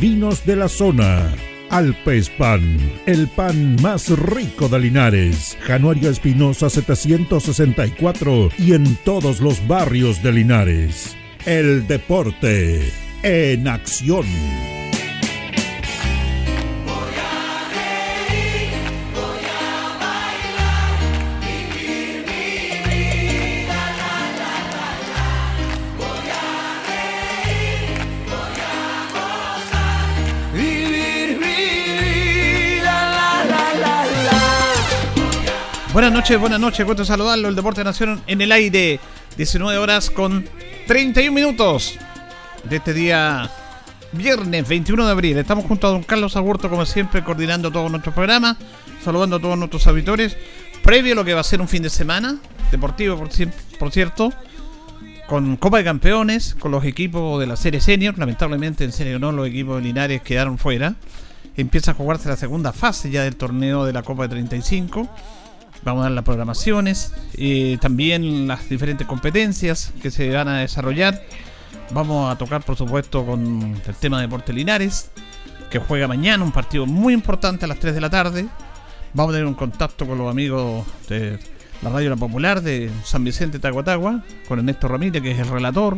vinos 0.00 0.46
de 0.46 0.56
la 0.56 0.68
zona. 0.68 1.30
Alpes 1.68 2.30
Pan, 2.30 2.78
el 3.06 3.28
pan 3.28 3.76
más 3.82 4.08
rico 4.08 4.68
de 4.68 4.80
Linares. 4.80 5.56
Januario 5.60 6.10
Espinosa 6.10 6.70
764 6.70 8.48
y 8.58 8.72
en 8.72 8.96
todos 9.04 9.40
los 9.40 9.66
barrios 9.68 10.22
de 10.22 10.32
Linares. 10.32 11.16
El 11.44 11.86
deporte 11.86 12.90
en 13.22 13.68
acción. 13.68 14.26
Buenas 35.92 36.12
noches, 36.12 36.38
buenas 36.38 36.60
noches, 36.60 36.86
gusto 36.86 37.04
saludarlo. 37.04 37.48
El 37.48 37.56
Deporte 37.56 37.82
Nación 37.82 38.22
en 38.28 38.40
el 38.40 38.52
aire, 38.52 39.00
19 39.36 39.76
horas 39.76 40.08
con 40.08 40.48
31 40.86 41.32
minutos 41.32 41.98
de 42.62 42.76
este 42.76 42.94
día 42.94 43.50
viernes 44.12 44.68
21 44.68 45.04
de 45.04 45.10
abril. 45.10 45.38
Estamos 45.38 45.64
junto 45.64 45.88
a 45.88 45.90
don 45.90 46.04
Carlos 46.04 46.36
Agurto, 46.36 46.70
como 46.70 46.86
siempre, 46.86 47.24
coordinando 47.24 47.72
todo 47.72 47.88
nuestro 47.88 48.14
programa, 48.14 48.56
saludando 49.02 49.36
a 49.36 49.40
todos 49.40 49.58
nuestros 49.58 49.84
auditores. 49.88 50.36
Previo 50.84 51.14
a 51.14 51.16
lo 51.16 51.24
que 51.24 51.34
va 51.34 51.40
a 51.40 51.44
ser 51.44 51.60
un 51.60 51.66
fin 51.66 51.82
de 51.82 51.90
semana 51.90 52.38
deportivo, 52.70 53.16
por, 53.16 53.28
por 53.76 53.90
cierto, 53.90 54.32
con 55.26 55.56
Copa 55.56 55.78
de 55.78 55.84
Campeones, 55.84 56.54
con 56.54 56.70
los 56.70 56.84
equipos 56.84 57.40
de 57.40 57.48
la 57.48 57.56
serie 57.56 57.80
senior. 57.80 58.16
Lamentablemente, 58.16 58.84
en 58.84 58.92
serio, 58.92 59.18
no, 59.18 59.32
los 59.32 59.48
equipos 59.48 59.78
de 59.78 59.88
Linares 59.88 60.22
quedaron 60.22 60.56
fuera. 60.56 60.94
Empieza 61.56 61.90
a 61.90 61.94
jugarse 61.94 62.28
la 62.28 62.36
segunda 62.36 62.72
fase 62.72 63.10
ya 63.10 63.24
del 63.24 63.34
torneo 63.34 63.84
de 63.84 63.92
la 63.92 64.04
Copa 64.04 64.22
de 64.22 64.28
35 64.28 65.08
Vamos 65.82 66.00
a 66.00 66.04
dar 66.04 66.12
las 66.12 66.24
programaciones, 66.24 67.12
y 67.34 67.78
también 67.78 68.46
las 68.46 68.68
diferentes 68.68 69.06
competencias 69.06 69.92
que 70.02 70.10
se 70.10 70.30
van 70.30 70.48
a 70.48 70.58
desarrollar. 70.58 71.22
Vamos 71.92 72.30
a 72.30 72.36
tocar, 72.36 72.62
por 72.62 72.76
supuesto, 72.76 73.24
con 73.24 73.80
el 73.86 73.94
tema 73.94 74.18
de 74.18 74.26
Deporte 74.26 74.52
Linares, 74.52 75.10
que 75.70 75.78
juega 75.78 76.06
mañana, 76.06 76.44
un 76.44 76.52
partido 76.52 76.86
muy 76.86 77.14
importante 77.14 77.64
a 77.64 77.68
las 77.68 77.78
3 77.78 77.94
de 77.94 78.00
la 78.00 78.10
tarde. 78.10 78.46
Vamos 79.14 79.32
a 79.32 79.36
tener 79.36 79.46
un 79.46 79.54
contacto 79.54 80.06
con 80.06 80.18
los 80.18 80.30
amigos 80.30 80.86
de 81.08 81.38
la 81.82 81.90
Radio 81.90 82.10
La 82.10 82.16
Popular 82.16 82.60
de 82.60 82.90
San 83.04 83.24
Vicente 83.24 83.58
Taguatagua, 83.58 84.22
con 84.46 84.58
Ernesto 84.58 84.86
Ramírez, 84.86 85.22
que 85.22 85.30
es 85.30 85.38
el 85.38 85.48
relator. 85.48 85.96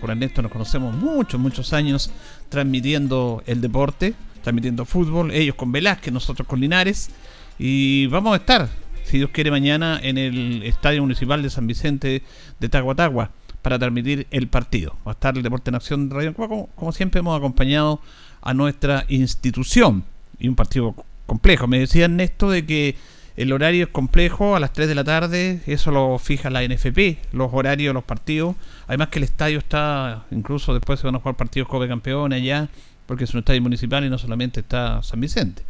Con 0.00 0.10
Ernesto 0.10 0.40
nos 0.40 0.50
conocemos 0.50 0.94
muchos, 0.94 1.38
muchos 1.38 1.72
años 1.74 2.10
transmitiendo 2.48 3.42
el 3.46 3.60
deporte, 3.60 4.14
transmitiendo 4.42 4.86
fútbol. 4.86 5.30
Ellos 5.32 5.54
con 5.54 5.70
Velázquez, 5.70 6.12
nosotros 6.12 6.48
con 6.48 6.60
Linares. 6.60 7.10
Y 7.58 8.06
vamos 8.06 8.32
a 8.32 8.36
estar 8.36 8.68
si 9.08 9.16
Dios 9.16 9.30
quiere, 9.32 9.50
mañana 9.50 9.98
en 10.02 10.18
el 10.18 10.62
Estadio 10.62 11.00
Municipal 11.00 11.42
de 11.42 11.50
San 11.50 11.66
Vicente 11.66 12.22
de 12.60 12.68
Taguatagua 12.68 13.30
para 13.62 13.78
transmitir 13.78 14.26
el 14.30 14.48
partido. 14.48 14.96
Va 15.06 15.12
a 15.12 15.14
estar 15.14 15.36
el 15.36 15.42
Deporte 15.42 15.70
en 15.70 15.76
Acción 15.76 16.08
de 16.08 16.14
Radio 16.14 16.34
como, 16.34 16.66
como 16.74 16.92
siempre 16.92 17.20
hemos 17.20 17.36
acompañado 17.36 18.00
a 18.42 18.52
nuestra 18.54 19.06
institución. 19.08 20.04
Y 20.38 20.48
un 20.48 20.54
partido 20.54 20.94
complejo. 21.26 21.66
Me 21.66 21.80
decía 21.80 22.04
Ernesto 22.04 22.50
de 22.50 22.66
que 22.66 22.96
el 23.36 23.52
horario 23.52 23.84
es 23.84 23.90
complejo 23.90 24.56
a 24.56 24.60
las 24.60 24.72
3 24.72 24.88
de 24.88 24.94
la 24.94 25.04
tarde, 25.04 25.62
eso 25.66 25.90
lo 25.90 26.18
fija 26.18 26.50
la 26.50 26.62
NFP, 26.62 27.32
los 27.32 27.50
horarios 27.52 27.90
de 27.90 27.94
los 27.94 28.04
partidos. 28.04 28.56
Además 28.88 29.08
que 29.08 29.20
el 29.20 29.24
estadio 29.24 29.58
está, 29.58 30.26
incluso 30.30 30.74
después 30.74 31.00
se 31.00 31.06
van 31.06 31.16
a 31.16 31.18
jugar 31.20 31.36
partidos 31.36 31.68
Copa 31.68 31.88
Campeones 31.88 32.42
allá, 32.42 32.68
porque 33.06 33.24
es 33.24 33.32
un 33.32 33.38
estadio 33.38 33.62
municipal 33.62 34.04
y 34.04 34.10
no 34.10 34.18
solamente 34.18 34.60
está 34.60 35.02
San 35.02 35.20
Vicente 35.20 35.62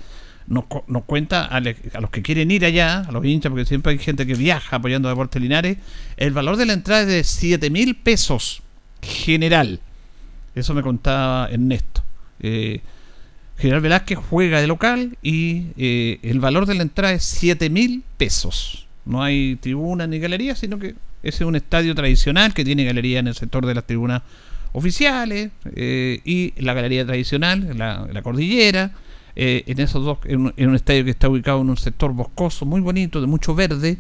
nos, 0.48 0.64
nos 0.86 1.04
cuenta 1.04 1.44
a, 1.44 1.60
los 1.60 2.10
que 2.10 2.22
quieren 2.22 2.50
ir 2.50 2.64
allá, 2.64 3.00
a 3.00 3.12
los 3.12 3.24
hinchas, 3.24 3.50
porque 3.50 3.66
siempre 3.66 3.92
hay 3.92 3.98
gente 3.98 4.26
que 4.26 4.34
viaja 4.34 4.76
apoyando 4.76 5.08
a 5.08 5.12
Deportes 5.12 5.40
Linares, 5.40 5.76
el 6.16 6.32
valor 6.32 6.56
de 6.56 6.66
la 6.66 6.72
entrada 6.72 7.02
es 7.02 7.08
de 7.08 7.24
7 7.24 7.70
mil 7.70 7.94
pesos 7.94 8.62
general. 9.02 9.80
Eso 10.54 10.74
me 10.74 10.82
contaba 10.82 11.48
Ernesto. 11.50 12.02
Eh, 12.40 12.80
General 13.58 13.80
Velázquez 13.80 14.18
juega 14.18 14.60
de 14.60 14.68
local 14.68 15.18
y 15.20 15.66
eh, 15.76 16.20
el 16.22 16.38
valor 16.38 16.64
de 16.66 16.74
la 16.74 16.82
entrada 16.82 17.12
es 17.12 17.24
7 17.24 17.70
mil 17.70 18.04
pesos. 18.16 18.86
No 19.04 19.22
hay 19.22 19.56
tribuna 19.56 20.06
ni 20.06 20.18
galería, 20.18 20.54
sino 20.54 20.78
que 20.78 20.94
ese 21.22 21.42
es 21.44 21.48
un 21.48 21.56
estadio 21.56 21.94
tradicional 21.94 22.54
que 22.54 22.64
tiene 22.64 22.84
galería 22.84 23.18
en 23.18 23.26
el 23.26 23.34
sector 23.34 23.66
de 23.66 23.74
las 23.74 23.84
tribunas 23.84 24.22
oficiales 24.72 25.50
eh, 25.74 26.20
y 26.24 26.54
la 26.62 26.72
galería 26.74 27.04
tradicional, 27.04 27.76
la, 27.76 28.06
la 28.12 28.22
cordillera 28.22 28.92
eh, 29.40 29.62
en 29.69 29.79
esos 29.79 30.05
dos, 30.05 30.19
en 30.25 30.52
un, 30.56 30.75
estadio 30.75 31.05
que 31.05 31.11
está 31.11 31.29
ubicado 31.29 31.61
en 31.61 31.70
un 31.70 31.76
sector 31.76 32.12
boscoso 32.12 32.67
muy 32.67 32.81
bonito, 32.81 33.20
de 33.20 33.29
mucho 33.29 33.55
verde, 33.55 33.96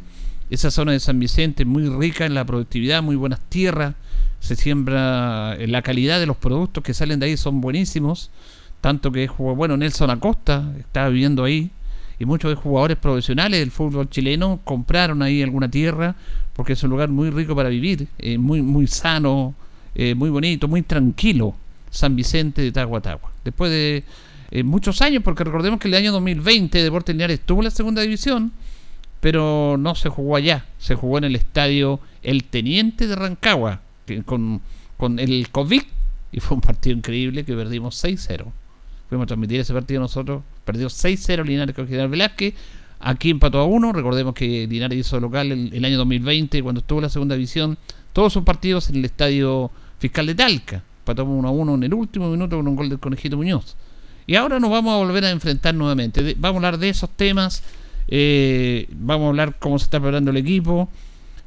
esa 0.50 0.72
zona 0.72 0.90
de 0.90 0.98
San 0.98 1.20
Vicente 1.20 1.64
muy 1.64 1.88
rica 1.88 2.26
en 2.26 2.34
la 2.34 2.44
productividad, 2.44 3.04
muy 3.04 3.14
buenas 3.14 3.38
tierras, 3.48 3.94
se 4.40 4.56
siembra, 4.56 5.54
eh, 5.54 5.68
la 5.68 5.82
calidad 5.82 6.18
de 6.18 6.26
los 6.26 6.36
productos 6.36 6.82
que 6.82 6.92
salen 6.92 7.20
de 7.20 7.26
ahí 7.26 7.36
son 7.36 7.60
buenísimos, 7.60 8.32
tanto 8.80 9.12
que 9.12 9.28
bueno, 9.28 9.76
Nelson 9.76 10.10
Acosta 10.10 10.74
estaba 10.76 11.08
viviendo 11.08 11.44
ahí, 11.44 11.70
y 12.18 12.24
muchos 12.24 12.50
de 12.50 12.56
jugadores 12.56 12.96
profesionales 12.96 13.60
del 13.60 13.70
fútbol 13.70 14.10
chileno 14.10 14.58
compraron 14.64 15.22
ahí 15.22 15.40
alguna 15.40 15.70
tierra, 15.70 16.16
porque 16.52 16.72
es 16.72 16.82
un 16.82 16.90
lugar 16.90 17.10
muy 17.10 17.30
rico 17.30 17.54
para 17.54 17.68
vivir, 17.68 18.08
eh, 18.18 18.38
muy, 18.38 18.60
muy 18.60 18.88
sano, 18.88 19.54
eh, 19.94 20.16
muy 20.16 20.30
bonito, 20.30 20.66
muy 20.66 20.82
tranquilo, 20.82 21.54
San 21.90 22.16
Vicente 22.16 22.60
de 22.60 22.72
Tahuatagua. 22.72 23.30
Después 23.44 23.70
de 23.70 24.02
muchos 24.64 25.02
años, 25.02 25.22
porque 25.22 25.44
recordemos 25.44 25.78
que 25.78 25.88
el 25.88 25.94
año 25.94 26.12
2020 26.12 26.82
Deportes 26.82 27.14
Linares 27.14 27.40
estuvo 27.40 27.60
en 27.60 27.64
la 27.64 27.70
segunda 27.70 28.02
división, 28.02 28.52
pero 29.20 29.76
no 29.78 29.94
se 29.94 30.08
jugó 30.08 30.36
allá, 30.36 30.66
se 30.78 30.94
jugó 30.94 31.18
en 31.18 31.24
el 31.24 31.36
estadio 31.36 32.00
El 32.22 32.44
Teniente 32.44 33.06
de 33.06 33.16
Rancagua, 33.16 33.82
con, 34.24 34.62
con 34.96 35.18
el 35.18 35.50
COVID, 35.50 35.82
y 36.32 36.40
fue 36.40 36.54
un 36.54 36.60
partido 36.60 36.96
increíble 36.96 37.44
que 37.44 37.54
perdimos 37.54 38.02
6-0. 38.02 38.46
Fuimos 39.08 39.24
a 39.24 39.26
transmitir 39.26 39.60
ese 39.60 39.72
partido 39.72 40.00
nosotros, 40.00 40.42
perdió 40.64 40.88
6-0 40.88 41.44
Linares 41.44 41.74
con 41.74 41.86
General 41.86 42.08
Velázquez, 42.08 42.54
aquí 43.00 43.30
empató 43.30 43.58
a 43.60 43.64
1, 43.64 43.92
recordemos 43.92 44.34
que 44.34 44.66
Linares 44.66 44.98
hizo 44.98 45.20
local 45.20 45.52
el, 45.52 45.74
el, 45.74 45.84
año 45.84 45.98
2020, 45.98 46.62
cuando 46.62 46.80
estuvo 46.80 47.00
en 47.00 47.04
la 47.04 47.08
segunda 47.08 47.34
división, 47.34 47.78
todos 48.12 48.32
sus 48.32 48.44
partidos 48.44 48.88
en 48.90 48.96
el 48.96 49.04
estadio 49.04 49.70
fiscal 49.98 50.26
de 50.26 50.34
Talca, 50.34 50.82
empatamos 51.00 51.38
1 51.38 51.48
a 51.48 51.50
1 51.50 51.74
en 51.74 51.82
el 51.84 51.94
último 51.94 52.30
minuto 52.30 52.56
con 52.56 52.68
un 52.68 52.76
gol 52.76 52.88
del 52.88 52.98
Conejito 52.98 53.36
Muñoz. 53.36 53.76
Y 54.28 54.36
ahora 54.36 54.60
nos 54.60 54.70
vamos 54.70 54.92
a 54.94 54.98
volver 54.98 55.24
a 55.24 55.30
enfrentar 55.30 55.74
nuevamente. 55.74 56.36
vamos 56.38 56.62
a 56.62 56.68
hablar 56.68 56.78
de 56.78 56.90
esos 56.90 57.10
temas 57.16 57.64
eh, 58.10 58.88
vamos 58.90 59.26
a 59.26 59.28
hablar 59.28 59.56
cómo 59.58 59.78
se 59.78 59.84
está 59.84 60.00
preparando 60.00 60.30
el 60.30 60.38
equipo. 60.38 60.88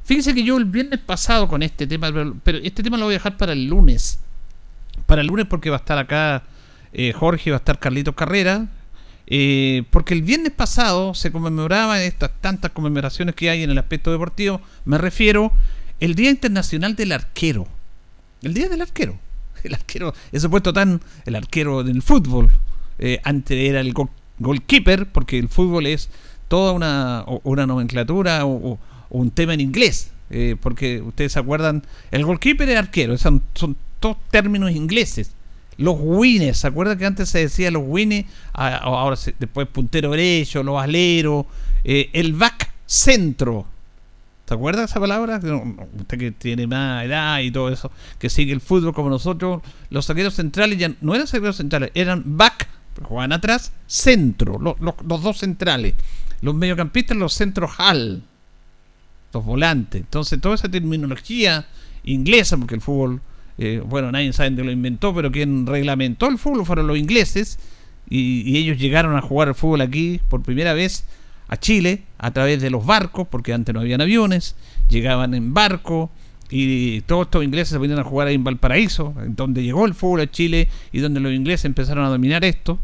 Fíjense 0.04 0.34
que 0.34 0.44
yo 0.44 0.56
el 0.56 0.64
viernes 0.64 1.00
pasado 1.00 1.48
con 1.48 1.62
este 1.62 1.86
tema, 1.86 2.10
pero, 2.44 2.58
este 2.62 2.82
tema 2.82 2.96
lo 2.96 3.04
voy 3.04 3.14
a 3.14 3.18
dejar 3.18 3.36
para 3.36 3.52
el 3.52 3.66
lunes. 3.66 4.20
Para 5.06 5.20
el 5.20 5.26
lunes 5.26 5.46
porque 5.46 5.70
va 5.70 5.76
a 5.76 5.80
estar 5.80 5.98
acá 5.98 6.44
eh, 6.92 7.12
Jorge, 7.12 7.50
va 7.50 7.56
a 7.56 7.58
estar 7.58 7.78
Carlitos 7.78 8.14
Carrera. 8.14 8.68
Eh, 9.26 9.84
porque 9.90 10.14
el 10.14 10.22
viernes 10.22 10.52
pasado 10.52 11.14
se 11.14 11.32
conmemoraba 11.32 12.02
estas 12.02 12.30
tantas 12.40 12.70
conmemoraciones 12.72 13.34
que 13.34 13.48
hay 13.50 13.62
en 13.62 13.70
el 13.70 13.78
aspecto 13.78 14.12
deportivo. 14.12 14.60
Me 14.84 14.98
refiero 14.98 15.52
el 16.00 16.14
Día 16.14 16.30
Internacional 16.30 16.94
del 16.96 17.12
Arquero. 17.12 17.66
El 18.42 18.54
Día 18.54 18.68
del 18.68 18.82
Arquero. 18.82 19.18
El 19.62 19.74
arquero, 19.74 20.12
ese 20.32 20.48
puesto 20.48 20.72
tan. 20.72 21.00
El 21.24 21.36
arquero 21.36 21.84
del 21.84 22.02
fútbol. 22.02 22.50
Antes 23.24 23.58
era 23.58 23.80
el 23.80 23.94
goalkeeper, 24.38 25.06
porque 25.10 25.38
el 25.38 25.48
fútbol 25.48 25.86
es 25.86 26.10
toda 26.48 26.72
una, 26.72 27.24
una 27.44 27.66
nomenclatura 27.66 28.44
o, 28.44 28.78
un 29.08 29.30
tema 29.30 29.54
en 29.54 29.60
inglés. 29.60 30.10
Eh, 30.30 30.56
porque 30.60 31.02
ustedes 31.02 31.32
se 31.32 31.38
acuerdan, 31.38 31.82
el 32.10 32.24
goalkeeper 32.24 32.68
es 32.68 32.78
arquero, 32.78 33.18
son, 33.18 33.42
son 33.54 33.76
todos 34.00 34.16
términos 34.30 34.70
ingleses. 34.70 35.32
Los 35.76 35.96
winners, 35.98 36.58
¿se 36.58 36.66
acuerdan 36.66 36.98
que 36.98 37.06
antes 37.06 37.28
se 37.28 37.40
decía 37.40 37.70
los 37.70 37.82
winners? 37.86 38.26
Ahora 38.52 39.16
después 39.38 39.68
puntero 39.68 40.10
derecho, 40.10 40.62
los 40.62 40.80
aleros, 40.80 41.46
eh, 41.84 42.10
el 42.12 42.34
back 42.34 42.70
centro. 42.86 43.66
¿Se 44.46 44.54
acuerda 44.54 44.84
esa 44.84 45.00
palabra? 45.00 45.40
usted 45.98 46.18
que 46.18 46.32
tiene 46.32 46.66
más 46.66 47.04
edad 47.04 47.40
y 47.40 47.50
todo 47.50 47.70
eso, 47.70 47.90
que 48.18 48.28
sigue 48.28 48.52
el 48.52 48.60
fútbol 48.60 48.92
como 48.92 49.08
nosotros, 49.08 49.62
los 49.88 50.04
saqueros 50.04 50.34
centrales 50.34 50.78
ya 50.78 50.92
no 51.00 51.14
eran 51.14 51.26
saqueros 51.26 51.56
centrales, 51.56 51.90
eran 51.94 52.22
back, 52.24 52.68
jugaban 53.02 53.32
atrás, 53.32 53.72
centro, 53.86 54.58
los 54.58 55.22
dos 55.22 55.38
centrales 55.38 55.94
los 56.42 56.54
mediocampistas, 56.54 57.16
los 57.16 57.32
centros 57.32 57.70
hall, 57.78 58.22
los 59.32 59.44
volantes. 59.44 60.02
Entonces, 60.02 60.40
toda 60.40 60.56
esa 60.56 60.68
terminología 60.68 61.66
inglesa, 62.04 62.58
porque 62.58 62.74
el 62.74 62.80
fútbol, 62.80 63.22
eh, 63.56 63.80
bueno, 63.86 64.12
nadie 64.12 64.32
sabe 64.32 64.50
dónde 64.50 64.64
lo 64.64 64.72
inventó, 64.72 65.14
pero 65.14 65.30
quien 65.32 65.66
reglamentó 65.66 66.28
el 66.28 66.38
fútbol 66.38 66.66
fueron 66.66 66.88
los 66.88 66.98
ingleses 66.98 67.58
y, 68.10 68.58
ellos 68.58 68.76
llegaron 68.76 69.16
a 69.16 69.22
jugar 69.22 69.48
el 69.48 69.54
fútbol 69.54 69.80
aquí 69.80 70.20
por 70.28 70.42
primera 70.42 70.74
vez 70.74 71.04
a 71.48 71.56
Chile 71.56 72.02
a 72.18 72.32
través 72.32 72.60
de 72.60 72.70
los 72.70 72.84
barcos, 72.84 73.28
porque 73.28 73.52
antes 73.52 73.72
no 73.72 73.80
habían 73.80 74.00
aviones, 74.00 74.56
llegaban 74.88 75.34
en 75.34 75.54
barco 75.54 76.10
y 76.54 77.00
todos 77.06 77.26
estos 77.26 77.42
ingleses 77.42 77.70
se 77.70 77.78
vinieron 77.78 78.04
a 78.04 78.08
jugar 78.08 78.28
ahí 78.28 78.34
en 78.34 78.44
Valparaíso, 78.44 79.14
donde 79.26 79.62
llegó 79.62 79.86
el 79.86 79.94
fútbol 79.94 80.20
a 80.20 80.30
Chile 80.30 80.68
y 80.92 81.00
donde 81.00 81.18
los 81.18 81.32
ingleses 81.32 81.64
empezaron 81.64 82.04
a 82.04 82.10
dominar 82.10 82.44
esto. 82.44 82.78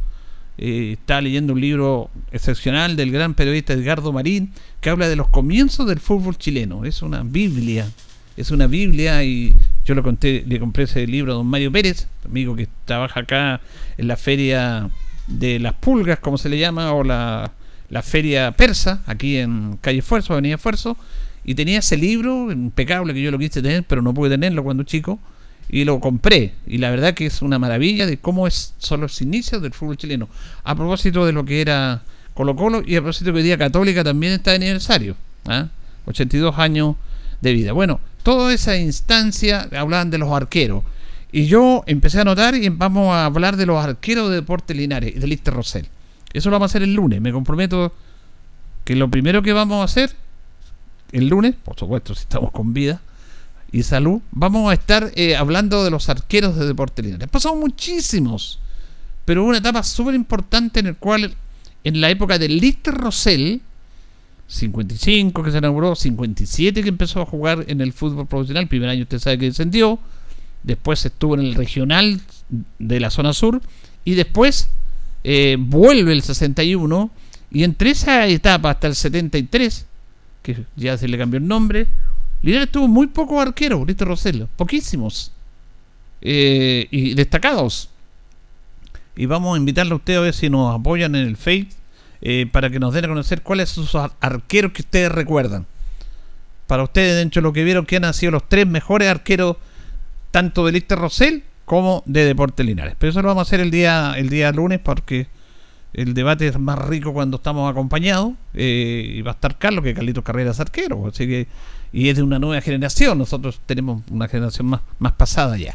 Eh, 0.57 0.97
está 0.99 1.21
leyendo 1.21 1.53
un 1.53 1.61
libro 1.61 2.11
excepcional 2.33 2.97
del 2.97 3.13
gran 3.13 3.35
periodista 3.35 3.75
Edgardo 3.75 4.11
Marín 4.13 4.53
que 4.81 4.89
habla 4.89 5.09
de 5.09 5.17
los 5.17 5.29
comienzos 5.29 5.87
del 5.87 6.01
fútbol 6.01 6.39
chileno. 6.39 6.87
Es 6.87 7.03
una 7.03 7.23
Biblia, 7.23 7.87
es 8.39 8.51
una 8.51 8.67
Biblia 8.67 9.23
y 9.23 9.55
yo 9.85 9.95
le, 9.95 10.03
conté, 10.03 10.45
le 10.47 10.59
compré 10.59 10.85
ese 10.85 11.07
libro 11.07 11.33
a 11.33 11.37
don 11.37 11.47
Mario 11.47 11.71
Pérez, 11.71 12.09
amigo 12.25 12.57
que 12.57 12.69
trabaja 12.87 13.21
acá 13.21 13.61
en 13.99 14.09
la 14.09 14.17
feria 14.17 14.89
de 15.27 15.59
las 15.59 15.75
pulgas, 15.75 16.21
como 16.21 16.39
se 16.39 16.49
le 16.49 16.59
llama, 16.59 16.95
o 16.95 17.05
la, 17.05 17.53
la 17.91 18.03
feria 18.03 18.51
persa, 18.53 19.03
aquí 19.05 19.37
en 19.37 19.77
Calle 19.83 19.99
Esfuerzo, 19.99 20.33
Avenida 20.33 20.55
Esfuerzo, 20.55 20.97
y 21.45 21.55
tenía 21.55 21.79
ese 21.79 21.97
libro 21.97 22.51
impecable 22.53 23.15
que 23.15 23.23
yo 23.23 23.31
lo 23.31 23.39
quise 23.39 23.63
tener, 23.63 23.85
pero 23.85 24.03
no 24.03 24.13
pude 24.15 24.31
tenerlo 24.31 24.63
cuando 24.65 24.83
chico 24.83 25.19
y 25.69 25.85
lo 25.85 26.01
compré. 26.01 26.55
Y 26.67 26.79
la 26.79 26.91
verdad 26.91 27.15
que 27.15 27.27
es 27.27 27.43
una 27.43 27.59
maravilla 27.59 28.07
de 28.07 28.19
cómo 28.19 28.47
es, 28.47 28.75
son 28.79 29.01
los 29.01 29.21
inicios 29.21 29.63
del 29.63 29.73
fútbol 29.73 29.97
chileno. 29.97 30.29
A 30.65 30.75
propósito 30.75 31.27
de 31.27 31.33
lo 31.33 31.45
que 31.45 31.61
era 31.61 32.03
Colo 32.35 32.57
Colo 32.57 32.83
y 32.85 32.97
a 32.97 33.01
propósito 33.01 33.33
que 33.33 33.43
día 33.43 33.59
Católica 33.59 34.05
también 34.05 34.35
está 34.35 34.51
de 34.53 34.57
aniversario. 34.57 35.17
82 36.07 36.55
¿ah? 36.57 36.63
años 36.63 36.97
de 37.41 37.53
vida. 37.53 37.73
Bueno, 37.73 38.01
toda 38.23 38.53
esa 38.53 38.77
instancia 38.77 39.69
hablaban 39.77 40.11
de 40.11 40.19
los 40.19 40.31
arqueros. 40.31 40.85
Y 41.31 41.47
yo 41.47 41.85
empecé 41.87 42.21
a 42.21 42.25
notar 42.25 42.55
y 42.55 42.69
vamos 42.71 43.15
a 43.15 43.27
hablar 43.27 43.57
de 43.57 43.67
los 43.67 43.83
arqueros 43.83 44.31
de 44.31 44.37
Deportes 44.37 44.77
Linares 44.77 45.15
y 45.15 45.19
de 45.19 45.27
Lister 45.27 45.53
Rosell. 45.53 45.87
Eso 46.33 46.49
lo 46.49 46.55
vamos 46.55 46.71
a 46.71 46.73
hacer 46.73 46.83
el 46.83 46.95
lunes. 46.95 47.21
Me 47.21 47.33
comprometo 47.33 47.93
que 48.85 48.97
lo 48.97 49.11
primero 49.11 49.43
que 49.43 49.53
vamos 49.53 49.83
a 49.83 49.85
hacer 49.85 50.17
el 51.13 51.29
lunes, 51.29 51.55
por 51.55 51.79
supuesto, 51.79 52.15
si 52.15 52.23
estamos 52.23 52.51
con 52.51 52.73
vida, 52.73 53.01
y 53.71 53.83
salud, 53.83 54.21
vamos 54.31 54.71
a 54.71 54.75
estar 54.75 55.13
eh, 55.15 55.37
hablando 55.37 55.85
de 55.85 55.91
los 55.91 56.09
arqueros 56.09 56.57
de 56.57 56.67
Deportes 56.67 57.05
Linares. 57.05 57.25
Han 57.25 57.31
pasado 57.31 57.55
muchísimos, 57.55 58.61
pero 59.25 59.45
una 59.45 59.59
etapa 59.59 59.83
súper 59.83 60.15
importante 60.15 60.81
en 60.81 60.87
el 60.87 60.97
cual, 60.97 61.35
en 61.85 62.01
la 62.01 62.11
época 62.11 62.39
de 62.39 62.49
Lister 62.49 62.95
Rosell, 62.95 63.61
55 64.47 65.43
que 65.43 65.51
se 65.51 65.59
inauguró, 65.59 65.95
57 65.95 66.83
que 66.83 66.89
empezó 66.89 67.21
a 67.21 67.27
jugar 67.27 67.65
en 67.69 67.83
el 67.83 67.93
fútbol 67.93 68.27
profesional, 68.27 68.63
el 68.63 68.69
primer 68.69 68.89
año 68.89 69.03
usted 69.03 69.19
sabe 69.19 69.39
que 69.39 69.47
descendió, 69.47 69.99
después 70.63 71.05
estuvo 71.05 71.35
en 71.35 71.41
el 71.41 71.55
regional 71.55 72.21
de 72.79 73.01
la 73.01 73.11
zona 73.11 73.35
sur, 73.35 73.61
y 74.05 74.15
después 74.15 74.71
eh, 75.25 75.57
vuelve 75.59 76.13
el 76.13 76.23
61, 76.23 77.11
y 77.51 77.65
entre 77.65 77.91
esa 77.91 78.27
etapa 78.27 78.71
hasta 78.71 78.87
el 78.87 78.95
73, 78.95 79.87
que 80.55 80.65
ya 80.77 80.97
se 80.97 81.09
le 81.09 81.19
cambió 81.19 81.39
el 81.39 81.47
nombre, 81.47 81.87
Linares 82.43 82.71
tuvo 82.71 82.89
muy 82.89 83.09
pocos 83.09 83.41
arqueros, 83.41 83.87
Listo 83.87 84.05
Rosello, 84.05 84.49
poquísimos. 84.57 85.33
Eh, 86.21 86.89
y 86.91 87.15
destacados. 87.15 87.91
Y 89.15 89.27
vamos 89.27 89.55
a 89.55 89.59
invitarle 89.59 89.93
a 89.93 89.97
usted 89.97 90.17
a 90.17 90.21
ver 90.21 90.35
si 90.35 90.51
nos 90.51 90.75
apoyan 90.75 91.15
en 91.15 91.27
el 91.27 91.37
Face 91.37 91.69
eh, 92.23 92.47
para 92.51 92.71
que 92.71 92.81
nos 92.81 92.95
den 92.95 93.05
a 93.05 93.09
conocer 93.09 93.43
cuáles 93.43 93.69
son 93.69 93.87
sus 93.87 94.01
arqueros 94.21 94.73
que 94.73 94.83
ustedes 94.83 95.13
recuerdan. 95.13 95.67
Para 96.67 96.83
ustedes, 96.83 97.17
dentro 97.17 97.41
de 97.41 97.45
lo 97.45 97.53
que 97.53 97.65
vieron, 97.65 97.85
quién 97.85 98.05
han 98.05 98.15
sido 98.15 98.33
los 98.33 98.49
tres 98.49 98.67
mejores 98.67 99.09
arqueros, 99.09 99.57
tanto 100.31 100.67
de 100.67 100.73
Lister 100.73 100.99
Rosell 100.99 101.45
como 101.65 102.03
de 102.07 102.25
Deportes 102.25 102.65
Linares. 102.65 102.95
Pero 102.99 103.11
eso 103.11 103.23
lo 103.23 103.29
vamos 103.29 103.47
a 103.47 103.49
hacer 103.49 103.61
el 103.61 103.71
día, 103.71 104.15
el 104.17 104.29
día 104.29 104.51
lunes 104.53 104.81
porque 104.81 105.29
el 105.93 106.15
debate 106.15 106.49
es 106.49 106.59
más 106.59 106.79
rico 106.79 107.13
cuando 107.13 107.39
estamos 107.39 107.71
acompañados. 107.71 108.33
Eh, 108.55 109.15
y 109.17 109.23
va 109.23 109.33
a 109.33 109.35
estar 109.35 109.59
Carlos, 109.59 109.85
que 109.85 109.95
Carlitos 109.95 110.25
Carreras 110.25 110.61
arquero. 110.61 111.07
Así 111.07 111.27
que 111.27 111.49
y 111.93 112.09
es 112.09 112.17
de 112.17 112.23
una 112.23 112.39
nueva 112.39 112.61
generación. 112.61 113.19
Nosotros 113.19 113.61
tenemos 113.67 114.03
una 114.11 114.29
generación 114.29 114.67
más, 114.67 114.81
más 114.99 115.13
pasada 115.13 115.57
ya. 115.57 115.75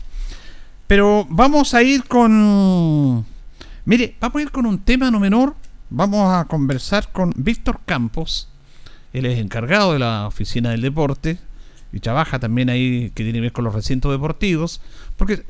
Pero 0.87 1.25
vamos 1.29 1.73
a 1.73 1.81
ir 1.81 2.03
con. 2.05 3.25
Mire, 3.85 4.15
vamos 4.19 4.35
a 4.37 4.41
ir 4.41 4.51
con 4.51 4.65
un 4.65 4.79
tema 4.79 5.09
no 5.11 5.19
menor. 5.19 5.55
Vamos 5.89 6.33
a 6.33 6.45
conversar 6.45 7.11
con 7.11 7.33
Víctor 7.35 7.81
Campos. 7.85 8.49
Él 9.11 9.25
es 9.25 9.39
encargado 9.39 9.93
de 9.93 9.99
la 9.99 10.27
oficina 10.27 10.71
del 10.71 10.81
deporte 10.81 11.37
y 11.91 11.99
trabaja 11.99 12.39
también 12.39 12.69
ahí 12.69 13.11
que 13.13 13.23
tiene 13.23 13.33
que 13.33 13.41
ver 13.41 13.51
con 13.51 13.63
los 13.63 13.75
recintos 13.75 14.11
deportivos. 14.11 14.81
Porque 15.17 15.43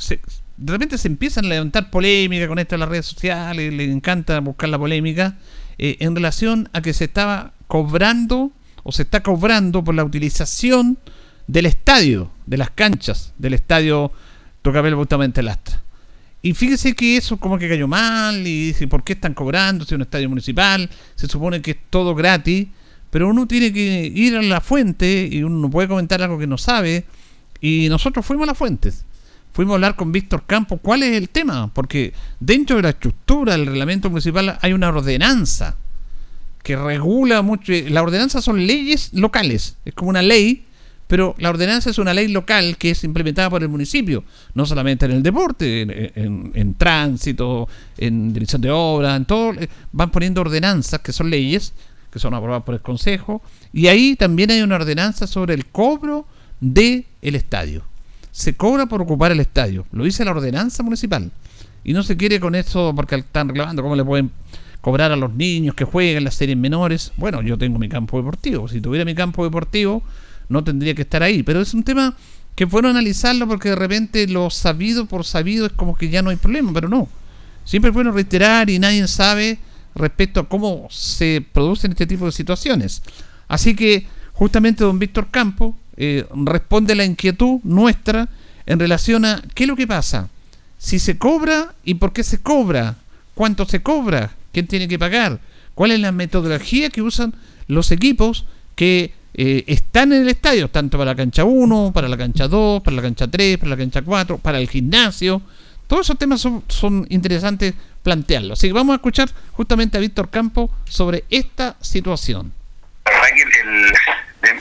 de 0.63 0.71
repente 0.71 0.97
se 0.97 1.09
empiezan 1.09 1.45
a 1.45 1.49
levantar 1.49 1.89
polémica 1.89 2.47
con 2.47 2.57
esto 2.57 2.75
en 2.75 2.79
las 2.79 2.89
redes 2.89 3.05
sociales. 3.05 3.73
Le 3.73 3.83
encanta 3.83 4.39
buscar 4.39 4.69
la 4.69 4.79
polémica 4.79 5.37
eh, 5.77 5.97
en 5.99 6.15
relación 6.15 6.69
a 6.71 6.81
que 6.81 6.93
se 6.93 7.03
estaba 7.03 7.51
cobrando 7.67 8.53
o 8.83 8.93
se 8.93 9.03
está 9.03 9.21
cobrando 9.21 9.83
por 9.83 9.93
la 9.93 10.05
utilización 10.05 10.97
del 11.47 11.65
estadio, 11.65 12.31
de 12.45 12.57
las 12.57 12.69
canchas 12.69 13.33
del 13.37 13.55
estadio 13.55 14.13
Tocabel 14.61 14.95
Bustamante 14.95 15.43
Lastra. 15.43 15.81
Y 16.41 16.53
fíjese 16.53 16.93
que 16.95 17.17
eso 17.17 17.35
como 17.37 17.57
que 17.57 17.67
cayó 17.67 17.89
mal 17.89 18.47
y 18.47 18.67
dice, 18.67 18.87
¿por 18.87 19.03
qué 19.03 19.13
están 19.13 19.33
cobrando 19.33 19.83
si 19.83 19.89
es 19.89 19.95
un 19.97 20.03
estadio 20.03 20.29
municipal? 20.29 20.89
Se 21.15 21.27
supone 21.27 21.61
que 21.61 21.71
es 21.71 21.77
todo 21.89 22.15
gratis, 22.15 22.67
pero 23.09 23.27
uno 23.27 23.47
tiene 23.47 23.73
que 23.73 24.09
ir 24.15 24.37
a 24.37 24.41
la 24.41 24.61
fuente 24.61 25.27
y 25.29 25.43
uno 25.43 25.69
puede 25.69 25.89
comentar 25.89 26.21
algo 26.21 26.39
que 26.39 26.47
no 26.47 26.57
sabe. 26.57 27.03
Y 27.59 27.87
nosotros 27.89 28.25
fuimos 28.25 28.43
a 28.43 28.51
las 28.51 28.57
fuentes. 28.57 29.03
Fuimos 29.53 29.73
a 29.73 29.75
hablar 29.75 29.95
con 29.95 30.11
Víctor 30.11 30.43
Campos 30.45 30.79
cuál 30.81 31.03
es 31.03 31.15
el 31.15 31.29
tema, 31.29 31.71
porque 31.73 32.13
dentro 32.39 32.75
de 32.75 32.81
la 32.81 32.89
estructura 32.89 33.53
del 33.53 33.67
reglamento 33.67 34.09
municipal 34.09 34.57
hay 34.61 34.73
una 34.73 34.89
ordenanza 34.89 35.77
que 36.63 36.75
regula 36.75 37.41
mucho. 37.41 37.71
Las 37.87 38.03
ordenanzas 38.03 38.43
son 38.43 38.65
leyes 38.65 39.13
locales, 39.13 39.77
es 39.85 39.93
como 39.93 40.09
una 40.09 40.21
ley 40.21 40.65
pero 41.13 41.35
la 41.37 41.51
ordenanza 41.51 41.91
es 41.91 41.99
una 41.99 42.11
ley 42.11 42.27
local 42.27 42.75
que 42.77 42.89
es 42.89 43.03
implementada 43.03 43.47
por 43.47 43.61
el 43.61 43.69
municipio, 43.69 44.23
no 44.55 44.65
solamente 44.65 45.05
en 45.05 45.11
el 45.11 45.21
deporte, 45.21 45.81
en, 46.15 46.73
tránsito, 46.73 47.67
en 47.99 48.33
dirección 48.33 48.61
de 48.63 48.71
obra, 48.71 49.15
en 49.15 49.25
todo, 49.25 49.53
eh, 49.53 49.69
van 49.91 50.09
poniendo 50.09 50.41
ordenanzas 50.41 51.01
que 51.01 51.13
son 51.13 51.29
leyes, 51.29 51.73
que 52.09 52.17
son 52.17 52.33
aprobadas 52.33 52.63
por 52.63 52.73
el 52.73 52.81
Consejo, 52.81 53.43
y 53.71 53.87
ahí 53.87 54.15
también 54.15 54.49
hay 54.49 54.63
una 54.63 54.75
ordenanza 54.75 55.27
sobre 55.27 55.53
el 55.53 55.67
cobro 55.67 56.25
del 56.59 57.05
el 57.21 57.35
estadio. 57.35 57.83
Se 58.33 58.55
cobra 58.55 58.87
por 58.87 58.99
ocupar 58.99 59.31
el 59.31 59.39
estadio, 59.39 59.85
lo 59.91 60.03
dice 60.03 60.25
la 60.25 60.31
ordenanza 60.31 60.81
municipal, 60.81 61.31
y 61.83 61.93
no 61.93 62.01
se 62.01 62.17
quiere 62.17 62.39
con 62.39 62.55
eso 62.55 62.91
porque 62.95 63.13
están 63.15 63.49
reclamando 63.49 63.83
cómo 63.83 63.95
le 63.95 64.03
pueden 64.03 64.31
cobrar 64.81 65.11
a 65.11 65.15
los 65.15 65.31
niños 65.35 65.75
que 65.75 65.85
juegan 65.85 66.23
las 66.23 66.33
series 66.33 66.57
menores. 66.57 67.13
Bueno, 67.15 67.43
yo 67.43 67.59
tengo 67.59 67.77
mi 67.77 67.87
campo 67.87 68.17
deportivo, 68.17 68.67
si 68.67 68.81
tuviera 68.81 69.05
mi 69.05 69.13
campo 69.13 69.43
deportivo, 69.43 70.01
no 70.49 70.63
tendría 70.63 70.95
que 70.95 71.03
estar 71.03 71.21
ahí. 71.21 71.43
Pero 71.43 71.61
es 71.61 71.75
un 71.75 71.83
tema 71.83 72.17
que 72.55 72.65
bueno 72.65 72.89
analizarlo 72.89 73.47
porque 73.47 73.69
de 73.69 73.75
repente 73.75 74.27
lo 74.27 74.49
sabido 74.49 75.05
por 75.05 75.25
sabido 75.25 75.67
es 75.67 75.73
como 75.73 75.95
que 75.95 76.09
ya 76.09 76.23
no 76.23 76.31
hay 76.31 76.37
problema, 76.37 76.73
pero 76.73 76.89
no. 76.89 77.07
Siempre 77.63 77.89
es 77.89 77.93
bueno 77.93 78.11
reiterar 78.11 78.69
y 78.71 78.79
nadie 78.79 79.07
sabe 79.07 79.59
respecto 79.95 80.39
a 80.39 80.49
cómo 80.49 80.87
se 80.89 81.45
producen 81.53 81.91
este 81.91 82.07
tipo 82.07 82.25
de 82.25 82.31
situaciones. 82.31 83.03
Así 83.47 83.75
que 83.75 84.07
justamente 84.33 84.83
don 84.83 84.97
Víctor 84.97 85.27
Campo 85.29 85.77
eh, 85.97 86.25
responde 86.45 86.95
la 86.95 87.05
inquietud 87.05 87.59
nuestra 87.63 88.29
en 88.65 88.79
relación 88.79 89.25
a 89.25 89.41
qué 89.53 89.63
es 89.63 89.67
lo 89.67 89.75
que 89.75 89.87
pasa, 89.87 90.29
si 90.77 90.99
se 90.99 91.17
cobra 91.17 91.75
y 91.83 91.95
por 91.95 92.13
qué 92.13 92.23
se 92.23 92.41
cobra, 92.41 92.95
cuánto 93.35 93.65
se 93.65 93.81
cobra, 93.81 94.35
quién 94.51 94.67
tiene 94.67 94.87
que 94.87 94.99
pagar, 94.99 95.39
cuál 95.75 95.91
es 95.91 95.99
la 95.99 96.11
metodología 96.11 96.89
que 96.89 97.01
usan 97.01 97.33
los 97.67 97.91
equipos 97.91 98.45
que 98.75 99.13
eh, 99.33 99.63
están 99.67 100.13
en 100.13 100.23
el 100.23 100.29
estadio, 100.29 100.69
tanto 100.69 100.97
para 100.97 101.11
la 101.11 101.15
cancha 101.15 101.43
1, 101.43 101.91
para 101.93 102.07
la 102.07 102.17
cancha 102.17 102.47
2, 102.47 102.83
para 102.83 102.95
la 102.95 103.01
cancha 103.01 103.27
3, 103.27 103.57
para 103.57 103.69
la 103.71 103.77
cancha 103.77 104.01
4, 104.01 104.37
para 104.37 104.59
el 104.59 104.69
gimnasio. 104.69 105.41
Todos 105.87 106.05
esos 106.05 106.17
temas 106.17 106.41
son, 106.41 107.07
interesantes 107.09 107.73
plantearlos. 108.03 108.59
Así 108.59 108.67
que 108.67 108.73
vamos 108.73 108.93
a 108.93 108.97
escuchar 108.97 109.29
justamente 109.53 109.97
a 109.97 110.01
Víctor 110.01 110.29
Campo 110.29 110.69
sobre 110.85 111.25
esta 111.29 111.77
situación. 111.81 112.51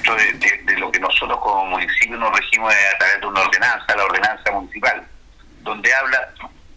De, 0.03 0.77
lo 0.79 0.91
que 0.91 0.99
nosotros 0.99 1.39
como 1.39 1.67
municipio 1.67 2.17
nos 2.17 2.37
regimos 2.37 2.75
a 2.75 2.99
través 2.99 3.21
de 3.21 3.27
una 3.27 3.41
ordenanza, 3.41 3.97
la 3.97 4.05
ordenanza 4.05 4.51
municipal, 4.51 5.07
donde 5.61 5.95
habla, 5.95 6.29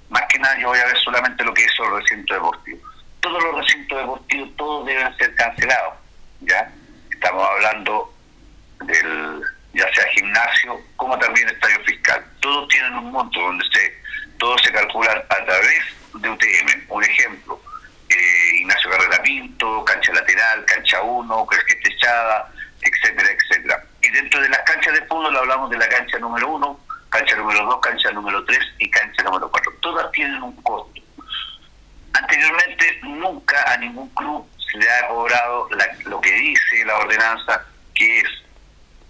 más 0.10 0.24
que 0.30 0.38
nada 0.38 0.58
yo 0.60 0.70
voy 0.70 0.80
a 0.80 0.86
ver 0.86 0.98
solamente 1.00 1.44
lo 1.44 1.54
que 1.54 1.64
es 1.64 1.72
el 1.80 2.02
recinto 2.02 2.34
deportivo. 2.36 2.80
Todos 3.22 3.44
los 3.44 3.56
recintos 3.56 3.98
deportivos, 3.98 4.50
todos 4.56 4.86
deben 4.86 5.18
ser 5.18 5.34
cancelados, 5.36 5.96
¿ya? 6.42 6.72
Estamos 7.12 7.50
hablando 7.50 8.14
del 8.82 9.42
ya 9.74 9.94
sea 9.94 10.06
gimnasio 10.14 10.80
como 10.96 11.18
también 11.20 11.50
estadio 11.50 11.80
fiscal. 11.84 12.24
Todos 12.40 12.68
tienen 12.70 12.94
un 12.94 13.12
monto 13.12 13.40
donde 13.40 13.66
se 13.74 13.94
todo 14.38 14.58
se 14.60 14.72
calcula 14.72 15.24
a 15.30 15.46
través 15.46 15.82
de 16.14 16.30
UTM. 16.30 16.86
Un 16.90 17.04
ejemplo, 17.04 17.62
eh, 18.10 18.56
Ignacio 18.60 18.90
Carrera 18.90 19.22
Pinto, 19.22 19.84
cancha 19.86 20.14
lateral, 20.14 20.66
cancha 20.66 21.02
1, 21.02 21.48
que 21.48 21.90
echada, 21.90 22.52
etcétera, 22.86 23.30
etcétera. 23.30 23.84
Y 24.02 24.10
dentro 24.10 24.42
de 24.42 24.50
las 24.50 24.62
canchas 24.62 24.94
de 24.94 25.06
fútbol 25.06 25.36
hablamos 25.36 25.70
de 25.70 25.78
la 25.78 25.90
cancha 25.90 26.18
número 26.20 26.50
1, 26.50 26.80
cancha 27.10 27.36
número 27.36 27.66
2, 27.66 27.80
cancha 27.82 28.12
número 28.12 28.46
3 28.46 28.60
y 28.80 28.90
cancha 28.90 29.24
número 29.24 29.50
4. 29.50 29.74
Todas 29.82 30.12
tienen 30.12 30.42
un 30.42 30.56
costo. 30.62 31.02
Anteriormente 32.14 33.00
nunca 33.04 33.74
a 33.74 33.78
ningún 33.78 34.10
club 34.10 34.48
le 34.76 34.90
ha 34.90 35.08
cobrado 35.08 35.70
lo 36.06 36.22
que 36.22 36.32
dice 36.32 36.86
la 36.86 36.98
ordenanza, 36.98 37.66
que 37.94 38.20
es 38.20 38.28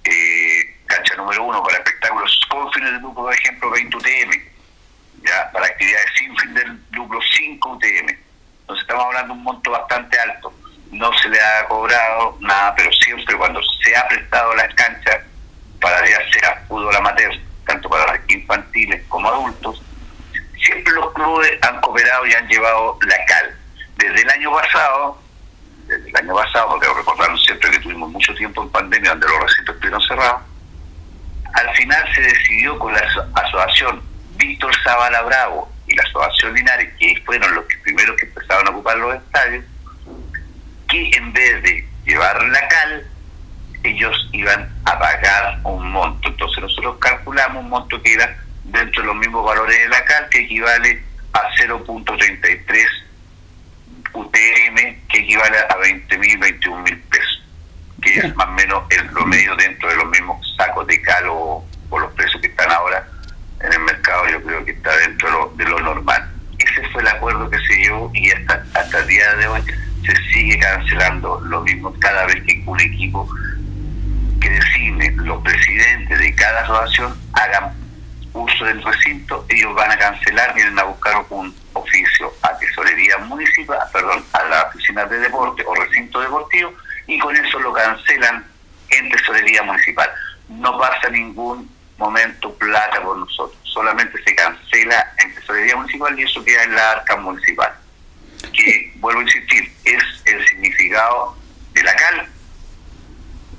eh, 0.03 0.77
cancha 0.85 1.15
número 1.15 1.43
uno 1.43 1.63
para 1.63 1.77
espectáculos 1.77 2.39
con 2.49 2.71
fines 2.71 2.91
de 2.93 2.99
lucro, 2.99 3.23
por 3.23 3.33
ejemplo, 3.33 3.69
20 3.71 3.97
UTM, 3.97 4.31
ya 5.23 5.51
para 5.51 5.65
actividades 5.65 6.07
sin 6.17 6.37
fin 6.37 6.53
de 6.53 6.65
lucro 6.91 7.19
5 7.21 7.69
UTM. 7.69 8.09
Entonces 8.61 8.81
estamos 8.81 9.05
hablando 9.05 9.33
de 9.33 9.39
un 9.39 9.43
monto 9.43 9.71
bastante 9.71 10.19
alto. 10.19 10.53
No 10.91 11.11
se 11.21 11.29
le 11.29 11.39
ha 11.39 11.67
cobrado 11.67 12.37
nada, 12.41 12.73
pero 12.75 12.91
siempre 12.93 13.35
cuando 13.35 13.61
se 13.83 13.95
ha 13.95 14.07
prestado 14.07 14.53
las 14.55 14.73
canchas 14.75 15.19
para 15.81 16.07
ya 16.07 16.19
sea 16.31 16.63
fútbol 16.67 16.95
amateur, 16.95 17.33
tanto 17.65 17.89
para 17.89 18.21
infantiles 18.27 19.03
como 19.09 19.27
adultos, 19.27 19.81
siempre 20.63 20.93
los 20.93 21.13
clubes 21.13 21.51
han 21.61 21.81
cooperado 21.81 22.25
y 22.27 22.33
han 22.33 22.47
llevado 22.47 22.97
la 23.05 23.25
cal. 23.25 23.55
Desde 23.97 24.21
el 24.21 24.29
año 24.29 24.51
pasado 24.51 25.25
desde 25.87 26.09
el 26.09 26.15
año 26.17 26.33
pasado, 26.33 26.69
porque 26.69 26.87
recordaron 26.87 27.37
siempre 27.39 27.71
que 27.71 27.79
tuvimos 27.79 28.09
mucho 28.09 28.33
tiempo 28.33 28.63
en 28.63 28.69
pandemia 28.69 29.11
donde 29.11 29.27
los 29.27 29.39
recintos 29.41 29.75
estuvieron 29.75 30.01
cerrados, 30.01 30.41
al 31.53 31.75
final 31.75 32.03
se 32.13 32.21
decidió 32.21 32.77
con 32.79 32.93
la 32.93 33.01
asociación 33.35 34.01
Víctor 34.35 34.71
Zavala 34.83 35.21
Bravo 35.21 35.71
y 35.87 35.95
la 35.95 36.03
asociación 36.03 36.53
Linares, 36.53 36.93
que 36.99 37.21
fueron 37.25 37.53
los 37.55 37.65
que 37.65 37.77
primeros 37.77 38.17
que 38.17 38.25
empezaron 38.25 38.67
a 38.67 38.71
ocupar 38.71 38.97
los 38.97 39.15
estadios, 39.15 39.63
que 40.87 41.09
en 41.15 41.33
vez 41.33 41.63
de 41.63 41.87
llevar 42.05 42.43
la 42.43 42.67
cal, 42.67 43.07
ellos 43.83 44.29
iban 44.31 44.69
a 44.85 44.99
pagar 44.99 45.59
un 45.63 45.91
monto. 45.91 46.29
Entonces 46.29 46.61
nosotros 46.61 46.97
calculamos 46.99 47.63
un 47.63 47.69
monto 47.69 48.01
que 48.01 48.13
era 48.13 48.37
dentro 48.63 49.01
de 49.01 49.07
los 49.07 49.15
mismos 49.15 49.45
valores 49.45 49.77
de 49.77 49.89
la 49.89 50.03
cal, 50.05 50.27
que 50.29 50.39
equivale 50.39 51.03
a 51.33 51.49
0.33 51.55 53.05
UTM 54.15 55.07
que 55.09 55.19
equivale 55.19 55.57
a 55.69 55.75
20 55.77 56.17
mil, 56.17 56.37
21 56.37 56.81
mil 56.83 56.97
pesos, 56.99 57.43
que 58.01 58.19
es 58.19 58.35
más 58.35 58.47
o 58.47 58.51
menos 58.51 58.83
el 58.89 59.09
promedio 59.09 59.55
dentro 59.55 59.89
de 59.89 59.95
los 59.95 60.09
mismos 60.09 60.55
sacos 60.57 60.87
de 60.87 61.01
cal 61.01 61.25
o, 61.29 61.65
los 61.91 62.11
precios 62.13 62.41
que 62.41 62.47
están 62.47 62.69
ahora 62.71 63.07
en 63.61 63.71
el 63.71 63.79
mercado, 63.79 64.27
yo 64.27 64.43
creo 64.43 64.65
que 64.65 64.71
está 64.71 64.95
dentro 64.97 65.53
de 65.55 65.63
lo, 65.63 65.79
normal. 65.79 66.29
Ese 66.59 66.85
fue 66.89 67.01
el 67.01 67.07
acuerdo 67.07 67.49
que 67.49 67.57
se 67.57 67.73
dio 67.75 68.11
y 68.13 68.31
hasta, 68.31 68.65
hasta 68.73 68.99
el 68.99 69.07
día 69.07 69.33
de 69.35 69.47
hoy 69.47 69.61
se 70.05 70.15
sigue 70.31 70.57
cancelando 70.59 71.39
lo 71.41 71.61
mismo 71.61 71.93
cada 71.99 72.25
vez 72.25 72.43
que 72.43 72.63
un 72.65 72.79
equipo 72.79 73.27
que 74.41 74.49
designe 74.49 75.11
los 75.17 75.41
presidentes 75.41 76.19
de 76.19 76.35
cada 76.35 76.61
asociación 76.61 77.17
hagan 77.33 77.73
uso 78.35 78.65
del 78.65 78.83
recinto, 78.83 79.45
ellos 79.49 79.73
van 79.73 79.91
a 79.91 79.97
cancelar, 79.97 80.53
vienen 80.53 80.77
a 80.77 80.83
buscar 80.83 81.25
un 81.29 81.55
oficio 81.73 82.33
a 82.41 82.57
tesorería 82.57 83.17
municipal, 83.19 83.79
perdón, 83.91 84.23
a 84.33 84.43
la 84.43 84.63
oficina 84.63 85.05
de 85.05 85.19
deporte 85.19 85.63
o 85.65 85.73
recinto 85.73 86.19
deportivo 86.19 86.73
y 87.07 87.17
con 87.17 87.35
eso 87.35 87.59
lo 87.59 87.71
cancelan 87.71 88.45
en 88.89 89.09
tesorería 89.09 89.63
municipal. 89.63 90.09
No 90.49 90.77
pasa 90.77 91.09
ningún 91.09 91.69
momento 91.97 92.53
plata 92.55 93.01
por 93.01 93.17
nosotros, 93.17 93.57
solamente 93.63 94.21
se 94.23 94.35
cancela 94.35 95.13
en 95.17 95.33
tesorería 95.33 95.77
municipal 95.77 96.19
y 96.19 96.23
eso 96.23 96.43
queda 96.43 96.63
en 96.63 96.75
la 96.75 96.91
arca 96.91 97.15
municipal. 97.15 97.73
Que, 98.51 98.93
vuelvo 98.97 99.19
a 99.19 99.23
insistir, 99.23 99.71
es 99.83 100.03
el 100.25 100.47
significado 100.47 101.37
de 101.73 101.83
la 101.83 101.95
cal 101.95 102.29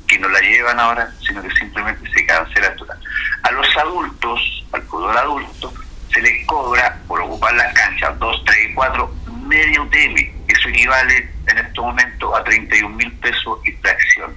que 0.07 0.19
no 0.19 0.29
la 0.29 0.41
llevan 0.41 0.79
ahora, 0.79 1.13
sino 1.27 1.43
que 1.43 1.51
simplemente 1.57 2.09
se 2.13 2.25
cancela 2.27 2.75
total. 2.77 2.99
A 3.43 3.51
los 3.51 3.77
adultos, 3.77 4.65
al 4.73 4.83
fútbol 4.83 5.17
adulto, 5.17 5.73
se 6.13 6.21
les 6.23 6.47
cobra 6.47 6.99
por 7.09 7.21
ocupar 7.21 7.55
las 7.55 7.75
canchas 7.75 8.19
2, 8.19 8.45
3 8.47 8.71
y 8.71 8.75
4 8.75 9.15
media 9.47 9.81
UTM. 9.83 10.17
Eso 10.49 10.69
equivale 10.69 11.29
en 11.47 11.59
este 11.59 11.81
momento 11.81 12.35
a 12.35 12.45
31 12.45 12.97
mil 12.97 13.13
pesos 13.19 13.59
y 13.65 13.73
fracción. 13.73 14.37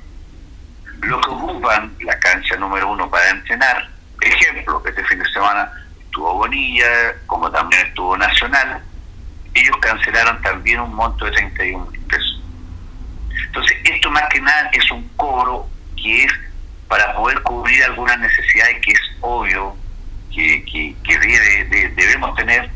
Lo 1.01 1.19
que 1.21 1.29
ocupan 1.29 1.95
la 2.01 2.19
cancha 2.19 2.55
número 2.57 2.89
uno 2.89 3.09
para 3.09 3.29
entrenar, 3.29 3.89
ejemplo, 4.21 4.81
este 4.85 5.03
fin 5.05 5.19
de 5.19 5.29
semana 5.31 5.71
estuvo 6.03 6.33
Bonilla, 6.33 7.15
como 7.25 7.49
también 7.51 7.87
estuvo 7.87 8.17
Nacional, 8.17 8.83
ellos 9.53 9.77
cancelaron 9.81 10.41
también 10.41 10.79
un 10.79 10.93
monto 10.93 11.25
de 11.25 11.31
31 11.31 11.85
mil 11.91 12.01
pesos. 12.01 12.41
Entonces, 13.47 13.77
esto 13.83 14.11
más 14.11 14.23
que 14.29 14.41
nada 14.41 14.69
es 14.73 14.91
un 14.91 15.07
cobro 15.15 15.67
que 16.01 16.23
es 16.23 16.31
para 16.87 17.13
poder 17.15 17.41
cubrir 17.43 17.83
algunas 17.83 18.19
necesidades 18.19 18.79
que 18.81 18.91
es 18.91 18.99
obvio 19.21 19.75
que, 20.33 20.95
que, 21.03 21.89
debemos 21.95 22.35
tener, 22.35 22.69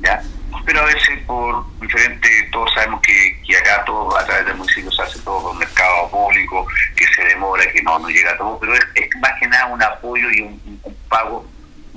¿ya? 0.00 0.22
pero 0.64 0.80
a 0.80 0.84
veces 0.84 1.20
por 1.26 1.64
diferente, 1.80 2.28
todos 2.52 2.72
sabemos 2.74 3.00
que, 3.02 3.40
que, 3.46 3.56
acá 3.56 3.84
todo 3.84 4.16
a 4.16 4.24
través 4.24 4.46
del 4.46 4.56
municipio 4.56 4.90
se 4.90 5.02
hace 5.02 5.20
todo 5.20 5.42
con 5.42 5.58
mercado 5.58 6.10
público, 6.10 6.66
que 6.96 7.06
se 7.14 7.24
demora, 7.24 7.70
que 7.72 7.82
no, 7.82 7.98
no 7.98 8.08
llega 8.08 8.36
todo, 8.36 8.58
pero 8.58 8.74
es, 8.74 8.82
más 9.20 9.32
que 9.38 9.46
nada 9.46 9.66
un 9.66 9.82
apoyo 9.82 10.30
y 10.30 10.40
un, 10.42 10.80
pago 11.08 11.46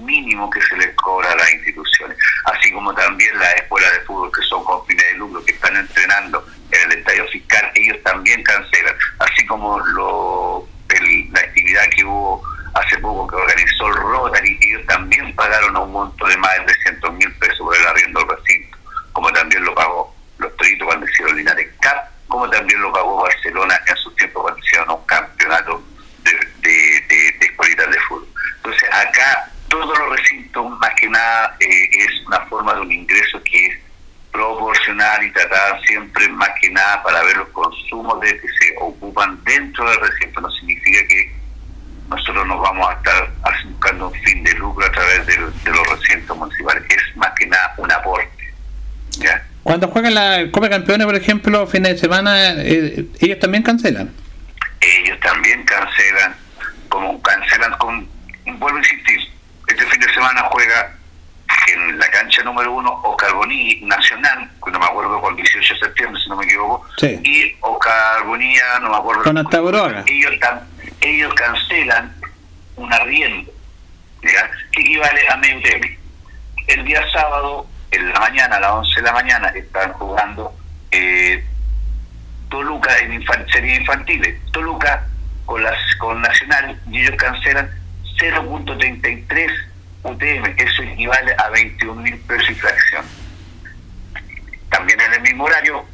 mínimo 0.05 0.49
que 0.49 0.61
se 0.61 0.77
les 0.77 0.93
cobra 0.95 1.31
a 1.31 1.35
las 1.35 1.51
instituciones, 1.53 2.17
así 2.45 2.71
como 2.71 2.93
también 2.93 3.37
las 3.39 3.55
escuelas 3.55 3.91
de 3.93 3.99
fútbol 4.01 4.31
que 4.31 4.41
son 4.43 4.63
con 4.63 4.85
fines 4.85 5.05
de 5.11 5.17
lucro, 5.17 5.43
que 5.45 5.51
están 5.51 5.75
entrenando 5.75 6.45
en 6.71 6.91
el 6.91 6.97
estadio 6.99 7.27
fiscal, 7.27 7.71
ellos 7.75 7.97
también 8.03 8.43
cancelan, 8.43 8.95
así 9.19 9.45
como 9.45 9.79
la 9.79 11.39
actividad 11.39 11.83
que 11.95 12.03
hubo 12.03 12.43
hace 12.73 12.97
poco 12.99 13.27
que 13.27 13.35
organizó 13.35 13.87
el 13.87 13.95
Rotary, 13.95 14.59
ellos 14.61 14.85
también 14.87 15.35
pagaron 15.35 15.75
un 15.77 15.91
monto 15.91 16.25
de 16.27 16.37
más 16.37 16.57
de 16.59 16.65
300 16.65 17.13
mil 17.13 17.31
pesos 17.35 17.59
por 17.59 17.75
el 17.75 17.87
arriendo 17.87 18.19
del 18.19 18.29
recinto, 18.29 18.77
como 19.13 19.31
también 19.31 19.63
lo 19.63 19.73
pagó 19.75 20.15
los 20.37 20.55
Toritos 20.55 20.87
cuando 20.87 21.05
hicieron 21.07 21.35
Linares 21.35 21.67
Cup, 21.81 22.27
como 22.27 22.49
también 22.49 22.81
lo 22.81 22.93
pagó 22.93 23.23
Barcelona 23.23 23.79
en 23.87 23.95
su 23.97 24.11
tiempo 24.11 24.41
cuando 24.41 24.59
hicieron 24.59 24.89
un 24.91 25.05
campeonato 25.05 25.83
de, 26.23 26.31
de 26.61 27.45
escuelitas 27.45 27.89
de 27.89 27.99
fútbol. 28.01 28.27
Entonces 28.57 28.89
acá 28.93 29.51
todos 29.69 29.97
los 29.97 30.09
recintos, 30.09 30.79
más 30.79 30.91
que 30.99 31.07
nada, 31.09 31.55
eh, 31.59 31.89
es 31.91 32.27
una 32.27 32.39
forma 32.41 32.73
de 32.73 32.81
un 32.81 32.91
ingreso 32.91 33.41
que 33.43 33.65
es 33.67 33.77
proporcional 34.31 35.23
y 35.23 35.31
tratada 35.31 35.79
siempre 35.81 36.27
más 36.29 36.49
que 36.61 36.69
nada 36.71 37.01
para 37.03 37.23
ver 37.23 37.37
los 37.37 37.49
consumos 37.49 38.19
de 38.21 38.39
que 38.39 38.47
se 38.47 38.75
ocupan 38.79 39.39
dentro 39.43 39.89
del 39.89 39.99
recinto. 40.01 40.41
No 40.41 40.51
significa 40.51 41.07
que 41.07 41.31
nosotros 42.09 42.47
nos 42.47 42.61
vamos 42.61 42.89
a 42.89 42.93
estar 42.93 43.31
buscando 43.65 44.07
un 44.09 44.13
fin 44.21 44.43
de 44.43 44.53
lucro 44.53 44.85
a 44.85 44.91
través 44.91 45.25
de, 45.27 45.37
los 45.37 45.87
recintos 45.99 46.37
municipales. 46.37 46.83
Es 46.89 47.17
más 47.17 47.31
que 47.37 47.45
nada 47.47 47.73
un 47.77 47.91
aporte. 47.91 48.53
¿ya? 49.19 49.43
Cuando 49.63 49.87
juegan 49.87 50.15
la 50.15 50.49
Copa 50.51 50.69
Campeones, 50.69 51.05
por 51.05 51.15
ejemplo, 51.15 51.67
fines 51.67 51.93
de 51.93 51.97
semana, 51.97 52.53
eh, 52.57 53.05
¿ellos 53.19 53.39
también 53.39 53.63
cancelan? 53.63 54.11
Ellos 54.81 55.19
también 55.19 55.63
cancelan, 55.63 56.35
como 56.87 57.21
cancelan 57.21 57.73
con, 57.77 58.07
vuelvo 58.57 58.77
a 58.77 58.79
insistir, 58.79 59.19
este 59.69 59.85
fin 59.85 59.99
de 59.99 60.13
semana 60.13 60.41
juega 60.51 60.95
en 61.73 61.99
la 61.99 62.09
cancha 62.09 62.43
número 62.43 62.71
uno 62.73 62.99
Oscar 63.03 63.33
Bonilla 63.33 63.87
Nacional, 63.87 64.49
que 64.63 64.71
no 64.71 64.79
me 64.79 64.85
acuerdo 64.85 65.21
con 65.21 65.35
18 65.35 65.73
de 65.73 65.79
septiembre, 65.79 66.21
si 66.21 66.29
no 66.29 66.35
me 66.35 66.45
equivoco, 66.45 66.85
y 67.01 67.55
Oscar 67.61 68.23
Bonilla, 68.25 68.79
no 68.81 68.89
me 68.89 68.97
acuerdo. 68.97 69.23
Con 69.23 69.37
ellos, 69.37 70.33
ellos 71.01 71.33
cancelan 71.35 72.15
un 72.75 72.91
arriendo, 72.93 73.51
que 74.21 74.81
equivale 74.81 75.29
a 75.29 75.37
medio 75.37 75.79
El 76.67 76.85
día 76.85 77.03
sábado, 77.11 77.67
en 77.91 78.11
la 78.11 78.19
mañana, 78.19 78.55
a 78.57 78.59
las 78.59 78.71
11 78.71 78.95
de 78.95 79.05
la 79.05 79.13
mañana, 79.13 79.47
están 79.49 79.93
jugando 79.93 80.53
eh, 80.91 81.43
Toluca 82.49 82.97
en 82.99 83.13
infan 83.13 83.45
serie 83.49 83.75
infantiles. 83.75 84.39
Toluca 84.51 85.05
con, 85.45 85.63
las, 85.63 85.77
con 85.99 86.21
Nacional 86.21 86.79
y 86.89 87.01
ellos 87.01 87.15
cancelan 87.17 87.78
0.33 88.19 89.69
UTM, 90.03 90.53
eso 90.57 90.83
equivale 90.83 91.35
a 91.37 91.49
21 91.49 92.01
mil 92.01 92.17
pesos 92.19 92.49
y 92.49 92.55
fracción. 92.55 93.05
También 94.69 94.99
en 95.01 95.13
el 95.13 95.21
mismo 95.21 95.45
horario, 95.45 95.85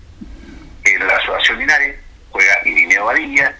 en 0.84 1.08
la 1.08 1.15
Asociación 1.15 1.60
Linares 1.60 2.00
juega 2.29 2.60
Irineo 2.65 3.05
Badilla 3.05 3.55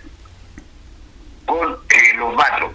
con 1.46 1.74
eh, 1.90 2.14
los 2.18 2.36
Batros. 2.36 2.74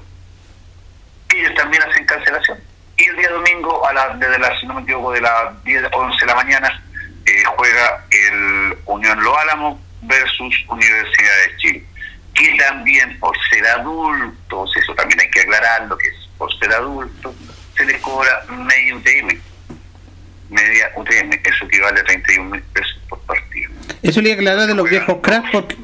Ellos 1.35 1.54
también 1.54 1.82
hacen 1.82 2.06
cancelación. 2.06 2.59
Y 2.97 3.04
el 3.04 3.16
día 3.16 3.30
domingo, 3.30 3.87
a 3.87 3.92
la, 3.92 4.09
desde 4.16 4.38
las, 4.38 4.59
si 4.61 4.66
no 4.66 4.75
me 4.75 4.82
equivoco, 4.82 5.12
de 5.12 5.20
las 5.20 5.62
10, 5.64 5.85
11 5.92 6.20
de 6.20 6.26
la 6.26 6.35
mañana, 6.35 6.82
eh, 7.25 7.42
juega 7.56 8.04
el 8.11 8.78
Unión 8.87 9.23
Lo 9.23 9.38
Álamo 9.38 9.80
versus 10.02 10.54
Universidad 10.68 11.37
de 11.47 11.56
Chile. 11.59 11.85
Que 12.34 12.56
también 12.56 13.18
por 13.18 13.37
ser 13.49 13.66
adultos, 13.66 14.70
eso 14.76 14.94
también 14.94 15.20
hay 15.20 15.30
que 15.30 15.40
aclararlo, 15.40 15.99
que 15.99 16.08
es 16.08 16.28
por 16.38 16.52
ser 16.58 16.72
adultos, 16.72 17.34
se 17.76 17.84
les 17.84 18.00
cobra 18.00 18.44
media 18.49 18.96
UTM. 18.96 19.40
Media 20.50 20.90
UTM, 20.96 21.32
eso 21.44 21.64
equivale 21.66 22.00
a 22.00 22.04
31 22.04 22.50
mil 22.50 22.62
pesos 22.62 22.99
por 23.08 23.20
partido. 23.20 23.70
Eso 24.02 24.20
le 24.20 24.30
iba 24.30 24.37
a 24.37 24.40
aclarar 24.40 24.66
de 24.66 24.75
los 24.75 24.88
viejos 24.88 25.18
cracks 25.22 25.49
porque... 25.52 25.76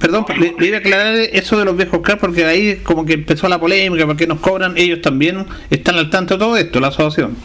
Perdón, 0.00 0.26
le, 0.38 0.66
iba 0.66 0.76
a 0.76 0.80
aclarar 0.80 1.14
eso 1.14 1.58
de 1.58 1.64
los 1.64 1.76
viejos 1.76 2.00
cracks 2.02 2.20
porque 2.20 2.44
ahí 2.44 2.76
como 2.78 3.06
que 3.06 3.14
empezó 3.14 3.48
la 3.48 3.58
polémica, 3.58 4.06
porque 4.06 4.26
nos 4.26 4.40
cobran, 4.40 4.76
ellos 4.76 5.00
también 5.00 5.46
están 5.70 5.96
al 5.96 6.10
tanto 6.10 6.34
de 6.34 6.40
todo 6.40 6.56
esto, 6.56 6.80
la 6.80 6.88
asociación. 6.88 7.36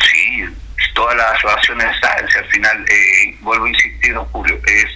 Sí, 0.00 0.44
todas 0.94 1.16
las 1.16 1.32
asociaciones 1.34 1.88
al 2.04 2.46
final, 2.46 2.84
eh, 2.88 3.36
vuelvo 3.40 3.66
a 3.66 3.68
insistir, 3.68 4.14
don 4.14 4.24
Julio, 4.26 4.58
es 4.66 4.86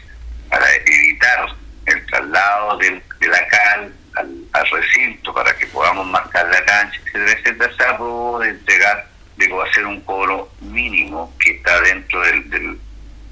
para 0.48 0.66
evitar 0.86 1.56
el 1.92 2.06
traslado 2.06 2.78
de, 2.78 3.02
de 3.20 3.28
la 3.28 3.46
cal 3.48 3.92
al, 4.16 4.70
recinto 4.70 5.32
para 5.32 5.54
que 5.56 5.66
podamos 5.66 6.06
marcar 6.06 6.46
la 6.46 6.64
cancha, 6.64 7.00
etcétera, 7.06 7.32
etcétera, 7.32 7.72
se 7.76 8.44
de 8.44 8.50
entregar, 8.50 9.06
de 9.36 9.62
hacer 9.68 9.86
un 9.86 10.00
cobro 10.02 10.50
mínimo 10.60 11.34
que 11.38 11.52
está 11.52 11.80
dentro 11.80 12.20
del, 12.20 12.78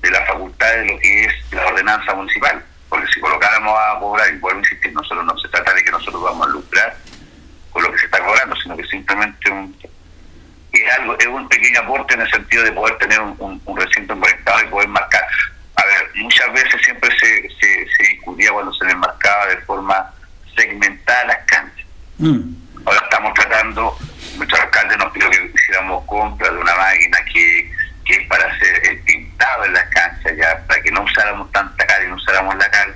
de 0.00 0.10
la 0.10 0.24
facultad 0.26 0.72
de 0.72 0.86
lo 0.86 0.98
que 0.98 1.24
es 1.24 1.32
la 1.52 1.66
ordenanza 1.66 2.14
municipal. 2.14 2.64
Porque 2.88 3.06
si 3.12 3.20
colocáramos 3.20 3.72
a 3.78 3.98
cobrar, 4.00 4.32
y 4.32 4.38
vuelvo 4.38 4.58
a 4.58 4.62
insistir, 4.62 4.92
nosotros 4.92 5.24
no 5.24 5.38
se 5.38 5.48
trata 5.48 5.72
de 5.74 5.84
que 5.84 5.90
nosotros 5.92 6.22
vamos 6.22 6.46
a 6.46 6.50
lucrar 6.50 6.96
con 7.70 7.82
lo 7.82 7.92
que 7.92 7.98
se 7.98 8.06
está 8.06 8.18
cobrando, 8.24 8.56
sino 8.56 8.76
que 8.76 8.84
simplemente 8.84 9.50
un, 9.50 9.76
es 10.72 10.98
algo 10.98 11.16
es 11.18 11.26
un 11.26 11.48
pequeño 11.48 11.80
aporte 11.80 12.14
en 12.14 12.22
el 12.22 12.30
sentido 12.30 12.64
de 12.64 12.72
poder 12.72 12.98
tener 12.98 13.20
un, 13.20 13.60
recinto 13.76 14.18
conectado 14.18 14.60
y 14.64 14.68
poder 14.68 14.88
marcar. 14.88 15.24
A 15.80 15.86
ver, 15.86 16.10
muchas 16.16 16.52
veces 16.52 16.80
siempre 16.84 17.10
se, 17.18 17.48
se, 17.58 17.86
se 17.96 18.02
discutía 18.10 18.52
cuando 18.52 18.72
se 18.74 18.84
les 18.84 18.96
marcaba 18.96 19.46
de 19.46 19.56
forma 19.58 20.12
segmentar 20.54 21.26
las 21.26 21.38
canchas. 21.46 21.86
Mm. 22.18 22.52
Ahora 22.84 23.00
estamos 23.04 23.32
tratando, 23.34 23.96
nuestro 24.36 24.60
alcalde 24.60 24.96
nos 24.98 25.10
pidió 25.12 25.30
que 25.30 25.50
hiciéramos 25.54 26.04
compra 26.04 26.50
de 26.50 26.58
una 26.58 26.74
máquina 26.76 27.18
que, 27.32 27.72
que 28.04 28.14
es 28.14 28.28
para 28.28 28.44
hacer 28.44 28.88
el 28.88 28.98
pintado 29.04 29.64
en 29.64 29.72
las 29.72 29.84
canchas, 29.86 30.32
ya 30.36 30.66
para 30.66 30.82
que 30.82 30.90
no 30.90 31.02
usáramos 31.02 31.50
tanta 31.52 31.86
cal 31.86 32.04
y 32.04 32.08
no 32.08 32.16
usáramos 32.16 32.56
la 32.56 32.70
cal. 32.70 32.94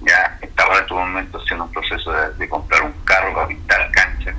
Ya 0.00 0.38
estamos 0.40 0.76
en 0.76 0.82
este 0.82 0.94
momento 0.94 1.38
haciendo 1.42 1.64
un 1.64 1.72
proceso 1.72 2.12
de, 2.12 2.48
comprar 2.48 2.82
un 2.82 2.92
carro 3.04 3.34
para 3.34 3.48
pintar 3.48 3.90
canchas, 3.90 4.34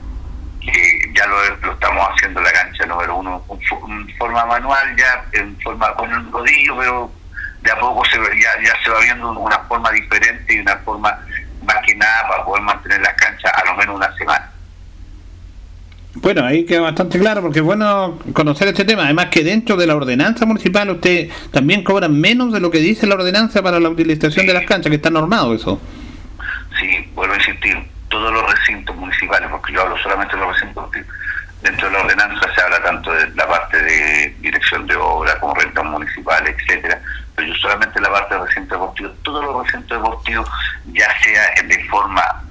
que 0.59 1.11
ya 1.13 1.27
lo, 1.27 1.55
lo 1.57 1.73
estamos 1.73 2.09
haciendo 2.09 2.39
en 2.39 2.45
la 2.45 2.51
cancha 2.51 2.85
número 2.87 3.17
uno 3.17 3.45
en 3.49 4.17
forma 4.17 4.43
manual, 4.45 4.95
ya 4.97 5.23
en 5.33 5.59
forma 5.61 5.93
con 5.93 6.11
un 6.11 6.31
rodillo, 6.31 6.77
pero 6.77 7.22
de 7.63 7.71
a 7.71 7.79
poco 7.79 8.03
se 8.05 8.17
ya, 8.17 8.49
ya 8.61 8.73
se 8.83 8.89
va 8.91 8.99
viendo 8.99 9.31
una 9.31 9.59
forma 9.59 9.89
diferente 9.91 10.53
y 10.53 10.59
una 10.59 10.75
forma 10.77 11.17
más 11.65 11.77
que 11.85 11.95
nada 11.95 12.27
para 12.27 12.45
poder 12.45 12.63
mantener 12.63 13.01
las 13.01 13.13
canchas 13.13 13.51
a 13.53 13.65
lo 13.65 13.75
menos 13.75 13.95
una 13.95 14.13
semana. 14.17 14.49
Bueno, 16.15 16.45
ahí 16.45 16.65
queda 16.65 16.81
bastante 16.81 17.17
claro 17.17 17.41
porque 17.41 17.59
es 17.59 17.65
bueno 17.65 18.19
conocer 18.33 18.67
este 18.67 18.85
tema. 18.85 19.03
Además 19.05 19.27
que 19.27 19.43
dentro 19.43 19.77
de 19.77 19.87
la 19.87 19.95
ordenanza 19.95 20.45
municipal 20.45 20.89
usted 20.89 21.29
también 21.51 21.83
cobra 21.83 22.07
menos 22.07 22.53
de 22.53 22.59
lo 22.59 22.69
que 22.69 22.79
dice 22.79 23.07
la 23.07 23.15
ordenanza 23.15 23.63
para 23.63 23.79
la 23.79 23.89
utilización 23.89 24.45
de 24.45 24.53
las 24.53 24.65
canchas, 24.65 24.89
que 24.89 24.97
está 24.97 25.09
normado 25.09 25.55
eso. 25.55 25.81
Sí, 26.79 27.09
vuelvo 27.15 27.33
a 27.33 27.37
insistir, 27.37 27.77
todos 28.09 28.31
los 28.31 28.43
recintos 28.51 28.95
municipales, 28.95 29.49
porque 29.49 29.73
yo 29.73 29.81
hablo 29.81 29.97
solamente 29.97 30.35
de 30.35 30.41
los 30.41 30.53
recintos 30.53 30.91
dentro 31.63 31.87
de 31.87 31.93
la 31.93 32.01
ordenanza 32.01 32.53
se 32.53 32.61
habla 32.61 32.83
tanto 32.83 33.11
de 33.11 33.29
la 33.35 33.47
parte 33.47 33.81
de 33.81 34.35
dirección 34.41 34.85
de 34.85 34.95
obra 34.95 35.39
como 35.39 35.55
rentas 35.55 35.85
municipales, 35.85 36.55
etcétera, 36.59 37.01
pero 37.35 37.47
yo 37.47 37.55
solamente 37.55 37.99
la 37.99 38.11
parte 38.11 38.35
de 38.35 38.45
recintos 38.45 38.79
deportivos, 38.79 39.13
todos 39.23 39.43
los 39.43 39.65
recintos 39.65 40.01
deportivos, 40.01 40.49
ya 40.85 41.07
sea 41.21 41.63
de 41.63 41.83
forma 41.85 42.43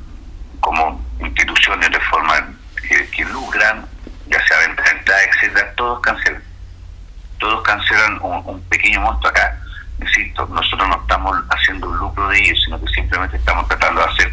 como 0.60 1.04
instituciones 1.20 1.90
de 1.90 2.00
forma 2.00 2.48
que, 3.12 3.24
lucran, 3.24 3.86
ya 4.28 4.44
sea 4.46 4.58
venta 4.58 4.82
etcétera, 5.30 5.74
todos 5.76 6.00
cancelan. 6.00 6.42
Todos 7.38 7.62
cancelan 7.62 8.20
un, 8.22 8.62
pequeño 8.68 9.00
monto 9.00 9.28
acá. 9.28 9.58
Insisto, 10.00 10.46
nosotros 10.46 10.88
no 10.88 11.00
estamos 11.00 11.36
haciendo 11.50 11.88
un 11.88 11.98
lucro 11.98 12.28
de 12.28 12.38
ellos, 12.38 12.60
sino 12.64 12.80
que 12.80 12.92
simplemente 12.92 13.36
estamos 13.36 13.66
tratando 13.68 14.00
de 14.00 14.10
hacer 14.10 14.32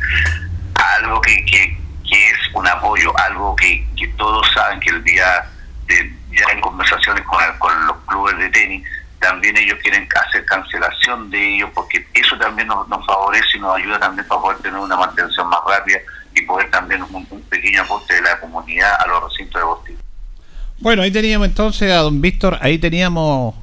algo 0.97 1.19
que, 1.21 1.45
que, 1.45 1.77
que 2.07 2.29
es 2.29 2.37
un 2.53 2.67
apoyo, 2.67 3.11
algo 3.17 3.55
que, 3.55 3.87
que 3.97 4.07
todos 4.09 4.47
saben 4.53 4.79
que 4.79 4.89
el 4.89 5.03
día 5.03 5.45
de, 5.85 6.13
ya 6.31 6.45
en 6.51 6.61
conversaciones 6.61 7.23
con, 7.25 7.39
con 7.57 7.87
los 7.87 7.97
clubes 8.05 8.37
de 8.37 8.49
tenis, 8.49 8.87
también 9.19 9.57
ellos 9.57 9.77
quieren 9.81 10.07
hacer 10.27 10.45
cancelación 10.45 11.29
de 11.29 11.55
ellos 11.55 11.69
porque 11.73 12.07
eso 12.13 12.37
también 12.37 12.67
nos, 12.67 12.87
favorece 13.05 13.57
y 13.57 13.59
nos 13.59 13.75
ayuda 13.75 13.99
también 13.99 14.27
para 14.27 14.41
poder 14.41 14.57
tener 14.59 14.79
una 14.79 14.95
mantención 14.95 15.47
más 15.49 15.59
rápida 15.67 15.99
y 16.33 16.41
poder 16.43 16.69
también 16.71 17.03
un, 17.03 17.25
pequeño 17.49 17.81
aporte 17.81 18.15
de 18.15 18.21
la 18.21 18.39
comunidad 18.39 18.91
a 18.99 19.07
los 19.07 19.23
recintos 19.23 19.61
deportivos. 19.61 20.01
Bueno, 20.79 21.01
ahí 21.01 21.11
teníamos 21.11 21.47
entonces 21.47 21.91
a 21.91 21.97
don 21.97 22.21
Víctor, 22.21 22.57
ahí 22.61 22.77
teníamos 22.77 23.55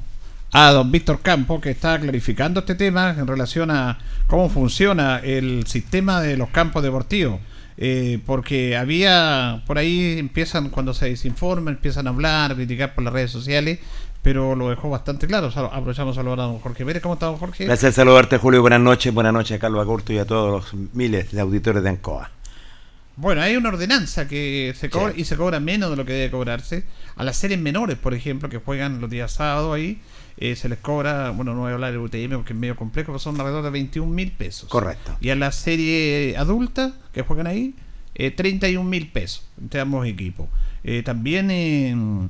a 0.53 0.71
don 0.71 0.91
Víctor 0.91 1.21
Campo 1.21 1.59
que 1.59 1.71
está 1.71 1.99
clarificando 1.99 2.59
este 2.59 2.75
tema 2.75 3.09
en 3.17 3.25
relación 3.25 3.71
a 3.71 3.97
cómo 4.27 4.49
funciona 4.49 5.19
el 5.19 5.65
sistema 5.65 6.21
de 6.21 6.37
los 6.37 6.49
campos 6.49 6.83
deportivos. 6.83 7.39
Eh, 7.79 8.19
porque 8.25 8.75
había 8.75 9.61
por 9.67 9.77
ahí 9.77 10.17
empiezan 10.17 10.69
cuando 10.69 10.95
se 10.95 11.09
desinforma 11.09 11.69
empiezan 11.69 12.07
a 12.07 12.09
hablar, 12.09 12.51
a 12.51 12.55
criticar 12.55 12.95
por 12.95 13.03
las 13.03 13.13
redes 13.13 13.29
sociales 13.29 13.77
pero 14.27 14.55
lo 14.55 14.69
dejó 14.69 14.89
bastante 14.89 15.25
claro. 15.25 15.47
aprovechamos 15.47 16.17
a 16.17 16.19
saludar 16.19 16.41
a 16.41 16.43
don 16.43 16.59
Jorge 16.59 16.83
Pérez. 16.83 17.01
¿Cómo 17.01 17.13
está, 17.13 17.27
don 17.27 17.37
Jorge? 17.37 17.63
Gracias, 17.63 17.95
saludarte, 17.95 18.37
Julio. 18.37 18.59
Buenas 18.59 18.81
noches. 18.81 19.13
Buenas 19.13 19.31
noches 19.31 19.55
a 19.55 19.59
Carlos 19.59 19.79
Agurto 19.79 20.11
y 20.11 20.17
a 20.17 20.25
todos 20.25 20.51
los 20.51 20.73
miles 20.93 21.31
de 21.31 21.39
auditores 21.39 21.81
de 21.81 21.87
ANCOA. 21.87 22.29
Bueno, 23.15 23.41
hay 23.41 23.55
una 23.55 23.69
ordenanza 23.69 24.27
que 24.27 24.73
se 24.77 24.89
cobra 24.89 25.13
y 25.15 25.23
se 25.23 25.37
cobra 25.37 25.61
menos 25.61 25.91
de 25.91 25.95
lo 25.95 26.03
que 26.03 26.11
debe 26.11 26.29
cobrarse. 26.29 26.83
A 27.15 27.23
las 27.23 27.37
series 27.37 27.57
menores, 27.57 27.97
por 27.97 28.13
ejemplo, 28.13 28.49
que 28.49 28.57
juegan 28.57 28.99
los 28.99 29.09
días 29.09 29.31
sábados 29.31 29.73
ahí, 29.73 30.01
eh, 30.35 30.57
se 30.57 30.67
les 30.67 30.79
cobra, 30.79 31.29
bueno, 31.29 31.53
no 31.53 31.61
voy 31.61 31.71
a 31.71 31.75
hablar 31.75 31.93
del 31.93 32.01
UTM 32.01 32.35
porque 32.35 32.51
es 32.51 32.59
medio 32.59 32.75
complejo, 32.75 33.13
pero 33.13 33.19
son 33.19 33.39
alrededor 33.39 33.63
de 33.63 33.69
21 33.69 34.11
mil 34.11 34.33
pesos. 34.33 34.67
Correcto. 34.67 35.15
Y 35.21 35.29
a 35.29 35.37
la 35.37 35.53
serie 35.53 36.35
adulta 36.35 36.91
que 37.13 37.21
juegan 37.21 37.47
ahí, 37.47 37.75
eh, 38.13 38.31
31 38.31 38.89
mil 38.89 39.09
pesos 39.09 39.47
entre 39.57 39.79
ambos 39.79 40.05
equipos. 40.05 40.49
Eh, 40.83 41.01
también, 41.01 42.29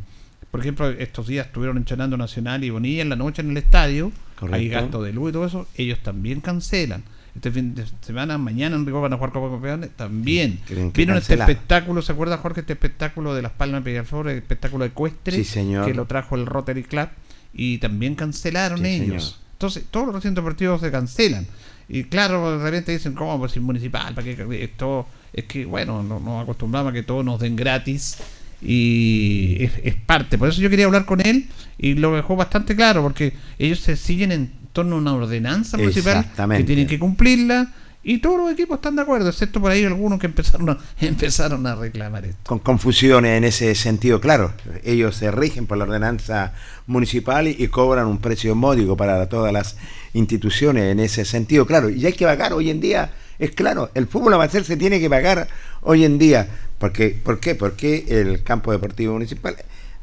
por 0.52 0.60
ejemplo, 0.62 0.90
estos 0.90 1.28
días 1.28 1.48
estuvieron 1.48 1.78
entrenando 1.78 2.18
Nacional 2.18 2.64
y 2.64 2.70
Bonilla 2.70 3.02
en 3.02 3.10
la 3.10 3.16
noche 3.16 3.42
en 3.42 3.52
el 3.52 3.58
estadio. 3.58 4.12
Correcto. 4.40 4.56
Hay 4.56 4.70
gasto 4.70 5.02
de 5.04 5.14
luz 5.14 5.30
y 5.30 5.34
todo 5.34 5.46
eso. 5.46 5.68
Ellos 5.76 6.00
también 6.04 6.42
cancelan. 6.42 7.04
Este 7.36 7.52
fin 7.52 7.76
de 7.76 7.86
semana, 8.02 8.38
mañana 8.40 8.76
en 8.76 8.86
Rico 8.86 9.00
van 9.00 9.14
a 9.14 9.18
jugar 9.18 9.32
Copa 9.32 9.52
Campeones, 9.52 9.92
también. 9.96 10.60
Vieron 10.96 11.18
este 11.18 11.36
espectáculo, 11.36 12.02
¿se 12.02 12.12
acuerda 12.12 12.38
Jorge? 12.38 12.62
Este 12.62 12.74
espectáculo 12.74 13.36
de 13.36 13.44
Las 13.44 13.52
Palmas 13.52 13.84
de 13.84 13.92
Peñaflor, 13.92 14.28
el 14.30 14.38
espectáculo 14.40 14.86
ecuestre, 14.86 15.34
Sí, 15.38 15.44
señor. 15.44 15.86
que 15.86 15.94
lo 15.94 16.06
trajo 16.06 16.36
el 16.36 16.48
Rotary 16.48 16.84
Club, 16.84 17.10
y 17.54 17.78
también 17.78 18.16
cancelaron 18.16 18.80
Sí, 18.80 18.88
ellos. 18.88 19.24
señor. 19.24 19.48
Entonces, 19.54 19.86
todos 19.92 20.08
los 20.08 20.16
recintos 20.16 20.44
deportivos 20.44 20.82
se 20.82 20.90
cancelan. 20.90 21.46
Y 21.90 22.06
claro, 22.06 22.58
de 22.58 22.64
repente 22.64 22.92
dicen, 22.92 23.14
¿cómo? 23.14 23.38
Pues 23.38 23.52
si 23.52 23.60
municipal, 23.60 24.14
¿para 24.16 24.26
qué? 24.26 24.64
Esto 24.64 25.06
es 25.32 25.46
que, 25.46 25.66
bueno, 25.66 26.02
no- 26.04 26.20
nos 26.20 26.42
acostumbramos 26.44 26.90
a 26.90 26.94
que 26.94 27.04
todos 27.04 27.24
nos 27.24 27.40
den 27.40 27.56
gratis 27.56 28.18
y 28.62 29.58
es, 29.60 29.72
es 29.84 29.96
parte. 29.96 30.38
Por 30.38 30.50
eso 30.50 30.62
yo 30.62 30.70
quería 30.70 30.86
hablar 30.86 31.06
con 31.06 31.22
él 31.22 31.48
y 31.78 31.94
lo 31.94 32.16
dejó 32.16 32.36
bastante 32.36 32.76
claro, 32.76 33.04
porque 33.04 33.34
ellos 33.60 33.80
se 33.80 33.96
siguen 33.96 34.32
en 34.32 34.52
torno 34.74 34.96
a 34.96 35.00
una 35.00 35.14
ordenanza 35.14 35.78
municipal 35.78 36.30
que 36.56 36.64
tienen 36.64 36.88
que 36.88 37.00
cumplirla 37.00 37.72
y 38.04 38.20
todos 38.20 38.38
los 38.38 38.52
equipos 38.52 38.78
están 38.78 38.96
de 38.96 39.02
acuerdo, 39.02 39.28
excepto 39.28 39.60
por 39.60 39.70
ahí 39.70 39.84
algunos 39.84 40.18
que 40.18 40.28
empezaron 40.28 40.70
a, 40.70 40.78
empezaron 41.02 41.68
a 41.68 41.76
reclamar 41.76 42.26
esto. 42.26 42.40
Con 42.46 42.60
confusiones 42.60 43.38
en 43.38 43.44
ese 43.44 43.76
sentido, 43.76 44.22
claro. 44.22 44.54
Ellos 44.86 45.18
se 45.18 45.30
rigen 45.30 45.68
por 45.68 45.78
la 45.78 45.84
ordenanza 45.84 46.54
municipal 46.86 47.50
y, 47.50 47.56
y 47.60 47.68
cobran 47.68 48.08
un 48.08 48.20
precio 48.20 48.56
módico 48.56 48.96
para 48.96 49.28
todas 49.28 49.52
las 49.52 49.76
instituciones 50.14 50.86
en 50.86 51.02
ese 51.02 51.26
sentido, 51.26 51.66
claro. 51.66 51.90
Y 51.90 52.06
hay 52.06 52.14
que 52.14 52.26
pagar 52.26 52.54
hoy 52.54 52.70
en 52.70 52.80
día, 52.80 53.12
es 53.40 53.52
claro, 53.52 53.92
el 53.94 54.08
fútbol 54.08 54.36
amateur 54.36 54.64
se 54.64 54.78
tiene 54.78 55.02
que 55.02 55.10
pagar 55.10 55.50
hoy 55.82 56.06
en 56.06 56.18
día. 56.18 56.48
Porque, 56.80 57.10
¿Por 57.10 57.40
qué? 57.40 57.56
Porque 57.56 58.06
el 58.08 58.44
campo 58.44 58.72
deportivo 58.72 59.14
municipal, 59.14 59.56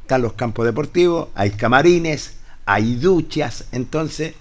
están 0.03 0.23
los 0.23 0.35
campos 0.35 0.67
deportivos, 0.67 1.29
hay 1.35 1.51
camarines, 1.51 2.37
hay 2.67 2.97
duchas, 2.97 3.67
entonces 3.73 4.35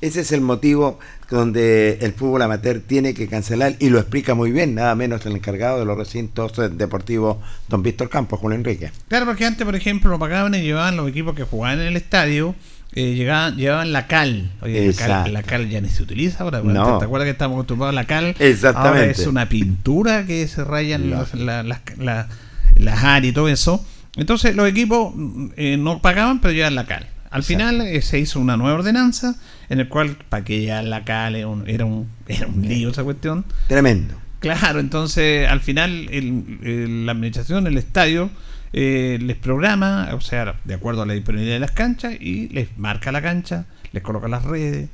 ese 0.00 0.20
es 0.20 0.32
el 0.32 0.40
motivo 0.40 0.98
donde 1.28 1.98
el 2.02 2.12
fútbol 2.12 2.42
amateur 2.42 2.80
tiene 2.80 3.14
que 3.14 3.26
cancelar 3.26 3.74
y 3.80 3.90
lo 3.90 3.98
explica 3.98 4.34
muy 4.34 4.52
bien, 4.52 4.74
nada 4.74 4.94
menos 4.94 5.26
el 5.26 5.32
encargado 5.32 5.78
de 5.78 5.84
los 5.84 5.98
recintos 5.98 6.52
deportivos, 6.76 7.38
don 7.68 7.82
Víctor 7.82 8.08
Campos, 8.08 8.38
Julio 8.38 8.56
Enrique. 8.56 8.92
Claro, 9.08 9.26
porque 9.26 9.44
antes, 9.44 9.64
por 9.64 9.74
ejemplo, 9.74 10.10
lo 10.10 10.18
pagaban 10.18 10.54
y 10.54 10.62
llevaban 10.62 10.96
los 10.96 11.08
equipos 11.08 11.34
que 11.34 11.44
jugaban 11.44 11.80
en 11.80 11.88
el 11.88 11.96
estadio, 11.96 12.54
eh, 12.92 13.14
llegaban, 13.14 13.56
llevaban 13.56 13.92
la 13.92 14.06
cal. 14.06 14.50
Oye, 14.62 14.86
la 14.92 14.92
cal, 14.94 15.32
la 15.32 15.42
cal 15.42 15.68
ya 15.68 15.80
ni 15.80 15.88
se 15.88 16.02
utiliza 16.02 16.44
ahora. 16.44 16.62
No. 16.62 16.98
¿Te, 16.98 17.04
acuerdas 17.04 17.26
que 17.26 17.30
estamos 17.32 17.54
acostumbrados 17.56 17.92
a 17.92 17.94
la 17.94 18.04
cal? 18.06 18.34
Exactamente. 18.38 18.98
Ahora 19.00 19.10
es 19.10 19.26
una 19.26 19.48
pintura 19.48 20.24
que 20.26 20.46
se 20.48 20.64
rayan 20.64 21.10
Lógico. 21.10 21.36
los- 21.36 21.44
la- 21.46 21.62
las, 21.62 21.80
la- 21.98 22.28
las 22.76 23.04
áreas 23.04 23.30
y 23.32 23.34
todo 23.34 23.48
eso. 23.48 23.84
Entonces 24.16 24.56
los 24.56 24.66
equipos 24.68 25.12
mm, 25.14 25.46
eh, 25.56 25.76
no 25.76 26.00
pagaban, 26.00 26.40
pero 26.40 26.52
llevaban 26.54 26.74
la 26.74 26.86
cal. 26.86 27.06
Al 27.30 27.42
final 27.42 27.82
eh, 27.82 28.00
se 28.00 28.18
hizo 28.18 28.40
una 28.40 28.56
nueva 28.56 28.78
ordenanza 28.78 29.34
en 29.68 29.80
el 29.80 29.88
cual, 29.88 30.16
para 30.30 30.44
que 30.44 30.62
ya 30.64 30.80
la 30.82 31.04
cal 31.04 31.36
era 31.36 31.46
un, 31.46 31.68
era 31.68 31.84
un, 31.84 32.08
era 32.26 32.46
un 32.46 32.66
lío 32.66 32.88
esa 32.90 33.04
cuestión, 33.04 33.44
Tremendo. 33.68 34.14
Claro, 34.40 34.78
entonces 34.80 35.48
al 35.48 35.60
final 35.60 36.08
el- 36.10 36.58
el- 36.62 37.06
la 37.06 37.12
administración 37.12 37.64
del 37.64 37.76
estadio 37.76 38.30
eh, 38.72 39.18
les 39.20 39.36
programa, 39.36 40.10
o 40.12 40.20
sea, 40.20 40.56
de 40.64 40.74
acuerdo 40.74 41.02
a 41.02 41.06
la 41.06 41.14
disponibilidad 41.14 41.56
de 41.56 41.60
las 41.60 41.72
canchas, 41.72 42.14
y 42.20 42.48
les 42.48 42.76
marca 42.78 43.12
la 43.12 43.22
cancha, 43.22 43.66
les 43.92 44.02
coloca 44.02 44.28
las 44.28 44.44
redes, 44.44 44.88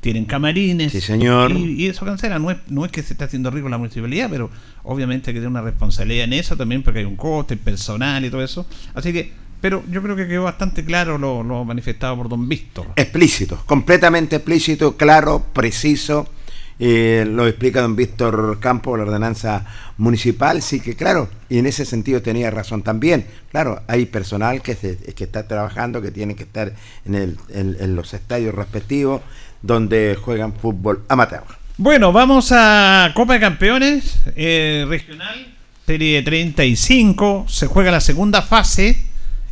tienen 0.00 0.24
camarines. 0.24 0.92
Sí, 0.92 1.00
señor. 1.00 1.50
Y, 1.50 1.82
y 1.82 1.86
eso 1.86 2.04
cancela. 2.04 2.38
No 2.38 2.50
es, 2.50 2.58
no 2.68 2.84
es 2.84 2.92
que 2.92 3.02
se 3.02 3.14
está 3.14 3.24
haciendo 3.24 3.50
rico 3.50 3.68
la 3.68 3.78
municipalidad, 3.78 4.28
pero 4.30 4.50
obviamente 4.84 5.30
hay 5.30 5.34
que 5.34 5.40
tener 5.40 5.50
una 5.50 5.62
responsabilidad 5.62 6.24
en 6.24 6.34
eso 6.34 6.56
también, 6.56 6.82
porque 6.82 7.00
hay 7.00 7.04
un 7.04 7.16
coste 7.16 7.56
personal 7.56 8.24
y 8.24 8.30
todo 8.30 8.44
eso. 8.44 8.66
Así 8.94 9.12
que, 9.12 9.32
pero 9.60 9.82
yo 9.90 10.02
creo 10.02 10.14
que 10.14 10.28
quedó 10.28 10.44
bastante 10.44 10.84
claro 10.84 11.18
lo, 11.18 11.42
lo 11.42 11.64
manifestado 11.64 12.16
por 12.16 12.28
don 12.28 12.48
Víctor. 12.48 12.86
Explícito, 12.94 13.60
completamente 13.66 14.36
explícito, 14.36 14.96
claro, 14.96 15.44
preciso. 15.52 16.28
Eh, 16.78 17.24
lo 17.28 17.46
explica 17.46 17.80
don 17.80 17.96
Víctor 17.96 18.58
Campos, 18.60 18.98
la 18.98 19.04
ordenanza 19.04 19.64
municipal, 19.98 20.60
sí 20.62 20.80
que 20.80 20.94
claro, 20.94 21.28
y 21.48 21.58
en 21.58 21.66
ese 21.66 21.84
sentido 21.84 22.20
tenía 22.22 22.50
razón 22.50 22.82
también. 22.82 23.26
Claro, 23.50 23.82
hay 23.86 24.06
personal 24.06 24.60
que, 24.62 24.74
se- 24.74 24.96
que 24.98 25.24
está 25.24 25.46
trabajando, 25.48 26.02
que 26.02 26.10
tiene 26.10 26.34
que 26.36 26.42
estar 26.42 26.72
en 27.06 27.96
los 27.96 28.12
estadios 28.14 28.54
respectivos 28.54 29.22
donde 29.62 30.16
juegan 30.20 30.52
fútbol 30.52 31.02
amateur. 31.08 31.42
Bueno, 31.78 32.12
vamos 32.12 32.52
a 32.52 33.12
Copa 33.14 33.34
de 33.34 33.40
Campeones 33.40 34.20
eh, 34.36 34.84
regional, 34.88 35.54
serie 35.86 36.22
35. 36.22 37.46
Se 37.48 37.66
juega 37.66 37.90
la 37.90 38.00
segunda 38.00 38.42
fase. 38.42 39.02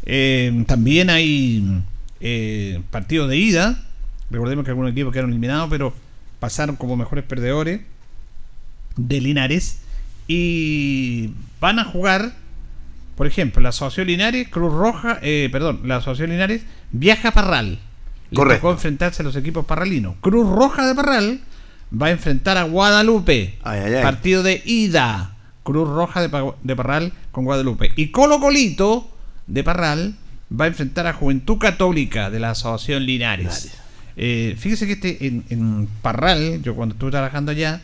Eh, 0.06 0.64
también 0.66 1.10
hay 1.10 1.80
eh, 2.20 2.80
partidos 2.90 3.28
de 3.28 3.37
ida. 3.37 3.82
Recordemos 4.30 4.64
que 4.64 4.70
algunos 4.70 4.92
equipos 4.92 5.12
quedaron 5.12 5.30
eliminados, 5.30 5.68
pero 5.70 5.92
pasaron 6.44 6.76
como 6.76 6.94
mejores 6.94 7.24
perdedores 7.24 7.80
de 8.96 9.20
Linares. 9.22 9.78
Y 10.28 11.30
van 11.59 11.78
a 11.78 11.85
jugar, 11.85 12.35
por 13.16 13.26
ejemplo, 13.26 13.62
la 13.62 13.70
Asociación 13.70 14.09
Linares, 14.09 14.48
Cruz 14.50 14.70
Roja, 14.70 15.18
eh, 15.22 15.48
perdón, 15.50 15.80
la 15.85 15.96
Asociación 15.96 16.33
Linares 16.33 16.61
viaja 16.92 17.28
a 17.28 17.33
Parral. 17.33 17.78
Le 18.30 18.37
Correcto. 18.37 18.61
tocó 18.61 18.72
enfrentarse 18.72 19.22
a 19.22 19.24
los 19.24 19.37
equipos 19.37 19.64
parralinos. 19.64 20.16
Cruz 20.20 20.46
Roja 20.46 20.87
de 20.87 20.94
Parral 20.94 21.40
va 21.90 22.09
a 22.09 22.11
enfrentar 22.11 22.59
a 22.59 22.64
Guadalupe. 22.64 23.57
Ay, 23.62 23.80
ay, 23.80 23.94
ay. 23.94 24.02
Partido 24.02 24.42
de 24.42 24.61
ida. 24.66 25.37
Cruz 25.62 25.88
Roja 25.88 26.20
de, 26.28 26.52
de 26.62 26.76
Parral 26.76 27.14
con 27.33 27.46
Guadalupe. 27.46 27.90
Y 27.96 28.09
Colo 28.09 28.38
Colito 28.38 29.11
de 29.46 29.64
Parral 29.64 30.14
va 30.52 30.66
a 30.66 30.68
enfrentar 30.68 31.07
a 31.07 31.14
Juventud 31.14 31.57
Católica 31.57 32.28
de 32.28 32.38
la 32.38 32.50
Asociación 32.50 33.07
Linares. 33.07 33.72
Eh, 34.16 34.55
fíjese 34.59 34.87
que 34.87 34.92
este 34.92 35.27
en, 35.27 35.44
en 35.50 35.88
Parral, 36.03 36.62
yo 36.62 36.74
cuando 36.74 36.94
estuve 36.94 37.11
trabajando 37.11 37.50
allá, 37.53 37.81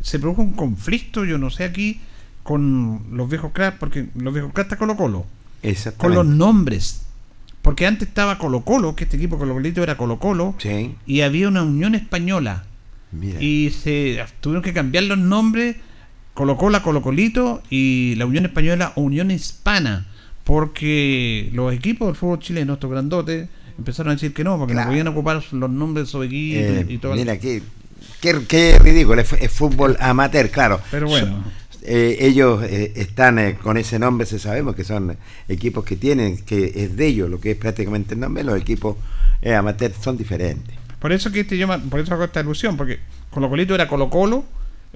se 0.00 0.18
produjo 0.18 0.42
un 0.42 0.52
conflicto, 0.52 1.24
yo 1.24 1.38
no 1.38 1.50
sé 1.50 1.64
aquí, 1.64 2.00
con 2.42 3.02
los 3.12 3.28
viejos 3.28 3.52
cracks, 3.52 3.76
porque 3.78 4.06
los 4.14 4.32
viejos 4.32 4.52
cracks 4.52 4.66
está 4.72 4.76
Colo 4.78 4.96
Colo, 4.96 5.26
con 5.96 6.14
los 6.14 6.26
nombres. 6.26 7.02
Porque 7.62 7.86
antes 7.86 8.08
estaba 8.08 8.38
Colo 8.38 8.62
Colo, 8.62 8.94
que 8.96 9.04
este 9.04 9.16
equipo 9.16 9.36
Colo 9.36 9.54
Colito 9.54 9.82
era 9.82 9.96
Colo 9.96 10.18
Colo, 10.18 10.54
Sí, 10.58 10.94
y 11.06 11.20
había 11.20 11.48
una 11.48 11.62
Unión 11.62 11.94
Española. 11.94 12.64
mira. 13.12 13.42
Y 13.42 13.70
se 13.70 14.24
tuvieron 14.40 14.62
que 14.62 14.72
cambiar 14.72 15.04
los 15.04 15.18
nombres, 15.18 15.76
colocó 16.34 16.70
la 16.70 16.82
Colo 16.82 17.02
Colito 17.02 17.62
y 17.68 18.14
la 18.16 18.26
Unión 18.26 18.46
Española 18.46 18.92
o 18.94 19.02
Unión 19.02 19.30
Hispana, 19.30 20.06
porque 20.44 21.50
los 21.52 21.74
equipos 21.74 22.08
del 22.08 22.16
fútbol 22.16 22.38
chileno, 22.38 22.74
estos 22.74 22.90
grandotes, 22.90 23.48
empezaron 23.78 24.10
a 24.10 24.14
decir 24.14 24.34
que 24.34 24.44
no, 24.44 24.58
porque 24.58 24.72
Claro. 24.74 24.86
no 24.88 24.92
podían 24.92 25.08
ocupar 25.08 25.42
los 25.52 25.70
nombres 25.70 26.12
de 26.12 26.26
Eh, 26.26 26.86
y 26.88 26.98
todo. 26.98 27.14
mira, 27.14 27.38
qué, 27.38 27.62
qué, 28.20 28.36
qué 28.46 28.78
ridículo, 28.78 29.20
es, 29.20 29.32
es 29.34 29.50
fútbol 29.50 29.96
amateur, 30.00 30.50
claro. 30.50 30.80
Pero 30.90 31.08
bueno. 31.08 31.26
So- 31.44 31.58
eh, 31.90 32.18
ellos 32.26 32.62
eh, 32.64 32.92
están 32.96 33.38
eh, 33.38 33.56
con 33.62 33.78
ese 33.78 33.98
nombre, 33.98 34.26
se 34.26 34.38
sabemos 34.38 34.74
que 34.74 34.84
son 34.84 35.16
equipos 35.48 35.84
que 35.84 35.96
tienen, 35.96 36.36
que 36.36 36.72
es 36.74 36.96
de 36.96 37.06
ellos, 37.06 37.30
lo 37.30 37.40
que 37.40 37.52
es 37.52 37.56
prácticamente 37.56 38.12
el 38.14 38.20
nombre, 38.20 38.42
los 38.44 38.60
equipos 38.60 38.96
eh, 39.40 39.54
amateur 39.54 39.92
son 39.98 40.18
diferentes. 40.18 40.76
Por 40.98 41.12
eso 41.12 41.30
que 41.30 41.40
este 41.40 41.56
llama, 41.56 41.78
por 41.78 42.00
eso 42.00 42.12
hago 42.12 42.24
esta 42.24 42.40
alusión, 42.40 42.76
porque 42.76 42.98
Colo 43.30 43.48
Colito 43.48 43.74
era 43.74 43.88
Colo 43.88 44.10
Colo, 44.10 44.44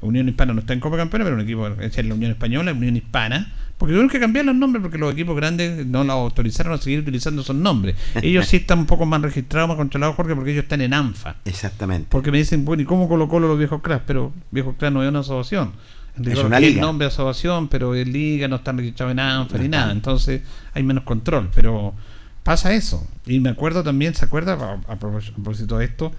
Unión 0.03 0.29
Hispana 0.29 0.53
no 0.53 0.61
está 0.61 0.73
en 0.73 0.81
Copa 0.81 0.97
Campeones, 0.97 1.27
pero 1.27 1.37
un 1.37 1.43
equipo 1.43 1.67
es 1.69 2.05
la 2.05 2.15
Unión 2.15 2.33
Española, 2.33 2.73
Unión 2.73 2.97
Hispana, 2.97 3.53
porque 3.79 3.93
tuvieron 3.93 4.11
que 4.11 4.21
cambiar 4.21 4.45
los 4.45 4.55
nombres 4.55 4.83
porque 4.83 4.99
los 4.99 5.13
equipos 5.13 5.35
grandes 5.35 5.87
no 5.87 6.05
la 6.05 6.13
autorizaron 6.13 6.73
a 6.73 6.79
seguir 6.79 7.01
utilizando 7.01 7.43
esos 7.43 7.57
nombres. 7.57 7.97
Ellos 8.23 8.47
sí 8.47 8.59
están 8.59 8.81
un 8.81 8.87
poco 8.87 9.07
más 9.07 9.23
registrados, 9.23 9.69
más 9.69 9.77
controlados, 9.77 10.15
Jorge, 10.17 10.35
porque 10.35 10.53
ellos 10.53 10.65
están 10.65 10.83
en 10.83 10.95
ANFA. 10.95 11.37
Exactamente. 11.45 12.07
Porque 12.09 12.31
me 12.31 12.39
dicen, 12.39 12.65
bueno, 12.65 12.83
¿y 12.83 12.87
cómo 12.87 13.09
Colo 13.09 13.29
Colo 13.29 13.49
los 13.49 13.59
viejos 13.59 13.81
cracks? 13.83 14.05
Pero 14.07 14.33
viejos 14.51 14.77
cracks 14.79 14.93
no 14.93 15.03
es 15.03 15.09
una 15.09 15.21
asociación. 15.21 15.73
Digo, 16.17 16.43
una 16.43 16.59
que 16.59 16.67
liga. 16.67 16.81
El 16.81 16.87
nombre 16.87 17.07
de 17.07 17.13
asociación, 17.13 17.69
pero 17.69 17.95
en 17.95 18.13
liga 18.13 18.47
no 18.47 18.57
están 18.57 18.77
registrados 18.77 19.13
en 19.13 19.19
ANFA 19.19 19.59
ni 19.59 19.69
nada. 19.69 19.93
Entonces 19.93 20.43
hay 20.75 20.83
menos 20.83 21.05
control. 21.05 21.49
Pero 21.55 21.95
pasa 22.43 22.73
eso. 22.73 23.07
Y 23.27 23.41
me 23.41 23.51
acuerdo 23.51 23.83
también, 23.83 24.15
¿se 24.15 24.25
acuerda? 24.25 24.53
A, 24.53 24.93
a 24.93 24.97
propósito 24.97 25.79
de 25.79 25.87
esto, 25.87 26.13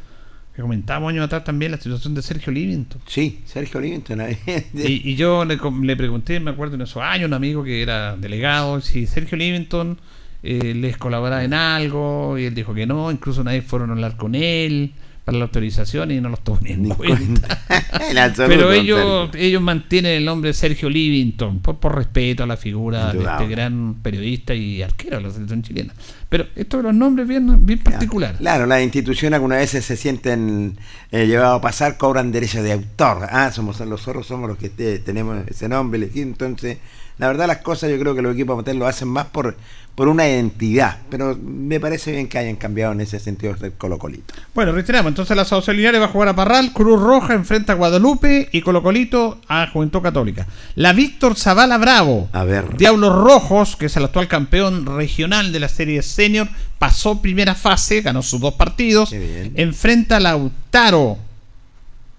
que 0.55 0.61
comentábamos 0.61 1.09
años 1.09 1.25
atrás 1.25 1.43
también 1.43 1.71
la 1.71 1.77
situación 1.77 2.13
de 2.13 2.21
Sergio 2.21 2.53
Livington. 2.53 3.01
Sí, 3.07 3.41
Sergio 3.45 3.79
Livingston. 3.79 4.21
ahí. 4.21 4.37
Y, 4.73 5.11
y 5.11 5.15
yo 5.15 5.45
le 5.45 5.95
pregunté, 5.95 6.39
me 6.39 6.51
acuerdo 6.51 6.75
en 6.75 6.81
esos 6.81 7.01
años, 7.01 7.27
un 7.27 7.33
amigo 7.33 7.63
que 7.63 7.81
era 7.81 8.15
delegado, 8.15 8.79
si 8.81 9.07
Sergio 9.07 9.37
Livington 9.37 9.97
eh, 10.43 10.73
les 10.75 10.97
colaboraba 10.97 11.43
en 11.43 11.53
algo, 11.53 12.37
y 12.37 12.45
él 12.45 12.53
dijo 12.53 12.73
que 12.73 12.85
no, 12.85 13.11
incluso 13.11 13.41
una 13.41 13.51
vez 13.51 13.65
fueron 13.65 13.89
a 13.89 13.93
hablar 13.93 14.15
con 14.17 14.35
él 14.35 14.93
para 15.23 15.37
la 15.37 15.45
autorización 15.45 16.11
y 16.11 16.19
no 16.19 16.29
los 16.29 16.41
tomó 16.41 16.59
ni 16.61 16.71
en 16.71 16.89
cuenta. 16.89 17.59
Pero 18.35 18.73
ellos, 18.73 19.29
ellos 19.35 19.61
mantienen 19.61 20.17
el 20.17 20.25
nombre 20.25 20.49
de 20.49 20.53
Sergio 20.53 20.89
Livington 20.89 21.59
por, 21.59 21.77
por 21.77 21.95
respeto 21.95 22.43
a 22.43 22.47
la 22.47 22.57
figura 22.57 23.13
de 23.13 23.23
este 23.23 23.47
gran 23.47 23.95
periodista 24.01 24.53
y 24.53 24.81
arquero 24.81 25.17
de 25.17 25.23
la 25.23 25.31
selección 25.31 25.61
chilena. 25.61 25.93
Pero 26.27 26.47
esto 26.55 26.77
de 26.77 26.83
los 26.83 26.93
nombres 26.93 27.27
bien, 27.27 27.65
bien 27.65 27.79
particular. 27.79 28.35
Claro, 28.37 28.65
las 28.65 28.81
instituciones 28.81 29.37
algunas 29.37 29.59
veces 29.59 29.85
se 29.85 29.95
sienten 29.95 30.77
eh, 31.11 31.25
llevados 31.27 31.59
a 31.59 31.61
pasar, 31.61 31.97
cobran 31.97 32.31
derecho 32.31 32.61
de 32.61 32.73
autor. 32.73 33.27
Ah, 33.29 33.51
somos 33.51 33.79
los 33.79 34.01
zorros, 34.01 34.27
somos 34.27 34.49
los 34.49 34.57
que 34.57 34.69
tenemos 34.69 35.47
ese 35.47 35.69
nombre. 35.69 36.09
Entonces, 36.15 36.79
la 37.17 37.27
verdad 37.27 37.47
las 37.47 37.59
cosas 37.59 37.89
yo 37.89 37.99
creo 37.99 38.15
que 38.15 38.21
los 38.21 38.33
equipos 38.33 38.53
amateur 38.53 38.75
lo 38.75 38.87
hacen 38.87 39.07
más 39.07 39.27
por 39.27 39.55
por 39.95 40.07
una 40.07 40.27
identidad, 40.27 40.97
pero 41.11 41.37
me 41.39 41.79
parece 41.79 42.11
bien 42.11 42.27
que 42.27 42.39
hayan 42.39 42.55
cambiado 42.55 42.93
en 42.93 43.01
ese 43.01 43.19
sentido 43.19 43.55
el 43.61 43.73
Colo 43.73 43.99
Colito. 43.99 44.33
Bueno, 44.55 44.71
reiteramos, 44.71 45.11
entonces 45.11 45.35
la 45.35 45.43
Asociación 45.43 45.77
Linares 45.77 46.01
va 46.01 46.05
a 46.05 46.09
jugar 46.09 46.29
a 46.29 46.35
Parral, 46.35 46.73
Cruz 46.73 46.99
Roja 46.99 47.35
enfrenta 47.35 47.73
a 47.73 47.75
Guadalupe 47.75 48.49
y 48.51 48.61
Colo 48.61 48.81
Colito 48.81 49.39
a 49.47 49.67
Juventud 49.67 50.01
Católica. 50.01 50.47
La 50.75 50.93
Víctor 50.93 51.35
Zavala 51.35 51.77
Bravo, 51.77 52.27
a 52.33 52.43
ver. 52.43 52.75
Diablos 52.75 53.15
Rojos, 53.15 53.75
que 53.75 53.85
es 53.85 53.95
el 53.95 54.05
actual 54.05 54.27
campeón 54.27 54.87
regional 54.87 55.51
de 55.51 55.59
la 55.59 55.69
serie 55.69 56.01
senior, 56.01 56.47
pasó 56.79 57.21
primera 57.21 57.53
fase, 57.53 58.01
ganó 58.01 58.23
sus 58.23 58.41
dos 58.41 58.55
partidos, 58.55 59.13
enfrenta 59.13 60.17
a 60.17 60.19
Lautaro, 60.19 61.19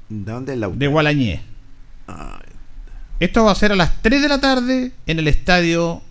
¿Dónde 0.09 0.55
Lautaro? 0.55 0.79
de 0.79 0.87
Gualañé. 0.87 1.43
Esto 3.25 3.43
va 3.43 3.53
a 3.53 3.55
ser 3.55 3.73
a 3.73 3.75
las 3.75 4.03
3 4.03 4.21
de 4.21 4.29
la 4.29 4.39
tarde 4.39 4.93
en 5.07 5.19
el 5.19 5.29
estadio 5.29 6.03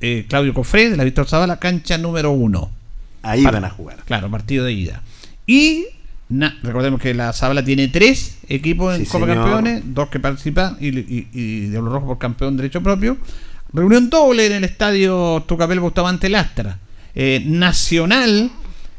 eh, 0.00 0.26
Claudio 0.28 0.52
Cofré 0.52 0.90
de 0.90 0.96
la 0.96 1.04
Víctor 1.04 1.28
Zavala, 1.28 1.60
cancha 1.60 1.96
número 1.96 2.32
1. 2.32 2.70
Ahí 3.22 3.44
van 3.44 3.64
a 3.64 3.70
jugar. 3.70 3.98
Claro, 4.04 4.28
partido 4.32 4.64
de 4.64 4.72
ida. 4.72 5.00
Y 5.46 5.86
recordemos 6.64 7.00
que 7.00 7.14
la 7.14 7.32
Zabala 7.32 7.64
tiene 7.64 7.86
tres 7.86 8.38
equipos 8.48 8.96
en 8.96 9.04
Copa 9.04 9.28
Campeones, 9.28 9.82
dos 9.94 10.08
que 10.08 10.18
participan 10.18 10.76
y, 10.80 10.88
y, 10.88 11.66
de 11.68 11.76
los 11.80 11.84
rojos 11.84 12.08
por 12.08 12.18
campeón 12.18 12.56
derecho 12.56 12.82
propio. 12.82 13.16
Reunión 13.72 14.10
doble 14.10 14.46
en 14.46 14.54
el 14.54 14.64
estadio 14.64 15.44
Tucapel 15.46 15.78
Bustamante 15.78 16.28
Lastra. 16.28 16.78
Eh, 17.14 17.44
Nacional 17.46 18.50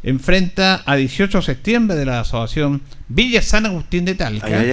enfrenta 0.07 0.83
a 0.85 0.95
18 0.95 1.39
de 1.39 1.43
septiembre 1.43 1.97
de 1.97 2.05
la 2.05 2.21
asociación 2.21 2.81
Villa 3.09 3.41
San 3.41 3.65
Agustín 3.65 4.05
de 4.05 4.15
Talca. 4.15 4.63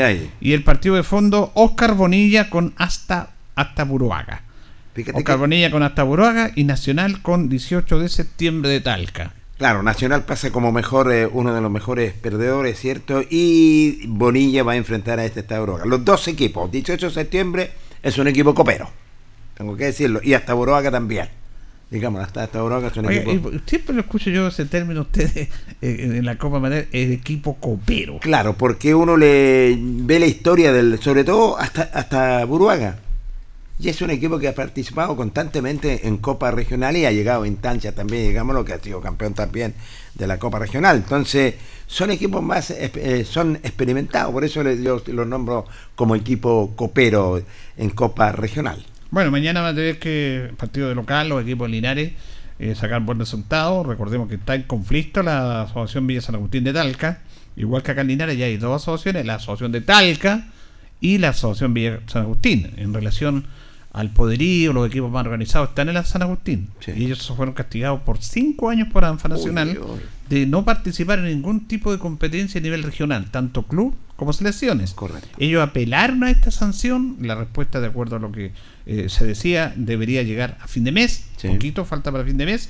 Y 0.41 0.53
el 0.53 0.63
partido 0.63 0.95
de 0.95 1.03
fondo 1.03 1.51
Oscar 1.55 1.95
Bonilla 1.95 2.49
con 2.49 2.73
hasta, 2.77 3.31
hasta 3.57 3.85
Buruaga. 3.85 4.43
Oscar 5.13 5.39
Bonilla 5.39 5.73
con 5.73 5.83
hasta 5.83 6.05
Buruaga 6.05 6.53
y 6.55 6.63
Nacional 6.63 7.21
con 7.21 7.49
18 7.49 7.99
de 7.99 8.09
septiembre 8.09 8.71
de 8.71 8.81
Talca. 8.81 9.33
Claro, 9.59 9.83
Nacional 9.83 10.25
pasa 10.25 10.53
como 10.53 10.71
mejor, 10.71 11.13
eh, 11.13 11.27
uno 11.27 11.53
de 11.53 11.61
los 11.61 11.71
mejores 11.71 12.13
perdedores, 12.13 12.79
¿cierto? 12.79 13.21
Y 13.29 14.07
Bonilla 14.07 14.63
va 14.63 14.73
a 14.73 14.77
enfrentar 14.77 15.19
a 15.19 15.25
este 15.25 15.41
Estado 15.41 15.63
Buruaga. 15.63 15.85
Los 15.85 16.05
dos 16.05 16.29
equipos, 16.29 16.71
18 16.71 17.09
de 17.09 17.13
septiembre 17.13 17.71
es 18.05 18.19
un 18.19 18.29
equipo 18.29 18.55
copero, 18.55 18.89
tengo 19.57 19.77
que 19.77 19.87
decirlo, 19.87 20.21
y 20.23 20.35
hasta 20.35 20.55
Buruaga 20.55 20.93
también 20.93 21.29
digamos, 21.91 22.23
hasta, 22.23 22.45
hasta 22.45 22.59
ahora 22.59 22.91
Siempre 22.91 23.95
lo 23.95 24.01
escucho 24.01 24.31
yo 24.31 24.49
ese 24.49 24.65
término 24.67 25.03
ustedes 25.03 25.37
eh, 25.37 25.49
en 25.81 26.25
la 26.25 26.37
Copa 26.37 26.59
Madera, 26.59 26.87
el 26.93 27.13
equipo 27.13 27.57
copero. 27.57 28.19
Claro, 28.21 28.55
porque 28.55 28.95
uno 28.95 29.17
le 29.17 29.77
ve 29.79 30.19
la 30.19 30.27
historia 30.27 30.73
del, 30.73 31.01
sobre 31.01 31.25
todo 31.25 31.59
hasta, 31.59 31.83
hasta 31.83 32.45
Buruaga. 32.45 32.99
Y 33.79 33.89
es 33.89 34.01
un 34.03 34.11
equipo 34.11 34.39
que 34.39 34.47
ha 34.47 34.55
participado 34.55 35.17
constantemente 35.17 36.07
en 36.07 36.19
Copa 36.19 36.53
Regional 36.53 36.97
y 36.97 37.07
ha 37.07 37.13
llegado 37.13 37.43
a 37.43 37.49
instancias 37.49 37.95
también, 37.95 38.29
digamos, 38.29 38.55
lo 38.55 38.65
que 38.65 38.73
ha 38.73 38.79
sido 38.79 39.01
campeón 39.01 39.35
también 39.35 39.75
de 40.15 40.27
la 40.29 40.39
Copa 40.39 40.61
Regional. 40.61 40.97
Entonces, 40.97 41.55
son 41.87 42.13
equipos 42.13 42.43
más, 42.43 42.71
eh, 42.71 43.27
son 43.29 43.57
experimentados, 43.57 44.33
por 44.33 44.45
eso 44.45 44.63
yo 44.63 45.03
los 45.07 45.27
nombro 45.27 45.67
como 45.97 46.15
equipo 46.15 46.73
copero 46.77 47.43
en 47.77 47.91
Copa 47.91 48.31
Regional. 48.31 48.85
Bueno, 49.15 49.31
mañana 49.31 49.61
va 49.61 49.69
a 49.69 49.75
tener 49.77 50.01
que, 50.01 50.51
partido 50.57 50.89
de 50.89 50.97
local, 50.97 51.29
los 51.29 51.41
equipos 51.41 51.71
Linares, 51.71 52.15
eh, 52.59 52.75
sacar 52.75 53.01
buen 53.03 53.17
resultado. 53.17 53.85
Recordemos 53.85 54.29
que 54.29 54.35
está 54.35 54.57
en 54.57 54.65
conflicto 54.65 55.23
la 55.23 55.63
Asociación 55.63 56.09
Villa 56.09 56.21
San 56.21 56.35
Agustín 56.35 56.65
de 56.65 56.73
Talca. 56.73 57.21
Igual 57.55 57.85
que 57.85 57.93
acá 57.93 58.01
en 58.01 58.09
Linares 58.09 58.37
ya 58.37 58.47
hay 58.47 58.57
dos 58.57 58.83
asociaciones, 58.83 59.25
la 59.25 59.37
Asociación 59.37 59.71
de 59.71 59.83
Talca 59.83 60.49
y 61.01 61.19
la 61.19 61.29
Asociación 61.29 61.75
Villa 61.75 62.01
San 62.09 62.23
Agustín, 62.23 62.73
en 62.77 62.93
relación 62.93 63.47
al 63.93 64.11
poderío, 64.11 64.73
los 64.73 64.89
equipos 64.89 65.13
más 65.13 65.25
organizados 65.25 65.69
están 65.69 65.89
en 65.89 65.95
la 65.95 66.03
San 66.03 66.23
Agustín. 66.23 66.71
Y 66.85 67.05
ellos 67.05 67.33
fueron 67.37 67.55
castigados 67.55 68.01
por 68.01 68.21
cinco 68.21 68.69
años 68.69 68.89
por 68.93 69.05
ANFA 69.05 69.29
Nacional 69.29 69.79
de 70.29 70.45
no 70.47 70.65
participar 70.65 71.21
en 71.21 71.27
ningún 71.27 71.69
tipo 71.69 71.93
de 71.93 72.01
competencia 72.01 72.59
a 72.59 72.63
nivel 72.65 72.83
regional, 72.83 73.31
tanto 73.31 73.63
club 73.63 73.95
como 74.17 74.33
selecciones. 74.33 74.95
Correcto. 74.95 75.29
Ellos 75.39 75.63
apelaron 75.63 76.25
a 76.25 76.31
esta 76.31 76.51
sanción, 76.51 77.17
la 77.21 77.35
respuesta 77.35 77.81
de 77.81 77.89
acuerdo 77.89 78.17
a 78.17 78.19
lo 78.19 78.33
que 78.33 78.53
eh, 78.87 79.09
se 79.09 79.27
decía 79.27 79.73
debería 79.77 80.23
llegar 80.23 80.59
a 80.61 80.69
fin 80.69 80.85
de 80.85 80.93
mes, 80.93 81.27
poquito 81.43 81.85
falta 81.85 82.13
para 82.13 82.25
fin 82.25 82.37
de 82.37 82.47
mes, 82.47 82.69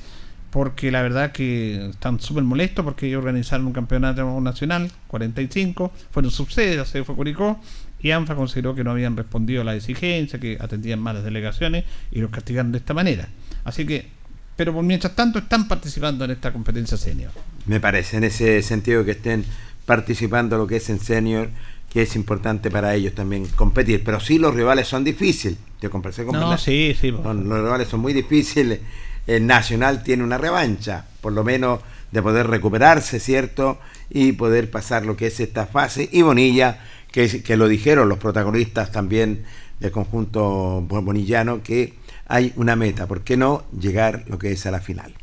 porque 0.51 0.93
la 0.93 1.03
verdad 1.03 1.33
que 1.33 1.91
están 1.91 2.21
súper 2.21 2.45
molestos 2.45 2.85
porque 2.85 3.09
ellos 3.09 3.19
organizaron 3.19 3.67
un 3.67 3.73
campeonato 3.73 4.41
nacional, 4.41 4.91
45, 5.09 5.93
fueron 6.11 6.31
subsedes, 6.31 6.89
se 6.89 7.03
fue 7.05 7.17
Curicó, 7.17 7.61
y 8.01 8.11
ANFA 8.13 8.37
consideró 8.37 8.75
que 8.75 8.85
no 8.85 8.91
habían 8.91 9.17
respondido 9.17 9.63
a 9.63 9.65
la 9.65 9.75
exigencia, 9.75 10.39
que 10.39 10.59
atendían 10.61 11.01
mal 11.01 11.17
las 11.17 11.25
delegaciones 11.25 11.85
y 12.13 12.21
los 12.21 12.31
castigaron 12.31 12.71
de 12.71 12.79
esta 12.79 12.95
manera. 12.95 13.29
Así 13.65 13.87
que, 13.87 14.09
pero 14.57 14.73
por 14.73 14.85
mientras 14.85 15.17
tanto 15.17 15.39
están 15.39 15.67
participando 15.67 16.25
en 16.25 16.31
esta 16.31 16.53
competencia 16.53 16.97
senior. 16.97 17.33
Me 17.67 17.81
parece, 17.81 18.19
en 18.19 18.25
ese 18.25 18.63
sentido 18.63 19.05
que 19.05 19.13
estén 19.13 19.45
participando 19.87 20.57
lo 20.59 20.67
que 20.67 20.77
es 20.77 20.91
en 20.91 21.01
senior, 21.01 21.49
que 21.93 22.03
es 22.03 22.17
importante 22.17 22.71
para 22.71 22.95
ellos 22.95 23.15
también 23.15 23.47
competir. 23.47 24.03
Pero 24.05 24.21
sí 24.21 24.39
los 24.39 24.55
rivales 24.55 24.89
son 24.89 25.05
difíciles. 25.05 25.59
Yo 25.81 25.91
conversé 25.91 26.25
con 26.25 26.35
no, 26.35 26.57
sí, 26.59 26.97
sí, 26.99 27.11
los 27.11 27.25
rivales 27.25 27.89
son 27.89 28.01
muy 28.01 28.13
difíciles. 28.13 28.81
El 29.27 29.47
Nacional 29.47 30.03
tiene 30.03 30.23
una 30.23 30.39
revancha, 30.39 31.07
por 31.21 31.33
lo 31.33 31.45
menos 31.45 31.81
de 32.11 32.23
poder 32.23 32.47
recuperarse, 32.47 33.21
¿cierto? 33.21 33.79
Y 34.11 34.33
poder 34.33 34.71
pasar 34.71 35.05
lo 35.05 35.17
que 35.17 35.29
es 35.29 35.41
esta 35.41 35.67
fase. 35.67 36.09
Y 36.13 36.23
Bonilla 36.23 36.79
que, 37.15 37.57
lo 37.57 37.69
dijeron 37.69 38.09
los 38.09 38.19
protagonistas 38.19 38.91
también 38.91 39.45
del 39.79 39.93
conjunto 39.93 40.81
bonillano, 40.81 41.63
que 41.63 41.95
hay 42.27 42.53
una 42.57 42.75
meta, 42.75 43.07
¿por 43.07 43.23
qué 43.23 43.37
no 43.37 43.63
llegar 43.79 44.25
lo 44.27 44.37
que 44.37 44.51
es 44.51 44.67
a 44.67 44.73
la 44.73 44.81
final? 44.81 45.15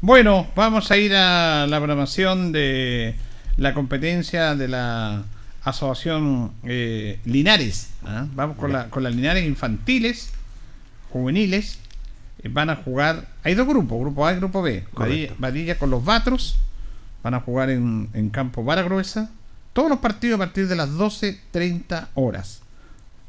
Bueno, 0.00 0.46
vamos 0.56 0.90
a 0.90 0.96
ir 0.96 1.14
a 1.14 1.66
la 1.66 1.76
programación 1.78 2.50
de 2.50 3.14
la 3.56 3.74
competencia 3.74 4.54
de 4.54 4.68
la 4.68 5.24
Asociación 5.62 6.52
eh, 6.64 7.20
Linares. 7.24 7.90
¿ah? 8.04 8.26
Vamos 8.34 8.56
con, 8.56 8.72
la, 8.72 8.90
con 8.90 9.02
las 9.02 9.14
Linares 9.14 9.44
infantiles, 9.44 10.30
juveniles. 11.10 11.78
Eh, 12.42 12.48
van 12.50 12.70
a 12.70 12.76
jugar, 12.76 13.28
hay 13.42 13.54
dos 13.54 13.66
grupos, 13.66 13.98
grupo 14.00 14.26
A 14.26 14.32
y 14.32 14.36
grupo 14.36 14.62
B. 14.62 14.84
Vadilla, 15.38 15.78
con 15.78 15.90
los 15.90 16.04
Batros, 16.04 16.56
van 17.22 17.34
a 17.34 17.40
jugar 17.40 17.70
en, 17.70 18.10
en 18.12 18.30
campo 18.30 18.64
Vara 18.64 18.82
Gruesa 18.82 19.30
todos 19.74 19.90
los 19.90 19.98
partidos 19.98 20.36
a 20.36 20.38
partir 20.38 20.68
de 20.68 20.76
las 20.76 20.90
12.30 20.90 22.08
horas. 22.14 22.62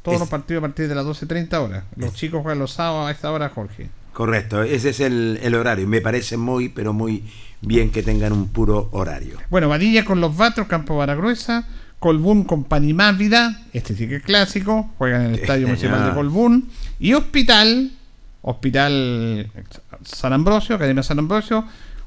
Todos 0.03 0.19
los 0.19 0.29
partidos 0.29 0.63
a 0.63 0.67
partir 0.67 0.87
de 0.87 0.93
las 0.93 1.03
12.30 1.03 1.53
horas. 1.55 1.83
Los 1.95 2.13
chicos 2.13 2.43
juegan 2.43 2.59
los 2.59 2.73
sábados 2.73 3.09
a 3.09 3.11
esta 3.11 3.31
hora, 3.31 3.49
Jorge. 3.49 3.89
Correcto, 4.15 4.63
ese 4.63 4.91
es 4.91 5.01
el, 5.01 5.41
el, 5.43 5.55
horario. 5.55 5.85
Me 5.89 5.99
parece 5.99 6.37
muy, 6.37 6.69
pero 6.69 6.93
muy 6.93 7.25
bien 7.59 7.91
que 7.91 8.01
tengan 8.01 8.31
un 8.31 8.47
puro 8.47 8.87
horario. 8.93 9.37
Bueno, 9.49 9.67
Vadilla 9.67 10.05
con 10.05 10.21
los 10.21 10.37
Vatros, 10.37 10.67
Campo 10.67 10.95
Baragruesa, 10.95 11.67
Colbún 11.99 12.45
con 12.45 12.63
Panimávida, 12.63 13.63
este 13.73 13.93
sí 13.93 14.07
que 14.07 14.15
es 14.15 14.23
clásico, 14.23 14.89
juegan 14.97 15.23
en 15.23 15.27
el 15.33 15.39
Estadio 15.41 15.67
Municipal 15.67 16.05
de 16.05 16.13
Colbún, 16.13 16.69
y 16.97 17.11
Hospital, 17.11 17.91
Hospital 18.41 19.51
San 20.05 20.31
Ambrosio, 20.31 20.77
Academia 20.77 21.03
San 21.03 21.19
Ambrosio, 21.19 21.65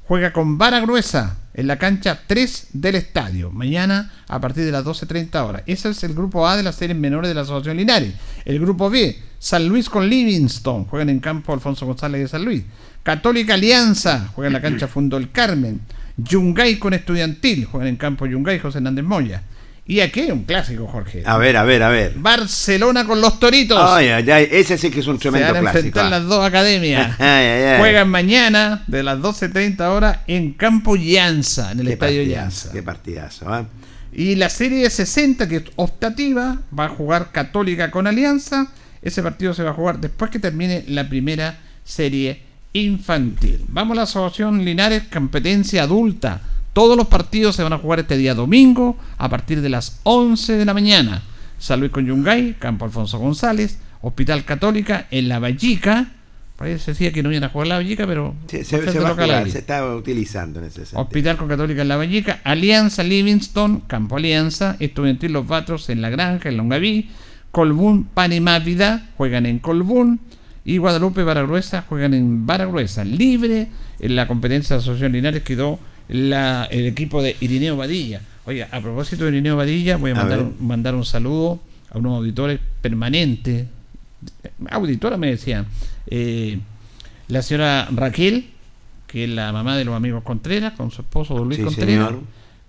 juega 0.08 0.32
con 0.32 0.56
vara 0.56 0.80
gruesa 0.80 1.36
en 1.52 1.66
la 1.66 1.76
cancha 1.76 2.18
3 2.26 2.68
del 2.72 2.94
estadio. 2.94 3.50
Mañana 3.50 4.10
a 4.26 4.40
partir 4.40 4.64
de 4.64 4.72
las 4.72 4.82
12.30 4.82 5.46
horas. 5.46 5.62
Ese 5.66 5.90
es 5.90 6.02
el 6.02 6.14
grupo 6.14 6.48
A 6.48 6.56
de 6.56 6.62
las 6.62 6.76
series 6.76 6.98
menores 6.98 7.28
de 7.28 7.34
la 7.34 7.42
Asociación 7.42 7.76
Linares. 7.76 8.14
El 8.46 8.58
grupo 8.58 8.88
B, 8.88 9.18
San 9.38 9.68
Luis 9.68 9.90
con 9.90 10.08
Livingston. 10.08 10.86
Juegan 10.86 11.10
en 11.10 11.20
campo 11.20 11.52
Alfonso 11.52 11.84
González 11.84 12.22
de 12.22 12.28
San 12.28 12.42
Luis. 12.42 12.64
Católica 13.02 13.52
Alianza. 13.52 14.30
Juega 14.34 14.46
en 14.46 14.54
la 14.54 14.62
cancha 14.62 14.88
Fundo 14.88 15.18
el 15.18 15.30
Carmen. 15.30 15.82
Yungay 16.16 16.78
con 16.78 16.94
Estudiantil. 16.94 17.66
Juegan 17.66 17.88
en 17.88 17.96
campo 17.96 18.24
Yungay 18.24 18.58
José 18.60 18.78
Hernández 18.78 19.04
Moya. 19.04 19.42
Y 19.90 20.00
aquí 20.00 20.30
un 20.30 20.44
clásico, 20.44 20.86
Jorge. 20.86 21.22
A 21.24 21.38
ver, 21.38 21.56
a 21.56 21.64
ver, 21.64 21.82
a 21.82 21.88
ver. 21.88 22.12
Barcelona 22.14 23.06
con 23.06 23.22
los 23.22 23.40
Toritos. 23.40 23.78
Ay, 23.82 24.08
ay, 24.08 24.30
ay. 24.30 24.48
Ese 24.50 24.76
sí 24.76 24.90
que 24.90 25.00
es 25.00 25.06
un 25.06 25.18
tremendo 25.18 25.46
Se 25.46 25.52
van 25.54 25.66
a 25.66 25.70
enfrentar 25.70 26.04
ah. 26.04 26.10
las 26.10 26.24
dos 26.26 26.44
academias. 26.44 27.16
Juegan 27.16 28.10
mañana 28.10 28.84
de 28.86 29.02
las 29.02 29.18
12.30 29.18 29.80
horas 29.88 30.18
en 30.26 30.52
Campo 30.52 30.94
Llanza, 30.94 31.72
en 31.72 31.80
el 31.80 31.88
Estadio 31.88 32.22
Llanza. 32.22 32.70
Qué 32.70 32.82
partidazo, 32.82 33.58
¿eh? 33.58 33.64
Y 34.12 34.34
la 34.34 34.50
serie 34.50 34.82
de 34.82 34.90
60, 34.90 35.48
que 35.48 35.56
es 35.56 35.64
optativa, 35.76 36.58
va 36.78 36.84
a 36.84 36.88
jugar 36.90 37.32
Católica 37.32 37.90
con 37.90 38.06
Alianza. 38.06 38.66
Ese 39.00 39.22
partido 39.22 39.54
se 39.54 39.62
va 39.62 39.70
a 39.70 39.74
jugar 39.74 40.00
después 40.00 40.30
que 40.30 40.38
termine 40.38 40.84
la 40.88 41.08
primera 41.08 41.60
serie 41.82 42.42
infantil. 42.74 43.64
Vamos 43.68 43.94
a 43.94 43.96
la 43.96 44.02
asociación 44.02 44.66
Linares 44.66 45.04
Competencia 45.10 45.84
Adulta 45.84 46.42
Todos 46.78 46.96
los 46.96 47.08
partidos 47.08 47.56
se 47.56 47.64
van 47.64 47.72
a 47.72 47.78
jugar 47.78 47.98
este 47.98 48.16
día 48.16 48.36
domingo 48.36 48.96
a 49.16 49.28
partir 49.28 49.62
de 49.62 49.68
las 49.68 49.98
11 50.04 50.58
de 50.58 50.64
la 50.64 50.74
mañana. 50.74 51.24
San 51.58 51.80
Luis 51.80 51.90
con 51.90 52.06
Yungay, 52.06 52.54
Campo 52.56 52.84
Alfonso 52.84 53.18
González, 53.18 53.80
Hospital 54.00 54.44
Católica 54.44 55.08
en 55.10 55.28
La 55.28 55.40
Vallica. 55.40 56.12
Parece 56.54 56.92
decía 56.92 57.12
que 57.12 57.24
no 57.24 57.32
iban 57.32 57.42
a 57.42 57.48
jugar 57.48 57.66
La 57.66 57.78
Vallica, 57.78 58.06
pero 58.06 58.36
se, 58.46 58.60
estaba 59.58 59.96
utilizando 59.96 60.60
en 60.60 60.66
ese 60.66 60.86
sentido. 60.86 61.00
Hospital 61.00 61.36
con 61.36 61.48
Católica 61.48 61.82
en 61.82 61.88
La 61.88 61.96
Vallica, 61.96 62.38
Alianza 62.44 63.02
Livingston, 63.02 63.80
Campo 63.88 64.16
Alianza, 64.16 64.76
Estudiantil 64.78 65.32
Los 65.32 65.48
Batros 65.48 65.90
en 65.90 66.00
La 66.00 66.10
Granja, 66.10 66.48
en 66.48 66.58
Longaví, 66.58 67.10
Colbún, 67.50 68.04
Panimávida, 68.04 69.08
juegan 69.16 69.46
en 69.46 69.58
Colbún, 69.58 70.20
y 70.64 70.78
Guadalupe 70.78 71.24
Baragruesa 71.24 71.82
juegan 71.88 72.14
en 72.14 72.46
Baragruesa. 72.46 73.04
Libre 73.04 73.66
en 73.98 74.14
la 74.14 74.28
competencia 74.28 74.76
de 74.76 74.82
Asociación 74.82 75.10
Linares 75.10 75.42
quedó 75.42 75.80
el 76.08 76.86
equipo 76.86 77.22
de 77.22 77.36
Irineo 77.40 77.76
Badilla. 77.76 78.20
Oiga, 78.46 78.68
a 78.70 78.80
propósito 78.80 79.24
de 79.24 79.30
Irineo 79.30 79.56
Badilla, 79.56 79.96
voy 79.96 80.12
a, 80.12 80.14
mandar, 80.14 80.40
un, 80.40 80.56
mandar 80.60 80.94
un 80.94 81.04
saludo 81.04 81.60
a 81.90 81.98
unos 81.98 82.16
auditores 82.16 82.60
permanentes. 82.80 83.66
Auditora 84.70 85.16
me 85.16 85.28
decían. 85.28 85.66
Eh, 86.06 86.58
la 87.28 87.42
señora 87.42 87.88
Raquel, 87.92 88.48
que 89.06 89.24
es 89.24 89.30
la 89.30 89.52
mamá 89.52 89.76
de 89.76 89.84
los 89.84 89.94
amigos 89.94 90.22
Contreras, 90.22 90.72
con 90.72 90.90
su 90.90 91.02
esposo 91.02 91.44
Luis 91.44 91.60
Contreras. 91.60 92.14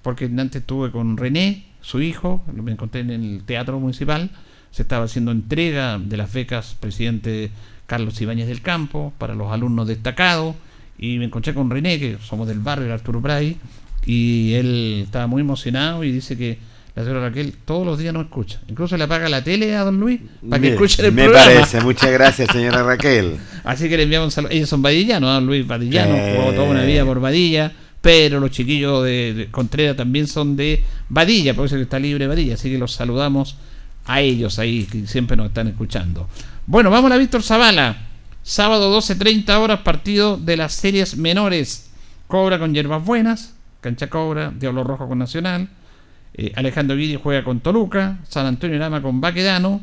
Porque 0.02 0.26
antes 0.26 0.62
estuve 0.62 0.92
con 0.92 1.18
René, 1.18 1.66
su 1.82 2.02
hijo, 2.02 2.44
lo 2.54 2.64
me 2.64 2.74
encontré 2.74 3.02
en 3.02 3.10
el 3.10 3.44
teatro 3.46 3.80
municipal. 3.80 4.32
Se 4.72 4.82
estaba 4.82 5.06
haciendo 5.06 5.32
entrega 5.32 5.98
de 5.98 6.18
las 6.18 6.32
becas 6.32 6.76
presidente 6.80 7.52
Carlos 7.88 8.20
Ibáñez 8.22 8.48
del 8.48 8.62
Campo 8.62 9.14
para 9.18 9.34
los 9.34 9.52
alumnos 9.52 9.88
destacados 9.88 10.56
y 11.00 11.18
me 11.18 11.26
encontré 11.26 11.54
con 11.54 11.70
René, 11.70 11.98
que 11.98 12.18
somos 12.22 12.48
del 12.48 12.60
barrio 12.60 12.88
de 12.88 12.94
Arturo 12.94 13.22
Bray, 13.22 13.58
y 14.06 14.54
él 14.54 15.02
estaba 15.06 15.28
muy 15.28 15.42
emocionado 15.42 16.04
y 16.04 16.12
dice 16.12 16.38
que 16.38 16.58
la 16.96 17.04
señora 17.04 17.30
Raquel 17.30 17.54
todos 17.64 17.86
los 17.86 17.98
días 17.98 18.14
nos 18.14 18.26
escucha. 18.26 18.60
Incluso 18.68 18.98
le 18.98 19.06
apaga 19.06 19.30
la 19.30 19.42
tele 19.42 19.76
a 19.76 19.86
don 19.86 20.00
Luis 20.00 20.20
para 20.50 20.62
que 20.62 20.74
escuche 20.74 21.06
el 21.06 21.14
programa. 21.14 21.46
Me 21.46 21.56
parece, 21.56 21.82
muchas 21.82 22.12
gracias 22.12 22.50
señora 22.52 22.84
Raquel. 22.84 23.38
Así 23.64 23.88
que 23.88 23.96
le 23.96 24.04
enviamos 24.04 24.28
un 24.28 24.32
saludo. 24.32 24.52
Ellos 24.52 24.68
son 24.68 24.82
vadillanos, 24.82 25.30
don 25.30 25.46
Luis 25.46 25.66
Vadillano, 25.66 26.16
jugó 26.36 26.52
toda 26.52 26.70
una 26.70 26.84
vida 26.84 27.06
por 27.06 27.22
Vadilla, 27.22 27.72
pero 28.02 28.42
los 28.42 28.52
chiquillos 28.52 29.06
de, 29.06 29.48
Contreras 29.52 29.96
también 29.96 30.28
son 30.28 30.58
de 30.58 30.84
Vadilla, 31.08 31.54
por 31.54 31.68
eso 31.68 31.78
que 31.78 31.84
está 31.84 32.00
libre 32.00 32.28
Vadilla, 32.28 32.56
así 32.56 32.70
que 32.70 32.78
los 32.78 32.92
saludamos 32.92 33.56
a 34.06 34.20
ellos 34.20 34.60
ahí, 34.60 34.84
que 34.84 35.08
siempre 35.08 35.38
nos 35.38 35.48
están 35.48 35.68
escuchando. 35.68 36.28
Bueno, 36.66 36.90
vamos 36.90 37.12
a 37.12 37.18
Víctor 37.18 37.44
Zavala. 37.44 38.09
Sábado 38.50 38.92
12.30 38.98 39.60
horas, 39.60 39.82
partido 39.82 40.36
de 40.36 40.58
las 40.58 40.74
series 40.74 41.16
menores. 41.16 41.92
Cobra 42.26 42.58
con 42.58 42.74
Hierbas 42.74 43.06
Buenas, 43.06 43.54
Cancha 43.80 44.08
Cobra, 44.08 44.50
Diablo 44.50 44.84
Rojo 44.84 45.08
con 45.08 45.20
Nacional. 45.20 45.70
Eh, 46.34 46.52
Alejandro 46.56 46.98
Guidi 46.98 47.20
juega 47.22 47.44
con 47.44 47.60
Toluca, 47.60 48.18
San 48.28 48.48
Antonio 48.48 48.80
Lama 48.80 49.04
con 49.04 49.22
Baquedano, 49.22 49.82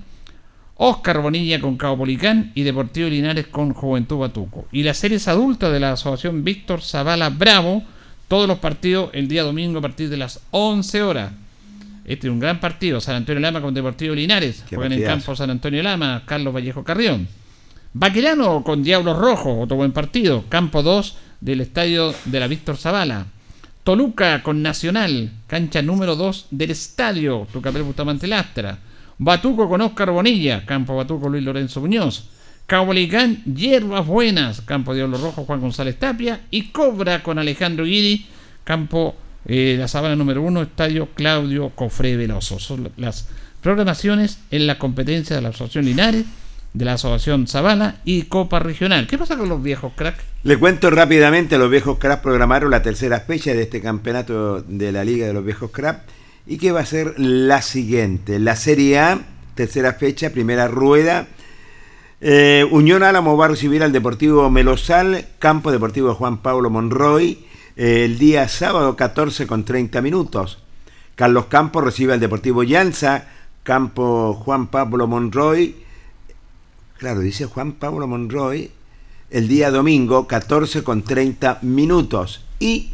Oscar 0.78 1.20
Bonilla 1.20 1.60
con 1.60 1.76
Cabo 1.76 1.98
Policán 1.98 2.50
y 2.56 2.64
Deportivo 2.64 3.08
Linares 3.08 3.46
con 3.46 3.72
Juventud 3.72 4.18
Batuco. 4.18 4.66
Y 4.72 4.82
las 4.82 4.96
series 4.96 5.28
adultas 5.28 5.70
de 5.70 5.78
la 5.78 5.92
Asociación 5.92 6.42
Víctor 6.42 6.82
Zavala 6.82 7.28
Bravo, 7.30 7.84
todos 8.26 8.48
los 8.48 8.58
partidos 8.58 9.10
el 9.12 9.28
día 9.28 9.44
domingo 9.44 9.78
a 9.78 9.82
partir 9.82 10.08
de 10.08 10.16
las 10.16 10.40
11 10.50 11.02
horas. 11.04 11.30
Este 12.04 12.26
es 12.26 12.32
un 12.32 12.40
gran 12.40 12.58
partido, 12.58 13.00
San 13.00 13.14
Antonio 13.14 13.38
Lama 13.38 13.60
con 13.60 13.72
Deportivo 13.74 14.16
Linares, 14.16 14.64
juegan 14.68 14.92
en 14.92 15.04
campo 15.04 15.36
San 15.36 15.50
Antonio 15.50 15.84
Lama, 15.84 16.24
Carlos 16.26 16.52
Vallejo 16.52 16.82
Carrión. 16.82 17.28
Baquelano 17.98 18.62
con 18.62 18.82
Diablos 18.82 19.16
Rojos, 19.16 19.56
otro 19.58 19.78
buen 19.78 19.90
partido. 19.90 20.44
Campo 20.50 20.82
2 20.82 21.16
del 21.40 21.62
estadio 21.62 22.14
de 22.26 22.40
la 22.40 22.46
Víctor 22.46 22.76
Zavala. 22.76 23.24
Toluca 23.84 24.42
con 24.42 24.60
Nacional, 24.60 25.30
cancha 25.46 25.80
número 25.80 26.14
2 26.14 26.48
del 26.50 26.72
estadio 26.72 27.46
Tucapel 27.50 27.84
Bustamante 27.84 28.26
Lastra. 28.26 28.78
Batuco 29.16 29.66
con 29.66 29.80
Oscar 29.80 30.10
Bonilla, 30.10 30.66
campo 30.66 30.94
Batuco 30.94 31.30
Luis 31.30 31.42
Lorenzo 31.42 31.80
Muñoz. 31.80 32.28
Caupolicán, 32.66 33.42
Hierbas 33.44 34.06
Buenas, 34.06 34.60
campo 34.60 34.92
Diablos 34.92 35.22
Rojos 35.22 35.46
Juan 35.46 35.62
González 35.62 35.98
Tapia. 35.98 36.42
Y 36.50 36.64
Cobra 36.72 37.22
con 37.22 37.38
Alejandro 37.38 37.86
Guidi, 37.86 38.26
campo 38.64 39.16
eh, 39.46 39.76
la 39.78 39.88
Sabana 39.88 40.16
número 40.16 40.42
1, 40.42 40.60
estadio 40.60 41.08
Claudio 41.14 41.70
Cofré 41.70 42.18
Veloso. 42.18 42.58
Son 42.58 42.90
las 42.98 43.26
programaciones 43.62 44.40
en 44.50 44.66
la 44.66 44.78
competencia 44.78 45.34
de 45.34 45.40
la 45.40 45.48
Asociación 45.48 45.86
Linares 45.86 46.26
de 46.76 46.84
la 46.84 46.92
Asociación 46.94 47.46
Zavala 47.46 47.96
y 48.04 48.22
Copa 48.22 48.58
Regional. 48.58 49.06
¿Qué 49.06 49.16
pasa 49.16 49.36
con 49.36 49.48
los 49.48 49.62
viejos 49.62 49.92
cracks? 49.96 50.22
Le 50.42 50.58
cuento 50.58 50.90
rápidamente, 50.90 51.56
los 51.56 51.70
viejos 51.70 51.98
cracks 51.98 52.22
programaron 52.22 52.70
la 52.70 52.82
tercera 52.82 53.20
fecha 53.20 53.54
de 53.54 53.62
este 53.62 53.80
campeonato 53.80 54.60
de 54.60 54.92
la 54.92 55.02
Liga 55.02 55.26
de 55.26 55.32
los 55.32 55.44
Viejos 55.44 55.70
Cracks 55.70 56.02
y 56.46 56.58
que 56.58 56.72
va 56.72 56.80
a 56.80 56.86
ser 56.86 57.18
la 57.18 57.62
siguiente. 57.62 58.38
La 58.38 58.56
Serie 58.56 58.98
A, 58.98 59.20
tercera 59.54 59.94
fecha, 59.94 60.30
primera 60.30 60.68
rueda. 60.68 61.26
Eh, 62.20 62.66
Unión 62.70 63.02
Álamo 63.02 63.36
va 63.36 63.46
a 63.46 63.48
recibir 63.48 63.82
al 63.82 63.92
Deportivo 63.92 64.48
Melosal, 64.50 65.26
Campo 65.38 65.72
Deportivo 65.72 66.14
Juan 66.14 66.38
Pablo 66.42 66.68
Monroy, 66.68 67.38
eh, 67.76 68.04
el 68.04 68.18
día 68.18 68.48
sábado 68.48 68.96
14 68.96 69.46
con 69.46 69.64
30 69.64 70.02
minutos. 70.02 70.62
Carlos 71.14 71.46
Campos 71.46 71.82
recibe 71.82 72.12
al 72.12 72.20
Deportivo 72.20 72.62
Llanza, 72.62 73.28
Campo 73.62 74.34
Juan 74.34 74.68
Pablo 74.68 75.06
Monroy, 75.06 75.85
Claro, 76.98 77.20
dice 77.20 77.44
Juan 77.44 77.72
Pablo 77.72 78.06
Monroy, 78.06 78.70
el 79.30 79.48
día 79.48 79.70
domingo, 79.70 80.26
14 80.26 80.82
con 80.82 81.02
30 81.02 81.58
minutos. 81.60 82.46
Y 82.58 82.92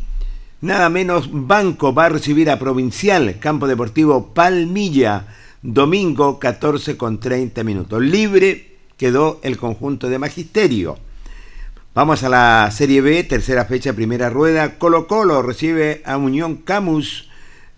nada 0.61 0.89
menos, 0.89 1.29
Banco 1.31 1.95
va 1.95 2.07
a 2.07 2.09
recibir 2.09 2.51
a 2.51 2.59
Provincial, 2.59 3.39
Campo 3.39 3.69
Deportivo 3.69 4.35
Palmilla, 4.35 5.29
domingo, 5.63 6.41
14 6.41 6.97
con 6.97 7.21
30 7.21 7.63
minutos. 7.63 8.03
Libre 8.03 8.79
quedó 8.97 9.39
el 9.45 9.57
conjunto 9.57 10.09
de 10.09 10.19
Magisterio. 10.19 10.99
Vamos 11.95 12.25
a 12.25 12.29
la 12.29 12.69
Serie 12.73 13.03
B, 13.03 13.23
tercera 13.23 13.67
fecha, 13.67 13.93
primera 13.93 14.31
rueda. 14.31 14.79
Colo 14.79 15.07
Colo 15.07 15.43
recibe 15.43 16.03
a 16.05 16.17
Unión 16.17 16.57
Camus 16.57 17.29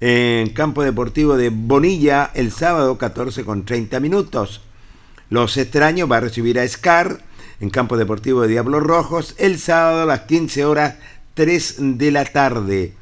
en 0.00 0.48
Campo 0.54 0.84
Deportivo 0.84 1.36
de 1.36 1.50
Bonilla 1.50 2.30
el 2.32 2.50
sábado, 2.50 2.96
14 2.96 3.44
con 3.44 3.66
30 3.66 4.00
minutos. 4.00 4.62
Los 5.34 5.56
extraños 5.56 6.08
va 6.08 6.18
a 6.18 6.20
recibir 6.20 6.60
a 6.60 6.68
Scar 6.68 7.18
en 7.58 7.68
Campo 7.68 7.96
Deportivo 7.96 8.42
de 8.42 8.46
Diablos 8.46 8.84
Rojos 8.84 9.34
el 9.36 9.58
sábado 9.58 10.02
a 10.02 10.06
las 10.06 10.20
15 10.20 10.64
horas 10.64 10.94
3 11.34 11.98
de 11.98 12.12
la 12.12 12.24
tarde. 12.24 12.92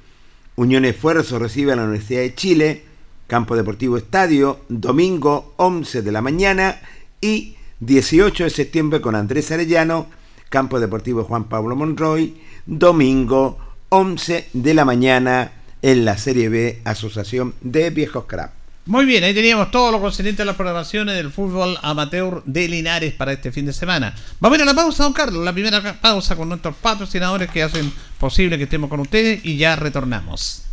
Unión 0.56 0.86
Esfuerzo 0.86 1.38
recibe 1.38 1.74
a 1.74 1.76
la 1.76 1.82
Universidad 1.82 2.22
de 2.22 2.34
Chile, 2.34 2.84
Campo 3.26 3.54
Deportivo 3.54 3.98
Estadio, 3.98 4.60
domingo 4.70 5.52
11 5.58 6.00
de 6.00 6.10
la 6.10 6.22
mañana 6.22 6.80
y 7.20 7.56
18 7.80 8.44
de 8.44 8.50
septiembre 8.50 9.02
con 9.02 9.14
Andrés 9.14 9.52
Arellano, 9.52 10.06
Campo 10.48 10.80
Deportivo 10.80 11.24
Juan 11.24 11.50
Pablo 11.50 11.76
Monroy, 11.76 12.40
domingo 12.64 13.58
11 13.90 14.48
de 14.54 14.72
la 14.72 14.86
mañana 14.86 15.52
en 15.82 16.06
la 16.06 16.16
Serie 16.16 16.48
B 16.48 16.80
Asociación 16.84 17.52
de 17.60 17.90
Viejos 17.90 18.24
Crap. 18.24 18.62
Muy 18.84 19.04
bien, 19.04 19.22
ahí 19.22 19.32
teníamos 19.32 19.70
todo 19.70 19.92
lo 19.92 20.00
concerniente 20.00 20.42
a 20.42 20.44
las 20.44 20.56
programaciones 20.56 21.14
del 21.14 21.30
fútbol 21.30 21.78
amateur 21.82 22.42
de 22.46 22.66
Linares 22.66 23.14
para 23.14 23.32
este 23.32 23.52
fin 23.52 23.64
de 23.64 23.72
semana. 23.72 24.12
Vamos 24.40 24.58
a 24.58 24.58
ir 24.58 24.62
a 24.62 24.72
la 24.72 24.74
pausa, 24.74 25.04
don 25.04 25.12
Carlos, 25.12 25.44
la 25.44 25.52
primera 25.52 26.00
pausa 26.00 26.34
con 26.34 26.48
nuestros 26.48 26.74
patrocinadores 26.74 27.48
que 27.48 27.62
hacen 27.62 27.92
posible 28.18 28.58
que 28.58 28.64
estemos 28.64 28.90
con 28.90 28.98
ustedes 28.98 29.44
y 29.44 29.56
ya 29.56 29.76
retornamos. 29.76 30.64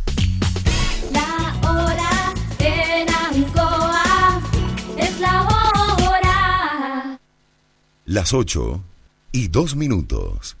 La 1.12 1.70
hora 1.70 2.34
en 2.58 3.08
Ancoa 3.14 4.42
es 4.96 5.20
la 5.20 5.42
hora. 5.42 7.20
Las 8.06 8.34
8 8.34 8.82
y 9.30 9.46
2 9.46 9.76
minutos. 9.76 10.56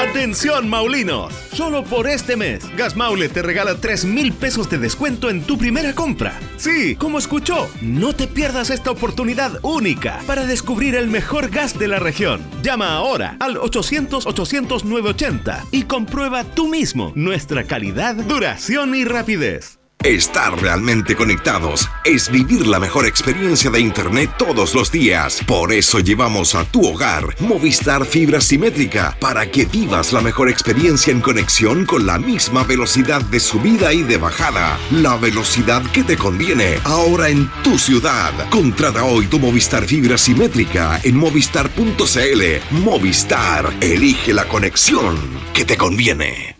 Atención 0.00 0.68
Maulinos, 0.70 1.34
solo 1.52 1.84
por 1.84 2.08
este 2.08 2.34
mes, 2.34 2.64
Gas 2.74 2.96
Maule 2.96 3.28
te 3.28 3.42
regala 3.42 3.74
3 3.74 4.06
mil 4.06 4.32
pesos 4.32 4.70
de 4.70 4.78
descuento 4.78 5.28
en 5.28 5.42
tu 5.42 5.58
primera 5.58 5.94
compra. 5.94 6.40
Sí, 6.56 6.96
como 6.96 7.18
escuchó, 7.18 7.68
no 7.82 8.14
te 8.14 8.26
pierdas 8.26 8.70
esta 8.70 8.90
oportunidad 8.90 9.60
única 9.62 10.20
para 10.26 10.46
descubrir 10.46 10.94
el 10.94 11.08
mejor 11.08 11.50
gas 11.50 11.78
de 11.78 11.86
la 11.86 11.98
región. 11.98 12.40
Llama 12.62 12.94
ahora 12.94 13.36
al 13.40 13.56
800-800-980 13.56 15.66
y 15.70 15.82
comprueba 15.82 16.44
tú 16.44 16.68
mismo 16.68 17.12
nuestra 17.14 17.64
calidad, 17.64 18.14
duración 18.14 18.94
y 18.94 19.04
rapidez. 19.04 19.79
Estar 20.04 20.58
realmente 20.58 21.14
conectados 21.14 21.90
es 22.04 22.30
vivir 22.30 22.66
la 22.66 22.80
mejor 22.80 23.04
experiencia 23.04 23.70
de 23.70 23.80
Internet 23.80 24.30
todos 24.38 24.74
los 24.74 24.90
días. 24.90 25.42
Por 25.46 25.74
eso 25.74 26.00
llevamos 26.00 26.54
a 26.54 26.64
tu 26.64 26.86
hogar 26.86 27.36
Movistar 27.38 28.06
Fibra 28.06 28.40
Simétrica 28.40 29.14
para 29.20 29.50
que 29.50 29.66
vivas 29.66 30.14
la 30.14 30.22
mejor 30.22 30.48
experiencia 30.48 31.12
en 31.12 31.20
conexión 31.20 31.84
con 31.84 32.06
la 32.06 32.18
misma 32.18 32.64
velocidad 32.64 33.20
de 33.20 33.40
subida 33.40 33.92
y 33.92 34.02
de 34.02 34.16
bajada. 34.16 34.78
La 34.90 35.18
velocidad 35.18 35.82
que 35.92 36.02
te 36.02 36.16
conviene 36.16 36.78
ahora 36.84 37.28
en 37.28 37.50
tu 37.62 37.78
ciudad. 37.78 38.32
Contrata 38.48 39.04
hoy 39.04 39.26
tu 39.26 39.38
Movistar 39.38 39.84
Fibra 39.84 40.16
Simétrica 40.16 40.98
en 41.02 41.18
movistar.cl. 41.18 42.42
Movistar, 42.70 43.70
elige 43.82 44.32
la 44.32 44.48
conexión 44.48 45.18
que 45.52 45.66
te 45.66 45.76
conviene. 45.76 46.59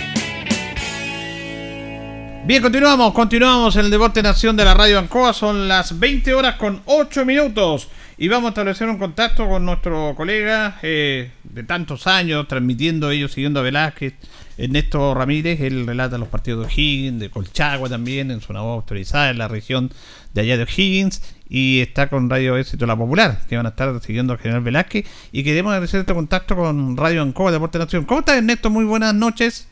Bien, 2.43 2.63
continuamos, 2.63 3.13
continuamos 3.13 3.75
en 3.75 3.85
el 3.85 3.91
Deporte 3.91 4.23
Nación 4.23 4.57
de 4.57 4.65
la 4.65 4.73
Radio 4.73 4.97
Ancoa. 4.97 5.31
Son 5.31 5.67
las 5.67 5.99
20 5.99 6.33
horas 6.33 6.55
con 6.55 6.81
8 6.85 7.23
minutos. 7.23 7.87
Y 8.17 8.29
vamos 8.29 8.47
a 8.47 8.49
establecer 8.49 8.89
un 8.89 8.97
contacto 8.97 9.47
con 9.47 9.63
nuestro 9.63 10.15
colega 10.17 10.79
eh, 10.81 11.29
de 11.43 11.63
tantos 11.63 12.07
años, 12.07 12.47
transmitiendo 12.47 13.11
ellos, 13.11 13.31
siguiendo 13.31 13.59
a 13.59 13.63
Velázquez, 13.63 14.15
Ernesto 14.57 15.13
Ramírez. 15.13 15.61
Él 15.61 15.85
relata 15.85 16.17
los 16.17 16.29
partidos 16.29 16.61
de 16.61 16.73
O'Higgins, 16.73 17.19
de 17.19 17.29
Colchagua 17.29 17.87
también, 17.89 18.31
en 18.31 18.41
su 18.41 18.53
voz 18.53 18.59
autorizada 18.59 19.29
en 19.29 19.37
la 19.37 19.47
región 19.47 19.91
de 20.33 20.41
allá 20.41 20.57
de 20.57 20.63
O'Higgins. 20.63 21.21
Y 21.47 21.81
está 21.81 22.09
con 22.09 22.27
Radio 22.27 22.57
Éxito 22.57 22.87
La 22.87 22.97
Popular, 22.97 23.39
que 23.47 23.55
van 23.55 23.67
a 23.67 23.69
estar 23.69 24.01
siguiendo 24.01 24.33
al 24.33 24.39
general 24.39 24.63
Velázquez. 24.63 25.05
Y 25.31 25.43
queremos 25.43 25.71
agradecer 25.71 25.99
este 25.99 26.15
contacto 26.15 26.55
con 26.55 26.97
Radio 26.97 27.21
Ancoa, 27.21 27.51
Deporte 27.51 27.77
Nación. 27.77 28.05
¿Cómo 28.05 28.21
estás, 28.21 28.37
Ernesto? 28.37 28.71
Muy 28.71 28.85
buenas 28.85 29.13
noches. 29.13 29.67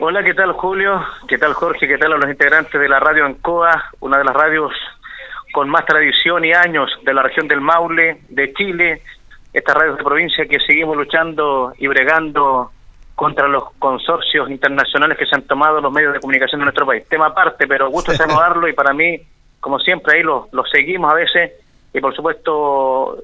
Hola, 0.00 0.24
¿qué 0.24 0.34
tal 0.34 0.52
Julio? 0.52 1.00
¿Qué 1.28 1.38
tal 1.38 1.52
Jorge? 1.52 1.86
¿Qué 1.86 1.98
tal 1.98 2.14
a 2.14 2.16
los 2.18 2.28
integrantes 2.28 2.80
de 2.80 2.88
la 2.88 2.98
radio 2.98 3.24
Ancoa, 3.26 3.90
una 4.00 4.18
de 4.18 4.24
las 4.24 4.34
radios 4.34 4.72
con 5.52 5.68
más 5.70 5.86
tradición 5.86 6.44
y 6.44 6.52
años 6.52 6.90
de 7.04 7.14
la 7.14 7.22
región 7.22 7.46
del 7.46 7.60
Maule, 7.60 8.22
de 8.28 8.52
Chile, 8.54 9.02
estas 9.52 9.76
radios 9.76 9.96
de 9.96 10.02
provincia 10.02 10.46
que 10.46 10.58
seguimos 10.58 10.96
luchando 10.96 11.72
y 11.78 11.86
bregando 11.86 12.72
contra 13.14 13.46
los 13.46 13.72
consorcios 13.78 14.50
internacionales 14.50 15.16
que 15.16 15.26
se 15.26 15.36
han 15.36 15.42
tomado 15.42 15.80
los 15.80 15.92
medios 15.92 16.12
de 16.12 16.18
comunicación 16.18 16.60
de 16.60 16.64
nuestro 16.64 16.86
país. 16.86 17.08
Tema 17.08 17.26
aparte, 17.26 17.68
pero 17.68 17.88
gusto 17.88 18.12
saludarlo 18.14 18.66
y 18.66 18.72
para 18.72 18.92
mí, 18.92 19.20
como 19.60 19.78
siempre, 19.78 20.16
ahí 20.16 20.22
los 20.24 20.52
lo 20.52 20.64
seguimos 20.64 21.12
a 21.12 21.14
veces 21.14 21.52
y 21.92 22.00
por 22.00 22.12
supuesto 22.16 23.16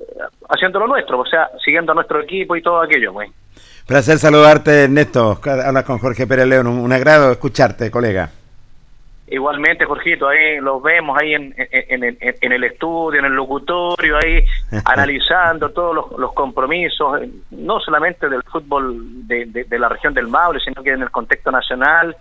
haciendo 0.48 0.78
lo 0.78 0.86
nuestro, 0.86 1.18
o 1.18 1.26
sea, 1.26 1.50
siguiendo 1.64 1.90
a 1.90 1.96
nuestro 1.96 2.20
equipo 2.20 2.54
y 2.54 2.62
todo 2.62 2.80
aquello, 2.80 3.12
güey. 3.12 3.28
Placer 3.90 4.18
saludarte, 4.18 4.84
Ernesto. 4.84 5.40
Hablas 5.44 5.82
con 5.82 5.98
Jorge 5.98 6.24
Pérez 6.24 6.46
León. 6.46 6.68
Un 6.68 6.92
agrado 6.92 7.32
escucharte, 7.32 7.90
colega. 7.90 8.30
Igualmente, 9.26 9.84
Jorgito, 9.84 10.28
ahí 10.28 10.60
los 10.60 10.80
vemos 10.80 11.18
ahí 11.20 11.34
en, 11.34 11.52
en, 11.58 12.16
en, 12.20 12.52
el 12.52 12.62
estudio, 12.62 13.18
en 13.18 13.24
el 13.26 13.32
locutorio, 13.32 14.16
ahí 14.18 14.44
analizando 14.84 15.70
todos 15.70 16.08
los, 16.16 16.32
compromisos, 16.34 17.20
no 17.50 17.80
solamente 17.80 18.28
del 18.28 18.44
fútbol 18.44 19.26
de, 19.26 19.46
de, 19.46 19.78
la 19.80 19.88
región 19.88 20.14
del 20.14 20.28
Maule, 20.28 20.60
sino 20.60 20.84
que 20.84 20.90
en 20.90 21.02
el 21.02 21.10
contexto 21.10 21.50
nacional, 21.50 22.14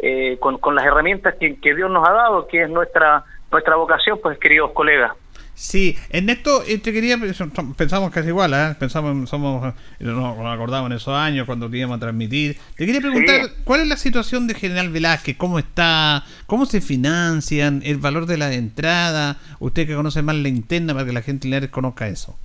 eh, 0.00 0.36
con, 0.40 0.58
con 0.58 0.74
las 0.74 0.84
herramientas 0.84 1.36
que, 1.38 1.60
que 1.60 1.76
Dios 1.76 1.92
nos 1.92 2.08
ha 2.08 2.12
dado, 2.12 2.48
que 2.48 2.62
es 2.62 2.68
nuestra 2.68 3.22
nuestra 3.52 3.76
vocación, 3.76 4.18
pues 4.20 4.36
queridos 4.38 4.72
colegas. 4.72 5.12
Sí, 5.54 5.96
Ernesto, 6.10 6.64
eh, 6.66 6.78
te 6.78 6.92
quería, 6.92 7.16
pensamos 7.76 8.10
casi 8.10 8.28
igual, 8.28 8.52
¿eh? 8.54 8.74
pensamos, 8.76 9.30
somos, 9.30 9.72
eh, 10.00 10.04
nos 10.04 10.52
acordamos 10.52 10.90
en 10.90 10.96
esos 10.96 11.14
años 11.14 11.46
cuando 11.46 11.74
íbamos 11.74 11.98
a 11.98 12.00
transmitir. 12.00 12.56
Te 12.76 12.84
quería 12.84 13.00
preguntar, 13.00 13.40
¿cuál 13.62 13.82
es 13.82 13.88
la 13.88 13.96
situación 13.96 14.48
de 14.48 14.54
General 14.54 14.90
Velázquez? 14.90 15.36
¿Cómo 15.36 15.60
está? 15.60 16.24
¿Cómo 16.46 16.66
se 16.66 16.80
financian? 16.80 17.82
¿El 17.84 17.98
valor 17.98 18.26
de 18.26 18.36
la 18.36 18.52
entrada? 18.52 19.36
Usted 19.60 19.86
que 19.86 19.94
conoce 19.94 20.22
más 20.22 20.34
la 20.34 20.48
interna 20.48 20.92
para 20.92 21.06
que 21.06 21.12
la 21.12 21.22
gente 21.22 21.46
le 21.46 21.70
conozca 21.70 22.08
eso. 22.08 22.36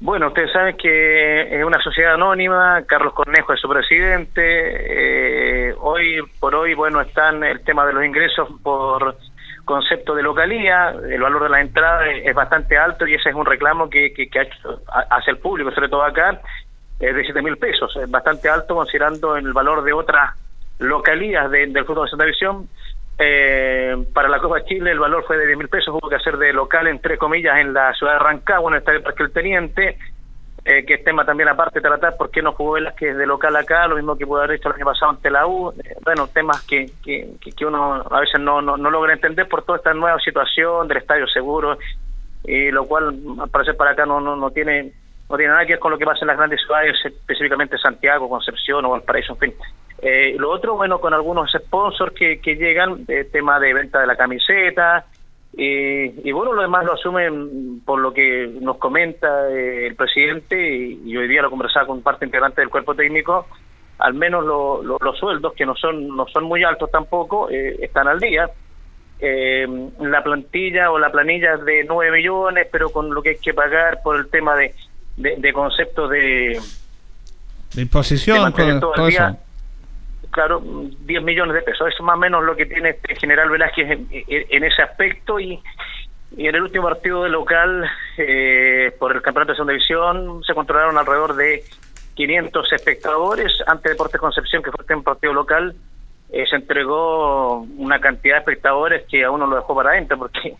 Bueno, 0.00 0.28
ustedes 0.28 0.52
saben 0.52 0.76
que 0.76 1.56
es 1.56 1.64
una 1.64 1.80
sociedad 1.80 2.14
anónima, 2.14 2.82
Carlos 2.86 3.14
Cornejo 3.14 3.52
es 3.52 3.60
su 3.60 3.68
presidente, 3.68 5.70
eh, 5.70 5.74
hoy 5.78 6.20
por 6.40 6.54
hoy, 6.54 6.74
bueno, 6.74 7.00
están 7.00 7.42
el 7.44 7.62
tema 7.64 7.86
de 7.86 7.92
los 7.92 8.04
ingresos 8.04 8.48
por 8.62 9.16
concepto 9.64 10.14
de 10.14 10.22
localía, 10.22 10.90
el 10.90 11.20
valor 11.20 11.44
de 11.44 11.48
la 11.48 11.60
entrada 11.60 12.06
es 12.08 12.34
bastante 12.34 12.76
alto 12.76 13.06
y 13.06 13.14
ese 13.14 13.30
es 13.30 13.34
un 13.34 13.46
reclamo 13.46 13.88
que, 13.88 14.12
que, 14.12 14.28
hace 15.10 15.30
el 15.30 15.38
público, 15.38 15.70
sobre 15.72 15.88
todo 15.88 16.02
acá, 16.02 16.40
es 17.00 17.14
de 17.14 17.24
7 17.24 17.42
mil 17.42 17.56
pesos, 17.56 17.94
es 17.96 18.10
bastante 18.10 18.48
alto 18.48 18.74
considerando 18.74 19.36
el 19.36 19.52
valor 19.52 19.82
de 19.82 19.92
otras 19.92 20.34
localías 20.78 21.50
del 21.50 21.84
fútbol 21.84 22.06
de 22.06 22.10
Santa 22.10 22.24
División. 22.24 22.68
Eh, 23.16 23.96
para 24.12 24.28
la 24.28 24.40
Copa 24.40 24.64
Chile 24.64 24.90
el 24.90 24.98
valor 24.98 25.24
fue 25.24 25.38
de 25.38 25.46
10 25.46 25.58
mil 25.58 25.68
pesos, 25.68 25.94
hubo 25.94 26.08
que 26.08 26.16
hacer 26.16 26.36
de 26.36 26.52
local, 26.52 26.86
entre 26.88 27.16
comillas, 27.16 27.58
en 27.58 27.72
la 27.72 27.92
ciudad 27.94 28.14
de 28.14 28.18
Rancagua, 28.18 28.70
en 28.70 28.74
el 28.74 28.78
estadio 28.80 29.02
Parque 29.02 29.22
el 29.22 29.32
Teniente, 29.32 29.98
eh, 30.64 30.84
que 30.86 30.94
es 30.94 31.04
tema 31.04 31.26
también 31.26 31.50
aparte 31.50 31.78
de 31.78 31.86
tratar 31.86 32.16
por 32.16 32.30
qué 32.30 32.40
no 32.40 32.52
jugó 32.52 32.72
Velázquez 32.72 33.16
de 33.16 33.26
local 33.26 33.54
acá, 33.54 33.86
lo 33.86 33.96
mismo 33.96 34.16
que 34.16 34.26
pudo 34.26 34.38
haber 34.38 34.56
hecho 34.56 34.70
el 34.70 34.76
año 34.76 34.86
pasado 34.86 35.10
ante 35.10 35.30
la 35.30 35.46
U, 35.46 35.70
eh, 35.72 35.94
bueno, 36.02 36.26
temas 36.28 36.62
que, 36.62 36.86
que, 37.04 37.34
que, 37.54 37.66
uno 37.66 38.02
a 38.10 38.20
veces 38.20 38.40
no, 38.40 38.62
no, 38.62 38.78
no, 38.78 38.90
logra 38.90 39.12
entender 39.12 39.46
por 39.46 39.62
toda 39.62 39.76
esta 39.76 39.92
nueva 39.92 40.18
situación 40.20 40.88
del 40.88 40.98
estadio 40.98 41.26
seguro, 41.26 41.76
y 42.44 42.70
lo 42.70 42.86
cual 42.86 43.14
al 43.40 43.50
parecer 43.50 43.76
para 43.76 43.90
acá 43.90 44.06
no, 44.06 44.20
no, 44.20 44.36
no 44.36 44.50
tiene 44.50 44.92
no 45.28 45.36
tiene 45.36 45.52
nada 45.52 45.64
que 45.64 45.72
ver 45.72 45.80
con 45.80 45.90
lo 45.90 45.98
que 45.98 46.04
pasa 46.04 46.20
en 46.22 46.28
las 46.28 46.36
grandes 46.36 46.60
ciudades, 46.60 46.96
específicamente 47.04 47.78
Santiago, 47.78 48.28
Concepción 48.28 48.84
o 48.84 48.90
Valparaíso, 48.90 49.32
en 49.34 49.38
fin. 49.38 49.54
Eh, 50.02 50.34
lo 50.38 50.50
otro, 50.50 50.76
bueno, 50.76 50.98
con 50.98 51.14
algunos 51.14 51.50
sponsors 51.50 52.14
que, 52.14 52.40
que 52.40 52.56
llegan, 52.56 53.06
tema 53.32 53.58
de 53.58 53.72
venta 53.72 54.00
de 54.00 54.06
la 54.06 54.16
camiseta, 54.16 55.06
y, 55.56 56.32
bueno, 56.32 56.52
lo 56.52 56.62
demás 56.62 56.84
lo 56.84 56.94
asumen 56.94 57.80
por 57.84 58.00
lo 58.00 58.12
que 58.12 58.48
nos 58.60 58.76
comenta 58.78 59.48
eh, 59.50 59.86
el 59.86 59.94
presidente 59.94 60.56
y, 60.56 61.16
hoy 61.16 61.28
día 61.28 61.42
lo 61.42 61.50
conversaba 61.50 61.86
con 61.86 62.02
parte 62.02 62.24
integrante 62.24 62.60
del 62.60 62.70
cuerpo 62.70 62.94
técnico, 62.94 63.46
al 63.98 64.14
menos 64.14 64.44
los 64.44 65.18
sueldos, 65.18 65.52
que 65.54 65.64
no 65.64 65.76
son, 65.76 66.08
no 66.08 66.26
son 66.26 66.44
muy 66.44 66.64
altos 66.64 66.90
tampoco, 66.90 67.48
eh, 67.50 67.76
están 67.80 68.08
al 68.08 68.18
día. 68.18 68.50
Eh, 69.20 69.66
la 70.00 70.24
plantilla 70.24 70.90
o 70.90 70.98
la 70.98 71.10
planilla 71.10 71.54
es 71.54 71.64
de 71.64 71.84
9 71.84 72.10
millones, 72.10 72.66
pero 72.72 72.90
con 72.90 73.14
lo 73.14 73.22
que 73.22 73.30
hay 73.30 73.38
que 73.38 73.54
pagar 73.54 74.02
por 74.02 74.16
el 74.16 74.28
tema 74.28 74.56
de, 74.56 74.74
de, 75.16 75.52
conceptos 75.52 76.10
de... 76.10 76.60
De 77.74 77.82
imposición, 77.82 78.52
todo, 78.52 79.06
eso 79.06 79.36
claro, 80.34 80.60
10 80.64 81.22
millones 81.22 81.54
de 81.54 81.62
pesos. 81.62 81.88
Eso 81.88 81.96
es 81.96 82.00
más 82.02 82.16
o 82.16 82.18
menos 82.18 82.44
lo 82.44 82.56
que 82.56 82.66
tiene 82.66 82.90
este 82.90 83.14
general 83.16 83.48
Velázquez 83.48 83.88
en, 84.10 84.64
ese 84.64 84.82
aspecto 84.82 85.38
y, 85.38 85.62
en 86.36 86.54
el 86.54 86.62
último 86.62 86.88
partido 86.88 87.22
de 87.22 87.30
local 87.30 87.88
eh, 88.18 88.92
por 88.98 89.14
el 89.14 89.22
campeonato 89.22 89.52
de 89.52 89.56
segunda 89.56 89.72
división 89.72 90.42
se 90.42 90.52
controlaron 90.52 90.98
alrededor 90.98 91.36
de 91.36 91.62
500 92.14 92.72
espectadores. 92.72 93.52
Ante 93.66 93.90
Deportes 93.90 94.20
Concepción, 94.20 94.62
que 94.62 94.72
fue 94.72 94.96
un 94.96 95.04
partido 95.04 95.32
local, 95.32 95.76
eh, 96.32 96.44
se 96.50 96.56
entregó 96.56 97.60
una 97.60 98.00
cantidad 98.00 98.34
de 98.34 98.40
espectadores 98.40 99.06
que 99.08 99.24
a 99.24 99.30
uno 99.30 99.46
lo 99.46 99.56
dejó 99.56 99.76
para 99.76 99.90
adentro 99.90 100.18
porque 100.18 100.56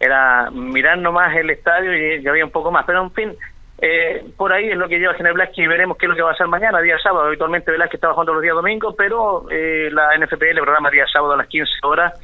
era 0.00 0.50
mirar 0.50 0.98
nomás 0.98 1.34
el 1.34 1.48
estadio 1.48 1.96
y 1.96 2.26
había 2.26 2.44
un 2.44 2.50
poco 2.50 2.70
más. 2.70 2.84
Pero 2.84 3.02
en 3.02 3.12
fin, 3.12 3.36
eh, 3.80 4.24
por 4.36 4.52
ahí 4.52 4.70
es 4.70 4.76
lo 4.76 4.88
que 4.88 4.98
lleva 4.98 5.14
General 5.14 5.36
Velázquez 5.36 5.64
y 5.64 5.68
veremos 5.68 5.96
qué 5.96 6.06
es 6.06 6.10
lo 6.10 6.16
que 6.16 6.22
va 6.22 6.30
a 6.30 6.32
hacer 6.32 6.48
mañana, 6.48 6.80
día 6.80 6.98
sábado. 6.98 7.26
Habitualmente 7.26 7.70
Velázquez 7.70 7.94
está 7.94 8.08
bajando 8.08 8.34
los 8.34 8.42
días 8.42 8.56
domingos, 8.56 8.94
pero 8.98 9.48
eh, 9.50 9.88
la 9.92 10.16
NFPL 10.18 10.60
programa 10.60 10.90
día 10.90 11.06
sábado 11.12 11.34
a 11.34 11.36
las 11.36 11.46
15 11.46 11.70
horas. 11.84 12.20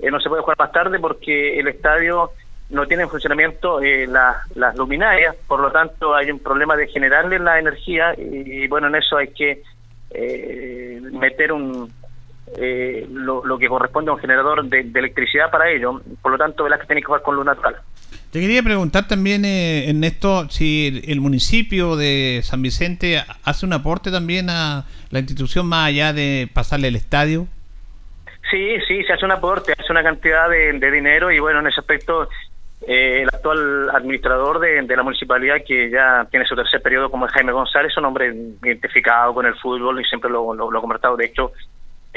Eh, 0.00 0.10
no 0.10 0.18
se 0.20 0.28
puede 0.28 0.42
jugar 0.42 0.58
más 0.58 0.72
tarde 0.72 0.98
porque 0.98 1.58
el 1.58 1.68
estadio 1.68 2.30
no 2.70 2.86
tiene 2.86 3.04
en 3.04 3.10
funcionamiento 3.10 3.80
eh, 3.80 4.06
las 4.06 4.76
luminarias, 4.76 5.36
por 5.46 5.60
lo 5.60 5.70
tanto 5.70 6.14
hay 6.14 6.30
un 6.30 6.40
problema 6.40 6.76
de 6.76 6.88
generarle 6.88 7.38
la 7.38 7.58
energía 7.58 8.14
y, 8.18 8.68
bueno, 8.68 8.88
en 8.88 8.96
eso 8.96 9.16
hay 9.16 9.28
que 9.28 9.62
meter 11.12 11.52
un 11.52 11.90
lo, 13.10 13.58
que 13.58 13.68
corresponde 13.68 14.10
a 14.10 14.14
un 14.14 14.20
generador 14.20 14.64
de, 14.64 14.84
de 14.84 14.98
electricidad 14.98 15.50
para 15.50 15.70
ello. 15.70 16.00
Por 16.22 16.32
lo 16.32 16.38
tanto, 16.38 16.64
Velázquez 16.64 16.86
tiene 16.88 17.02
que 17.02 17.06
jugar 17.06 17.22
con 17.22 17.36
luz 17.36 17.44
natural. 17.44 17.76
Te 18.30 18.40
quería 18.40 18.62
preguntar 18.62 19.08
también, 19.08 19.46
eh, 19.46 19.88
Ernesto, 19.88 20.50
si 20.50 21.02
el, 21.06 21.20
municipio 21.20 21.96
de 21.96 22.40
San 22.42 22.60
Vicente 22.60 23.22
hace 23.42 23.64
un 23.64 23.72
aporte 23.72 24.10
también 24.10 24.50
a 24.50 24.84
la 25.10 25.18
institución 25.18 25.66
más 25.66 25.88
allá 25.88 26.12
de 26.12 26.46
pasarle 26.52 26.88
el 26.88 26.96
estadio. 26.96 27.46
Sí, 28.50 28.76
sí, 28.86 29.02
se 29.04 29.14
hace 29.14 29.24
un 29.24 29.32
aporte, 29.32 29.72
hace 29.72 29.90
una 29.92 30.02
cantidad 30.02 30.48
de, 30.50 30.90
dinero 30.90 31.30
y 31.30 31.38
bueno, 31.38 31.60
en 31.60 31.68
ese 31.68 31.80
aspecto 31.80 32.28
eh, 32.86 33.22
el 33.22 33.28
actual 33.28 33.88
administrador 33.94 34.60
de, 34.60 34.96
la 34.96 35.02
municipalidad, 35.02 35.56
que 35.66 35.88
ya 35.88 36.26
tiene 36.30 36.44
su 36.44 36.54
tercer 36.54 36.82
periodo 36.82 37.10
como 37.10 37.26
Jaime 37.28 37.52
González, 37.52 37.92
es 37.92 37.96
un 37.96 38.04
hombre 38.04 38.34
identificado 38.62 39.32
con 39.32 39.46
el 39.46 39.54
fútbol 39.54 40.02
y 40.02 40.04
siempre 40.04 40.30
lo, 40.30 40.52
lo, 40.52 40.70
lo 40.70 40.78
he 40.78 40.82
conversado. 40.82 41.16
De 41.16 41.24
hecho, 41.24 41.52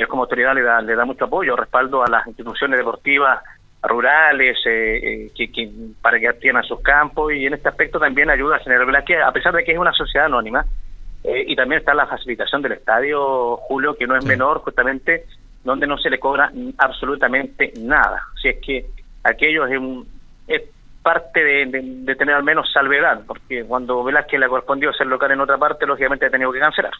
él 0.01 0.07
como 0.07 0.23
autoridad 0.23 0.53
le 0.53 0.61
da, 0.61 0.81
le 0.81 0.95
da 0.95 1.05
mucho 1.05 1.25
apoyo, 1.25 1.55
respaldo 1.55 2.03
a 2.03 2.09
las 2.09 2.27
instituciones 2.27 2.77
deportivas 2.77 3.41
rurales 3.83 4.57
eh, 4.65 4.99
eh, 5.03 5.31
que, 5.35 5.51
que 5.51 5.71
para 6.01 6.19
que 6.19 6.27
atiendan 6.27 6.63
sus 6.63 6.81
campos 6.81 7.33
y 7.33 7.45
en 7.45 7.53
este 7.53 7.69
aspecto 7.69 7.99
también 7.99 8.29
ayuda 8.29 8.57
a 8.57 8.59
generar 8.59 8.85
Velázquez, 8.85 9.21
a 9.23 9.31
pesar 9.31 9.53
de 9.55 9.63
que 9.63 9.71
es 9.71 9.77
una 9.77 9.93
sociedad 9.93 10.27
anónima, 10.27 10.65
eh, 11.23 11.45
y 11.47 11.55
también 11.55 11.79
está 11.79 11.93
la 11.93 12.07
facilitación 12.07 12.61
del 12.61 12.73
estadio, 12.73 13.57
Julio, 13.57 13.95
que 13.95 14.07
no 14.07 14.15
es 14.15 14.25
menor, 14.25 14.59
justamente 14.59 15.25
donde 15.63 15.85
no 15.85 15.97
se 15.97 16.09
le 16.09 16.19
cobra 16.19 16.51
absolutamente 16.77 17.73
nada. 17.79 18.21
Si 18.41 18.49
es 18.49 18.57
que 18.59 18.85
aquello 19.23 19.67
es, 19.67 19.77
un, 19.77 20.07
es 20.47 20.63
parte 21.01 21.43
de, 21.43 21.65
de- 21.65 21.81
de 21.83 22.15
tener 22.15 22.35
al 22.35 22.43
menos 22.43 22.71
salvedad, 22.71 23.21
porque 23.25 23.63
cuando 23.63 24.03
Velázquez 24.03 24.39
le 24.39 24.47
correspondió 24.47 24.93
ser 24.93 25.07
local 25.07 25.31
en 25.31 25.41
otra 25.41 25.57
parte, 25.57 25.85
lógicamente 25.85 26.25
ha 26.25 26.29
tenido 26.29 26.51
que 26.51 26.59
cancelar. 26.59 26.91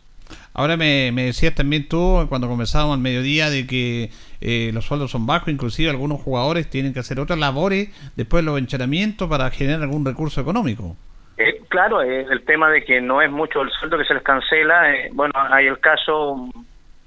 Ahora 0.53 0.75
me, 0.77 1.11
me 1.13 1.25
decías 1.25 1.53
también 1.55 1.87
tú, 1.87 2.25
cuando 2.29 2.47
conversábamos 2.47 2.95
al 2.95 3.01
mediodía, 3.01 3.49
de 3.49 3.67
que 3.67 4.09
eh, 4.41 4.71
los 4.73 4.85
sueldos 4.85 5.11
son 5.11 5.25
bajos, 5.27 5.49
inclusive 5.49 5.89
algunos 5.89 6.19
jugadores 6.21 6.69
tienen 6.69 6.93
que 6.93 6.99
hacer 6.99 7.19
otras 7.19 7.37
labores 7.39 7.89
después 8.15 8.43
de 8.43 8.51
los 8.51 8.59
entrenamientos 8.59 9.29
para 9.29 9.49
generar 9.51 9.81
algún 9.83 10.05
recurso 10.05 10.41
económico. 10.41 10.95
Eh, 11.37 11.61
claro, 11.69 12.01
eh, 12.01 12.25
el 12.29 12.43
tema 12.43 12.69
de 12.69 12.83
que 12.83 13.01
no 13.01 13.21
es 13.21 13.31
mucho 13.31 13.61
el 13.61 13.69
sueldo 13.71 13.97
que 13.97 14.05
se 14.05 14.13
les 14.13 14.23
cancela. 14.23 14.93
eh, 14.93 15.09
bueno, 15.13 15.33
hay 15.35 15.67
el 15.67 15.79
caso 15.79 16.49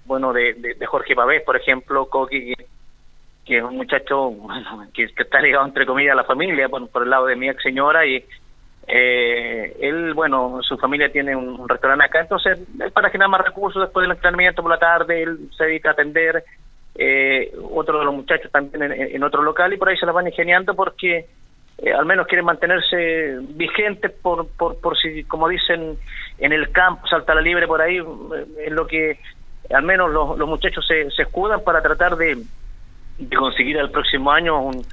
bueno 0.06 0.32
de, 0.32 0.54
de, 0.54 0.74
de 0.74 0.86
Jorge 0.86 1.14
Pavés, 1.14 1.42
por 1.42 1.56
ejemplo, 1.56 2.06
Coqui, 2.06 2.54
que, 2.54 2.66
que 3.44 3.58
es 3.58 3.62
un 3.62 3.76
muchacho 3.76 4.32
que, 4.94 5.04
está 5.04 5.40
ligado, 5.40 5.66
entre 5.66 5.86
comillas, 5.86 6.12
a 6.12 6.16
la 6.16 6.24
familia, 6.24 6.68
por, 6.68 6.88
por 6.88 7.02
el 7.02 7.10
lado 7.10 7.26
de 7.26 7.36
mi 7.36 7.48
ex 7.48 7.62
señora, 7.62 8.06
y 8.06 8.24
eh, 8.86 9.76
él, 9.80 10.12
bueno, 10.14 10.60
su 10.62 10.76
familia 10.76 11.10
tiene 11.10 11.34
un, 11.34 11.68
restaurante 11.68 12.04
acá, 12.04 12.20
entonces, 12.20 12.58
él 12.80 12.92
para 12.92 13.10
generar 13.10 13.30
más 13.30 13.44
recursos 13.44 13.82
después 13.82 14.04
del 14.04 14.16
entrenamiento 14.16 14.62
por 14.62 14.70
la 14.70 14.78
tarde, 14.78 15.22
él 15.22 15.50
se 15.56 15.64
dedica 15.64 15.90
a 15.90 15.92
atender. 15.92 16.44
Eh, 16.96 17.52
otro 17.72 17.98
de 17.98 18.04
los 18.04 18.14
muchachos 18.14 18.52
también 18.52 18.92
en, 18.92 19.24
otro 19.24 19.42
local 19.42 19.72
y 19.72 19.76
por 19.76 19.88
ahí 19.88 19.96
se 19.96 20.06
la 20.06 20.12
van 20.12 20.28
ingeniando 20.28 20.76
porque 20.76 21.26
eh, 21.78 21.92
al 21.92 22.06
menos 22.06 22.28
quieren 22.28 22.44
mantenerse 22.44 23.36
vigentes 23.48 24.12
por, 24.12 24.46
por, 24.50 24.80
por 24.80 24.96
si, 24.96 25.24
como 25.24 25.48
dicen, 25.48 25.98
en 26.38 26.52
el 26.52 26.70
campo, 26.70 27.04
salta 27.08 27.34
la 27.34 27.40
libre 27.40 27.66
por 27.66 27.80
ahí, 27.80 27.96
eh, 27.96 28.66
es 28.66 28.72
lo 28.72 28.86
que 28.86 29.18
al 29.74 29.82
menos 29.82 30.12
los, 30.12 30.38
los 30.38 30.48
muchachos 30.48 30.86
se 30.86 31.08
escudan 31.20 31.64
para 31.64 31.82
tratar 31.82 32.14
de, 32.16 32.44
de 33.18 33.36
conseguir 33.36 33.76
el 33.76 33.90
próximo 33.90 34.30
año 34.32 34.60
un- 34.60 34.84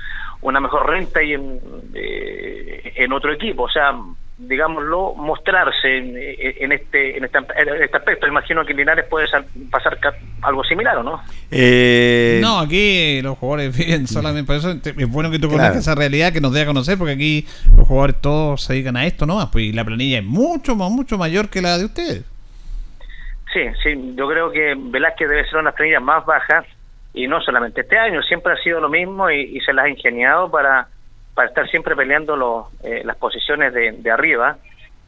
una 0.42 0.60
mejor 0.60 0.90
renta 0.90 1.22
y 1.22 1.34
en, 1.34 1.60
eh, 1.94 2.94
en 2.96 3.14
otro 3.14 3.32
equipo, 3.32 3.64
o 3.64 3.70
sea, 3.70 3.94
digámoslo, 4.40 5.14
mostrarse 5.14 5.98
en, 6.00 6.16
en 6.18 6.72
este 6.72 7.16
en 7.18 7.26
este, 7.26 7.38
en 7.38 7.84
este 7.84 7.96
aspecto. 7.98 8.28
Imagino 8.28 8.66
que 8.66 8.72
en 8.72 8.78
Linares 8.80 9.06
puede 9.08 9.28
pasar 9.70 10.00
algo 10.42 10.64
similar, 10.64 10.98
¿o 10.98 11.04
no? 11.04 11.22
Eh, 11.52 12.40
No, 12.42 12.60
aquí 12.60 13.22
los 13.22 13.38
jugadores 13.38 13.78
viven 13.78 14.08
solamente 14.08 14.48
por 14.48 14.56
eso. 14.56 14.72
Es 14.72 15.10
bueno 15.12 15.30
que 15.30 15.38
tú 15.38 15.48
Claro. 15.48 15.62
conozcas 15.62 15.84
esa 15.84 15.94
realidad, 15.94 16.34
que 16.34 16.42
nos 16.42 16.54
dé 16.54 16.62
a 16.62 16.66
conocer, 16.66 16.98
porque 16.98 17.14
aquí 17.14 17.46
los 17.78 17.88
jugadores 17.88 18.16
todos 18.20 18.64
se 18.64 18.74
dedican 18.74 18.98
a 18.98 19.06
esto, 19.06 19.28
¿no? 19.28 19.48
Pues 19.52 19.66
y 19.66 19.74
la 19.74 19.86
planilla 19.86 20.18
es 20.20 20.26
mucho, 20.26 20.76
más 20.76 20.90
mucho 20.90 21.20
mayor 21.20 21.50
que 21.50 21.62
la 21.62 21.78
de 21.78 21.86
ustedes. 21.86 22.24
Sí, 23.54 23.60
sí, 23.84 24.14
yo 24.16 24.28
creo 24.28 24.50
que 24.52 24.74
Velázquez 24.76 25.30
debe 25.30 25.44
ser 25.44 25.56
una 25.56 25.60
de 25.60 25.66
las 25.66 25.76
planillas 25.76 26.02
más 26.02 26.26
bajas 26.26 26.66
y 27.14 27.28
no 27.28 27.42
solamente 27.42 27.82
este 27.82 27.98
año, 27.98 28.22
siempre 28.24 28.54
ha 28.54 28.58
sido 28.58 28.80
lo 28.80 28.90
mismo 28.90 29.30
y, 29.30 29.42
y 29.58 29.60
se 29.62 29.74
las 29.74 29.86
ha 29.86 29.90
ingeniado 29.90 30.50
para, 30.50 30.88
para 31.34 31.50
estar 31.50 31.68
siempre 31.70 31.96
peleando 31.96 32.36
los, 32.36 32.68
eh, 32.84 33.02
las 33.04 33.18
posiciones 33.18 33.74
de, 33.74 33.92
de 33.92 34.12
arriba 34.12 34.58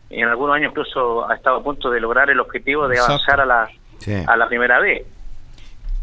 y 0.10 0.22
en 0.22 0.28
algunos 0.28 0.56
años 0.56 0.72
incluso 0.72 1.30
ha 1.30 1.36
estado 1.36 1.58
a 1.58 1.64
punto 1.64 1.90
de 1.90 2.00
lograr 2.00 2.30
el 2.30 2.40
objetivo 2.40 2.88
de 2.88 2.96
Exacto. 2.96 3.14
avanzar 3.14 3.42
a 3.42 3.46
la, 3.46 3.70
Sí. 4.00 4.14
a 4.28 4.36
la 4.36 4.48
primera 4.50 4.80
vez. 4.80 5.06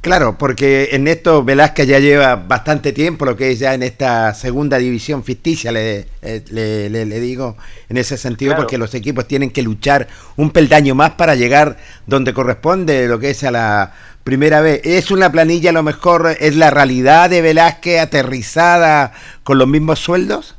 Claro, 0.01 0.39
porque 0.39 0.89
Ernesto 0.93 1.45
Velázquez 1.45 1.87
ya 1.87 1.99
lleva 1.99 2.37
bastante 2.37 2.93
tiempo, 2.95 3.27
lo 3.27 3.37
que 3.37 3.51
es 3.51 3.59
ya 3.59 3.75
en 3.75 3.83
esta 3.83 4.33
segunda 4.33 4.79
división 4.79 5.23
ficticia, 5.25 5.73
le, 5.73 6.07
eh, 6.23 6.43
le, 6.51 6.89
le- 6.89 7.05
le 7.05 7.21
digo, 7.21 7.59
en 7.91 7.99
ese 7.99 8.17
sentido, 8.17 8.53
Claro. 8.53 8.63
porque 8.63 8.79
los 8.79 8.95
equipos 8.95 9.29
tienen 9.29 9.51
que 9.51 9.61
luchar 9.63 10.07
un 10.37 10.53
peldaño 10.53 10.95
más 10.95 11.11
para 11.13 11.35
llegar 11.35 11.77
donde 12.07 12.33
corresponde 12.33 13.09
lo 13.09 13.19
que 13.19 13.29
es 13.31 13.45
a 13.45 13.51
la 13.51 13.93
primera 14.25 14.63
vez. 14.63 14.81
¿Es 14.85 15.11
una 15.11 15.31
planilla 15.31 15.69
a 15.69 15.75
lo 15.75 15.83
mejor, 15.83 16.35
es 16.41 16.57
la 16.57 16.71
realidad 16.71 17.29
de 17.29 17.43
Velázquez 17.43 18.01
aterrizada 18.01 19.13
con 19.45 19.59
los 19.59 19.69
mismos 19.69 19.99
sueldos? 19.99 20.57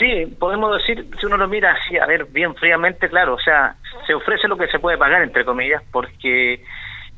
Sí, 0.00 0.26
podemos 0.40 0.76
decir, 0.76 1.06
si 1.20 1.26
uno 1.26 1.36
lo 1.36 1.46
mira 1.46 1.72
así, 1.72 1.96
a 1.98 2.06
ver, 2.06 2.24
bien 2.24 2.56
fríamente, 2.56 3.08
claro, 3.08 3.34
o 3.34 3.38
sea, 3.40 3.76
se 4.08 4.14
ofrece 4.14 4.48
lo 4.48 4.56
que 4.56 4.66
se 4.66 4.80
puede 4.80 4.98
pagar, 4.98 5.22
entre 5.22 5.44
comillas, 5.44 5.82
porque 5.92 6.64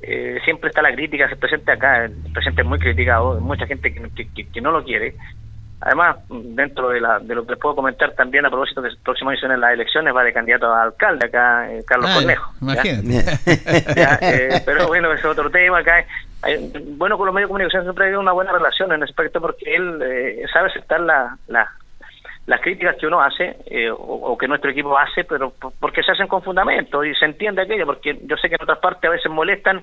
eh, 0.06 0.38
siempre 0.44 0.68
está 0.68 0.82
la 0.82 0.92
crítica, 0.94 1.28
se 1.28 1.36
presenta 1.36 1.72
acá, 1.74 2.04
el 2.04 2.12
presidente 2.32 2.62
es 2.62 2.68
muy 2.68 2.78
criticado, 2.78 3.40
mucha 3.40 3.66
gente 3.66 3.92
que, 3.92 4.02
que- 4.10 4.28
que- 4.32 4.48
que 4.50 4.60
no 4.60 4.70
lo 4.70 4.84
quiere. 4.84 5.14
Además, 5.80 6.16
dentro 6.30 6.88
de, 6.88 7.00
la, 7.00 7.18
de 7.18 7.34
lo 7.34 7.44
que 7.44 7.50
les 7.52 7.60
puedo 7.60 7.74
comentar 7.76 8.12
también 8.12 8.46
a 8.46 8.48
propósito 8.50 8.80
que 8.80 8.88
el 8.88 8.96
próximo 8.98 9.30
año 9.30 9.52
en 9.52 9.60
las 9.60 9.72
elecciones 9.74 10.14
va 10.16 10.22
de 10.24 10.32
candidato 10.32 10.72
a 10.72 10.82
alcalde 10.84 11.26
acá, 11.26 11.70
eh, 11.70 11.82
Carlos 11.86 12.08
Ah, 12.10 12.14
Cornejo. 12.14 12.52
Imagínate. 12.62 13.04
Ya, 13.96 14.18
eh, 14.22 14.62
pero 14.64 14.86
bueno, 14.86 15.08
ese 15.12 15.20
es 15.20 15.24
otro 15.26 15.50
tema 15.50 15.80
acá. 15.80 16.04
Hay- 16.42 16.72
bueno, 16.96 17.18
con 17.18 17.26
los 17.26 17.34
medios 17.34 17.48
de 17.48 17.52
comunicación 17.52 17.82
siempre 17.82 18.04
ha 18.04 18.06
habido 18.06 18.20
una 18.20 18.32
buena 18.32 18.52
relación 18.52 18.92
en 18.92 19.02
ese 19.02 19.10
aspecto 19.10 19.40
porque 19.42 19.74
él 19.76 20.00
eh, 20.02 20.44
sabe 20.52 20.68
aceptar 20.70 21.00
la, 21.00 21.36
la- 21.48 21.70
las 22.46 22.60
críticas 22.60 22.96
que 22.96 23.06
uno 23.06 23.20
hace 23.22 23.56
eh, 23.66 23.90
o, 23.90 24.36
que 24.36 24.46
nuestro 24.48 24.70
equipo 24.70 24.98
hace, 24.98 25.24
pero 25.24 25.50
por- 25.50 25.72
porque 25.80 26.02
se 26.02 26.12
hacen 26.12 26.26
con 26.28 26.42
fundamento 26.42 27.02
y 27.04 27.14
se 27.14 27.24
entiende 27.24 27.62
aquello, 27.62 27.86
porque 27.86 28.18
yo 28.24 28.36
sé 28.36 28.48
que 28.48 28.56
en 28.56 28.62
otras 28.62 28.78
partes 28.78 29.08
a 29.08 29.12
veces 29.12 29.30
molestan 29.32 29.82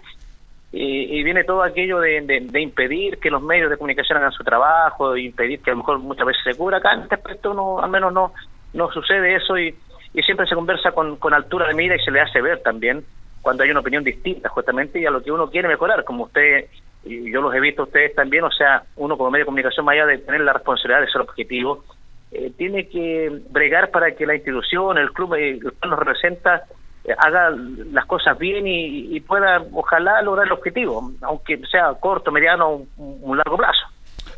y, 0.71 1.19
y 1.19 1.23
viene 1.23 1.43
todo 1.43 1.63
aquello 1.63 1.99
de, 1.99 2.17
impedir 2.61 3.17
que 3.17 3.29
los 3.31 3.41
medios 3.41 3.69
de 3.69 3.77
comunicación 3.77 4.19
hagan 4.19 4.31
su 4.31 4.43
trabajo, 4.43 5.13
de 5.13 5.21
impedir 5.21 5.61
que 5.61 5.71
a 5.71 5.73
lo 5.73 5.79
mejor 5.79 5.99
muchas 5.99 6.25
veces 6.25 6.43
se 6.43 6.55
cubra. 6.55 6.77
Acá 6.77 6.93
en 6.93 7.01
este 7.01 7.15
aspecto 7.15 7.53
no, 7.53 7.79
al 7.79 7.89
menos 7.89 8.13
no, 8.13 8.33
no 8.73 8.91
sucede 8.91 9.35
eso 9.35 9.57
y, 9.57 9.75
y 10.13 10.21
siempre 10.21 10.45
se 10.47 10.55
conversa 10.55 10.91
con, 10.91 11.17
con 11.17 11.33
altura 11.33 11.67
de 11.67 11.73
mira 11.73 11.95
y 11.95 11.99
se 11.99 12.11
le 12.11 12.21
hace 12.21 12.41
ver 12.41 12.59
también 12.61 13.03
cuando 13.41 13.63
hay 13.63 13.71
una 13.71 13.79
opinión 13.79 14.03
distinta 14.03 14.49
justamente 14.49 14.99
y 14.99 15.05
a 15.05 15.11
lo 15.11 15.23
que 15.23 15.31
uno 15.31 15.49
quiere 15.49 15.67
mejorar, 15.67 16.03
como 16.03 16.25
usted 16.25 16.67
y 17.03 17.31
yo 17.31 17.41
los 17.41 17.53
he 17.55 17.59
visto 17.59 17.83
ustedes 17.83 18.13
también, 18.13 18.43
o 18.43 18.51
sea, 18.51 18.83
uno 18.97 19.17
como 19.17 19.31
medio 19.31 19.41
de 19.43 19.47
comunicación, 19.47 19.83
más 19.85 19.93
allá 19.93 20.05
de 20.05 20.19
tener 20.19 20.41
la 20.41 20.53
responsabilidad 20.53 21.01
de 21.01 21.11
ser 21.11 21.21
objetivo, 21.21 21.83
eh, 22.31 22.51
tiene 22.57 22.87
que 22.87 23.29
bregar 23.49 23.91
para 23.91 24.15
que 24.15 24.25
la 24.25 24.35
institución, 24.35 24.97
el 24.97 25.11
club, 25.11 25.35
eh, 25.35 25.51
el 25.51 25.73
cual 25.73 25.91
nos 25.91 25.99
representa, 25.99 26.63
eh, 27.03 27.13
haga 27.17 27.49
las 27.91 28.05
cosas 28.05 28.37
bien 28.37 28.65
y, 28.67 29.19
pueda, 29.21 29.63
ojalá, 29.73 30.21
lograr 30.21 30.45
el 30.45 30.53
objetivo, 30.53 31.11
aunque 31.21 31.59
sea 31.69 31.93
corto, 31.99 32.31
mediano 32.31 32.67
o 32.67 32.87
un, 32.97 33.37
largo 33.37 33.57
plazo. 33.57 33.85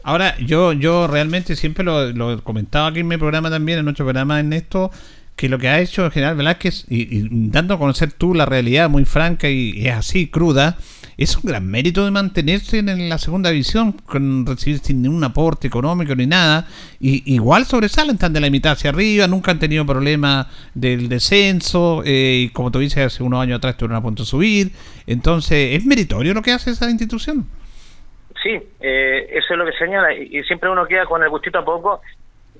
Ahora, 0.03 0.35
yo, 0.39 0.73
yo 0.73 1.07
realmente 1.07 1.55
siempre 1.55 1.85
lo, 1.85 2.11
lo 2.11 2.43
comentaba 2.43 2.87
aquí 2.87 3.01
en 3.01 3.07
mi 3.07 3.17
programa 3.17 3.49
también, 3.49 3.79
en 3.79 3.85
nuestro 3.85 4.05
programa 4.05 4.39
en 4.39 4.53
esto, 4.53 4.89
que 5.35 5.47
lo 5.47 5.59
que 5.59 5.69
ha 5.69 5.79
hecho 5.79 6.05
el 6.05 6.11
general 6.11 6.35
Velázquez, 6.35 6.85
y, 6.89 7.17
y 7.17 7.49
dando 7.49 7.75
a 7.75 7.79
conocer 7.79 8.11
tú 8.11 8.33
la 8.33 8.45
realidad 8.45 8.89
muy 8.89 9.05
franca 9.05 9.49
y, 9.49 9.71
y 9.75 9.87
es 9.87 9.95
así, 9.95 10.29
cruda, 10.29 10.77
es 11.17 11.35
un 11.37 11.43
gran 11.43 11.65
mérito 11.65 12.05
de 12.05 12.11
mantenerse 12.11 12.79
en, 12.79 13.09
la 13.09 13.17
segunda 13.17 13.49
división, 13.49 13.93
con 13.93 14.45
recibir 14.45 14.79
sin 14.79 15.01
ningún 15.01 15.23
aporte 15.23 15.67
económico 15.67 16.15
ni 16.15 16.25
nada, 16.25 16.67
y 16.99 17.33
igual 17.33 17.65
sobresalen, 17.65 18.15
están 18.15 18.33
de 18.33 18.41
la 18.41 18.49
mitad 18.49 18.73
hacia 18.73 18.89
arriba, 18.89 19.27
nunca 19.27 19.51
han 19.51 19.59
tenido 19.59 19.85
problemas 19.85 20.47
del 20.73 21.09
descenso, 21.09 22.03
eh, 22.05 22.45
y 22.45 22.49
como 22.49 22.71
tú 22.71 22.79
dices, 22.79 23.05
hace 23.05 23.23
unos 23.23 23.41
años 23.41 23.57
atrás 23.57 23.73
estuvieron 23.73 23.97
a 23.97 24.01
punto 24.01 24.23
de 24.23 24.27
subir, 24.27 24.71
entonces 25.07 25.77
es 25.77 25.85
meritorio 25.85 26.33
lo 26.33 26.41
que 26.41 26.51
hace 26.51 26.71
esa 26.71 26.89
institución. 26.89 27.45
Sí, 28.41 28.59
eh, 28.81 29.27
eso 29.31 29.53
es 29.53 29.57
lo 29.57 29.65
que 29.65 29.73
señala, 29.73 30.13
y, 30.13 30.37
y 30.37 30.43
siempre 30.43 30.69
uno 30.69 30.85
queda 30.85 31.05
con 31.05 31.23
el 31.23 31.29
gustito 31.29 31.59
a 31.59 31.65
poco, 31.65 32.01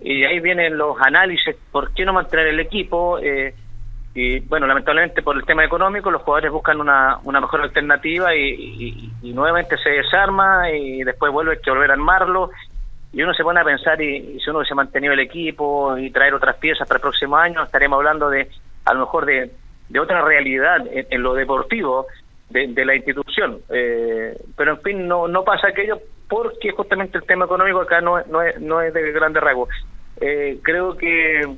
y 0.01 0.23
ahí 0.25 0.39
vienen 0.39 0.77
los 0.77 0.97
análisis, 0.99 1.55
¿por 1.71 1.93
qué 1.93 2.05
no 2.05 2.13
mantener 2.13 2.47
el 2.47 2.59
equipo? 2.59 3.19
Eh, 3.19 3.53
y 4.15 4.39
bueno, 4.41 4.67
lamentablemente 4.67 5.23
por 5.23 5.35
el 5.35 5.45
tema 5.45 5.65
económico, 5.65 6.11
los 6.11 6.21
jugadores 6.21 6.51
buscan 6.51 6.79
una, 6.79 7.17
una 7.23 7.41
mejor 7.41 7.61
alternativa 7.61 8.35
y, 8.35 9.11
nuevamente 9.23 9.77
se 9.77 9.89
desarma 9.89 10.69
y 10.69 11.03
después 11.03 11.31
vuelve 11.31 11.59
que 11.59 11.71
volver 11.71 11.89
a 11.89 11.93
armarlo. 11.93 12.51
Y 13.11 13.21
uno 13.23 13.33
se 13.33 13.43
pone 13.43 13.59
a 13.59 13.63
pensar, 13.63 13.99
y, 14.01 14.39
si 14.39 14.49
uno 14.49 14.59
hubiese 14.59 14.75
mantenido 14.75 15.13
el 15.13 15.19
equipo 15.19 15.97
y 15.97 16.11
traer 16.11 16.35
otras 16.35 16.57
piezas 16.57 16.87
para 16.87 16.97
el 16.97 17.01
próximo 17.01 17.37
año, 17.37 17.63
estaríamos 17.63 17.97
hablando 17.97 18.29
de, 18.29 18.49
a 18.85 18.93
lo 18.93 19.01
mejor, 19.01 19.25
de, 19.25 19.51
de 19.89 19.99
otra 19.99 20.21
realidad 20.21 20.85
en, 20.91 21.23
lo 21.23 21.33
deportivo 21.33 22.05
de, 22.49 22.85
la 22.85 22.95
institución. 22.95 23.59
Eh, 23.69 24.37
pero 24.55 24.73
en 24.73 24.81
fin, 24.81 25.07
no, 25.07 25.27
no 25.27 25.43
pasa 25.43 25.69
aquello 25.69 25.99
porque 26.29 26.71
justamente 26.71 27.17
el 27.17 27.25
tema 27.25 27.45
económico 27.45 27.81
acá 27.81 27.99
no, 27.99 28.21
no, 28.25 28.43
es, 28.43 28.59
no 28.61 28.79
es 28.79 28.93
de 28.93 29.11
grande 29.11 29.39
rasgo. 29.39 29.67
Eh, 30.21 30.59
creo 30.61 30.95
que 30.95 31.57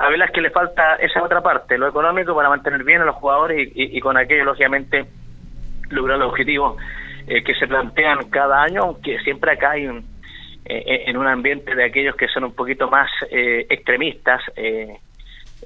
a 0.00 0.08
Velázquez 0.08 0.42
le 0.42 0.50
falta 0.50 0.96
esa 0.96 1.22
otra 1.22 1.40
parte, 1.42 1.76
lo 1.78 1.88
económico, 1.88 2.34
para 2.34 2.48
mantener 2.48 2.84
bien 2.84 3.02
a 3.02 3.04
los 3.04 3.16
jugadores 3.16 3.68
y, 3.74 3.96
y- 3.96 4.00
con 4.00 4.16
aquello, 4.16 4.44
lógicamente, 4.44 5.04
lograr 5.90 6.18
los 6.18 6.28
objetivos 6.30 6.76
eh, 7.26 7.42
que 7.44 7.54
se 7.54 7.66
plantean 7.66 8.30
cada 8.30 8.62
año, 8.62 8.82
aunque 8.82 9.18
siempre 9.20 9.52
acá 9.52 9.72
hay 9.72 9.86
un, 9.86 9.98
eh, 10.64 11.04
en 11.06 11.16
un 11.16 11.26
ambiente 11.26 11.74
de 11.74 11.84
aquellos 11.84 12.16
que 12.16 12.28
son 12.28 12.44
un 12.44 12.54
poquito 12.54 12.88
más 12.88 13.10
eh, 13.30 13.66
extremistas, 13.68 14.40
eh, 14.56 14.96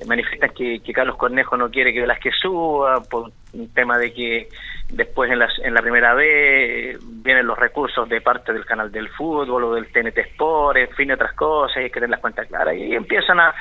manifiestan 0.06 0.50
que, 0.50 0.80
Carlos 0.92 1.16
Cornejo 1.16 1.56
no 1.56 1.70
quiere 1.70 1.92
que 1.92 2.00
Velázquez 2.00 2.34
suba 2.42 3.00
por 3.08 3.30
un 3.52 3.72
tema 3.72 3.96
de 3.98 4.12
que 4.12 4.48
después 4.90 5.30
en, 5.30 5.38
las, 5.38 5.56
en 5.60 5.72
la 5.72 5.80
primera 5.82 6.14
vez 6.14 6.98
vienen 7.22 7.46
los 7.46 7.56
recursos 7.56 8.08
de 8.08 8.20
parte 8.20 8.52
del 8.52 8.64
canal 8.66 8.90
del 8.90 9.08
fútbol 9.10 9.62
o 9.64 9.74
del 9.74 9.86
TNT 9.92 10.18
Sport, 10.18 10.78
en 10.78 10.88
fin, 10.90 11.12
otras 11.12 11.32
cosas, 11.34 11.76
hay 11.76 11.84
que 11.84 11.94
tener 11.94 12.10
las 12.10 12.20
cuentas 12.20 12.48
claras. 12.48 12.74
Y 12.76 12.94
empiezan 12.94 13.38
a 13.38 13.54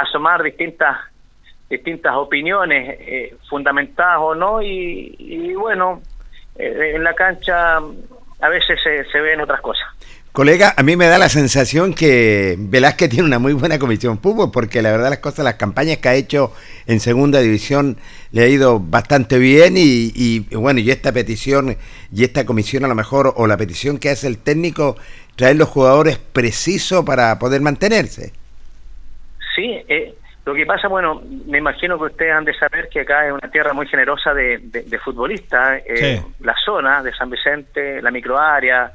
asomar 0.00 0.42
distintas 0.42 0.96
distintas 1.68 2.14
opiniones 2.14 2.96
eh, 3.00 3.36
fundamentadas 3.50 4.18
o 4.20 4.34
no 4.36 4.62
y, 4.62 5.16
y 5.18 5.54
bueno, 5.54 6.00
eh, 6.56 6.92
en 6.94 7.02
la 7.02 7.12
cancha 7.14 7.78
a 7.78 8.48
veces 8.48 8.78
se, 8.84 9.04
se 9.10 9.20
ven 9.20 9.40
otras 9.40 9.60
cosas. 9.60 9.84
Colega, 10.36 10.74
a 10.76 10.82
mí 10.82 10.96
me 10.96 11.06
da 11.06 11.16
la 11.16 11.30
sensación 11.30 11.94
que 11.94 12.56
Velázquez 12.58 13.08
tiene 13.08 13.24
una 13.24 13.38
muy 13.38 13.54
buena 13.54 13.78
comisión 13.78 14.20
fútbol, 14.20 14.50
porque 14.52 14.82
la 14.82 14.90
verdad 14.90 15.08
las 15.08 15.20
cosas, 15.20 15.46
las 15.46 15.54
campañas 15.54 15.96
que 15.96 16.10
ha 16.10 16.14
hecho 16.14 16.52
en 16.86 17.00
segunda 17.00 17.40
división 17.40 17.96
le 18.32 18.42
ha 18.42 18.46
ido 18.46 18.78
bastante 18.78 19.38
bien 19.38 19.78
y, 19.78 20.12
y, 20.14 20.40
bueno, 20.54 20.80
y 20.80 20.90
esta 20.90 21.10
petición 21.10 21.78
y 22.12 22.22
esta 22.22 22.44
comisión 22.44 22.84
a 22.84 22.88
lo 22.88 22.94
mejor, 22.94 23.32
o 23.34 23.46
la 23.46 23.56
petición 23.56 23.96
que 23.96 24.10
hace 24.10 24.26
el 24.26 24.36
técnico, 24.36 24.98
traer 25.36 25.56
los 25.56 25.70
jugadores 25.70 26.18
precisos 26.18 27.02
para 27.06 27.38
poder 27.38 27.62
mantenerse. 27.62 28.34
Sí, 29.56 29.82
eh, 29.88 30.14
lo 30.44 30.54
que 30.54 30.64
pasa, 30.66 30.86
bueno, 30.86 31.20
me 31.46 31.58
imagino 31.58 31.98
que 31.98 32.04
ustedes 32.04 32.32
han 32.32 32.44
de 32.44 32.54
saber 32.54 32.88
que 32.88 33.00
acá 33.00 33.26
es 33.26 33.32
una 33.32 33.50
tierra 33.50 33.72
muy 33.72 33.88
generosa 33.88 34.32
de, 34.32 34.58
de, 34.58 34.82
de 34.82 34.98
futbolistas, 35.00 35.82
eh, 35.86 35.96
Sí. 36.22 36.34
la 36.44 36.54
zona 36.64 37.02
de 37.02 37.12
San 37.14 37.30
Vicente, 37.30 38.00
la 38.00 38.12
microárea, 38.12 38.92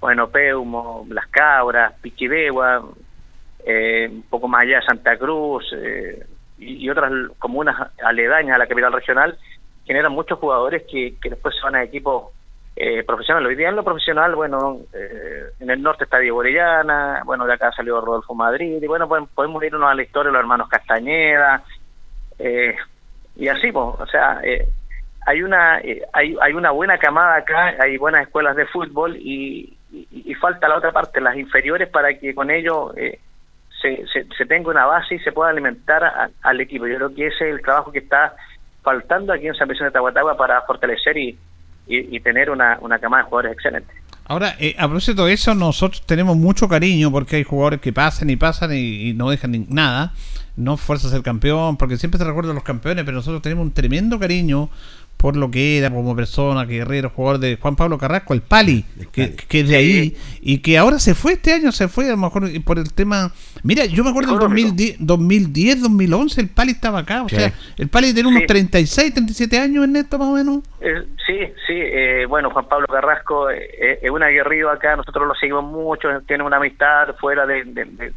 bueno, 0.00 0.28
Peumo, 0.28 1.04
Las 1.08 1.26
Cabras, 1.28 1.94
Pichidegua, 2.00 2.84
eh, 3.66 4.06
un 4.08 4.22
poco 4.30 4.46
más 4.46 4.62
allá 4.62 4.82
Santa 4.82 5.16
Cruz 5.16 5.64
eh, 5.76 6.24
y, 6.58 6.84
y 6.84 6.90
otras 6.90 7.10
comunas 7.38 7.74
aledañas 8.04 8.54
a 8.54 8.58
la 8.58 8.66
capital 8.66 8.92
regional, 8.92 9.36
generan 9.86 10.12
muchos 10.12 10.38
jugadores 10.38 10.82
que, 10.88 11.14
que 11.20 11.30
después 11.30 11.54
se 11.56 11.62
van 11.62 11.76
a 11.76 11.82
equipos 11.82 12.26
eh, 12.76 13.04
profesionales. 13.04 13.48
Hoy 13.48 13.56
día 13.56 13.68
en 13.68 13.76
lo 13.76 13.84
profesional, 13.84 14.34
bueno, 14.34 14.80
eh, 14.92 15.44
en 15.60 15.70
el 15.70 15.80
norte 15.82 16.04
está 16.04 16.18
Diego 16.18 16.38
Orellana, 16.38 17.22
bueno, 17.24 17.46
de 17.46 17.54
acá 17.54 17.70
salió 17.72 18.00
Rodolfo 18.00 18.34
Madrid, 18.34 18.82
y 18.82 18.86
bueno, 18.86 19.08
podemos, 19.08 19.30
podemos 19.30 19.62
irnos 19.62 19.88
a 19.88 19.94
la 19.94 20.02
historia 20.02 20.28
de 20.28 20.32
los 20.32 20.40
hermanos 20.40 20.68
Castañeda, 20.68 21.62
eh, 22.38 22.74
y 23.36 23.48
así, 23.48 23.70
pues, 23.70 24.00
o 24.00 24.06
sea, 24.06 24.40
eh, 24.42 24.66
hay 25.26 25.42
una 25.42 25.78
eh, 25.78 26.02
hay, 26.12 26.36
hay 26.40 26.52
una 26.52 26.70
buena 26.72 26.98
camada 26.98 27.36
acá, 27.36 27.74
hay 27.80 27.96
buenas 27.96 28.22
escuelas 28.22 28.56
de 28.56 28.66
fútbol 28.66 29.16
y, 29.16 29.76
falta 30.40 30.68
la 30.68 30.76
otra 30.76 30.92
parte, 30.92 31.20
las 31.20 31.36
inferiores, 31.36 31.88
para 31.88 32.12
que 32.18 32.34
con 32.34 32.50
ello 32.50 32.92
se, 33.80 34.04
se, 34.12 34.26
se 34.36 34.46
tenga 34.46 34.70
una 34.70 34.84
base 34.84 35.14
y 35.14 35.18
se 35.20 35.32
pueda 35.32 35.50
alimentar 35.50 36.30
al 36.42 36.60
equipo. 36.60 36.86
Yo 36.86 36.96
creo 36.96 37.14
que 37.14 37.28
ese 37.28 37.48
es 37.48 37.54
el 37.54 37.62
trabajo 37.62 37.92
que 37.92 38.00
está 38.00 38.34
faltando 38.82 39.32
aquí 39.32 39.46
en 39.46 39.54
San 39.54 39.68
Vicente 39.68 39.86
de 39.86 39.92
Tahuatagua 39.92 40.36
para 40.36 40.60
fortalecer 40.62 41.16
y, 41.16 41.38
y, 41.86 42.16
y 42.16 42.20
tener 42.20 42.50
una, 42.50 42.78
una 42.80 42.98
camada 42.98 43.22
de 43.24 43.28
jugadores 43.28 43.52
excelentes. 43.52 43.94
Ahora, 44.26 44.56
eh, 44.58 44.74
a 44.78 44.86
propósito 44.86 45.26
de 45.26 45.34
eso, 45.34 45.54
nosotros 45.54 46.04
tenemos 46.06 46.36
mucho 46.36 46.66
cariño 46.66 47.10
porque 47.12 47.36
hay 47.36 47.44
jugadores 47.44 47.80
que 47.80 47.92
pasan 47.92 48.30
y 48.30 48.36
pasan 48.36 48.70
y, 48.74 49.12
no 49.12 49.28
dejan 49.30 49.50
ni- 49.52 49.66
nada. 49.68 50.14
No 50.56 50.76
fuerza 50.76 51.08
ser 51.10 51.22
campeón, 51.22 51.76
porque 51.76 51.96
siempre 51.96 52.16
se 52.16 52.24
recuerdan 52.24 52.54
los 52.54 52.62
campeones, 52.64 53.04
pero 53.04 53.16
nosotros 53.16 53.42
tenemos 53.42 53.64
un 53.66 53.72
tremendo 53.72 54.18
cariño 54.20 54.70
por 55.16 55.36
lo 55.36 55.50
que 55.50 55.78
era 55.78 55.88
como 55.90 56.14
persona, 56.14 56.64
guerrero, 56.66 57.08
jugador 57.10 57.40
de 57.40 57.56
Juan 57.56 57.76
Pablo 57.76 57.96
Carrasco, 57.98 58.34
el 58.34 58.42
Pali, 58.42 58.84
que, 59.12 59.34
que 59.34 59.60
es 59.60 59.68
de 59.68 59.76
ahí, 59.76 60.16
y 60.42 60.58
que 60.58 60.76
ahora 60.76 60.98
se 60.98 61.14
fue 61.14 61.32
este 61.32 61.52
año, 61.52 61.72
se 61.72 61.88
fue 61.88 62.06
a 62.08 62.10
lo 62.10 62.16
mejor 62.18 62.48
por 62.62 62.78
el 62.78 62.92
tema... 62.92 63.32
Mira, 63.62 63.86
yo 63.86 64.04
me 64.04 64.10
acuerdo 64.10 64.34
en 64.34 64.38
2010, 64.40 64.96
2010 65.00 65.80
2011, 65.80 66.40
el 66.42 66.48
Pali 66.48 66.72
estaba 66.72 66.98
acá, 66.98 67.22
o 67.22 67.28
Sí. 67.30 67.36
sea, 67.36 67.52
el 67.78 67.88
Pali 67.88 68.12
tiene 68.12 68.28
unos 68.28 68.42
Sí. 68.42 68.46
36, 68.48 69.14
37 69.14 69.58
años 69.58 69.84
en 69.84 69.96
esto 69.96 70.18
más 70.18 70.28
o 70.28 70.32
menos. 70.34 70.58
Eh, 70.80 71.02
sí, 71.26 71.38
sí, 71.66 71.72
eh, 71.74 72.26
bueno, 72.28 72.50
Juan 72.50 72.68
Pablo 72.68 72.86
Carrasco 72.86 73.48
eh, 73.50 73.66
eh, 73.80 73.98
es 74.02 74.10
un 74.10 74.22
aguerrido 74.22 74.68
acá, 74.70 74.94
nosotros 74.96 75.26
lo 75.26 75.34
seguimos 75.36 75.64
mucho, 75.64 76.08
tiene 76.26 76.44
una 76.44 76.58
amistad 76.58 77.14
fuera 77.18 77.46
de, 77.46 77.64
de, 77.64 77.84
de- 77.86 78.12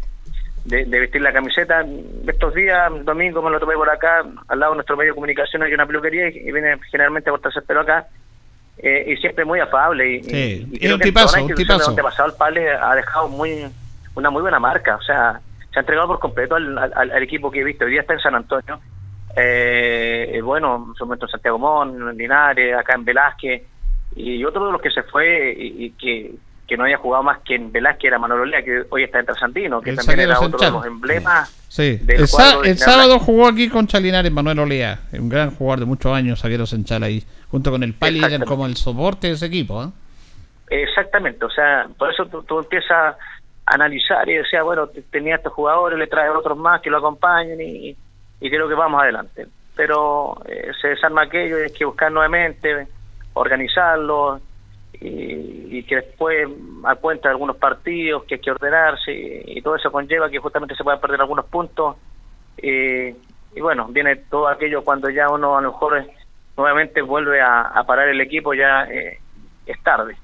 de- 0.67 0.85
de 0.85 0.99
vestir 0.99 1.21
la 1.21 1.31
camiseta. 1.33 1.83
Estos 2.27 2.53
días, 2.53 2.91
domingo 3.05 3.41
me 3.41 3.49
lo 3.49 3.59
tomé 3.59 3.73
por 3.75 3.89
acá, 3.89 4.23
al 4.47 4.59
lado 4.59 4.73
de 4.73 4.77
nuestro 4.77 4.97
medio 4.97 5.11
de 5.11 5.15
comunicación 5.15 5.63
hay 5.63 5.73
una 5.73 5.85
peluquería 5.85 6.29
y, 6.29 6.37
y 6.49 6.51
viene 6.51 6.77
generalmente 6.91 7.29
a 7.29 7.31
cortarse 7.31 7.59
el 7.59 7.65
pelo 7.65 7.81
acá. 7.81 8.07
eh, 8.79 9.05
y 9.07 9.17
siempre 9.17 9.43
muy 9.43 9.59
afable. 9.59 10.07
Y, 10.17 10.23
Sí, 10.23 10.67
y- 10.79 10.91
un 10.91 10.99
tipazo, 10.99 11.41
un 11.43 11.55
tipazo. 11.55 11.95
pasado 11.95 12.29
el 12.29 12.35
Pale 12.35 12.69
ha 12.71 12.93
dejado 12.93 13.27
muy 13.27 13.65
una 14.13 14.29
muy 14.29 14.41
buena 14.43 14.59
marca, 14.59 14.95
o 14.97 15.01
sea, 15.01 15.39
se 15.73 15.79
ha 15.79 15.81
entregado 15.81 16.07
por 16.09 16.19
completo 16.19 16.55
al, 16.55 16.77
al- 16.77 16.93
al 17.11 17.23
equipo 17.23 17.49
que 17.49 17.61
he 17.61 17.63
visto. 17.63 17.85
Hoy 17.85 17.91
día 17.91 18.01
está 18.01 18.13
en 18.13 18.19
San 18.19 18.35
Antonio, 18.35 18.79
eh, 19.35 20.29
eh, 20.33 20.41
bueno, 20.41 20.85
en 20.89 20.93
su 20.95 21.05
momento 21.05 21.25
en 21.25 21.31
Santiago 21.31 21.57
Mon, 21.59 22.09
en 22.09 22.17
Linares, 22.17 22.75
acá 22.75 22.93
en 22.95 23.05
Velázquez, 23.05 23.63
y 24.15 24.43
otro 24.45 24.65
de 24.67 24.71
los 24.73 24.81
que 24.81 24.91
se 24.91 25.03
fue 25.03 25.53
y, 25.57 25.85
y 25.85 25.89
que, 25.91 26.31
que 26.67 26.75
no 26.75 26.83
había 26.83 26.97
jugado 26.97 27.23
más 27.23 27.39
que 27.39 27.55
en 27.55 27.71
Velázquez 27.71 28.09
era 28.09 28.19
Manolo 28.19 28.45
Lea, 28.45 28.61
que 28.61 28.83
hoy 28.89 29.03
está 29.03 29.19
en 29.19 29.25
Trasandino, 29.25 29.81
que 29.81 29.91
El 29.91 29.95
también 29.95 30.19
era 30.19 30.39
otro 30.39 30.59
de 30.59 30.69
los 30.69 30.85
emblemas. 30.85 31.49
Sí, 31.69 31.97
del 31.97 32.17
el, 32.17 32.65
el 32.65 32.77
sábado 32.77 33.19
jugó 33.19 33.47
aquí 33.47 33.69
con 33.69 33.87
Chalinares 33.87 34.31
Manuel 34.31 34.59
Olea, 34.59 34.99
un 35.13 35.29
gran 35.29 35.51
jugador 35.51 35.79
de 35.79 35.85
muchos 35.85 36.11
años, 36.11 36.41
zaguero 36.41 36.65
central 36.65 37.03
ahí, 37.03 37.23
junto 37.49 37.71
con 37.71 37.83
el 37.83 37.93
Pali, 37.93 38.21
como 38.45 38.65
el 38.65 38.75
soporte 38.75 39.27
de 39.27 39.33
ese 39.33 39.45
equipo. 39.45 39.83
¿eh? 39.83 39.87
Exactamente, 40.69 41.45
o 41.45 41.49
sea, 41.49 41.87
por 41.97 42.11
eso 42.11 42.25
tú, 42.25 42.43
tú 42.43 42.59
empiezas 42.59 42.91
a 42.91 43.17
analizar 43.65 44.27
y 44.27 44.33
decía, 44.33 44.63
bueno, 44.63 44.87
tenía 45.09 45.35
estos 45.35 45.53
jugadores, 45.53 45.97
le 45.97 46.07
trae 46.07 46.29
otros 46.29 46.57
más 46.57 46.81
que 46.81 46.89
lo 46.89 46.97
acompañen 46.97 47.61
y, 47.61 47.95
y 48.41 48.49
creo 48.49 48.67
que 48.67 48.75
vamos 48.75 49.01
adelante. 49.01 49.47
Pero 49.75 50.41
eh, 50.47 50.71
se 50.81 50.89
desarma 50.89 51.23
aquello 51.23 51.59
y 51.59 51.63
hay 51.63 51.71
que 51.71 51.85
buscar 51.85 52.11
nuevamente, 52.11 52.87
organizarlo 53.33 54.41
y, 55.01 55.77
y 55.77 55.83
que 55.83 55.97
después 55.97 56.47
a 56.83 56.95
cuenta 56.95 57.29
de 57.29 57.33
algunos 57.33 57.57
partidos 57.57 58.23
que 58.23 58.35
hay 58.35 58.41
que 58.41 58.51
ordenarse 58.51 59.11
y, 59.45 59.61
todo 59.61 59.75
eso 59.75 59.91
conlleva 59.91 60.29
que 60.29 60.39
justamente 60.39 60.75
se 60.75 60.83
puedan 60.83 60.99
perder 61.01 61.21
algunos 61.21 61.45
puntos. 61.45 61.97
eh, 62.57 63.15
y 63.55 63.61
bueno, 63.61 63.87
viene 63.89 64.15
todo 64.15 64.47
aquello 64.47 64.83
cuando 64.83 65.09
ya 65.09 65.29
uno 65.29 65.57
a 65.57 65.61
lo 65.61 65.71
mejor 65.71 65.97
eh, 65.97 66.07
nuevamente 66.55 67.01
vuelve 67.01 67.41
a, 67.41 67.61
a 67.61 67.83
parar 67.85 68.07
el 68.07 68.21
equipo, 68.21 68.53
ya 68.53 68.83
eh, 68.83 69.19
es 69.65 69.81
tarde. 69.81 70.15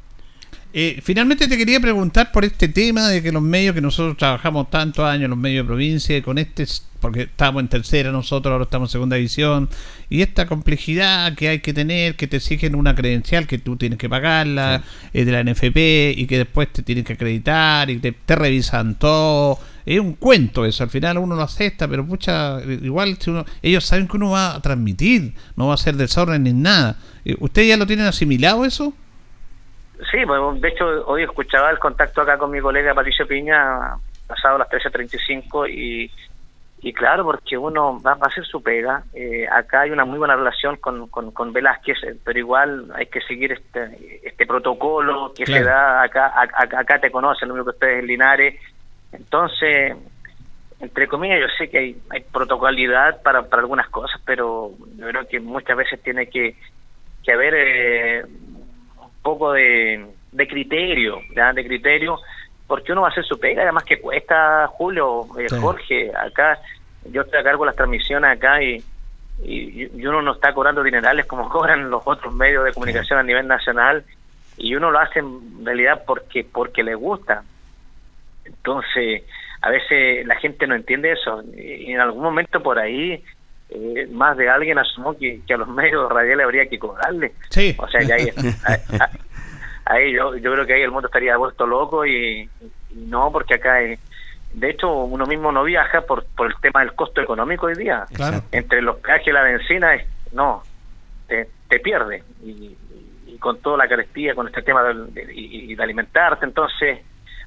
Eh, 0.76 1.00
finalmente 1.04 1.48
te 1.48 1.56
quería 1.56 1.80
preguntar 1.80 2.32
por 2.32 2.44
este 2.44 2.68
tema 2.68 3.08
de 3.08 3.22
que 3.22 3.32
los 3.32 3.44
medios 3.44 3.76
que 3.76 3.82
nosotros 3.82 4.18
trabajamos 4.18 4.72
tantos 4.72 5.06
años, 5.06 5.30
los 5.30 5.38
medios 5.38 5.66
de 5.66 5.68
provincia, 5.68 6.24
con 6.24 6.40
este, 6.40 6.66
porque 7.00 7.22
estábamos 7.24 7.62
en 7.62 7.68
tercera 7.68 8.12
nosotros, 8.12 8.52
ahora 8.52 8.64
estamos 8.64 8.90
en 8.90 8.94
segunda 8.94 9.16
división, 9.16 9.70
y 10.10 10.24
esta 10.24 10.48
complejidad 10.48 11.36
que 11.36 11.50
hay 11.50 11.60
que 11.60 11.74
tener, 11.74 12.16
que 12.16 12.26
te 12.26 12.38
exigen 12.38 12.74
una 12.74 12.96
credencial 12.96 13.46
que 13.46 13.60
tú 13.60 13.76
tienes 13.78 14.00
que 14.00 14.10
pagarla, 14.10 14.82
eh, 15.14 15.26
de 15.26 15.32
la 15.32 15.44
NFP, 15.44 16.16
y 16.18 16.26
que 16.26 16.40
después 16.40 16.74
te 16.74 16.82
tienen 16.82 17.04
que 17.04 17.14
acreditar, 17.14 17.92
y 17.92 18.00
te, 18.00 18.12
te 18.12 18.36
revisan 18.36 18.96
todo. 18.96 19.60
Es 19.86 20.00
un 20.00 20.14
cuento 20.14 20.66
eso, 20.66 20.84
al 20.84 20.90
final 20.90 21.20
uno 21.20 21.36
lo 21.36 21.44
acepta, 21.44 21.88
pero 21.88 22.04
pucha, 22.04 22.60
igual 22.64 23.18
si 23.20 23.30
uno, 23.30 23.46
ellos 23.62 23.86
saben 23.86 24.08
que 24.08 24.18
uno 24.18 24.32
va 24.32 24.56
a 24.56 24.62
transmitir, 24.62 25.36
no 25.56 25.68
va 25.68 25.74
a 25.74 25.76
hacer 25.76 25.98
desorden 25.98 26.42
ni 26.42 26.54
nada. 26.54 26.98
Eh, 27.26 27.36
¿Ustedes 27.40 27.68
ya 27.68 27.78
lo 27.78 27.86
tienen 27.86 28.08
asimilado 28.08 28.66
eso? 28.66 28.96
Sí, 30.12 30.26
pues, 30.26 30.62
de 30.62 30.68
hecho 30.70 30.86
hoy 31.08 31.24
escuchaba 31.24 31.70
el 31.70 31.80
contacto 31.80 32.22
acá 32.22 32.38
con 32.38 32.52
mi 32.52 32.60
colega 32.60 32.94
Patricio 32.94 33.28
Piña, 33.28 33.96
pasado 34.28 34.58
las 34.58 34.70
13.35 34.70 35.70
y, 35.70 36.12
y 36.82 36.94
claro, 36.94 37.24
porque 37.24 37.58
uno 37.58 38.02
va, 38.02 38.16
va 38.16 38.26
a 38.26 38.28
hacer 38.30 38.46
su 38.46 38.62
pega. 38.62 39.04
Eh, 39.14 39.48
acá 39.52 39.82
hay 39.82 39.92
una 39.92 40.06
muy 40.06 40.18
buena 40.20 40.36
relación 40.36 40.78
con, 40.78 41.08
con, 41.08 41.32
con 41.32 41.54
Velázquez, 41.54 41.98
eh, 42.04 42.16
pero 42.24 42.40
igual 42.40 42.92
hay 42.96 43.06
que 43.08 43.22
seguir 43.22 43.52
este, 43.54 44.20
este 44.24 44.46
protocolo 44.46 45.34
que 45.36 45.44
Claro. 45.46 45.64
se 45.64 45.70
da 45.70 46.04
acá, 46.04 46.32
acá, 46.36 46.80
acá 46.80 47.00
te 47.00 47.12
conocen, 47.12 47.48
lo 47.48 47.54
único 47.56 47.72
que 47.72 47.76
ustedes 47.76 48.00
en 48.00 48.08
Linares. 48.08 48.60
Entonces, 49.12 49.96
entre 50.80 51.08
comillas, 51.08 51.40
yo 51.40 51.48
sé 51.58 51.70
que 51.70 51.78
hay, 51.78 51.98
hay 52.10 52.22
protocolidad 52.22 53.22
para, 53.22 53.44
para 53.44 53.62
algunas 53.62 53.88
cosas, 53.90 54.20
pero 54.26 54.72
yo 54.98 55.08
creo 55.08 55.28
que 55.28 55.40
muchas 55.40 55.78
veces 55.78 56.02
tiene 56.02 56.28
que, 56.28 56.56
que 57.24 57.32
haber 57.32 57.54
eh, 57.56 58.26
poco 59.24 59.54
de, 59.54 60.06
de 60.32 60.48
criterio, 60.48 61.20
¿ya? 61.36 61.52
de 61.54 61.66
criterio, 61.66 62.20
porque 62.68 62.92
uno 62.92 63.02
va 63.02 63.08
a 63.08 63.12
hacer 63.12 63.26
su 63.26 63.40
pega, 63.40 63.64
además 63.64 63.84
que 63.84 64.00
cuesta, 64.00 64.68
Julio, 64.68 65.26
eh, 65.40 65.50
Sí. 65.50 65.56
Jorge, 65.60 66.12
acá, 66.16 66.60
yo 67.12 67.22
estoy 67.22 67.40
a 67.40 67.44
cargo 67.44 67.64
de 67.64 67.68
las 67.68 67.76
transmisiones 67.76 68.32
acá 68.38 68.62
y, 68.62 68.84
y, 69.44 69.90
y 70.00 70.06
uno 70.06 70.22
no 70.22 70.34
está 70.34 70.54
cobrando 70.54 70.84
dinerales 70.84 71.26
como 71.26 71.50
cobran 71.56 71.90
los 71.90 72.04
otros 72.06 72.34
medios 72.34 72.64
de 72.66 72.74
comunicación 72.74 73.20
a 73.20 73.24
nivel 73.24 73.48
nacional 73.48 74.04
y 74.58 74.76
uno 74.76 74.92
lo 74.92 75.00
hace 75.00 75.20
en 75.20 75.66
realidad 75.66 76.04
porque 76.06 76.44
porque 76.44 76.84
le 76.84 76.94
gusta. 76.96 77.44
Entonces, 78.46 79.24
a 79.62 79.70
veces 79.70 80.26
la 80.28 80.36
gente 80.36 80.68
no 80.68 80.76
entiende 80.76 81.12
eso 81.12 81.42
y 81.56 81.92
en 81.92 82.00
algún 82.00 82.24
momento 82.24 82.62
por 82.62 82.78
ahí 82.78 83.24
eh, 83.74 84.08
más 84.12 84.38
de 84.38 84.50
alguien 84.50 84.78
asumió 84.78 85.18
que, 85.18 85.42
que 85.46 85.54
a 85.54 85.58
los 85.58 85.68
medios 85.68 86.10
radiales 86.12 86.46
habría 86.46 86.68
que 86.68 86.80
cobrarle. 86.80 87.34
Sí. 87.50 87.76
O 87.78 87.88
sea, 87.88 88.02
que 88.06 88.14
ahí, 88.14 88.30
ahí, 88.66 88.78
ahí 89.86 90.14
yo, 90.14 90.36
yo 90.38 90.54
creo 90.54 90.66
que 90.66 90.74
ahí 90.74 90.82
el 90.82 90.92
mundo 90.92 91.08
estaría 91.08 91.36
vuelto 91.38 91.66
loco 91.66 92.06
y, 92.06 92.50
y 92.92 92.96
no, 93.08 93.32
porque 93.32 93.56
acá 93.56 93.82
es, 93.82 94.00
de 94.54 94.70
hecho, 94.70 94.94
uno 94.94 95.26
mismo 95.26 95.52
no 95.52 95.64
viaja 95.64 96.02
por, 96.02 96.26
por 96.36 96.48
el 96.48 96.54
tema 96.62 96.82
del 96.82 96.94
costo 96.94 97.22
económico 97.22 97.66
hoy 97.66 97.74
día. 97.76 98.06
Claro. 98.14 98.44
Entre 98.52 98.82
los 98.84 98.98
peajes 98.98 99.28
y 99.28 99.32
la 99.32 99.42
benzina, 99.42 99.92
no, 100.32 100.62
te, 101.28 101.50
te 101.68 101.80
pierde. 101.80 102.24
Y, 102.44 102.78
y 103.26 103.38
con 103.40 103.60
toda 103.62 103.78
la 103.78 103.88
carestía, 103.88 104.36
con 104.36 104.48
este 104.48 104.62
tema 104.62 104.84
del- 104.84 105.12
de, 105.12 105.28
y, 105.34 105.72
y 105.72 105.76
de 105.76 105.84
alimentarte, 105.84 106.46
entonces, 106.46 107.00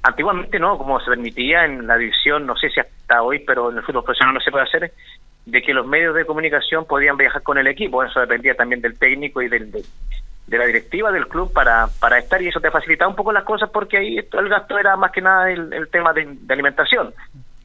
antiguamente 0.07 0.59
no, 0.59 0.77
como 0.77 0.99
se 0.99 1.09
permitía 1.09 1.65
en 1.65 1.85
la 1.85 1.97
división, 1.97 2.45
no 2.45 2.55
sé 2.55 2.69
si 2.69 2.79
hasta 2.79 3.21
hoy, 3.21 3.39
pero 3.39 3.71
en 3.71 3.77
el 3.77 3.83
fútbol 3.83 4.03
profesional 4.03 4.33
no 4.33 4.41
se 4.41 4.51
puede 4.51 4.65
hacer, 4.65 4.91
de 5.45 5.61
que 5.61 5.73
los 5.73 5.85
medios 5.85 6.15
de 6.15 6.25
comunicación 6.25 6.85
podían 6.85 7.17
viajar 7.17 7.43
con 7.43 7.57
el 7.57 7.67
equipo. 7.67 8.03
Eso 8.03 8.19
dependía 8.19 8.55
también 8.55 8.81
del 8.81 8.97
técnico 8.97 9.41
y 9.41 9.49
del, 9.49 9.71
de 9.71 10.57
la 10.57 10.65
directiva 10.65 11.11
del 11.11 11.27
club 11.27 11.51
para, 11.51 11.87
para 11.99 12.17
estar 12.19 12.41
y 12.41 12.47
eso 12.47 12.59
te 12.59 12.71
facilitaba 12.71 13.09
un 13.09 13.15
poco 13.15 13.31
las 13.31 13.43
cosas 13.43 13.69
porque 13.69 13.97
ahí 13.97 14.17
el 14.17 14.49
gasto 14.49 14.77
era 14.77 14.95
más 14.95 15.11
que 15.11 15.21
nada 15.21 15.51
el, 15.51 15.87
tema 15.91 16.13
de, 16.13 16.25
de 16.25 16.53
alimentación. 16.53 17.13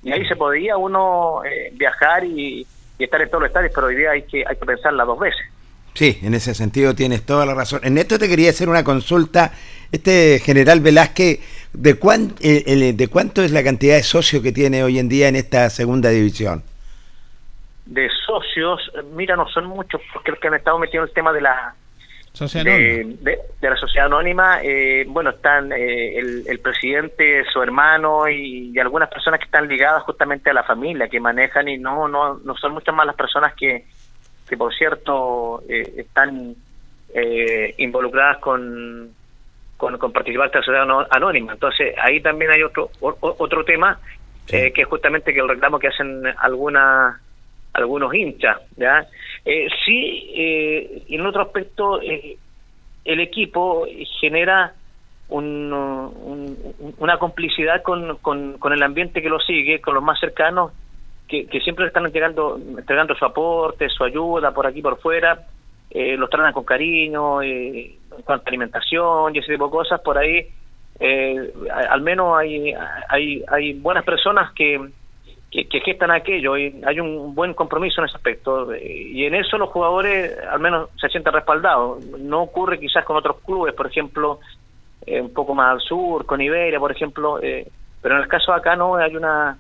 Y 0.03 0.13
ahí 0.13 0.27
se 0.27 0.35
podía 0.35 0.77
uno 0.77 1.45
eh, 1.45 1.71
viajar 1.75 2.25
y, 2.25 2.67
y 2.99 3.05
estar 3.05 3.23
en 3.23 3.29
todos 3.29 3.43
los 3.43 3.51
estadios, 3.51 3.73
pero 3.75 3.87
hoy 3.87 3.97
día 3.97 4.11
hay 4.11 4.23
que, 4.23 4.45
hay 4.47 4.57
que 4.57 4.67
pensarla 4.67 5.05
dos 5.05 5.19
veces. 5.19 5.41
Sí, 5.95 6.19
en 6.23 6.35
ese 6.35 6.55
sentido 6.55 6.95
tienes 6.95 7.25
toda 7.25 7.45
la 7.45 7.55
razón. 7.55 7.81
En 7.83 7.99
esto 7.99 8.19
te 8.19 8.29
quería 8.29 8.51
hacer 8.51 8.69
una 8.69 8.83
consulta. 8.83 9.53
Este 9.91 10.41
general 10.41 10.81
Velázquez, 10.81 11.41
¿de, 11.73 11.95
cuán- 11.99 12.35
eh, 12.41 12.65
el- 12.67 12.97
¿de 12.97 13.09
cuánto 13.09 13.43
es 13.43 13.51
la 13.53 13.63
cantidad 13.65 13.97
de 13.97 14.03
socios 14.03 14.43
que 14.43 14.53
tiene 14.53 14.83
hoy 14.85 14.99
en 14.99 15.09
día 15.09 15.29
en 15.29 15.37
esta 15.37 15.69
segunda 15.71 16.11
división? 16.11 16.63
De 17.87 18.09
socios, 18.27 18.81
eh, 18.95 19.03
mira, 19.15 19.37
no 19.37 19.49
son 19.49 19.67
muchos 19.67 20.01
porque 20.13 20.31
los 20.31 20.41
que 20.41 20.49
han 20.49 20.55
estado 20.55 20.79
metidos 20.79 21.05
en 21.07 21.09
el 21.09 21.15
tema 21.15 21.33
de 21.33 21.41
la, 21.41 21.75
Sociedad 22.33 22.65
de, 22.65 23.01
Anónima. 23.01 23.19
de- 23.23 23.39
de 23.61 23.71
la 23.71 23.77
sociedad 23.77 24.07
anónima, 24.07 24.61
eh, 24.63 25.05
bueno, 25.07 25.31
están 25.31 25.71
eh, 25.73 26.17
el, 26.19 26.45
el 26.47 26.59
presidente, 26.61 27.45
su 27.53 27.61
hermano 27.63 28.27
y, 28.29 28.71
y 28.75 28.79
algunas 28.79 29.11
personas 29.11 29.39
que 29.39 29.45
están 29.45 29.69
ligadas 29.69 30.03
justamente 30.05 30.49
a 30.49 30.55
la 30.55 30.63
familia, 30.63 31.09
que 31.09 31.21
manejan 31.21 31.69
y 31.69 31.77
no 31.77 32.09
no, 32.09 32.39
no 32.39 32.57
son 32.57 32.73
muchas 32.73 32.95
más 32.95 33.05
las 33.07 33.17
personas 33.17 33.53
que, 33.55 33.85
que 34.49 34.57
por 34.57 34.73
cierto, 34.75 35.63
eh, 35.69 35.93
están 35.99 36.55
eh, 37.15 37.75
involucradas 37.79 38.39
con, 38.39 39.11
con, 39.83 39.99
con 39.99 40.13
participar 40.13 40.49
de 40.49 40.59
la 40.61 40.65
sociedad 40.65 41.07
anónima. 41.11 41.55
Entonces, 41.55 41.93
ahí 42.01 42.21
también 42.21 42.53
hay 42.53 42.63
otro 42.63 42.89
o- 43.01 43.17
otro 43.21 43.65
tema, 43.65 43.99
eh, 44.47 44.71
que 44.73 44.83
es 44.83 44.87
justamente 44.87 45.35
que 45.35 45.41
el 45.41 45.49
reclamo 45.49 45.81
que 45.81 45.89
hacen 45.89 46.23
algunas 46.39 47.21
algunos 47.73 48.15
hinchas, 48.15 48.59
¿ya? 48.77 49.05
Eh, 49.45 49.67
sí, 49.85 50.31
eh, 50.37 51.03
en 51.09 51.27
otro 51.27 51.43
aspecto, 51.43 52.01
eh, 52.01 52.37
el 53.05 53.19
equipo 53.19 53.87
genera 54.21 54.73
un, 55.31 55.73
un- 55.73 56.95
una 56.99 57.19
complicidad 57.19 57.83
con, 57.83 58.19
con, 58.19 58.59
con 58.59 58.73
el 58.73 58.83
ambiente 58.85 59.21
que 59.21 59.29
lo 59.31 59.41
sigue, 59.41 59.81
con 59.81 59.95
los 59.95 60.03
más 60.05 60.21
cercanos, 60.21 60.71
que, 61.27 61.47
que 61.47 61.59
siempre 61.61 61.87
están 61.87 62.05
entregando, 62.07 62.57
entregando 62.79 63.17
su 63.17 63.25
aporte, 63.25 63.89
su 63.89 64.05
ayuda 64.05 64.53
por 64.53 64.65
aquí, 64.69 64.81
por 64.81 65.01
fuera, 65.01 65.41
eh, 65.93 66.17
los 66.17 66.31
tratan 66.31 66.53
con 66.53 66.65
cariño, 66.65 67.43
eh, 67.43 67.97
en 68.17 68.23
cuanto 68.25 68.47
a 68.47 68.49
alimentación 68.49 69.35
y 69.35 69.39
ese 69.39 69.53
tipo 69.53 69.67
de 69.67 69.71
cosas, 69.71 70.01
por 70.01 70.19
ahí, 70.19 70.49
eh, 70.99 71.53
al 71.91 72.01
menos 72.01 72.39
hay, 72.39 72.75
hay, 73.09 73.45
hay 73.49 73.73
buenas 73.75 74.05
personas 74.05 74.53
que, 74.53 74.81
que, 75.53 75.69
que 75.69 75.81
gestan 75.81 76.11
aquello 76.11 76.57
y 76.57 76.83
hay 76.85 76.99
un 76.99 77.35
buen 77.35 77.53
compromiso 77.53 78.01
en 78.01 78.09
ese 78.09 78.17
aspecto 78.17 78.73
eh, 78.73 79.11
y 79.13 79.27
en 79.27 79.35
eso 79.35 79.59
los 79.59 79.69
jugadores 79.69 80.35
al 80.51 80.61
menos 80.61 80.89
se 80.99 81.09
sienten 81.11 81.35
respaldados. 81.35 82.05
No 82.07 82.43
ocurre 82.43 82.81
quizás 82.81 83.05
con 83.05 83.17
otros 83.17 83.37
clubes 83.45 83.75
por 83.75 83.87
ejemplo 83.87 84.41
eh, 85.05 85.21
un 85.21 85.33
poco 85.33 85.55
más 85.55 85.73
al 85.73 85.81
sur 85.81 86.25
con 86.25 86.41
Iberia 86.41 86.81
por 86.81 86.91
ejemplo 86.91 87.39
eh, 87.43 87.69
pero 88.01 88.17
en 88.17 88.23
el 88.23 88.29
caso 88.29 88.51
de 88.53 88.59
acá 88.59 88.77
no 88.77 88.97
hay 88.97 89.15
una 89.15 89.59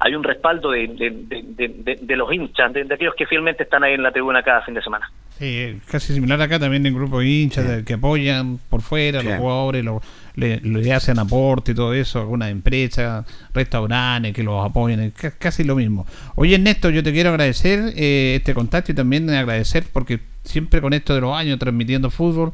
hay 0.00 0.14
un 0.14 0.22
respaldo 0.24 0.70
de, 0.70 0.86
de, 0.88 1.10
de, 1.10 1.42
de- 1.56 1.68
de- 1.82 1.98
de 2.02 2.16
los 2.16 2.32
hinchas 2.32 2.72
de, 2.72 2.84
de 2.84 2.94
aquellos 2.94 3.14
que 3.16 3.26
fielmente 3.26 3.64
están 3.64 3.82
ahí 3.84 3.94
en 3.94 4.02
la 4.02 4.12
tribuna 4.12 4.42
cada 4.42 4.62
fin 4.62 4.74
de 4.74 4.82
semana 4.82 5.10
Sí, 5.38 5.78
casi 5.88 6.14
similar 6.14 6.40
acá 6.42 6.58
también 6.58 6.84
en 6.84 6.94
grupo 6.94 7.20
de 7.20 7.26
hinchas 7.28 7.68
de- 7.68 7.84
que 7.84 7.94
apoyan 7.94 8.58
por 8.68 8.80
fuera, 8.82 9.20
Sí. 9.20 9.26
los 9.28 9.36
jugadores 9.38 9.84
lo- 9.84 10.02
le, 10.34 10.60
le 10.60 10.92
hacen 10.92 11.18
aporte 11.18 11.72
y 11.72 11.74
todo 11.76 11.94
eso, 11.94 12.20
algunas 12.20 12.50
empresas, 12.50 13.24
restaurantes 13.54 14.32
que 14.34 14.42
los 14.42 14.64
apoyan, 14.64 15.12
casi 15.38 15.62
lo 15.64 15.76
mismo. 15.76 16.06
Oye 16.36 16.54
Ernesto, 16.56 16.90
yo 16.90 17.02
te 17.02 17.12
quiero 17.12 17.30
agradecer 17.30 17.92
eh, 17.96 18.34
este 18.36 18.54
contacto 18.54 18.92
y 18.92 18.94
también 18.94 19.28
agradecer 19.30 19.84
porque 19.92 20.20
siempre 20.44 20.80
con 20.80 20.92
esto 20.92 21.14
de 21.14 21.20
los 21.20 21.36
años 21.36 21.58
transmitiendo 21.58 22.10
fútbol, 22.10 22.52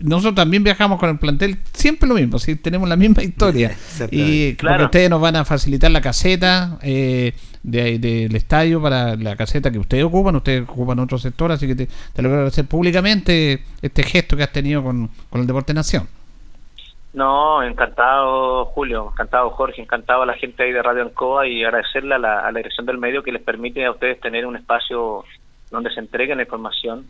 nosotros 0.00 0.34
también 0.34 0.64
viajamos 0.64 0.98
con 0.98 1.08
el 1.10 1.18
plantel, 1.18 1.58
siempre 1.72 2.08
lo 2.08 2.14
mismo, 2.16 2.38
sí, 2.38 2.56
tenemos 2.56 2.88
la 2.88 2.96
misma 2.96 3.22
historia. 3.22 3.76
y 4.10 4.52
porque 4.52 4.56
Claro. 4.58 4.84
ustedes 4.86 5.08
nos 5.10 5.20
van 5.20 5.36
a 5.36 5.44
facilitar 5.44 5.90
la 5.90 6.00
caseta 6.00 6.78
eh, 6.82 7.32
de- 7.62 7.98
del 7.98 8.34
estadio 8.36 8.82
para 8.82 9.16
la 9.16 9.36
caseta 9.36 9.70
que 9.70 9.78
ustedes 9.78 10.04
ocupan, 10.04 10.36
ustedes 10.36 10.68
ocupan 10.68 10.98
otro 10.98 11.16
sector, 11.18 11.52
así 11.52 11.66
que 11.66 11.74
te, 11.74 11.86
te 11.86 12.22
lo 12.22 12.28
quiero 12.28 12.34
agradecer 12.34 12.66
públicamente 12.66 13.62
este 13.82 14.02
gesto 14.02 14.36
que 14.36 14.42
has 14.42 14.52
tenido 14.52 14.82
con, 14.82 15.08
con 15.30 15.40
el 15.40 15.46
Deporte 15.46 15.72
Nación. 15.74 16.06
No, 17.12 17.62
encantado 17.62 18.64
Julio, 18.66 19.10
encantado 19.12 19.50
Jorge, 19.50 19.80
encantado 19.80 20.22
a 20.22 20.26
la 20.26 20.34
gente 20.34 20.64
ahí 20.64 20.72
de 20.72 20.82
Radio 20.82 21.02
Ancoa 21.02 21.46
y 21.46 21.62
agradecerle 21.62 22.16
a 22.16 22.18
la, 22.18 22.40
a 22.40 22.50
la 22.50 22.58
dirección 22.58 22.86
del 22.86 22.98
medio 22.98 23.22
que 23.22 23.30
les 23.30 23.40
permite 23.42 23.84
a 23.86 23.92
ustedes 23.92 24.20
tener 24.20 24.44
un 24.46 24.56
espacio 24.56 25.24
donde 25.70 25.94
se 25.94 26.00
entregue 26.00 26.34
la 26.34 26.42
información 26.42 27.06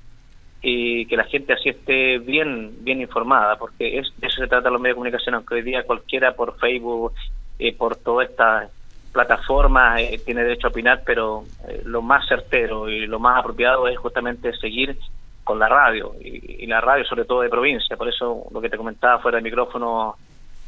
y 0.66 1.04
que 1.04 1.16
la 1.18 1.24
gente 1.24 1.52
así 1.52 1.68
esté 1.68 2.18
bien 2.18 2.72
bien 2.82 3.02
informada, 3.02 3.56
porque 3.56 3.98
es, 3.98 4.08
de 4.16 4.28
eso 4.28 4.40
se 4.40 4.48
trata 4.48 4.70
los 4.70 4.80
medios 4.80 4.94
de 4.94 4.96
comunicación, 4.96 5.34
aunque 5.34 5.56
hoy 5.56 5.62
día 5.62 5.82
cualquiera 5.82 6.32
por 6.34 6.58
Facebook, 6.58 7.12
eh, 7.58 7.76
por 7.76 7.96
todas 7.96 8.30
estas 8.30 8.70
plataformas 9.12 10.00
eh, 10.00 10.20
tiene 10.24 10.42
derecho 10.42 10.68
a 10.68 10.70
opinar, 10.70 11.02
pero 11.04 11.44
eh, 11.68 11.82
lo 11.84 12.00
más 12.00 12.26
certero 12.26 12.88
y 12.88 13.06
lo 13.06 13.18
más 13.18 13.38
apropiado 13.38 13.86
es 13.88 13.98
justamente 13.98 14.56
seguir 14.56 14.96
con 15.44 15.58
la 15.58 15.68
radio 15.68 16.14
y, 16.18 16.66
la 16.66 16.80
radio 16.80 17.04
sobre 17.04 17.26
todo 17.26 17.42
de 17.42 17.50
provincia. 17.50 17.98
Por 17.98 18.08
eso 18.08 18.46
lo 18.50 18.60
que 18.62 18.70
te 18.70 18.78
comentaba 18.78 19.18
fuera 19.18 19.36
del 19.36 19.44
micrófono 19.44 20.16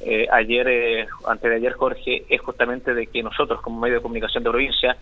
eh, 0.00 0.26
ayer 0.30 1.08
antes 1.26 1.50
de 1.50 1.56
ayer 1.56 1.72
Jorge 1.72 2.26
es 2.28 2.40
justamente 2.42 2.92
de 2.92 3.06
que 3.06 3.22
nosotros 3.22 3.62
como 3.62 3.80
medio 3.80 3.96
de 3.96 4.02
comunicación 4.02 4.44
de 4.44 4.50
provincia 4.50 4.94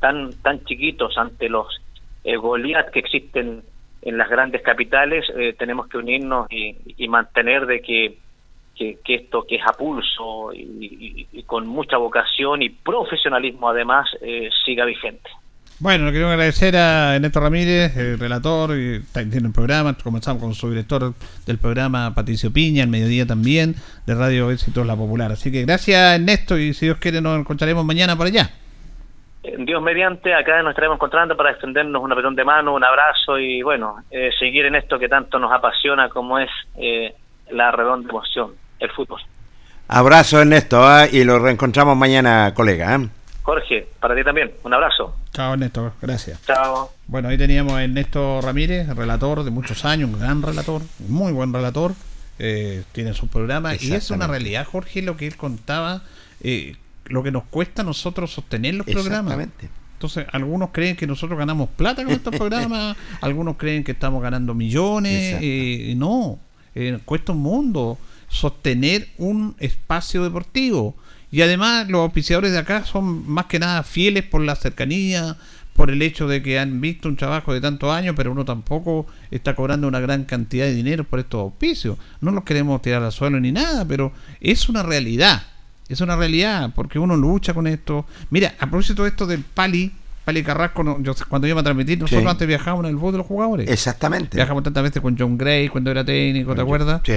tan 0.00 0.32
tan 0.42 0.64
chiquitos 0.64 1.16
ante 1.16 1.48
los 1.48 1.80
eh, 2.24 2.36
Goliat 2.36 2.90
que 2.90 3.00
existen 3.00 3.62
en 4.02 4.18
las 4.18 4.28
grandes 4.28 4.62
capitales 4.62 5.24
eh, 5.36 5.54
tenemos 5.58 5.88
que 5.88 5.98
unirnos 5.98 6.46
y, 6.50 6.76
y 6.96 7.08
mantener 7.08 7.66
de 7.66 7.80
que, 7.80 8.18
esto 9.06 9.44
que 9.46 9.56
es 9.56 9.62
a 9.64 9.72
pulso 9.74 10.52
y, 10.52 11.26
con 11.46 11.66
mucha 11.66 11.96
vocación 11.98 12.62
y 12.62 12.70
profesionalismo 12.70 13.68
además 13.68 14.08
eh, 14.20 14.48
siga 14.64 14.84
vigente 14.84 15.30
Bueno, 15.78 16.06
le 16.06 16.12
quiero 16.12 16.28
agradecer 16.28 16.76
a 16.76 17.14
Ernesto 17.14 17.40
Ramírez, 17.40 17.96
el 17.96 18.18
relator, 18.18 18.72
está 18.72 19.20
en 19.20 19.32
el 19.32 19.52
programa. 19.52 19.96
Comenzamos 20.02 20.42
con 20.42 20.54
su 20.54 20.70
director 20.70 21.14
del 21.46 21.58
programa, 21.58 22.14
Patricio 22.14 22.52
Piña, 22.52 22.82
al 22.82 22.88
mediodía 22.88 23.26
también, 23.26 23.76
de 24.06 24.14
Radio 24.14 24.50
Éxitos 24.50 24.86
La 24.86 24.96
Popular. 24.96 25.30
Así 25.30 25.52
que 25.52 25.62
gracias, 25.62 26.16
Ernesto, 26.16 26.58
y 26.58 26.74
si 26.74 26.86
Dios 26.86 26.98
quiere, 26.98 27.20
nos 27.20 27.38
encontraremos 27.38 27.84
mañana 27.84 28.16
por 28.16 28.26
allá. 28.26 28.50
Eh, 29.42 29.56
Dios 29.58 29.82
mediante, 29.82 30.34
acá 30.34 30.62
nos 30.62 30.70
estaremos 30.70 30.96
encontrando 30.96 31.36
para 31.36 31.50
extendernos 31.50 32.02
un 32.02 32.12
apretón 32.12 32.36
de 32.36 32.44
mano, 32.44 32.74
un 32.74 32.84
abrazo 32.84 33.38
y 33.38 33.62
bueno, 33.62 33.96
eh, 34.10 34.30
seguir 34.38 34.66
en 34.66 34.76
esto 34.76 34.98
que 34.98 35.08
tanto 35.08 35.38
nos 35.38 35.52
apasiona 35.52 36.08
como 36.08 36.38
es 36.38 36.50
eh, 36.76 37.14
la 37.50 37.70
redonda 37.70 38.08
emoción, 38.08 38.52
el 38.78 38.90
fútbol. 38.90 39.20
Abrazo 39.88 40.40
Ernesto 40.40 40.82
¿ah? 40.82 41.06
y 41.10 41.24
lo 41.24 41.38
reencontramos 41.38 41.96
mañana, 41.96 42.52
colega. 42.54 42.94
¿ah? 42.94 43.00
Jorge, 43.42 43.88
para 43.98 44.14
ti 44.14 44.22
también, 44.22 44.52
un 44.62 44.72
abrazo. 44.72 45.16
Chao, 45.32 45.54
Ernesto, 45.54 45.92
gracias. 46.00 46.40
Chao. 46.46 46.90
Bueno, 47.08 47.28
ahí 47.28 47.36
teníamos 47.36 47.72
a 47.72 47.82
Ernesto 47.82 48.40
Ramírez, 48.40 48.88
relator 48.94 49.42
de 49.42 49.50
muchos 49.50 49.84
años, 49.84 50.08
un 50.08 50.20
gran 50.20 50.42
relator, 50.42 50.82
muy 51.08 51.32
buen 51.32 51.52
relator, 51.52 51.92
eh, 52.38 52.84
tiene 52.92 53.12
su 53.14 53.28
programa 53.28 53.74
y 53.74 53.92
es 53.92 54.10
una 54.10 54.28
realidad, 54.28 54.66
Jorge, 54.70 55.02
lo 55.02 55.16
que 55.16 55.26
él 55.26 55.36
contaba, 55.36 56.02
eh, 56.40 56.76
lo 57.06 57.22
que 57.22 57.30
nos 57.30 57.44
cuesta 57.44 57.82
a 57.82 57.84
nosotros 57.84 58.32
sostener 58.32 58.74
los 58.74 58.86
programas. 58.86 59.32
Exactamente. 59.32 59.68
Entonces, 59.94 60.26
algunos 60.32 60.70
creen 60.70 60.96
que 60.96 61.06
nosotros 61.06 61.38
ganamos 61.38 61.68
plata 61.70 62.04
con 62.04 62.12
estos 62.12 62.34
programas, 62.36 62.96
algunos 63.20 63.56
creen 63.56 63.84
que 63.84 63.92
estamos 63.92 64.22
ganando 64.22 64.52
millones, 64.52 65.38
eh, 65.40 65.94
no, 65.96 66.40
eh, 66.74 66.98
cuesta 67.04 67.32
un 67.32 67.38
mundo 67.38 67.98
sostener 68.28 69.08
un 69.18 69.54
espacio 69.58 70.24
deportivo. 70.24 70.96
Y 71.30 71.42
además 71.42 71.88
los 71.88 72.00
auspiciadores 72.00 72.52
de 72.52 72.58
acá 72.58 72.84
son 72.84 73.28
más 73.30 73.46
que 73.46 73.58
nada 73.58 73.82
fieles 73.84 74.24
por 74.24 74.42
la 74.42 74.56
cercanía, 74.56 75.36
por 75.74 75.90
el 75.90 76.02
hecho 76.02 76.28
de 76.28 76.42
que 76.42 76.58
han 76.58 76.80
visto 76.80 77.08
un 77.08 77.16
trabajo 77.16 77.54
de 77.54 77.60
tantos 77.60 77.90
años, 77.90 78.14
pero 78.16 78.32
uno 78.32 78.44
tampoco 78.44 79.06
está 79.30 79.54
cobrando 79.54 79.88
una 79.88 80.00
gran 80.00 80.24
cantidad 80.24 80.66
de 80.66 80.74
dinero 80.74 81.04
por 81.04 81.20
estos 81.20 81.40
auspicios. 81.40 81.96
No 82.20 82.30
los 82.32 82.44
queremos 82.44 82.82
tirar 82.82 83.02
al 83.02 83.12
suelo 83.12 83.40
ni 83.40 83.52
nada, 83.52 83.86
pero 83.86 84.12
es 84.40 84.68
una 84.68 84.82
realidad. 84.82 85.42
Es 85.92 86.00
una 86.00 86.16
realidad, 86.16 86.70
porque 86.74 86.98
uno 86.98 87.16
lucha 87.16 87.54
con 87.54 87.66
esto. 87.66 88.06
Mira, 88.30 88.54
a 88.58 88.66
propósito 88.66 89.02
de 89.02 89.10
esto 89.10 89.26
del 89.26 89.42
Pali, 89.42 89.92
Pali 90.24 90.42
Carrasco, 90.42 90.84
no- 90.84 91.00
yo, 91.02 91.14
cuando 91.28 91.48
iba 91.48 91.60
a 91.60 91.64
transmitir, 91.64 91.98
nosotros 91.98 92.22
Sí. 92.22 92.28
antes 92.28 92.46
viajábamos 92.48 92.84
en 92.84 92.90
el 92.90 92.96
bus 92.96 93.12
de 93.12 93.18
los 93.18 93.26
jugadores. 93.26 93.68
Exactamente. 93.68 94.36
Viajamos 94.36 94.62
tantas 94.62 94.82
veces 94.84 95.02
con 95.02 95.18
John 95.18 95.36
Gray 95.36 95.68
cuando 95.68 95.90
era 95.90 96.04
técnico, 96.04 96.54
¿te 96.54 96.60
acuerdas? 96.60 97.02
Sí. 97.04 97.12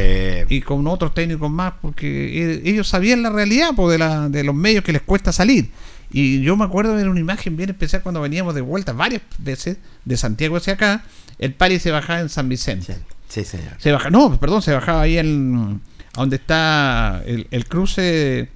Y 0.56 0.62
con 0.62 0.86
otros 0.88 1.14
técnicos 1.14 1.50
más, 1.52 1.74
porque 1.82 2.08
eh, 2.56 2.62
ellos 2.66 2.88
sabían 2.88 3.22
la 3.24 3.30
realidad 3.30 3.74
po, 3.76 3.90
de, 3.90 3.98
la, 4.00 4.28
de 4.30 4.44
los 4.44 4.56
medios 4.56 4.84
que 4.84 4.92
les 4.92 5.02
cuesta 5.04 5.32
salir. 5.32 5.70
Y 6.12 6.42
yo 6.42 6.56
me 6.58 6.66
acuerdo 6.66 6.96
de 6.96 7.08
una 7.08 7.20
imagen 7.20 7.56
bien 7.58 7.70
especial 7.70 8.02
cuando 8.02 8.22
veníamos 8.22 8.56
de 8.56 8.62
vuelta 8.62 8.94
varias 8.94 9.22
veces 9.38 9.78
de 10.06 10.18
Santiago 10.18 10.58
hacia 10.58 10.74
acá. 10.74 11.04
El 11.40 11.54
Pali 11.54 11.78
se 11.80 11.92
bajaba 11.92 12.22
en 12.22 12.30
San 12.30 12.48
Vicente. 12.50 12.98
Sí, 13.28 13.44
señor. 13.44 13.74
Se 13.80 13.92
baja, 13.92 14.10
no, 14.10 14.40
perdón, 14.40 14.62
se 14.62 14.74
bajaba 14.74 15.02
ahí 15.02 15.18
en 15.18 15.82
a 16.16 16.20
donde 16.22 16.38
está 16.38 17.22
el, 17.26 17.48
el 17.52 17.68
cruce 17.68 18.50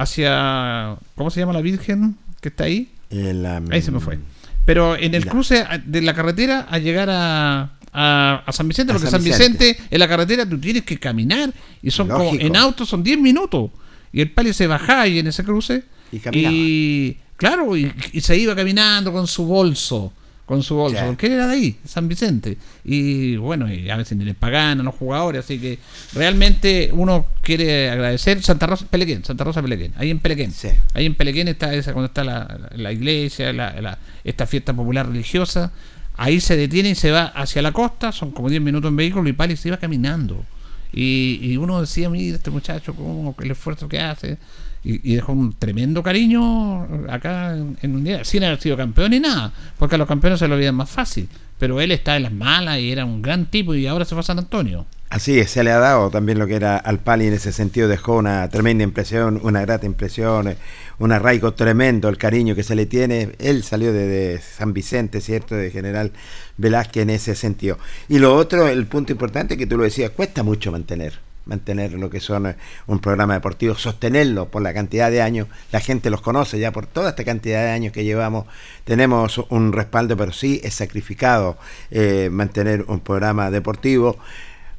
hacia 0.00 0.96
¿cómo 1.14 1.30
se 1.30 1.40
llama 1.40 1.52
la 1.52 1.60
Virgen 1.60 2.16
que 2.40 2.48
está 2.48 2.64
ahí? 2.64 2.90
El, 3.10 3.44
um, 3.44 3.70
Ahí 3.70 3.82
se 3.82 3.90
me 3.90 4.00
fue. 4.00 4.18
Pero 4.64 4.96
en 4.96 5.14
el 5.14 5.26
cruce 5.26 5.64
de 5.84 6.00
la 6.02 6.14
carretera 6.14 6.66
a 6.70 6.78
llegar 6.78 7.08
a, 7.10 7.72
a, 7.92 8.42
a 8.46 8.52
San 8.52 8.66
Vicente, 8.68 8.92
A 8.92 8.94
porque 8.96 9.10
San 9.10 9.22
Vicente. 9.22 9.64
Vicente. 9.66 9.88
en 9.90 9.98
la 9.98 10.08
carretera 10.08 10.48
tú 10.48 10.58
tienes 10.58 10.84
que 10.84 10.98
caminar 10.98 11.52
y 11.82 11.90
son 11.90 12.08
como 12.08 12.32
en 12.34 12.56
auto 12.56 12.86
son 12.86 13.02
10 13.02 13.18
minutos. 13.18 13.70
Y 14.12 14.20
el 14.20 14.30
pali 14.30 14.52
se 14.52 14.66
bajaba 14.66 15.02
ahí 15.02 15.18
en 15.18 15.26
ese 15.28 15.44
cruce 15.44 15.84
Y 16.12 16.18
caminaba. 16.18 16.54
y 16.54 17.16
claro, 17.36 17.76
y, 17.76 17.92
y 18.12 18.20
se 18.22 18.36
iba 18.36 18.54
caminando 18.56 19.12
con 19.12 19.26
su 19.26 19.44
bolso, 19.44 20.12
con 20.50 20.62
su 20.64 20.74
bolso, 20.74 20.98
Sí. 20.98 21.04
porque 21.06 21.26
él 21.28 21.32
era 21.34 21.46
de 21.46 21.54
ahí, 21.54 21.76
San 21.86 22.08
Vicente. 22.08 22.58
Y 22.84 23.36
bueno, 23.36 23.72
y 23.72 23.88
a 23.88 23.96
veces 23.96 24.18
ni 24.18 24.24
les 24.24 24.34
pagan 24.34 24.80
a 24.80 24.82
los 24.82 24.94
jugadores, 24.96 25.44
así 25.44 25.58
que 25.60 25.78
realmente 26.12 26.90
uno 26.92 27.26
quiere 27.40 27.88
agradecer 27.88 28.42
Santa 28.42 28.66
Rosa, 28.66 28.84
Pelequén, 28.90 29.24
Santa 29.24 29.44
Rosa 29.44 29.62
Pelequén, 29.62 29.92
ahí 29.96 30.10
en 30.10 30.18
Pelequén. 30.18 30.52
Sí. 30.52 30.68
Ahí 30.92 31.06
en 31.06 31.14
Pelequén 31.14 31.48
está 31.48 31.72
esa 31.72 31.92
cuando 31.92 32.06
está 32.08 32.24
la, 32.24 32.40
la- 32.70 32.76
la 32.76 32.92
iglesia, 32.92 33.52
la- 33.52 33.80
la- 33.80 33.98
esta 34.24 34.46
fiesta 34.46 34.74
popular 34.74 35.06
religiosa. 35.08 35.72
Ahí 36.16 36.40
se 36.40 36.56
detiene 36.56 36.90
y 36.90 36.94
se 36.96 37.10
va 37.12 37.26
hacia 37.26 37.62
la 37.62 37.72
costa, 37.72 38.12
son 38.12 38.32
como 38.32 38.50
10 38.50 38.60
minutos 38.60 38.90
en 38.90 38.96
vehículo 38.96 39.28
y 39.28 39.32
Pali 39.32 39.56
se 39.56 39.68
iba 39.68 39.76
caminando. 39.78 40.44
Y, 40.92 41.38
y 41.42 41.56
uno 41.56 41.80
decía, 41.80 42.10
mira, 42.10 42.36
este 42.36 42.50
muchacho, 42.50 42.94
cómo, 42.94 43.34
el 43.40 43.50
esfuerzo 43.52 43.88
que 43.88 44.00
hace. 44.00 44.36
Y, 44.82 45.14
dejó 45.14 45.32
un 45.32 45.52
tremendo 45.52 46.02
cariño 46.02 46.84
acá 47.10 47.54
en, 47.54 47.76
en 47.82 47.94
un 47.94 48.04
día, 48.04 48.24
sin 48.24 48.44
haber 48.44 48.60
sido 48.60 48.76
campeón 48.76 49.10
ni 49.10 49.20
nada, 49.20 49.52
porque 49.78 49.96
a 49.96 49.98
los 49.98 50.08
campeones 50.08 50.38
se 50.38 50.48
lo 50.48 50.54
olvidan 50.54 50.74
más 50.74 50.88
fácil. 50.88 51.28
Pero 51.58 51.80
él 51.80 51.92
está 51.92 52.16
en 52.16 52.22
las 52.22 52.32
malas 52.32 52.78
y 52.78 52.90
era 52.90 53.04
un 53.04 53.20
gran 53.20 53.46
tipo 53.46 53.74
y 53.74 53.86
ahora 53.86 54.06
se 54.06 54.14
fue 54.14 54.20
a 54.20 54.24
San 54.24 54.38
Antonio. 54.38 54.86
Así 55.10 55.40
es, 55.40 55.50
se 55.50 55.64
le 55.64 55.72
ha 55.72 55.78
dado 55.80 56.08
también 56.08 56.38
lo 56.38 56.46
que 56.46 56.54
era 56.54 56.76
al 56.76 57.00
Pali 57.00 57.26
en 57.26 57.32
ese 57.32 57.50
sentido, 57.50 57.88
dejó 57.88 58.16
una 58.16 58.48
tremenda 58.48 58.84
impresión, 58.84 59.40
una 59.42 59.60
grata 59.62 59.84
impresión, 59.84 60.46
eh, 60.46 60.56
un 61.00 61.10
arraigo 61.10 61.52
tremendo, 61.52 62.08
el 62.08 62.16
cariño 62.16 62.54
que 62.54 62.62
se 62.62 62.76
le 62.76 62.86
tiene. 62.86 63.32
Él 63.40 63.64
salió 63.64 63.92
de, 63.92 64.06
de 64.06 64.40
San 64.40 64.72
Vicente, 64.72 65.20
¿cierto? 65.20 65.56
De 65.56 65.72
General 65.72 66.12
Velázquez 66.58 67.02
en 67.02 67.10
ese 67.10 67.34
sentido. 67.34 67.76
Y 68.08 68.20
lo 68.20 68.36
otro, 68.36 68.68
el 68.68 68.86
punto 68.86 69.10
importante 69.10 69.56
que 69.56 69.66
tú 69.66 69.76
lo 69.76 69.82
decías, 69.82 70.12
cuesta 70.12 70.44
mucho 70.44 70.70
mantener, 70.70 71.18
mantener 71.50 71.92
lo 71.92 72.08
que 72.08 72.20
son 72.20 72.46
eh, 72.46 72.56
un 72.86 73.00
programa 73.00 73.34
deportivo, 73.34 73.74
sostenerlo 73.74 74.48
por 74.48 74.62
la 74.62 74.72
cantidad 74.72 75.10
de 75.10 75.20
años, 75.20 75.48
la 75.72 75.80
gente 75.80 76.08
los 76.08 76.22
conoce 76.22 76.58
ya 76.58 76.72
por 76.72 76.86
toda 76.86 77.10
esta 77.10 77.24
cantidad 77.24 77.62
de 77.62 77.70
años 77.70 77.92
que 77.92 78.04
llevamos, 78.04 78.46
tenemos 78.84 79.38
un 79.50 79.72
respaldo, 79.72 80.16
pero 80.16 80.32
sí 80.32 80.60
es 80.64 80.74
sacrificado 80.74 81.58
eh, 81.90 82.30
mantener 82.30 82.84
un 82.86 83.00
programa 83.00 83.50
deportivo. 83.50 84.16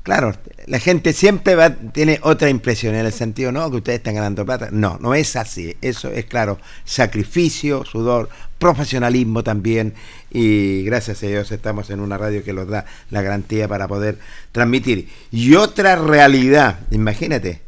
Claro, 0.04 0.34
la 0.66 0.80
gente 0.80 1.14
siempre 1.14 1.54
va, 1.54 1.70
tiene 1.70 2.20
otra 2.24 2.50
impresión 2.50 2.96
en 2.96 3.06
el 3.06 3.12
sentido, 3.12 3.52
no, 3.52 3.70
que 3.70 3.78
ustedes 3.78 4.00
están 4.00 4.16
ganando 4.16 4.44
plata. 4.44 4.70
No, 4.72 4.98
no 5.00 5.14
es 5.14 5.36
así. 5.36 5.76
Eso 5.80 6.10
es 6.10 6.26
claro, 6.26 6.58
sacrificio, 6.86 7.86
sudor, 7.86 8.28
profesionalismo 8.58 9.44
también. 9.44 9.94
Y 10.34 10.84
gracias 10.84 11.22
a 11.24 11.28
Dios 11.28 11.52
estamos 11.52 11.90
en 11.90 12.00
una 12.00 12.18
radio 12.18 12.44
que 12.44 12.54
nos 12.54 12.68
da 12.68 12.86
la 13.10 13.22
garantía 13.22 13.68
para 13.68 13.88
poder 13.88 14.18
transmitir. 14.52 15.10
Y 15.32 15.56
otra 15.56 15.96
realidad, 15.98 16.80
imagínate, 16.92 17.62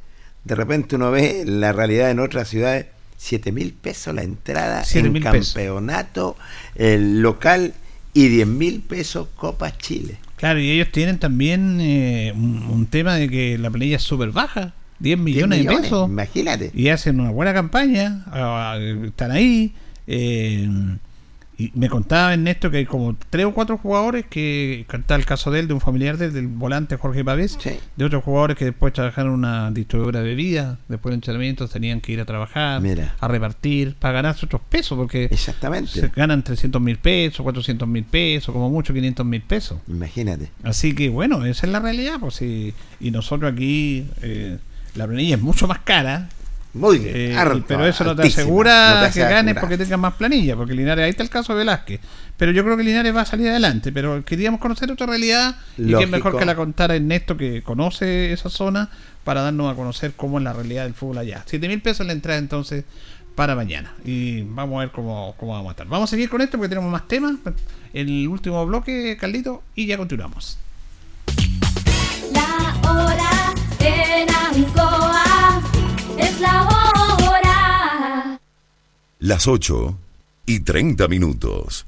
de 0.46 0.56
repente 0.56 0.96
uno 0.96 1.12
ve 1.12 1.44
la 1.46 1.74
realidad 1.74 2.10
en 2.10 2.20
otras 2.20 2.48
ciudades, 2.48 2.86
7 3.18 3.52
mil 3.52 3.74
pesos 3.74 4.14
la 4.16 4.24
entrada 4.24 4.84
en 4.94 5.22
campeonato 5.22 6.36
el 6.76 7.22
local 7.22 7.74
y 8.14 8.28
10 8.28 8.48
mil 8.48 8.82
pesos 8.82 9.28
Copa 9.36 9.78
Chile. 9.78 10.18
Claro, 10.38 10.60
y 10.60 10.72
ellos 10.72 10.90
tienen 10.92 11.20
también 11.20 11.80
eh, 11.82 12.34
un, 12.36 12.64
un 12.64 12.86
tema 12.88 13.16
de 13.16 13.30
que 13.30 13.58
la 13.58 13.70
planilla 13.72 13.96
es 13.98 14.04
súper 14.04 14.32
baja, 14.32 14.74
10 15.00 15.18
millones, 15.20 15.58
de 15.60 15.64
millones, 15.66 15.82
pesos. 15.90 16.10
imagínate. 16.10 16.72
Y 16.74 16.90
hacen 16.90 17.20
una 17.20 17.32
buena 17.32 17.54
campaña, 17.54 18.24
ah, 18.28 18.78
están 19.06 19.32
ahí. 19.32 19.74
eh, 20.08 20.70
y 21.58 21.72
me 21.76 21.88
contaba 21.90 22.34
Ernesto 22.34 22.72
que 22.72 22.78
hay 22.78 22.86
como 22.86 23.16
tres 23.30 23.46
o 23.46 23.54
cuatro 23.54 23.78
jugadores 23.78 24.26
que 24.28 24.86
está 24.92 25.16
el 25.16 25.26
caso 25.26 25.52
de 25.52 25.60
él, 25.60 25.68
de 25.68 25.74
un 25.76 25.82
familiar 25.82 26.18
de 26.18 26.26
él, 26.26 26.34
del 26.34 26.48
volante 26.48 26.98
Jorge 26.98 27.24
Pavés, 27.24 27.58
Sí. 27.62 27.72
de 27.96 28.06
otros 28.06 28.24
jugadores 28.24 28.58
que 28.58 28.66
después 28.66 28.92
trabajaron 28.94 29.34
en 29.34 29.40
una 29.40 29.72
distribuidora 29.72 30.22
de 30.22 30.26
bebidas, 30.30 30.78
después 30.88 31.12
de 31.12 31.16
entrenamientos 31.16 31.70
tenían 31.70 32.02
que 32.02 32.12
ir 32.14 32.20
a 32.22 32.26
trabajar, 32.26 32.82
Mira. 32.82 33.16
a 33.20 33.28
repartir, 33.28 33.96
para 33.96 34.14
ganarse 34.16 34.46
otros 34.46 34.62
pesos, 34.68 34.98
porque 34.98 35.26
Exactamente. 35.26 35.92
se 35.92 36.08
ganan 36.08 36.44
300 36.44 36.82
mil 36.82 36.98
pesos, 36.98 37.44
400 37.44 37.88
mil 37.88 38.04
pesos, 38.04 38.52
como 38.52 38.70
mucho 38.70 38.94
500 38.94 39.26
mil 39.26 39.42
pesos. 39.42 39.80
Imagínate. 39.88 40.50
Así 40.64 40.96
que 40.96 41.10
bueno, 41.10 41.46
esa 41.46 41.68
es 41.68 41.72
la 41.72 41.80
realidad, 41.80 42.16
pues 42.20 42.36
sí. 42.36 42.74
Y 43.00 43.12
nosotros 43.12 43.52
aquí, 43.54 44.08
eh, 44.22 44.58
la 44.96 45.06
planilla 45.08 45.36
es 45.36 45.42
mucho 45.42 45.68
más 45.68 45.80
cara. 45.80 46.30
Muy 46.74 47.02
eh, 47.06 47.36
harto, 47.38 47.58
y- 47.58 47.62
pero 47.62 47.86
eso 47.86 48.04
no 48.04 48.16
te 48.16 48.28
asegura 48.28 49.02
no 49.02 49.08
te 49.08 49.14
que 49.14 49.20
ganes 49.20 49.56
porque 49.60 49.78
tengas 49.78 50.00
más 50.00 50.16
planilla, 50.16 50.56
porque 50.56 50.74
Linares, 50.74 51.04
ahí 51.06 51.12
está 51.12 51.22
el 51.22 51.30
caso 51.30 51.54
de 51.54 51.60
Velázquez. 51.60 52.00
Pero 52.36 52.52
yo 52.52 52.64
creo 52.64 52.76
que 52.76 52.84
Linares 52.84 53.16
va 53.16 53.22
a 53.22 53.26
salir 53.26 53.50
adelante, 53.50 53.92
pero 53.92 54.26
queríamos 54.26 54.60
conocer 54.60 54.92
otra 54.92 55.06
realidad 55.06 55.56
y 55.78 55.94
que 55.94 56.04
es 56.04 56.10
mejor 56.10 56.38
que 56.38 56.46
la 56.46 56.56
contara 56.56 56.96
Ernesto, 56.96 57.38
que 57.38 57.62
conoce 57.62 58.34
esa 58.34 58.50
zona, 58.50 58.90
para 59.24 59.42
darnos 59.42 59.72
a 59.72 59.76
conocer 59.76 60.14
cómo 60.16 60.40
es 60.40 60.44
la 60.44 60.54
realidad 60.54 60.84
del 60.84 60.96
fútbol 60.96 61.20
allá. 61.20 61.44
7 61.46 61.68
mil 61.68 61.82
pesos 61.82 62.06
la 62.08 62.14
entrada 62.14 62.40
entonces 62.40 62.86
para 63.36 63.56
mañana. 63.56 63.94
Y 64.04 64.42
vamos 64.42 64.78
a 64.78 64.80
ver 64.82 64.92
cómo, 64.92 65.36
cómo 65.38 65.54
vamos 65.54 65.70
a 65.70 65.72
estar. 65.72 65.88
Vamos 65.88 66.10
a 66.10 66.12
seguir 66.12 66.30
con 66.30 66.42
esto 66.42 66.58
porque 66.58 66.70
tenemos 66.70 66.92
más 66.92 67.08
temas. 67.08 67.36
El 67.94 68.28
último 68.28 68.66
bloque, 68.66 69.16
Carlito, 69.20 69.64
y 69.76 69.86
ya 69.86 69.98
continuamos. 69.98 70.58
La 72.34 72.92
hora 72.92 73.54
en 73.80 74.28
Ancoa 74.30 74.93
Las 79.24 79.48
8 79.48 79.98
y 80.46 80.60
30 80.66 81.08
minutos. 81.08 81.88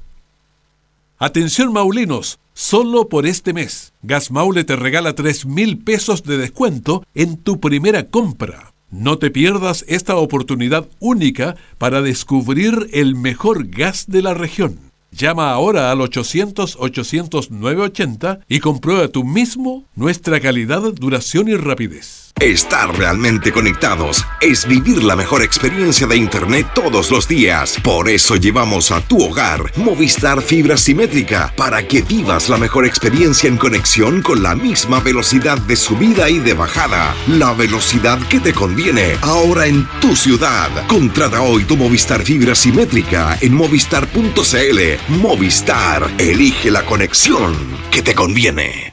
Atención 1.18 1.70
Maulinos, 1.70 2.38
solo 2.54 3.10
por 3.10 3.26
este 3.26 3.52
mes, 3.52 3.92
Gas 4.02 4.30
Maule 4.30 4.64
te 4.64 4.74
regala 4.74 5.14
3 5.14 5.44
mil 5.44 5.76
pesos 5.76 6.22
de 6.22 6.38
descuento 6.38 7.04
en 7.14 7.36
tu 7.36 7.60
primera 7.60 8.06
compra. 8.06 8.72
No 8.90 9.18
te 9.18 9.30
pierdas 9.30 9.84
esta 9.86 10.16
oportunidad 10.16 10.88
única 10.98 11.56
para 11.76 12.00
descubrir 12.00 12.88
el 12.94 13.16
mejor 13.16 13.66
gas 13.66 14.06
de 14.08 14.22
la 14.22 14.32
región. 14.32 14.80
Llama 15.10 15.50
ahora 15.50 15.90
al 15.90 15.98
800-800-980 15.98 18.44
y 18.48 18.60
comprueba 18.60 19.08
tú 19.08 19.24
mismo 19.24 19.84
nuestra 19.94 20.40
calidad, 20.40 20.80
duración 20.94 21.48
y 21.48 21.56
rapidez. 21.56 22.25
Estar 22.40 22.94
realmente 22.98 23.50
conectados 23.50 24.26
es 24.42 24.68
vivir 24.68 25.02
la 25.02 25.16
mejor 25.16 25.42
experiencia 25.42 26.06
de 26.06 26.18
Internet 26.18 26.66
todos 26.74 27.10
los 27.10 27.26
días. 27.26 27.78
Por 27.82 28.10
eso 28.10 28.36
llevamos 28.36 28.90
a 28.90 29.00
tu 29.00 29.24
hogar 29.24 29.72
Movistar 29.76 30.42
Fibra 30.42 30.76
Simétrica 30.76 31.54
para 31.56 31.88
que 31.88 32.02
vivas 32.02 32.50
la 32.50 32.58
mejor 32.58 32.84
experiencia 32.84 33.48
en 33.48 33.56
conexión 33.56 34.20
con 34.20 34.42
la 34.42 34.54
misma 34.54 35.00
velocidad 35.00 35.56
de 35.56 35.76
subida 35.76 36.28
y 36.28 36.38
de 36.38 36.52
bajada. 36.52 37.14
La 37.26 37.54
velocidad 37.54 38.18
que 38.28 38.38
te 38.38 38.52
conviene 38.52 39.16
ahora 39.22 39.66
en 39.66 39.88
tu 40.02 40.14
ciudad. 40.14 40.68
Contrata 40.88 41.40
hoy 41.40 41.64
tu 41.64 41.78
Movistar 41.78 42.22
Fibra 42.22 42.54
Simétrica 42.54 43.38
en 43.40 43.54
movistar.cl. 43.54 44.80
Movistar, 45.08 46.10
elige 46.18 46.70
la 46.70 46.84
conexión 46.84 47.56
que 47.90 48.02
te 48.02 48.14
conviene. 48.14 48.92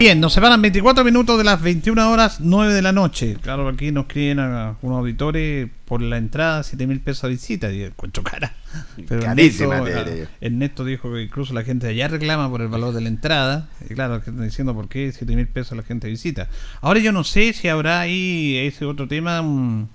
Bien, 0.00 0.18
nos 0.18 0.32
separan 0.32 0.62
24 0.62 1.04
minutos 1.04 1.36
de 1.36 1.44
las 1.44 1.60
21 1.60 2.10
horas 2.10 2.40
9 2.40 2.72
de 2.72 2.80
la 2.80 2.90
noche. 2.90 3.36
Claro, 3.42 3.68
aquí 3.68 3.92
nos 3.92 4.06
escriben 4.06 4.38
a 4.38 4.76
unos 4.80 5.00
auditores 5.00 5.68
por 5.84 6.00
la 6.00 6.16
entrada 6.16 6.62
7 6.62 6.86
mil 6.86 7.00
pesos 7.00 7.24
a 7.24 7.28
visita. 7.28 7.70
Y 7.70 7.86
cuento 7.96 8.22
cara. 8.22 8.54
Pero 9.06 9.20
Carísima, 9.20 9.76
Ernesto, 9.76 10.04
te. 10.10 10.28
Ernesto 10.40 10.84
dijo 10.86 11.12
que 11.12 11.24
incluso 11.24 11.52
la 11.52 11.64
gente 11.64 11.86
de 11.86 11.92
allá 11.92 12.08
reclama 12.08 12.48
por 12.48 12.62
el 12.62 12.68
valor 12.68 12.94
de 12.94 13.02
la 13.02 13.08
entrada. 13.08 13.68
Y 13.90 13.92
claro, 13.92 14.22
que 14.22 14.30
están 14.30 14.42
diciendo 14.42 14.72
por 14.72 14.88
qué 14.88 15.12
7 15.12 15.36
mil 15.36 15.48
pesos 15.48 15.76
la 15.76 15.82
gente 15.82 16.08
visita. 16.08 16.48
Ahora 16.80 17.00
yo 17.00 17.12
no 17.12 17.22
sé 17.22 17.52
si 17.52 17.68
habrá 17.68 18.00
ahí 18.00 18.56
ese 18.56 18.86
otro 18.86 19.06
tema. 19.06 19.42
Un, 19.42 19.90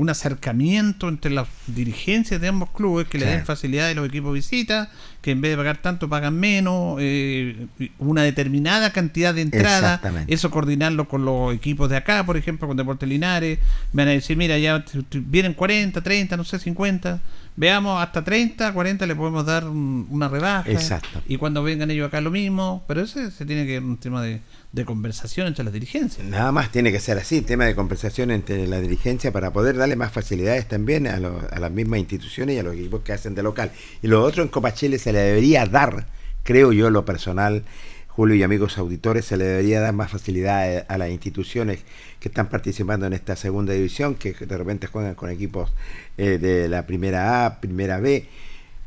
un 0.00 0.08
acercamiento 0.08 1.10
entre 1.10 1.30
las 1.30 1.46
dirigencias 1.66 2.40
de 2.40 2.48
ambos 2.48 2.70
clubes 2.70 3.06
que 3.06 3.18
le 3.18 3.26
den 3.26 3.44
facilidades 3.44 3.92
a 3.94 4.00
los 4.00 4.08
equipos 4.08 4.32
visita, 4.32 4.90
que 5.20 5.32
en 5.32 5.42
vez 5.42 5.50
de 5.50 5.56
pagar 5.58 5.76
tanto 5.76 6.08
pagan 6.08 6.34
menos, 6.40 6.96
eh, 7.00 7.66
una 7.98 8.22
determinada 8.22 8.92
cantidad 8.92 9.34
de 9.34 9.42
entrada, 9.42 10.00
eso 10.26 10.50
coordinarlo 10.50 11.06
con 11.06 11.26
los 11.26 11.54
equipos 11.54 11.90
de 11.90 11.98
acá, 11.98 12.24
por 12.24 12.38
ejemplo, 12.38 12.66
con 12.66 12.78
Deportes 12.78 13.06
Linares, 13.06 13.58
me 13.92 14.02
van 14.04 14.08
a 14.08 14.12
decir, 14.12 14.38
mira, 14.38 14.56
ya 14.58 14.82
vienen 15.12 15.52
40, 15.52 16.00
30, 16.00 16.34
no 16.38 16.44
sé, 16.44 16.58
50, 16.58 17.20
veamos 17.56 18.02
hasta 18.02 18.24
30, 18.24 18.72
40 18.72 19.06
le 19.06 19.14
podemos 19.14 19.44
dar 19.44 19.66
un- 19.68 20.06
una 20.08 20.28
rebaja, 20.28 20.70
Exacto. 20.70 21.20
y 21.28 21.36
cuando 21.36 21.62
vengan 21.62 21.90
ellos 21.90 22.08
acá 22.08 22.22
lo 22.22 22.30
mismo, 22.30 22.82
pero 22.88 23.02
ese 23.02 23.30
se 23.30 23.44
tiene 23.44 23.66
que 23.66 23.78
un 23.80 23.98
tema 23.98 24.22
de, 24.22 24.40
de 24.72 24.84
conversación 24.84 25.48
entre 25.48 25.64
las 25.64 25.72
dirigencias. 25.72 26.24
Nada 26.26 26.52
más 26.52 26.70
tiene 26.70 26.92
que 26.92 27.00
ser 27.00 27.18
así, 27.18 27.40
tema 27.40 27.64
de 27.64 27.74
conversación 27.74 28.30
entre 28.30 28.66
la 28.68 28.80
dirigencia 28.80 29.32
para 29.32 29.52
poder 29.52 29.76
darle 29.76 29.96
más 29.96 30.12
facilidades 30.12 30.68
también 30.68 31.06
a, 31.06 31.14
a 31.16 31.58
las 31.58 31.70
mismas 31.72 31.98
instituciones 32.00 32.56
y 32.56 32.58
a 32.60 32.62
los 32.62 32.74
equipos 32.74 33.02
que 33.02 33.12
hacen 33.12 33.34
de 33.34 33.42
local. 33.42 33.72
Y 34.02 34.06
lo 34.06 34.22
otro 34.22 34.42
en 34.42 34.48
Copa 34.48 34.72
Chile 34.72 34.98
se 34.98 35.12
le 35.12 35.18
debería 35.18 35.66
dar, 35.66 36.06
creo 36.44 36.72
yo, 36.72 36.90
lo 36.90 37.04
personal, 37.04 37.64
Julio 38.06 38.36
y 38.36 38.42
amigos 38.42 38.76
auditores, 38.78 39.24
se 39.24 39.36
le 39.36 39.44
debería 39.44 39.80
dar 39.80 39.94
más 39.94 40.10
facilidades 40.10 40.84
a 40.88 40.98
las 40.98 41.10
instituciones 41.10 41.80
que 42.18 42.28
están 42.28 42.48
participando 42.48 43.06
en 43.06 43.12
esta 43.12 43.34
segunda 43.34 43.72
división, 43.72 44.14
que 44.14 44.32
de 44.34 44.58
repente 44.58 44.86
juegan 44.86 45.14
con 45.14 45.30
equipos 45.30 45.72
eh, 46.18 46.38
de 46.38 46.68
la 46.68 46.86
primera 46.86 47.46
A, 47.46 47.60
primera 47.60 47.98
B, 47.98 48.26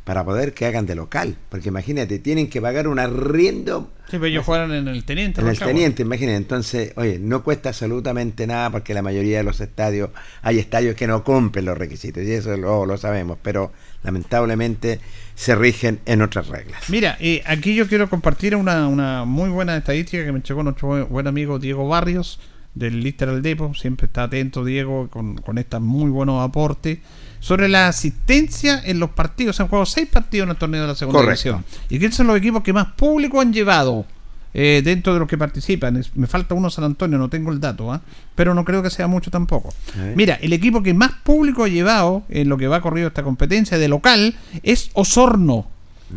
para 0.04 0.24
poder 0.26 0.54
que 0.54 0.66
hagan 0.66 0.86
de 0.86 0.96
local. 0.96 1.38
Porque 1.50 1.70
imagínate, 1.70 2.20
tienen 2.20 2.50
que 2.50 2.62
pagar 2.62 2.88
un 2.88 3.00
arriendo 3.00 3.92
Sí, 4.14 4.18
pero 4.20 4.26
ellos 4.26 4.46
jugaron 4.46 4.74
en 4.74 4.88
el 4.88 5.04
Teniente. 5.06 5.42
en 5.42 5.48
el 5.48 5.58
teniente, 5.58 6.04
imagínate. 6.04 6.36
Entonces, 6.36 6.94
oye, 6.98 7.18
no 7.18 7.44
cuesta 7.44 7.70
absolutamente 7.70 8.46
nada 8.46 8.70
porque 8.70 8.94
la 8.94 9.02
mayoría 9.02 9.38
de 9.38 9.44
los 9.44 9.60
estadios, 9.60 10.12
hay 10.44 10.60
estadios 10.60 10.96
que 10.96 11.08
no 11.08 11.24
cumplen 11.24 11.66
los 11.66 11.76
requisitos 11.76 12.22
y 12.24 12.32
eso 12.32 12.56
lo, 12.56 12.86
lo 12.86 12.98
sabemos, 12.98 13.40
pero 13.42 13.72
lamentablemente 14.04 15.00
se 15.34 15.56
rigen 15.56 16.00
en 16.06 16.22
otras 16.22 16.50
reglas. 16.50 16.90
Mira, 16.90 17.18
eh, 17.20 17.42
aquí 17.46 17.74
yo 17.74 17.88
quiero 17.88 18.10
compartir 18.10 18.56
una, 18.56 18.88
una 18.88 19.26
muy 19.26 19.50
buena 19.50 19.78
estadística 19.78 20.24
que 20.24 20.32
me 20.32 20.42
llegó 20.42 20.62
nuestro 20.62 21.08
buen, 21.08 21.26
amigo 21.26 21.58
Diego 21.58 21.88
Barrios 21.88 22.40
del 22.76 23.02
Lister 23.02 23.30
al 23.30 23.42
Depo. 23.42 23.74
Siempre 23.74 24.06
está 24.06 24.24
atento 24.24 24.64
Diego 24.64 25.10
con, 25.10 25.38
con 25.38 25.58
estos 25.58 25.82
muy 25.82 26.12
buenos 26.12 26.48
aportes. 26.48 27.00
Sobre 27.44 27.68
la 27.68 27.90
asistencia 27.90 28.82
en 28.86 29.00
los 29.00 29.10
partidos. 29.10 29.58
Se 29.58 29.64
han 29.64 29.68
jugado 29.68 29.86
seis 29.86 30.08
partidos 30.08 30.46
en 30.46 30.52
el 30.52 30.56
torneo 30.58 30.82
de 30.84 30.88
la 30.88 30.96
segunda 30.96 31.20
Correcto. 31.20 31.44
división. 31.50 31.66
¿Y 31.90 32.00
quiénes 32.00 32.16
son 32.16 32.28
los 32.28 32.38
equipos 32.38 32.64
que 32.64 32.72
más 32.72 32.94
público 32.94 33.42
han 33.42 33.52
llevado 33.52 34.06
eh, 34.54 34.82
dentro 34.84 35.14
de 35.14 35.20
los 35.20 35.28
que 35.28 35.38
participan? 35.38 35.98
Es- 35.98 36.16
me 36.16 36.26
falta 36.26 36.56
uno 36.56 36.70
San 36.70 36.86
Antonio, 36.86 37.18
no 37.18 37.28
tengo 37.30 37.52
el 37.52 37.60
dato, 37.60 37.92
¿ah? 37.92 38.00
pero 38.34 38.54
no 38.54 38.64
creo 38.64 38.82
que 38.82 38.90
sea 38.90 39.08
mucho 39.08 39.30
tampoco. 39.30 39.74
Ver. 39.96 40.16
Mira, 40.16 40.36
el 40.42 40.54
equipo 40.54 40.82
que 40.82 40.94
más 40.94 41.12
público 41.24 41.66
ha 41.66 41.68
llevado 41.68 42.24
en 42.30 42.48
lo 42.48 42.58
que 42.58 42.68
va 42.68 42.80
corrido 42.80 43.10
esta 43.10 43.24
competencia 43.24 43.78
de 43.78 43.90
local 43.90 44.36
es 44.64 44.90
Osorno. 44.94 45.68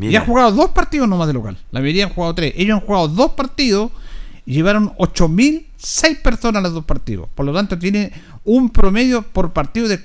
Y 0.00 0.14
ha 0.14 0.20
jugado 0.20 0.52
dos 0.52 0.70
partidos 0.70 1.08
nomás 1.08 1.26
de 1.26 1.32
local. 1.32 1.56
La 1.72 1.80
mayoría 1.80 2.04
han 2.04 2.10
jugado 2.12 2.34
tres. 2.36 2.52
Ellos 2.56 2.78
han 2.80 2.86
jugado 2.86 3.08
dos 3.08 3.32
partidos 3.32 3.90
y 4.44 4.52
llevaron 4.52 4.92
8.006 4.98 6.22
personas 6.22 6.60
a 6.60 6.62
los 6.64 6.74
dos 6.74 6.84
partidos. 6.84 7.28
Por 7.34 7.46
lo 7.46 7.52
tanto, 7.52 7.78
tiene 7.78 8.12
un 8.44 8.70
promedio 8.70 9.22
por 9.22 9.52
partido 9.52 9.88
de 9.88 10.02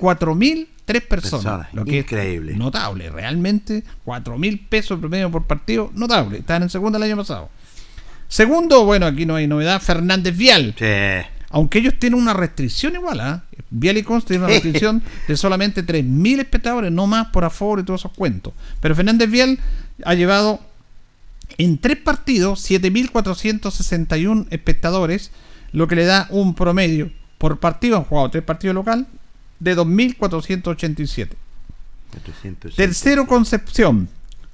4.003 0.87 1.07
personas. 1.07 1.43
Personas. 1.43 1.73
Lo 1.73 1.85
que 1.85 1.99
Increíble. 1.99 2.53
Es 2.53 2.57
notable. 2.57 3.09
Realmente, 3.09 3.83
4.000 4.05 4.67
pesos 4.67 4.99
promedio 4.99 5.31
por 5.31 5.45
partido. 5.45 5.91
Notable. 5.93 6.39
Estaban 6.39 6.63
en 6.63 6.69
segunda 6.69 6.97
el 6.97 7.03
año 7.03 7.17
pasado. 7.17 7.49
Segundo, 8.27 8.85
bueno, 8.85 9.05
aquí 9.05 9.25
no 9.25 9.35
hay 9.35 9.47
novedad. 9.47 9.81
Fernández 9.81 10.35
Vial. 10.35 10.75
Sí. 10.77 10.85
Aunque 11.49 11.79
ellos 11.79 11.95
tienen 11.99 12.19
una 12.19 12.33
restricción 12.33 12.95
igual, 12.95 13.19
¿ah? 13.19 13.43
Vial 13.69 13.97
y 13.97 14.03
Consta 14.03 14.29
tienen 14.29 14.45
una 14.45 14.53
restricción 14.53 15.03
de 15.27 15.35
solamente 15.37 15.85
3.000 15.85 16.39
espectadores, 16.39 16.91
no 16.91 17.07
más 17.07 17.27
por 17.27 17.43
aforo 17.43 17.81
y 17.81 17.85
todos 17.85 18.01
esos 18.01 18.13
cuentos. 18.13 18.53
Pero 18.79 18.95
Fernández 18.95 19.29
Vial 19.29 19.59
ha 20.05 20.13
llevado 20.13 20.61
en 21.57 21.77
tres 21.77 21.97
partidos 21.97 22.69
7.461 22.69 24.47
espectadores, 24.49 25.31
lo 25.73 25.87
que 25.87 25.95
le 25.95 26.05
da 26.05 26.27
un 26.29 26.55
promedio 26.55 27.11
por 27.37 27.59
partido, 27.59 27.97
han 27.97 28.03
jugado 28.03 28.29
tres 28.29 28.43
partidos 28.43 28.75
local, 28.75 29.07
de 29.61 29.77
2.487. 29.77 31.29
400. 32.11 32.75
Tercero, 32.75 33.27
Concepción. 33.27 34.09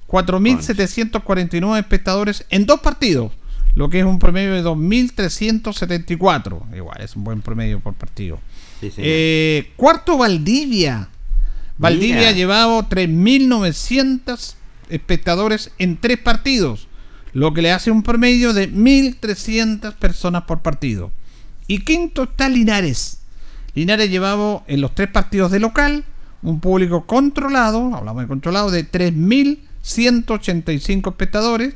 4.749 0.06 1.78
espectadores 1.78 2.44
en 2.48 2.64
dos 2.64 2.80
partidos, 2.80 3.32
lo 3.74 3.90
que 3.90 3.98
es 3.98 4.06
un 4.06 4.18
promedio 4.18 4.54
de 4.54 4.64
2.374. 4.64 6.74
Igual, 6.74 7.02
es 7.02 7.14
un 7.14 7.24
buen 7.24 7.42
promedio 7.42 7.80
por 7.80 7.92
partido. 7.94 8.40
Sí. 8.80 8.90
Eh, 8.96 9.70
cuarto, 9.76 10.16
Valdivia. 10.16 11.10
Valdivia 11.76 12.16
Mira. 12.16 12.28
ha 12.30 12.32
llevado 12.32 12.88
3.900 12.88 14.54
espectadores 14.88 15.72
en 15.78 15.98
tres 15.98 16.16
partidos, 16.18 16.88
lo 17.34 17.52
que 17.52 17.60
le 17.60 17.72
hace 17.72 17.90
un 17.90 18.02
promedio 18.02 18.54
de 18.54 18.72
1.300 18.72 19.92
personas 19.94 20.44
por 20.44 20.60
partido. 20.60 21.10
Y 21.66 21.80
quinto 21.80 22.22
está 22.22 22.48
Linares. 22.48 23.17
Linares 23.74 24.10
llevaba 24.10 24.62
en 24.66 24.80
los 24.80 24.94
tres 24.94 25.08
partidos 25.08 25.50
de 25.50 25.60
local 25.60 26.04
un 26.42 26.60
público 26.60 27.04
controlado, 27.06 27.94
hablamos 27.94 28.22
de 28.22 28.28
controlado, 28.28 28.70
de 28.70 28.90
3.185 28.90 31.10
espectadores, 31.10 31.74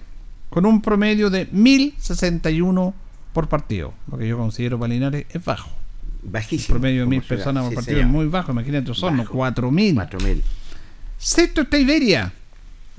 con 0.51 0.67
un 0.67 0.83
promedio 0.83 1.31
de 1.31 1.51
1.061 1.51 2.93
por 3.33 3.49
partido. 3.49 3.95
Lo 4.11 4.19
que 4.19 4.29
yo 4.29 4.37
considero 4.37 4.79
para 4.79 4.93
Linares 4.93 5.27
es 5.31 5.45
bajo. 5.45 5.71
Bajísimo. 6.23 6.75
promedio 6.79 7.01
de 7.01 7.05
como 7.07 7.11
mil 7.11 7.23
ciudad. 7.23 7.37
personas 7.37 7.63
por 7.65 7.71
Sí, 7.71 7.75
partido 7.77 7.97
señor. 7.99 8.07
es 8.09 8.13
muy 8.13 8.27
bajo. 8.27 8.53
Imagínate, 8.53 8.91
Bajo. 8.93 9.35
4.000. 9.35 9.95
4.000. 9.95 10.43
Sexto 11.19 11.63
está 11.63 11.79
Iberia. 11.79 12.33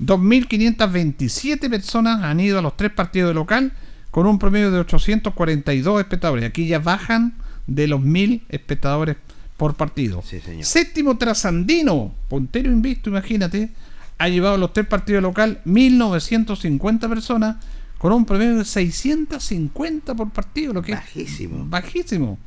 2.527 0.02 1.70
personas 1.70 2.22
han 2.24 2.40
ido 2.40 2.58
a 2.58 2.62
los 2.62 2.76
tres 2.76 2.90
partidos 2.92 3.28
de 3.30 3.34
local 3.34 3.72
con 4.10 4.26
un 4.26 4.38
promedio 4.38 4.70
de 4.70 4.80
842 4.80 6.00
espectadores. 6.00 6.44
Aquí 6.44 6.66
ya 6.66 6.78
bajan 6.80 7.34
de 7.66 7.86
los 7.88 8.00
1.000 8.00 8.42
espectadores 8.48 9.16
por 9.56 9.74
partido. 9.74 10.22
Sí, 10.26 10.40
señor. 10.40 10.64
Séptimo 10.64 11.16
Trasandino, 11.16 12.14
puntero 12.28 12.70
invisto, 12.70 13.10
imagínate, 13.10 13.70
ha 14.18 14.28
llevado 14.28 14.54
a 14.54 14.58
los 14.58 14.72
tres 14.72 14.86
partidos 14.86 15.22
local 15.22 15.60
1.950 15.66 17.08
personas 17.08 17.56
con 17.98 18.12
un 18.12 18.24
promedio 18.26 18.56
de 18.58 18.64
650 18.64 20.14
por 20.14 20.30
partido, 20.30 20.72
lo 20.74 20.82
que 20.82 20.92
es 20.92 20.98
Bajísimo. 20.98 21.64
bajísimo. 21.68 22.38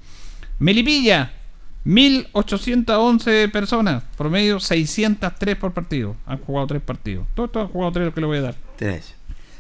Melipilla, 0.60 1.32
1811 1.86 3.50
personas, 3.50 4.04
promedio 4.18 4.60
603 4.60 5.56
por 5.56 5.74
partido. 5.74 6.16
Han 6.26 6.40
jugado 6.40 6.68
tres 6.68 6.82
partidos. 6.82 7.26
Todos, 7.34 7.52
todos 7.52 7.68
han 7.68 7.72
jugado 7.72 7.92
tres, 7.94 8.06
lo 8.08 8.14
que 8.14 8.22
le 8.22 8.28
voy 8.28 8.38
a 8.40 8.42
dar. 8.42 8.56
Tres. 8.78 9.14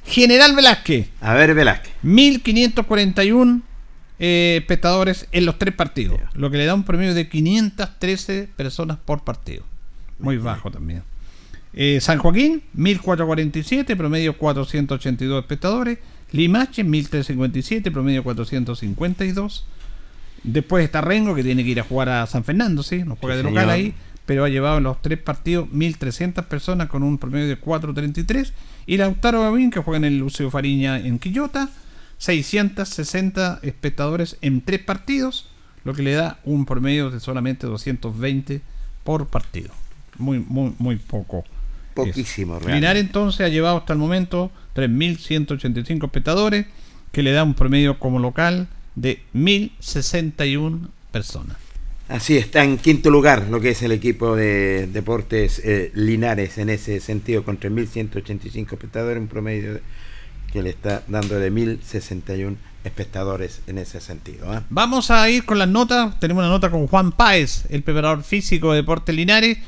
General 0.06 0.56
Velázquez, 0.56 1.10
A 1.22 1.34
ver, 1.34 1.54
Velázquez. 1.54 1.94
1541 2.04 3.62
eh, 4.20 4.58
espectadores 4.60 5.28
en 5.32 5.46
los 5.46 5.58
tres 5.60 5.74
partidos, 5.76 6.20
lo 6.34 6.50
que 6.52 6.58
le 6.58 6.66
da 6.66 6.74
un 6.74 6.84
promedio 6.84 7.14
de 7.14 7.28
513 7.30 8.50
personas 8.56 8.98
por 8.98 9.24
partido. 9.24 9.64
Muy 10.20 10.38
bajo 10.38 10.72
también. 10.72 11.04
Eh, 11.74 12.00
San 12.02 12.18
Joaquín, 12.18 12.64
1447, 12.74 13.96
promedio 13.96 14.38
482 14.38 15.42
espectadores. 15.42 16.00
Limache, 16.32 16.84
1357, 16.84 17.92
promedio 17.92 18.24
452. 18.24 19.66
Después 20.44 20.84
está 20.84 21.02
Rengo, 21.02 21.36
que 21.36 21.44
tiene 21.44 21.64
que 21.64 21.70
ir 21.70 21.80
a 21.80 21.84
jugar 21.84 22.10
a 22.10 22.26
San 22.28 22.44
Fernando, 22.44 22.84
¿sí? 22.84 23.04
No 23.04 23.16
juega 23.16 23.36
Sí, 23.36 23.38
de 23.38 23.44
local 23.44 23.64
señor. 23.66 23.76
ahí, 23.76 23.94
pero 24.26 24.44
ha 24.44 24.50
llevado 24.50 24.78
en 24.78 24.84
los 24.84 25.02
tres 25.02 25.20
partidos 25.20 25.70
1300 25.72 26.46
personas 26.46 26.90
con 26.90 27.04
un 27.04 27.18
promedio 27.18 27.48
de 27.48 27.58
433. 27.58 28.54
Y 28.88 28.98
Lautaro 28.98 29.42
Gavín, 29.42 29.70
que 29.72 29.80
juega 29.80 29.98
en 29.98 30.06
el 30.06 30.18
Lucio 30.18 30.50
Fariña 30.50 30.98
en 31.00 31.20
Quillota, 31.20 31.70
660 32.18 33.60
espectadores 33.64 34.38
en 34.42 34.62
tres 34.62 34.80
partidos, 34.82 35.50
lo 35.84 35.94
que 35.94 36.04
le 36.04 36.14
da 36.14 36.40
un 36.44 36.66
promedio 36.66 37.10
de 37.10 37.20
solamente 37.20 37.68
220 37.68 38.62
por 39.04 39.28
partido. 39.28 39.70
Muy, 40.18 40.40
muy, 40.40 40.74
muy 40.80 40.96
poco. 40.98 41.44
Poquísimo. 41.94 42.60
Linares 42.68 43.04
entonces 43.04 43.42
ha 43.42 43.50
llevado 43.50 43.78
hasta 43.78 43.94
el 43.94 44.00
momento 44.00 44.52
3.185 44.76 46.06
espectadores, 46.06 46.66
que 47.12 47.24
le 47.24 47.32
da 47.32 47.44
un 47.44 47.54
promedio 47.54 47.98
como 48.00 48.20
local 48.20 48.68
de 48.96 49.22
1.061 49.34 50.88
personas. 51.12 51.58
Así 52.10 52.38
está 52.38 52.64
en 52.64 52.78
quinto 52.78 53.10
lugar 53.10 53.48
lo 53.50 53.60
que 53.60 53.72
es 53.72 53.82
el 53.82 53.92
equipo 53.92 54.36
de 54.36 54.88
Deportes 54.88 55.60
eh, 55.64 55.92
Linares 55.94 56.58
en 56.58 56.70
ese 56.70 57.00
sentido, 57.00 57.44
con 57.44 57.60
3.185 57.60 58.74
espectadores, 58.74 59.20
un 59.20 59.28
promedio 59.28 59.76
de- 59.76 59.82
que 60.58 60.64
le 60.64 60.70
está 60.72 61.04
dando 61.08 61.40
de 61.40 61.52
1061 61.52 62.58
espectadores 62.84 63.62
en 63.68 63.78
ese 63.78 64.02
sentido. 64.02 64.52
¿ah? 64.52 64.64
Vamos 64.72 65.12
a 65.12 65.30
ir 65.30 65.46
con 65.46 65.60
las 65.60 65.68
notas. 65.68 66.20
Tenemos 66.20 66.42
una 66.42 66.50
nota 66.50 66.72
con 66.72 66.88
Juan 66.88 67.12
Páez, 67.12 67.66
el 67.70 67.84
preparador 67.84 68.24
físico 68.24 68.72
de 68.72 68.78
Deportes 68.78 69.14
Linares, 69.14 69.60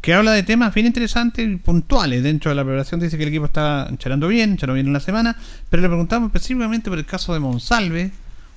que 0.00 0.14
habla 0.14 0.32
de 0.32 0.44
temas 0.44 0.72
bien 0.72 0.86
interesantes 0.86 1.46
y 1.46 1.56
puntuales. 1.56 2.22
Dentro 2.22 2.50
de 2.50 2.54
la 2.54 2.64
preparación 2.64 2.98
dice 2.98 3.18
que 3.18 3.24
el 3.24 3.28
equipo 3.28 3.44
está 3.44 3.90
charando 3.98 4.26
bien, 4.26 4.56
charando 4.56 4.72
bien 4.72 4.86
en 4.86 4.94
la 4.94 5.00
semana, 5.00 5.36
pero 5.68 5.82
le 5.82 5.88
preguntamos 5.88 6.28
específicamente 6.28 6.88
por 6.88 6.98
el 6.98 7.04
caso 7.04 7.34
de 7.34 7.40
Monsalve, 7.40 8.10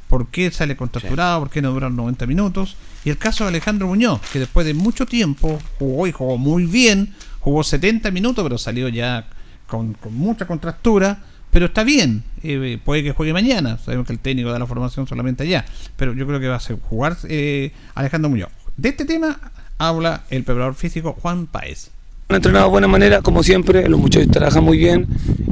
por 0.07 0.27
qué 0.27 0.49
sale 0.49 0.77
contracturado, 0.77 1.41
por 1.41 1.49
qué 1.49 1.61
no 1.61 1.71
duran 1.71 1.93
90 1.93 2.25
minutos, 2.25 2.77
y 3.03 3.09
el 3.09 3.17
caso 3.17 3.43
de 3.43 3.49
Alejandro 3.49 3.87
Muñoz, 3.87 4.21
que 4.31 4.39
después 4.39 4.65
de 4.65 4.73
mucho 4.73 5.05
tiempo 5.05 5.59
jugó 5.77 6.07
y 6.07 6.13
jugó 6.13 6.37
muy 6.37 6.65
bien, 6.67 7.13
jugó 7.41 7.65
70 7.65 8.11
minutos, 8.11 8.43
pero 8.43 8.57
salió 8.57 8.87
ya 8.87 9.27
con, 9.67 9.93
con 9.95 10.13
mucha 10.13 10.47
contractura 10.47 11.25
pero 11.51 11.67
está 11.67 11.83
bien, 11.83 12.23
eh, 12.43 12.79
puede 12.83 13.03
que 13.03 13.11
juegue 13.11 13.33
mañana, 13.33 13.77
sabemos 13.77 14.07
que 14.07 14.13
el 14.13 14.19
técnico 14.19 14.51
da 14.51 14.59
la 14.59 14.65
formación 14.65 15.07
solamente 15.07 15.43
allá, 15.43 15.65
pero 15.97 16.13
yo 16.13 16.25
creo 16.25 16.39
que 16.39 16.47
va 16.47 16.55
a 16.55 16.59
ser 16.59 16.77
jugar 16.79 17.17
eh, 17.27 17.71
Alejandro 17.93 18.29
Muñoz. 18.29 18.49
De 18.77 18.89
este 18.89 19.05
tema 19.05 19.39
habla 19.77 20.23
el 20.29 20.43
preparador 20.43 20.75
físico 20.75 21.15
Juan 21.21 21.47
Paez. 21.47 21.91
Han 22.29 22.37
entrenado 22.37 22.67
de 22.67 22.71
buena 22.71 22.87
manera, 22.87 23.21
como 23.21 23.43
siempre, 23.43 23.89
los 23.89 23.99
muchachos 23.99 24.31
trabajan 24.31 24.63
muy 24.63 24.77
bien. 24.77 25.05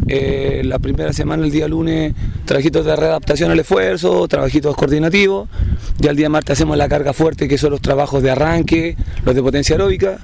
Eh, 0.07 0.61
la 0.63 0.79
primera 0.79 1.11
semana, 1.11 1.43
el 1.43 1.51
día 1.51 1.67
lunes, 1.67 2.13
trabajitos 2.45 2.85
de 2.85 2.95
readaptación 2.95 3.51
al 3.51 3.59
esfuerzo, 3.59 4.25
trabajitos 4.29 4.77
coordinativos. 4.77 5.49
Ya 5.97 6.11
el 6.11 6.15
día 6.15 6.29
martes 6.29 6.53
hacemos 6.53 6.77
la 6.77 6.87
carga 6.87 7.11
fuerte, 7.11 7.49
que 7.49 7.57
son 7.57 7.71
los 7.71 7.81
trabajos 7.81 8.23
de 8.23 8.31
arranque, 8.31 8.95
los 9.25 9.35
de 9.35 9.41
potencia 9.41 9.75
aeróbica. 9.75 10.19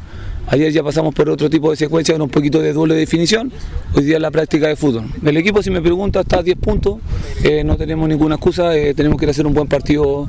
Ayer 0.47 0.72
ya 0.72 0.84
pasamos 0.84 1.13
por 1.13 1.27
otro 1.27 1.49
tipo 1.49 1.72
de 1.72 1.76
secuencia 1.76 2.13
con 2.13 2.22
un 2.22 2.30
poquito 2.30 2.61
de 2.61 2.72
duelo 2.72 2.93
de 2.93 2.99
definición. 2.99 3.51
Hoy 3.93 4.03
día 4.03 4.19
la 4.19 4.30
práctica 4.30 4.67
de 4.67 4.76
fútbol. 4.76 5.05
El 5.23 5.38
equipo, 5.38 5.63
si 5.63 5.72
me 5.72 5.81
pregunta, 5.81 6.22
está 6.22 6.39
a 6.39 6.43
10 6.43 6.57
puntos. 6.57 6.99
Eh, 7.43 7.63
no 7.63 7.77
tenemos 7.77 8.07
ninguna 8.07 8.35
excusa. 8.35 8.76
Eh, 8.76 8.93
tenemos 8.93 9.17
que 9.17 9.26
ir 9.26 9.30
a 9.30 9.31
hacer 9.31 9.47
un 9.47 9.55
buen 9.55 9.67
partido 9.67 10.27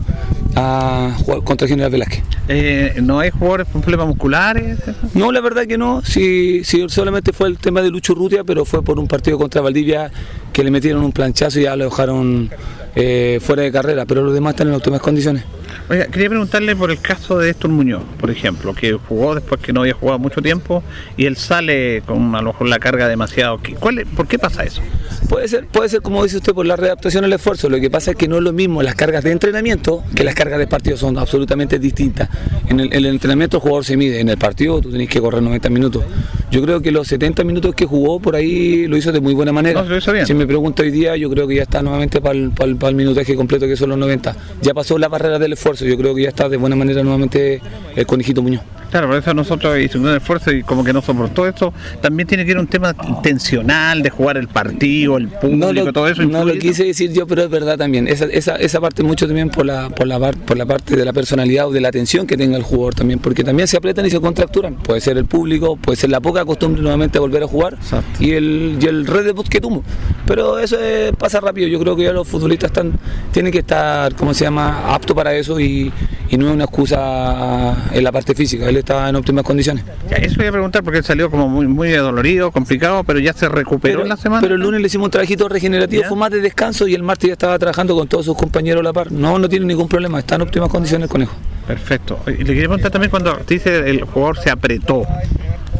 a 0.54 1.14
jugar 1.22 1.44
contra 1.44 1.68
General 1.68 1.90
Velázquez. 1.90 2.22
Eh, 2.48 2.94
¿No 3.02 3.18
hay 3.18 3.30
jugadores 3.30 3.68
con 3.70 3.82
problemas 3.82 4.06
musculares? 4.06 4.78
No, 5.12 5.30
la 5.32 5.42
verdad 5.42 5.66
que 5.66 5.76
no. 5.76 6.02
Sí, 6.02 6.62
sí, 6.64 6.86
solamente 6.88 7.34
fue 7.34 7.48
el 7.48 7.58
tema 7.58 7.82
de 7.82 7.90
Lucho 7.90 8.14
Rutia, 8.14 8.42
pero 8.42 8.64
fue 8.64 8.82
por 8.82 8.98
un 8.98 9.06
partido 9.06 9.36
contra 9.36 9.60
Valdivia 9.60 10.10
que 10.50 10.64
le 10.64 10.70
metieron 10.70 11.04
un 11.04 11.12
planchazo 11.12 11.60
y 11.60 11.64
ya 11.64 11.76
lo 11.76 11.84
dejaron 11.84 12.50
fuera 12.94 13.62
de 13.62 13.70
carrera. 13.70 14.06
Pero 14.06 14.22
los 14.22 14.32
demás 14.32 14.54
están 14.54 14.68
en 14.68 14.74
óptimas 14.74 15.00
condiciones. 15.00 15.44
Oiga, 15.88 16.06
quería 16.06 16.28
preguntarle 16.28 16.74
por 16.74 16.90
el 16.90 16.98
caso 17.00 17.38
de 17.38 17.50
Héctor 17.50 17.70
Muñoz, 17.70 18.02
por 18.18 18.28
ejemplo, 18.30 18.74
que 18.74 18.92
jugó 18.94 19.36
después 19.36 19.60
que 19.60 19.72
no 19.72 19.82
había 19.82 19.92
jugado 19.94 20.18
mucho 20.18 20.42
tiempo 20.42 20.82
y 21.16 21.26
él 21.26 21.36
sale 21.36 22.02
con 22.04 22.34
a 22.34 22.42
lo 22.42 22.52
mejor 22.52 22.68
la 22.68 22.80
carga 22.80 23.06
demasiado. 23.06 23.60
¿Cuál, 23.78 24.00
es- 24.00 24.06
¿Por 24.08 24.26
qué 24.26 24.36
pasa 24.36 24.64
eso? 24.64 24.82
Puede 25.28 25.46
ser, 25.46 25.66
puede 25.66 25.88
ser 25.88 26.02
como 26.02 26.24
dice 26.24 26.38
usted 26.38 26.52
por 26.54 26.66
la 26.66 26.74
readaptación 26.74 27.24
al 27.24 27.32
esfuerzo. 27.32 27.68
Lo 27.68 27.78
que 27.78 27.88
pasa 27.88 28.10
es 28.12 28.16
que 28.16 28.26
no 28.26 28.36
es 28.36 28.42
lo 28.42 28.52
mismo 28.52 28.82
las 28.82 28.96
cargas 28.96 29.22
de 29.22 29.30
entrenamiento 29.30 30.02
que 30.14 30.24
las 30.24 30.34
cargas 30.34 30.58
de 30.58 30.66
partido 30.66 30.96
son 30.96 31.18
absolutamente 31.18 31.78
distintas. 31.78 32.28
En 32.68 32.80
el, 32.80 32.86
en 32.88 32.92
el 32.94 33.06
entrenamiento 33.06 33.58
el 33.58 33.62
jugador 33.62 33.84
se 33.84 33.96
mide, 33.96 34.18
en 34.20 34.28
el 34.28 34.38
partido 34.38 34.80
tú 34.80 34.90
tenés 34.90 35.08
que 35.08 35.20
correr 35.20 35.40
90 35.42 35.68
minutos. 35.70 36.02
Yo 36.50 36.62
creo 36.62 36.80
que 36.80 36.90
los 36.90 37.06
70 37.08 37.44
minutos 37.44 37.74
que 37.74 37.86
jugó 37.86 38.18
por 38.20 38.34
ahí 38.36 38.86
lo 38.86 38.96
hizo 38.96 39.12
de 39.12 39.20
muy 39.20 39.34
buena 39.34 39.52
manera. 39.52 39.82
No. 40.22 40.26
Si 40.26 40.34
me 40.34 40.46
pregunta 40.46 40.82
hoy 40.82 40.90
día, 40.90 41.16
yo 41.16 41.28
creo 41.30 41.46
que 41.46 41.56
ya 41.56 41.62
está 41.62 41.82
nuevamente 41.82 42.20
para 42.20 42.34
el, 42.38 42.50
para 42.50 42.70
el- 42.70 42.76
para 42.76 42.90
el 42.90 42.96
minutaje 42.96 43.34
completo 43.36 43.66
que 43.66 43.76
son 43.76 43.90
los 43.90 43.98
90. 43.98 44.34
Ya 44.62 44.74
pasó 44.74 44.96
la 44.98 45.08
barrera 45.08 45.38
del 45.40 45.52
esfuerzo, 45.54 45.75
yo 45.84 45.96
creo 45.96 46.14
que 46.14 46.22
ya 46.22 46.28
está 46.28 46.48
de 46.48 46.56
buena 46.56 46.76
manera 46.76 47.02
nuevamente 47.02 47.60
el 47.94 48.06
conejito 48.06 48.42
Muñoz. 48.42 48.62
Claro, 48.90 49.08
por 49.08 49.16
eso 49.16 49.34
nosotros 49.34 49.78
hicimos 49.78 50.10
un 50.10 50.16
esfuerzo 50.16 50.52
y 50.52 50.62
como 50.62 50.84
que 50.84 50.92
no 50.92 51.02
soportó 51.02 51.46
esto. 51.46 51.72
También 52.00 52.26
tiene 52.26 52.44
que 52.44 52.52
ir 52.52 52.58
un 52.58 52.66
tema 52.66 52.94
intencional 53.06 54.02
de 54.02 54.10
jugar 54.10 54.36
el 54.36 54.48
partido, 54.48 55.16
el 55.16 55.28
público, 55.28 55.66
no 55.66 55.72
lo, 55.72 55.92
todo 55.92 56.08
eso. 56.08 56.22
no 56.22 56.44
lo 56.44 56.54
quise 56.54 56.84
decir 56.84 57.12
yo, 57.12 57.26
pero 57.26 57.42
es 57.42 57.50
verdad 57.50 57.76
también. 57.76 58.06
Esa, 58.06 58.26
esa, 58.26 58.56
esa 58.56 58.80
parte 58.80 59.02
mucho 59.02 59.26
también 59.26 59.50
por 59.50 59.66
la, 59.66 59.90
por, 59.90 60.06
la, 60.06 60.18
por 60.32 60.56
la 60.56 60.66
parte 60.66 60.96
de 60.96 61.04
la 61.04 61.12
personalidad 61.12 61.68
o 61.68 61.72
de 61.72 61.80
la 61.80 61.88
atención 61.88 62.26
que 62.26 62.36
tenga 62.36 62.56
el 62.56 62.62
jugador 62.62 62.94
también, 62.94 63.18
porque 63.18 63.42
también 63.42 63.66
se 63.66 63.76
aprietan 63.76 64.06
y 64.06 64.10
se 64.10 64.20
contracturan. 64.20 64.76
Puede 64.76 65.00
ser 65.00 65.18
el 65.18 65.26
público, 65.26 65.76
puede 65.76 65.96
ser 65.96 66.10
la 66.10 66.20
poca 66.20 66.44
costumbre 66.44 66.80
nuevamente 66.80 67.18
a 67.18 67.20
volver 67.20 67.42
a 67.42 67.48
jugar 67.48 67.76
y 68.20 68.32
el, 68.32 68.78
y 68.80 68.86
el 68.86 69.06
redebut 69.06 69.48
que 69.48 69.60
tuvo. 69.60 69.82
Pero 70.26 70.58
eso 70.58 70.76
pasa 71.18 71.40
rápido. 71.40 71.68
Yo 71.68 71.80
creo 71.80 71.96
que 71.96 72.04
ya 72.04 72.12
los 72.12 72.26
futbolistas 72.26 72.70
están, 72.70 72.92
tienen 73.32 73.52
que 73.52 73.58
estar, 73.58 74.14
¿cómo 74.14 74.32
se 74.32 74.44
llama?, 74.44 74.94
apto 74.94 75.14
para 75.14 75.34
eso 75.34 75.58
y, 75.58 75.65
y 75.66 76.36
no 76.36 76.48
es 76.48 76.54
una 76.54 76.64
excusa 76.64 77.74
en 77.92 78.04
la 78.04 78.12
parte 78.12 78.34
física. 78.34 78.68
Él 78.68 78.76
está 78.76 79.08
en 79.08 79.16
óptimas 79.16 79.44
condiciones. 79.44 79.84
Ya, 80.10 80.16
eso 80.16 80.36
voy 80.36 80.46
a 80.46 80.52
preguntar 80.52 80.82
porque 80.82 80.98
él 80.98 81.04
salió 81.04 81.30
como 81.30 81.48
muy, 81.48 81.66
muy 81.66 81.90
dolorido, 81.92 82.50
complicado, 82.50 83.04
pero 83.04 83.18
ya 83.18 83.32
se 83.32 83.48
recuperó 83.48 84.02
en 84.02 84.08
la 84.08 84.16
semana. 84.16 84.42
Pero 84.42 84.54
el 84.54 84.60
lunes 84.60 84.80
le 84.80 84.86
hicimos 84.86 85.06
un 85.06 85.10
trabajito 85.10 85.48
regenerativo, 85.48 86.02
¿Ya? 86.02 86.08
fue 86.08 86.16
más 86.16 86.30
de 86.30 86.40
descanso 86.40 86.86
y 86.86 86.94
el 86.94 87.02
martes 87.02 87.28
ya 87.28 87.32
estaba 87.32 87.58
trabajando 87.58 87.94
con 87.94 88.08
todos 88.08 88.24
sus 88.24 88.36
compañeros 88.36 88.80
a 88.80 88.84
la 88.84 88.92
par. 88.92 89.12
No, 89.12 89.38
no 89.38 89.48
tiene 89.48 89.66
ningún 89.66 89.88
problema, 89.88 90.18
está 90.18 90.36
en 90.36 90.42
óptimas 90.42 90.68
condiciones 90.68 91.04
el 91.04 91.10
conejo. 91.10 91.34
Perfecto. 91.66 92.18
Y 92.26 92.30
le 92.30 92.44
quería 92.44 92.62
preguntar 92.62 92.90
también 92.90 93.10
cuando 93.10 93.38
dice 93.46 93.88
el 93.88 94.04
jugador 94.04 94.38
se 94.38 94.50
apretó. 94.50 95.04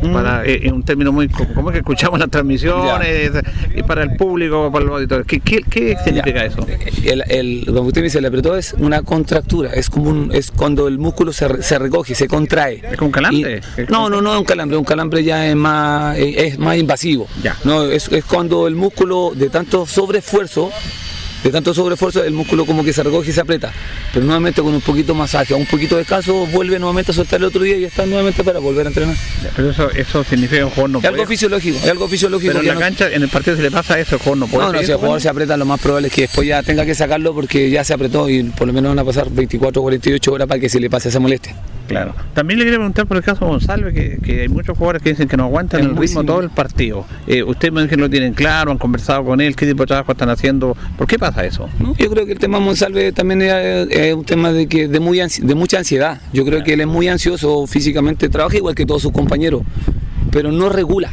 Mm. 0.09 0.13
Para, 0.13 0.45
eh, 0.45 0.61
en 0.65 0.75
un 0.75 0.83
término 0.83 1.13
muy 1.13 1.29
co- 1.29 1.47
como 1.55 1.71
es 1.71 1.75
que 1.75 1.79
escuchamos 1.79 2.19
las 2.21 2.31
transmisiones 2.31 3.33
y 3.75 3.83
para 3.83 4.03
el 4.03 4.17
público, 4.17 4.71
para 4.73 4.85
los 4.85 4.95
auditores. 4.95 5.27
¿Qué, 5.27 5.41
qué, 5.41 5.63
qué 5.69 5.97
significa 6.05 6.45
eso? 6.45 6.67
El, 7.05 7.23
el, 7.29 7.65
como 7.67 7.83
usted 7.83 8.03
dice, 8.03 8.19
el 8.19 8.27
apretó 8.27 8.57
es 8.57 8.75
una 8.79 9.03
contractura, 9.03 9.73
es 9.73 9.91
como 9.91 10.11
un, 10.11 10.31
es 10.33 10.51
cuando 10.51 10.89
el 10.89 10.99
músculo 10.99 11.33
se, 11.33 11.63
se 11.63 11.79
recoge, 11.79 12.15
se 12.15 12.29
contrae. 12.29 12.83
¿Es 12.91 12.97
como 12.97 13.07
un 13.09 13.13
calambre? 13.13 13.61
Y- 13.79 13.83
no, 13.91 14.09
no, 14.11 14.21
no 14.21 14.33
es 14.35 14.39
un 14.39 14.45
calambre, 14.45 14.77
un 14.77 14.85
calambre 14.85 15.25
ya 15.25 15.47
es 15.49 15.57
más, 15.57 16.17
es 16.19 16.37
es 16.37 16.59
más 16.59 16.77
invasivo. 16.77 17.27
Ya. 17.43 17.57
No, 17.65 17.85
es, 17.85 18.09
es 18.09 18.25
cuando 18.25 18.67
el 18.67 18.75
músculo 18.77 19.33
de 19.35 19.49
tanto 19.49 19.87
sobreesfuerzo, 19.87 20.71
de 21.47 21.53
tanto 21.53 21.73
sobreesfuerzo, 21.75 22.25
el 22.25 22.33
músculo 22.33 22.67
como 22.67 22.85
que 22.85 22.93
se 22.93 23.03
recoge 23.03 23.31
y 23.31 23.33
se 23.33 23.41
aprieta. 23.41 23.73
Pero 24.13 24.25
nuevamente 24.25 24.63
con 24.63 24.75
un 24.75 24.81
poquito 24.81 25.13
de 25.13 25.19
masaje, 25.19 25.55
un 25.55 25.67
poquito 25.67 25.95
de 25.97 26.03
descanso, 26.03 26.47
vuelve 26.47 26.79
nuevamente 26.79 27.13
a 27.13 27.15
soltar 27.15 27.39
el 27.41 27.45
otro 27.45 27.63
día 27.63 27.77
y 27.77 27.85
está 27.85 28.05
nuevamente 28.07 28.43
para 28.45 28.59
volver 28.59 28.87
a 28.87 28.89
entrenar. 28.89 29.17
Pero 29.55 29.71
eso, 29.71 29.91
eso 29.91 30.25
significa 30.25 30.59
que 30.59 30.65
un 30.65 30.71
jugador 30.71 30.91
no 30.91 30.99
es 30.99 31.03
puede. 31.03 31.15
algo 31.15 31.27
fisiológico, 31.27 31.79
es 31.79 31.89
algo 31.91 32.09
fisiológico. 32.09 32.49
pero 32.53 32.61
en 32.61 32.67
ya 32.67 32.75
la 32.75 32.81
no- 32.81 32.87
cancha, 32.87 33.11
en 33.13 33.23
el 33.23 33.29
partido 33.29 33.57
se 33.57 33.63
le 33.63 33.71
pasa 33.71 33.99
eso, 33.99 34.17
el 34.17 34.21
jugador 34.21 34.39
no 34.39 34.47
puede. 34.47 34.59
no, 34.67 34.67
no, 34.67 34.73
seguir 34.75 34.87
si 34.87 34.93
el 34.93 34.99
jugador 34.99 35.21
se 35.21 35.29
aprieta, 35.29 35.57
lo 35.57 35.65
más 35.65 35.81
probable 35.81 36.09
es 36.09 36.15
que 36.15 36.23
después 36.23 36.47
ya 36.49 36.63
tenga 36.63 36.85
que 36.85 36.95
sacarlo 36.95 37.35
porque 37.35 37.71
ya 37.71 37.85
se 37.85 37.95
apretó 37.95 38.29
y 38.29 38.43
por 38.45 38.67
lo 38.67 38.73
menos 38.73 38.91
van 38.91 38.99
a 38.99 39.05
pasar 39.05 39.29
24 39.31 39.81
o 39.81 39.85
48 39.85 40.33
horas 40.33 40.49
para 40.49 40.61
que 40.61 40.69
se 40.69 40.81
le 40.81 40.91
pase 40.91 41.09
esa 41.09 41.21
molestia. 41.21 41.55
Claro. 41.87 42.15
También 42.35 42.59
le 42.59 42.65
quería 42.65 42.79
preguntar 42.79 43.07
por 43.07 43.17
el 43.17 43.23
caso 43.23 43.45
de 43.45 43.51
González, 43.51 43.95
que, 43.95 44.19
que 44.23 44.41
hay 44.43 44.49
muchos 44.49 44.77
jugadores 44.77 45.03
que 45.03 45.11
dicen 45.11 45.29
que 45.29 45.37
no 45.37 45.45
aguantan 45.45 45.81
el 45.81 45.97
ritmo 45.97 46.25
todo 46.25 46.41
el 46.41 46.51
partido. 46.51 47.07
Eh, 47.27 47.43
Ustedes 47.43 47.73
me 47.73 47.83
dicen 47.83 47.97
que 47.97 48.03
lo 48.03 48.11
tienen 48.11 48.35
claro, 48.35 48.71
han 48.73 48.79
conversado 48.79 49.25
con 49.25 49.41
él, 49.41 49.55
qué 49.57 49.67
tipo 49.67 49.83
de 49.83 49.87
trabajo 49.87 50.13
están 50.13 50.29
haciendo. 50.31 50.77
¿Por 50.99 51.07
qué 51.07 51.19
pasa 51.19 51.45
eso? 51.45 51.69
¿no? 51.79 51.95
Yo 51.97 52.11
creo 52.11 52.27
que 52.27 52.33
el 52.33 52.39
tema 52.39 52.59
Monsalve 52.61 53.13
también 53.13 53.43
es, 53.43 53.89
es 53.91 54.15
un 54.15 54.25
tema 54.25 54.53
de 54.53 54.67
que 54.67 54.89
de, 54.89 55.01
muy 55.01 55.19
ansi- 55.19 55.43
de 55.43 55.55
mucha 55.55 55.79
ansiedad. 55.79 56.21
Yo 56.33 56.45
creo 56.45 56.63
que 56.65 56.73
él 56.75 56.81
es 56.81 56.87
muy 56.87 57.09
ansioso 57.09 57.67
físicamente, 57.67 58.29
trabaja 58.29 58.57
igual 58.57 58.75
que 58.75 58.85
todos 58.87 59.03
sus 59.03 59.13
compañeros, 59.13 59.63
pero 60.31 60.51
no 60.53 60.69
regula. 60.69 61.13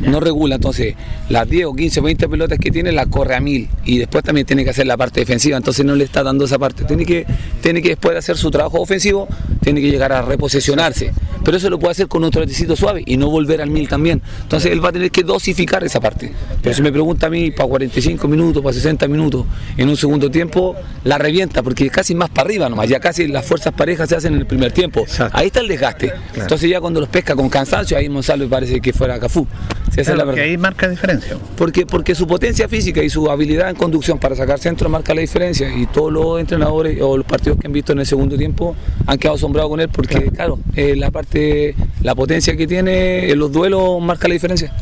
No 0.00 0.20
regula, 0.20 0.56
entonces 0.56 0.94
las 1.28 1.48
10 1.48 1.66
o 1.66 1.74
15 1.74 2.00
o 2.00 2.02
20 2.02 2.28
pelotas 2.28 2.58
que 2.58 2.70
tiene 2.70 2.92
las 2.92 3.06
corre 3.06 3.36
a 3.36 3.40
mil 3.40 3.68
y 3.84 3.98
después 3.98 4.24
también 4.24 4.46
tiene 4.46 4.64
que 4.64 4.70
hacer 4.70 4.86
la 4.86 4.96
parte 4.96 5.20
defensiva, 5.20 5.56
entonces 5.56 5.84
no 5.84 5.94
le 5.94 6.04
está 6.04 6.22
dando 6.22 6.44
esa 6.44 6.58
parte. 6.58 6.84
Tiene 6.84 7.04
que, 7.04 7.26
tiene 7.60 7.82
que 7.82 7.90
después 7.90 8.14
de 8.14 8.18
hacer 8.18 8.36
su 8.36 8.50
trabajo 8.50 8.80
ofensivo, 8.80 9.28
tiene 9.62 9.80
que 9.80 9.90
llegar 9.90 10.12
a 10.12 10.22
reposesionarse, 10.22 11.12
pero 11.44 11.56
eso 11.56 11.70
lo 11.70 11.78
puede 11.78 11.92
hacer 11.92 12.08
con 12.08 12.24
otro 12.24 12.40
trotecito 12.40 12.74
suave 12.76 13.02
y 13.06 13.16
no 13.16 13.30
volver 13.30 13.60
al 13.60 13.70
mil 13.70 13.88
también. 13.88 14.22
Entonces 14.42 14.72
él 14.72 14.84
va 14.84 14.88
a 14.88 14.92
tener 14.92 15.10
que 15.10 15.22
dosificar 15.22 15.84
esa 15.84 16.00
parte. 16.00 16.32
Pero 16.62 16.74
si 16.74 16.82
me 16.82 16.90
pregunta 16.90 17.26
a 17.26 17.30
mí, 17.30 17.50
para 17.50 17.68
45 17.68 18.26
minutos, 18.26 18.62
para 18.62 18.72
60 18.72 19.06
minutos, 19.08 19.46
en 19.76 19.88
un 19.88 19.96
segundo 19.96 20.30
tiempo, 20.30 20.74
la 21.04 21.18
revienta, 21.18 21.62
porque 21.62 21.86
es 21.86 21.92
casi 21.92 22.14
más 22.14 22.30
para 22.30 22.48
arriba 22.48 22.68
nomás, 22.68 22.88
ya 22.88 23.00
casi 23.00 23.28
las 23.28 23.46
fuerzas 23.46 23.72
parejas 23.72 24.08
se 24.08 24.16
hacen 24.16 24.34
en 24.34 24.40
el 24.40 24.46
primer 24.46 24.72
tiempo. 24.72 25.04
Ahí 25.32 25.46
está 25.46 25.60
el 25.60 25.68
desgaste. 25.68 26.12
Entonces 26.34 26.68
ya 26.68 26.80
cuando 26.80 27.00
los 27.00 27.08
pesca 27.08 27.36
con 27.36 27.48
cansancio, 27.48 27.96
ahí 27.96 28.08
Monsalve 28.08 28.46
parece 28.46 28.80
que 28.80 28.92
fuera 28.92 29.18
Cafú. 29.20 29.46
Si 29.94 30.00
esa 30.00 30.12
es 30.12 30.18
la 30.18 30.32
que 30.32 30.40
ahí 30.40 30.56
marca 30.56 30.88
diferencia. 30.88 31.36
Porque, 31.56 31.84
porque 31.84 32.14
su 32.14 32.26
potencia 32.26 32.66
física 32.66 33.02
y 33.02 33.10
su 33.10 33.30
habilidad 33.30 33.68
en 33.68 33.76
conducción 33.76 34.18
para 34.18 34.34
sacar 34.34 34.58
centro 34.58 34.88
marca 34.88 35.14
la 35.14 35.20
diferencia. 35.20 35.70
Y 35.74 35.86
todos 35.86 36.10
los 36.10 36.40
entrenadores 36.40 37.00
o 37.02 37.18
los 37.18 37.26
partidos 37.26 37.58
que 37.58 37.66
han 37.66 37.74
visto 37.74 37.92
en 37.92 37.98
el 37.98 38.06
segundo 38.06 38.38
tiempo 38.38 38.74
han 39.06 39.18
quedado 39.18 39.36
asombrados 39.36 39.70
con 39.70 39.80
él 39.80 39.90
porque, 39.90 40.30
claro, 40.30 40.58
eh, 40.76 40.96
la 40.96 41.10
parte, 41.10 41.74
la 42.02 42.14
potencia 42.14 42.56
que 42.56 42.66
tiene 42.66 43.30
en 43.30 43.38
los 43.38 43.52
duelos 43.52 44.00
marca 44.00 44.28
la 44.28 44.34
diferencia. 44.34 44.72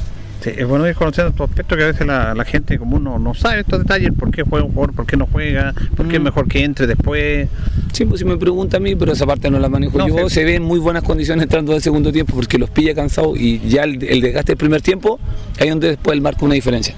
Sí, 0.43 0.51
es 0.57 0.67
bueno 0.67 0.89
ir 0.89 0.95
conociendo 0.95 1.31
estos 1.31 1.51
aspectos 1.51 1.77
que 1.77 1.85
a 1.85 1.87
veces 1.89 2.07
la, 2.07 2.35
la 2.35 2.45
gente 2.47 2.79
común 2.79 3.05
no, 3.05 3.19
no 3.19 3.35
sabe 3.35 3.61
estos 3.61 3.81
detalles, 3.81 4.11
por 4.19 4.31
qué 4.31 4.43
juega 4.43 4.65
un 4.65 4.73
jugador, 4.73 4.95
por 4.95 5.05
qué 5.07 5.17
no 5.19 5.27
juega, 5.31 5.75
por 5.97 6.09
qué 6.09 6.17
es 6.17 6.23
mejor 6.23 6.49
que 6.49 6.65
entre 6.65 6.87
después. 6.87 7.49
Sí, 7.93 8.07
pues 8.07 8.21
si 8.21 8.25
me 8.25 8.39
pregunta 8.39 8.79
a 8.79 8.81
mí, 8.81 8.95
pero 8.97 9.13
esa 9.13 9.27
parte 9.27 9.51
no 9.51 9.59
la 9.59 9.69
manejo 9.69 9.99
No, 9.99 10.09
yo. 10.09 10.29
sí. 10.31 10.37
Se 10.37 10.45
ve 10.45 10.55
en 10.55 10.63
muy 10.63 10.79
buenas 10.79 11.03
condiciones 11.03 11.43
entrando 11.43 11.73
del 11.73 11.83
segundo 11.83 12.11
tiempo 12.11 12.35
porque 12.35 12.57
los 12.57 12.71
pilla 12.71 12.95
cansados 12.95 13.39
y 13.39 13.59
ya 13.69 13.85
el, 13.85 14.03
el 14.03 14.21
desgaste 14.23 14.53
del 14.53 14.57
primer 14.59 14.81
tiempo, 14.81 15.21
ahí 15.61 15.69
donde 15.69 15.89
después 15.89 16.15
él 16.17 16.23
marca 16.23 16.45
una 16.47 16.55
diferencia. 16.55 16.95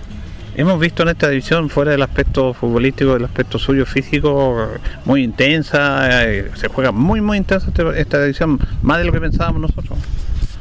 Hemos 0.54 0.78
visto 0.78 1.02
en 1.02 1.08
esta 1.08 1.30
división, 1.30 1.70
fuera 1.70 1.92
del 1.92 2.02
aspecto 2.02 2.52
futbolístico, 2.52 3.14
del 3.14 3.24
aspecto 3.24 3.58
suyo 3.58 3.86
físico, 3.86 4.68
muy 5.06 5.22
intensa, 5.24 6.24
eh, 6.30 6.50
se 6.54 6.68
juega 6.68 6.92
muy, 6.92 7.22
muy 7.22 7.38
intensa 7.38 7.68
este- 7.68 7.98
esta 8.00 8.20
división, 8.22 8.60
más 8.82 8.98
de 8.98 9.04
lo 9.06 9.12
que 9.12 9.20
pensábamos 9.20 9.62
nosotros. 9.62 9.98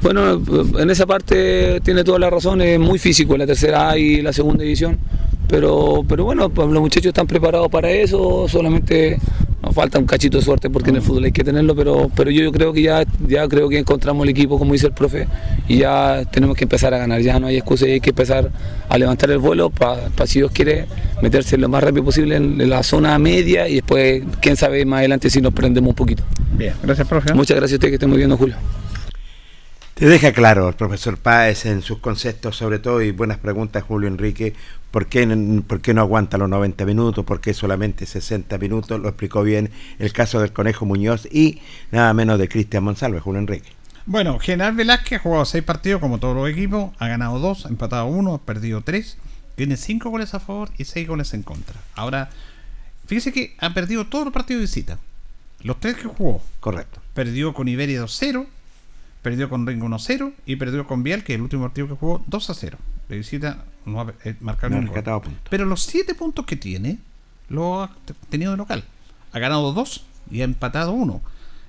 Bueno, 0.02 0.42
en 0.80 0.90
esa 0.90 1.06
parte 1.06 1.80
tiene 1.82 2.04
toda 2.04 2.20
la 2.20 2.30
razón, 2.30 2.62
es 2.62 2.80
muy 2.80 2.98
físico 3.00 3.38
la 3.38 3.46
tercera 3.46 3.92
A 3.92 3.98
y 3.98 4.22
la 4.22 4.34
segunda 4.34 4.64
división, 4.64 4.98
Pero, 5.48 6.04
pero 6.08 6.24
bueno, 6.24 6.50
pues 6.50 6.70
los 6.70 6.82
muchachos 6.82 7.08
están 7.08 7.28
preparados 7.28 7.70
para 7.70 7.90
eso, 7.92 8.48
solamente 8.48 9.20
nos 9.62 9.76
falta 9.76 10.00
un 10.00 10.06
cachito 10.06 10.38
de 10.38 10.44
suerte 10.44 10.70
porque 10.70 10.90
en 10.92 10.96
el 10.96 11.02
fútbol 11.02 11.26
hay 11.26 11.34
que 11.34 11.44
tenerlo, 11.44 11.76
pero, 11.76 12.10
pero 12.16 12.32
yo, 12.32 12.42
yo 12.42 12.52
creo 12.54 12.72
que 12.72 12.82
ya, 12.84 13.04
ya 13.28 13.48
creo 13.50 13.68
que 13.68 13.78
encontramos 13.78 14.24
el 14.24 14.30
equipo, 14.30 14.58
como 14.58 14.72
dice 14.72 14.88
el 14.88 14.94
profe, 14.94 15.28
y 15.68 15.80
ya 15.80 16.24
tenemos 16.32 16.56
que 16.56 16.64
empezar 16.64 16.94
a 16.94 16.98
ganar, 16.98 17.22
ya 17.22 17.38
no 17.38 17.48
hay 17.48 17.58
excusa, 17.58 17.86
hay 17.86 18.00
que 18.00 18.12
empezar 18.12 18.50
a 18.88 18.98
levantar 18.98 19.30
el 19.30 19.40
vuelo 19.40 19.70
para, 19.70 20.10
si 20.26 20.40
Dios 20.40 20.52
quiere, 20.52 20.86
meterse 21.22 21.58
lo 21.58 21.68
más 21.68 21.84
rápido 21.84 22.06
posible 22.06 22.38
en, 22.38 22.60
en 22.60 22.70
la 22.70 22.82
zona 22.82 23.20
media 23.20 23.68
y 23.68 23.76
después, 23.76 24.24
quién 24.42 24.56
sabe, 24.56 24.86
más 24.86 25.00
adelante 25.00 25.30
si 25.30 25.42
nos 25.42 25.54
prendemos 25.54 25.90
un 25.90 25.96
poquito. 25.96 26.24
Bien, 26.58 26.74
gracias, 26.82 27.08
profe. 27.08 27.34
Muchas 27.34 27.58
gracias 27.58 27.74
a 27.74 27.76
usted, 27.76 27.90
que 27.90 27.96
esté 27.96 28.08
muy 28.08 28.18
bien, 28.18 28.30
don 28.30 28.38
Julio. 28.38 28.56
Te 30.02 30.08
deja 30.08 30.34
claro 30.34 30.68
el 30.68 30.74
profesor 30.74 31.16
Páez 31.16 31.68
en 31.68 31.84
sus 31.84 32.00
conceptos, 32.00 32.58
sobre 32.58 32.80
todo, 32.80 33.04
y 33.04 33.12
buenas 33.12 33.38
preguntas, 33.38 33.84
Julio 33.84 34.08
Enrique. 34.08 34.56
¿Por 34.90 35.06
qué, 35.06 35.28
¿Por 35.68 35.80
qué 35.80 35.94
no 35.94 36.02
aguanta 36.02 36.40
los 36.40 36.50
90 36.50 36.88
minutos? 36.88 37.24
¿Por 37.24 37.40
qué 37.40 37.54
solamente 37.54 38.08
60 38.08 38.58
minutos? 38.58 39.00
Lo 39.00 39.10
explicó 39.10 39.44
bien 39.44 39.70
el 40.00 40.12
caso 40.12 40.40
del 40.40 40.54
Conejo 40.54 40.88
Muñoz 40.88 41.28
y 41.32 41.62
nada 41.92 42.16
menos 42.16 42.40
de 42.40 42.50
Cristian 42.50 42.84
Monsalve, 42.84 43.20
Julio 43.20 43.42
Enrique. 43.42 43.70
Bueno, 44.08 44.40
General 44.40 44.74
Velázquez 44.74 45.20
ha 45.20 45.22
jugado 45.22 45.46
seis 45.46 45.64
partidos 45.64 46.02
como 46.02 46.18
todos 46.18 46.36
los 46.36 46.50
equipos, 46.50 46.90
ha 46.98 47.08
ganado 47.08 47.38
dos, 47.38 47.68
ha 47.68 47.70
empatado 47.70 48.08
uno, 48.08 48.34
ha 48.34 48.42
perdido 48.42 48.82
tres, 48.82 49.20
tiene 49.54 49.78
cinco 49.78 50.10
goles 50.10 50.34
a 50.34 50.40
favor 50.40 50.72
y 50.80 50.86
seis 50.86 51.08
goles 51.08 51.32
en 51.36 51.44
contra. 51.44 51.76
Ahora, 51.94 52.32
fíjese 53.06 53.32
que 53.32 53.56
ha 53.60 53.72
perdido 53.76 54.08
todos 54.08 54.26
los 54.26 54.34
partidos 54.34 54.62
de 54.62 54.66
visita. 54.66 55.00
Los 55.60 55.80
tres 55.80 55.96
que 55.98 56.08
jugó. 56.08 56.42
Correcto. 56.60 57.00
Perdió 57.14 57.54
con 57.54 57.68
Iberia 57.68 58.02
2-0, 58.02 58.48
perdió 59.22 59.50
con 59.50 59.66
Ringo 59.68 59.88
1-0 59.88 60.34
y 60.46 60.56
perdió 60.56 60.88
con 60.88 61.04
Vial, 61.04 61.24
que 61.24 61.34
es 61.34 61.38
el 61.38 61.44
último 61.44 61.64
partido 61.64 61.88
que 61.88 61.96
jugó, 61.96 62.24
2-0. 62.26 62.76
De 63.10 63.18
visita 63.18 63.66
no 63.86 64.02
ha 64.02 64.14
eh, 64.24 64.36
marcado 64.40 64.76
No 64.76 64.82
ningún 64.82 65.04
gol. 65.04 65.22
Pero 65.50 65.66
los 65.66 65.84
siete 65.84 66.16
puntos 66.16 66.46
que 66.46 66.56
tiene, 66.56 67.00
lo 67.50 67.84
ha 67.84 67.96
tenido 68.30 68.52
de 68.52 68.58
local. 68.58 68.84
Ha 69.34 69.40
ganado 69.40 69.74
dos 69.74 70.06
y 70.30 70.42
ha 70.42 70.46
empatado 70.46 70.92
uno. 70.92 71.22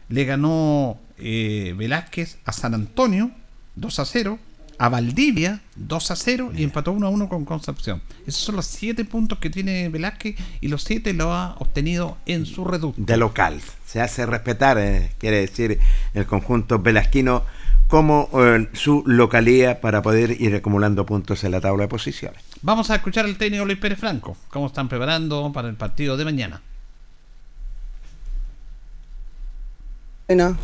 Le 0.08 0.24
ganó 0.24 0.98
eh, 1.18 1.74
Velázquez 1.76 2.38
a 2.44 2.52
San 2.52 2.74
Antonio 2.74 3.30
2 3.76 3.98
a 3.98 4.04
0, 4.04 4.38
a 4.78 4.88
Valdivia 4.88 5.60
2 5.76 6.10
a 6.10 6.16
0 6.16 6.52
y 6.56 6.64
empató 6.64 6.92
1 6.92 7.06
a 7.06 7.10
1 7.10 7.28
con 7.28 7.44
Concepción. 7.44 8.02
Esos 8.26 8.42
son 8.42 8.56
los 8.56 8.66
siete 8.66 9.04
puntos 9.04 9.38
que 9.38 9.50
tiene 9.50 9.88
Velázquez 9.88 10.36
y 10.60 10.68
los 10.68 10.82
siete 10.82 11.12
lo 11.12 11.32
ha 11.32 11.54
obtenido 11.58 12.18
en 12.26 12.46
su 12.46 12.64
reducto. 12.64 13.00
de 13.00 13.16
local. 13.16 13.60
Se 13.86 14.00
hace 14.00 14.26
respetar, 14.26 14.78
eh, 14.78 15.12
quiere 15.18 15.40
decir, 15.40 15.78
el 16.14 16.26
conjunto 16.26 16.78
velasquino 16.78 17.44
como 17.88 18.30
eh, 18.32 18.68
su 18.72 19.02
localía 19.06 19.80
para 19.82 20.00
poder 20.00 20.40
ir 20.40 20.54
acumulando 20.54 21.04
puntos 21.04 21.44
en 21.44 21.50
la 21.50 21.60
tabla 21.60 21.82
de 21.82 21.88
posiciones. 21.88 22.42
Vamos 22.62 22.90
a 22.90 22.94
escuchar 22.94 23.26
al 23.26 23.36
técnico 23.36 23.66
Luis 23.66 23.78
Pérez 23.78 23.98
Franco, 23.98 24.36
cómo 24.48 24.68
están 24.68 24.88
preparando 24.88 25.52
para 25.52 25.68
el 25.68 25.74
partido 25.74 26.16
de 26.16 26.24
mañana. 26.24 26.62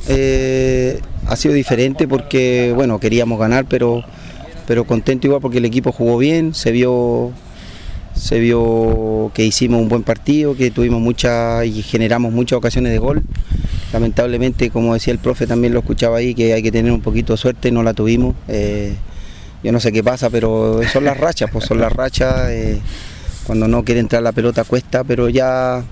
Eh, 0.08 1.00
ha 1.26 1.36
sido 1.36 1.54
diferente 1.54 2.06
porque, 2.08 2.72
bueno, 2.74 2.98
queríamos 2.98 3.38
ganar, 3.38 3.66
pero, 3.66 4.04
pero 4.66 4.84
contento 4.84 5.26
igual 5.26 5.40
porque 5.40 5.58
el 5.58 5.64
equipo 5.64 5.92
jugó 5.92 6.18
bien, 6.18 6.54
se 6.54 6.72
vio, 6.72 7.32
se 8.14 8.38
vio 8.38 9.30
que 9.34 9.44
hicimos 9.44 9.80
un 9.80 9.88
buen 9.88 10.02
partido, 10.02 10.56
que 10.56 10.70
tuvimos 10.70 11.00
muchas 11.00 11.66
y 11.66 11.82
generamos 11.82 12.32
muchas 12.32 12.58
ocasiones 12.58 12.92
de 12.92 12.98
gol. 12.98 13.22
Lamentablemente, 13.92 14.70
como 14.70 14.94
decía 14.94 15.12
el 15.12 15.18
profe, 15.18 15.46
también 15.46 15.72
lo 15.72 15.80
escuchaba 15.80 16.18
ahí, 16.18 16.34
que 16.34 16.52
hay 16.52 16.62
que 16.62 16.72
tener 16.72 16.92
un 16.92 17.00
poquito 17.00 17.32
de 17.32 17.38
suerte, 17.38 17.70
no 17.70 17.82
la 17.82 17.94
tuvimos. 17.94 18.34
eh, 18.48 18.94
yo 19.62 19.72
no 19.72 19.80
sé 19.80 19.90
qué 19.90 20.04
pasa, 20.04 20.30
pero 20.30 20.80
son 20.92 21.04
las 21.04 21.16
rachas, 21.18 21.50
pues 21.50 21.64
son 21.64 21.80
las 21.80 21.92
rachas. 21.92 22.48
eh, 22.50 22.78
cuando 23.48 23.66
no 23.66 23.82
quiere 23.82 24.00
entrar 24.00 24.22
la 24.22 24.32
pelota 24.32 24.62
cuesta, 24.64 25.04
pero 25.04 25.30
ya 25.30 25.82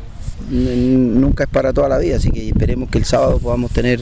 nunca 0.50 1.44
es 1.44 1.50
para 1.50 1.72
toda 1.72 1.88
la 1.88 1.98
vida, 1.98 2.16
así 2.16 2.30
que 2.30 2.48
esperemos 2.48 2.88
que 2.88 2.98
el 2.98 3.04
sábado 3.04 3.38
podamos 3.38 3.70
tener 3.72 4.00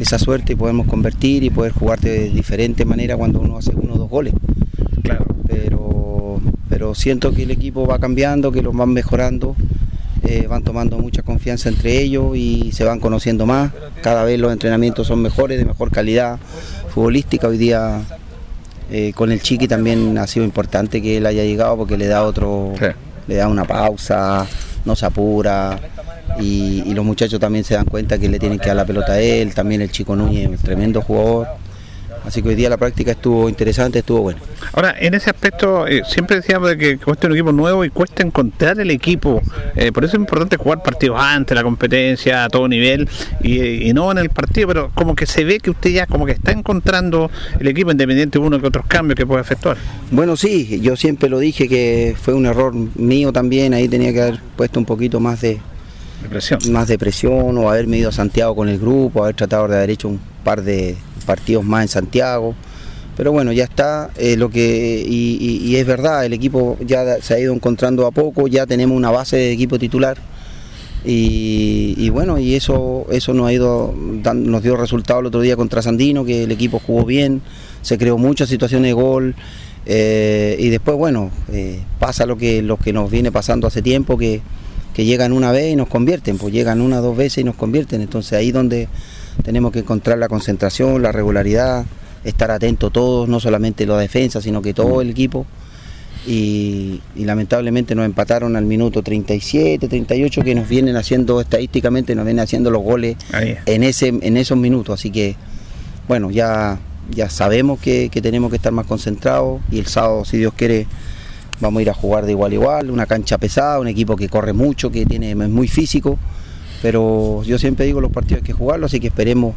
esa 0.00 0.18
suerte 0.18 0.54
y 0.54 0.56
podemos 0.56 0.86
convertir 0.86 1.44
y 1.44 1.50
poder 1.50 1.72
jugar 1.72 2.00
de 2.00 2.30
diferente 2.30 2.84
manera 2.84 3.16
cuando 3.16 3.40
uno 3.40 3.58
hace 3.58 3.72
uno 3.74 3.94
o 3.94 3.98
dos 3.98 4.10
goles. 4.10 4.34
Claro. 5.02 5.26
Pero, 5.46 6.40
pero 6.68 6.94
siento 6.94 7.32
que 7.32 7.44
el 7.44 7.50
equipo 7.50 7.86
va 7.86 7.98
cambiando, 7.98 8.52
que 8.52 8.62
los 8.62 8.74
van 8.74 8.92
mejorando, 8.92 9.56
eh, 10.24 10.46
van 10.48 10.62
tomando 10.62 10.98
mucha 10.98 11.22
confianza 11.22 11.68
entre 11.68 12.00
ellos 12.00 12.36
y 12.36 12.72
se 12.72 12.84
van 12.84 13.00
conociendo 13.00 13.46
más. 13.46 13.72
Cada 14.02 14.24
vez 14.24 14.38
los 14.38 14.52
entrenamientos 14.52 15.06
son 15.06 15.20
mejores, 15.20 15.58
de 15.58 15.64
mejor 15.64 15.90
calidad 15.90 16.38
futbolística. 16.88 17.48
Hoy 17.48 17.58
día 17.58 18.02
eh, 18.90 19.12
con 19.14 19.32
el 19.32 19.40
Chiqui 19.40 19.68
también 19.68 20.18
ha 20.18 20.26
sido 20.26 20.44
importante 20.44 21.00
que 21.00 21.16
él 21.16 21.26
haya 21.26 21.44
llegado 21.44 21.76
porque 21.76 21.96
le 21.96 22.06
da 22.06 22.24
otro, 22.24 22.72
le 23.26 23.34
da 23.34 23.48
una 23.48 23.64
pausa, 23.64 24.46
no 24.84 24.96
se 24.96 25.06
apura 25.06 25.78
y, 26.40 26.82
y 26.86 26.94
los 26.94 27.04
muchachos 27.04 27.38
también 27.38 27.64
se 27.64 27.74
dan 27.74 27.86
cuenta 27.86 28.18
que 28.18 28.28
le 28.28 28.38
tienen 28.38 28.58
que 28.58 28.68
dar 28.68 28.76
la 28.76 28.84
pelota 28.84 29.12
a 29.12 29.20
él, 29.20 29.54
también 29.54 29.80
el 29.80 29.90
Chico 29.90 30.16
Núñez, 30.16 30.60
tremendo 30.60 31.02
jugador. 31.02 31.61
Así 32.24 32.42
que 32.42 32.50
hoy 32.50 32.54
día 32.54 32.68
la 32.68 32.76
práctica 32.76 33.12
estuvo 33.12 33.48
interesante, 33.48 34.00
estuvo 34.00 34.22
buena. 34.22 34.40
Ahora, 34.72 34.94
en 34.98 35.14
ese 35.14 35.30
aspecto, 35.30 35.86
eh, 35.86 36.02
siempre 36.06 36.36
decíamos 36.36 36.68
de 36.70 36.78
que 36.78 36.98
cuesta 36.98 37.26
un 37.26 37.34
equipo 37.34 37.52
nuevo 37.52 37.84
y 37.84 37.90
cuesta 37.90 38.22
encontrar 38.22 38.78
el 38.80 38.90
equipo. 38.90 39.42
Eh, 39.74 39.92
por 39.92 40.04
eso 40.04 40.16
es 40.16 40.20
importante 40.20 40.56
jugar 40.56 40.82
partidos 40.82 41.18
antes, 41.20 41.54
la 41.54 41.62
competencia 41.62 42.44
a 42.44 42.48
todo 42.48 42.68
nivel 42.68 43.08
y, 43.42 43.88
y 43.88 43.92
no 43.92 44.10
en 44.12 44.18
el 44.18 44.30
partido, 44.30 44.68
pero 44.68 44.90
como 44.94 45.14
que 45.14 45.26
se 45.26 45.44
ve 45.44 45.58
que 45.58 45.70
usted 45.70 45.90
ya 45.90 46.06
como 46.06 46.26
que 46.26 46.32
está 46.32 46.52
encontrando 46.52 47.30
el 47.58 47.68
equipo 47.68 47.90
independiente 47.90 48.38
de 48.38 48.44
uno 48.44 48.60
que 48.60 48.66
otros 48.66 48.86
cambios 48.86 49.16
que 49.16 49.26
puede 49.26 49.42
efectuar. 49.42 49.76
Bueno, 50.10 50.36
sí, 50.36 50.80
yo 50.80 50.96
siempre 50.96 51.28
lo 51.28 51.38
dije 51.38 51.68
que 51.68 52.14
fue 52.20 52.34
un 52.34 52.46
error 52.46 52.74
mío 52.74 53.32
también, 53.32 53.74
ahí 53.74 53.88
tenía 53.88 54.12
que 54.12 54.22
haber 54.22 54.40
puesto 54.56 54.78
un 54.78 54.86
poquito 54.86 55.20
más 55.20 55.40
de, 55.40 55.60
presión. 56.28 56.60
más 56.70 56.88
de 56.88 56.98
presión 56.98 57.58
o 57.58 57.70
haberme 57.70 57.98
ido 57.98 58.10
a 58.10 58.12
Santiago 58.12 58.54
con 58.54 58.68
el 58.68 58.78
grupo, 58.78 59.24
haber 59.24 59.34
tratado 59.34 59.68
de 59.68 59.76
haber 59.76 59.90
hecho 59.90 60.08
un 60.08 60.20
par 60.44 60.62
de 60.62 60.96
partidos 61.22 61.64
más 61.64 61.82
en 61.82 61.88
Santiago. 61.88 62.54
Pero 63.16 63.30
bueno, 63.30 63.52
ya 63.52 63.64
está, 63.64 64.10
eh, 64.16 64.36
lo 64.36 64.50
que 64.50 65.04
y, 65.06 65.76
es 65.76 65.86
verdad, 65.86 66.24
el 66.24 66.32
equipo 66.32 66.78
ya 66.80 67.20
se 67.20 67.34
ha 67.34 67.38
ido 67.38 67.52
encontrando 67.52 68.06
a 68.06 68.10
poco, 68.10 68.48
ya 68.48 68.66
tenemos 68.66 68.96
una 68.96 69.10
base 69.10 69.36
de 69.36 69.52
equipo 69.52 69.78
titular 69.78 70.16
y, 71.04 72.08
bueno, 72.10 72.38
y 72.38 72.54
eso 72.54 73.06
eso 73.10 73.34
nos 73.34 73.48
ha 73.48 73.52
ido 73.52 73.92
nos 73.92 74.62
dio 74.62 74.76
resultado 74.76 75.20
el 75.20 75.26
otro 75.26 75.40
día 75.40 75.56
contra 75.56 75.82
Sandino, 75.82 76.24
que 76.24 76.44
el 76.44 76.52
equipo 76.52 76.78
jugó 76.78 77.04
bien, 77.04 77.42
se 77.82 77.98
creó 77.98 78.16
muchas 78.16 78.48
situaciones 78.48 78.88
de 78.88 78.92
gol 78.94 79.34
eh, 79.84 80.56
y 80.58 80.70
después 80.70 80.96
bueno, 80.96 81.30
eh, 81.52 81.80
pasa 81.98 82.24
lo 82.24 82.38
que 82.38 82.62
lo 82.62 82.78
que 82.78 82.94
nos 82.94 83.10
viene 83.10 83.30
pasando 83.30 83.66
hace 83.66 83.82
tiempo 83.82 84.16
que 84.16 84.40
que 84.94 85.04
llegan 85.04 85.32
una 85.32 85.52
vez 85.52 85.72
y 85.72 85.76
nos 85.76 85.88
convierten, 85.88 86.38
pues 86.38 86.52
llegan 86.52 86.80
una 86.80 86.98
dos 86.98 87.16
veces 87.16 87.38
y 87.38 87.44
nos 87.44 87.56
convierten. 87.56 88.00
Entonces 88.00 88.34
ahí 88.34 88.52
donde 88.52 88.88
tenemos 89.42 89.72
que 89.72 89.80
encontrar 89.80 90.18
la 90.18 90.28
concentración, 90.28 91.02
la 91.02 91.12
regularidad, 91.12 91.84
estar 92.24 92.50
atentos 92.50 92.92
todos, 92.92 93.28
no 93.28 93.40
solamente 93.40 93.86
la 93.86 93.98
defensa, 93.98 94.40
sino 94.40 94.62
que 94.62 94.74
todo 94.74 95.00
el 95.00 95.10
equipo. 95.10 95.46
Y, 96.24 97.00
y 97.16 97.24
lamentablemente 97.24 97.96
nos 97.96 98.04
empataron 98.04 98.54
al 98.54 98.64
minuto 98.64 99.02
37, 99.02 99.88
38, 99.88 100.42
que 100.42 100.54
nos 100.54 100.68
vienen 100.68 100.96
haciendo 100.96 101.40
estadísticamente, 101.40 102.14
nos 102.14 102.24
vienen 102.24 102.44
haciendo 102.44 102.70
los 102.70 102.82
goles 102.82 103.16
en, 103.66 103.82
ese, 103.82 104.08
en 104.08 104.36
esos 104.36 104.56
minutos. 104.56 105.00
Así 105.00 105.10
que, 105.10 105.34
bueno, 106.06 106.30
ya, 106.30 106.78
ya 107.10 107.28
sabemos 107.28 107.80
que, 107.80 108.08
que 108.08 108.22
tenemos 108.22 108.50
que 108.50 108.56
estar 108.56 108.72
más 108.72 108.86
concentrados 108.86 109.60
y 109.72 109.80
el 109.80 109.86
sábado, 109.86 110.24
si 110.24 110.38
Dios 110.38 110.54
quiere, 110.54 110.86
vamos 111.60 111.80
a 111.80 111.82
ir 111.82 111.90
a 111.90 111.94
jugar 111.94 112.24
de 112.24 112.32
igual 112.32 112.52
a 112.52 112.54
igual, 112.54 112.90
una 112.90 113.06
cancha 113.06 113.38
pesada, 113.38 113.80
un 113.80 113.88
equipo 113.88 114.14
que 114.14 114.28
corre 114.28 114.52
mucho, 114.52 114.92
que 114.92 115.04
tiene, 115.04 115.32
es 115.32 115.36
muy 115.36 115.66
físico, 115.66 116.18
pero 116.82 117.42
yo 117.44 117.58
siempre 117.58 117.86
digo 117.86 118.00
los 118.00 118.10
partidos 118.10 118.42
hay 118.42 118.46
que 118.46 118.52
jugarlos, 118.52 118.90
así 118.90 118.98
que 118.98 119.06
esperemos 119.06 119.54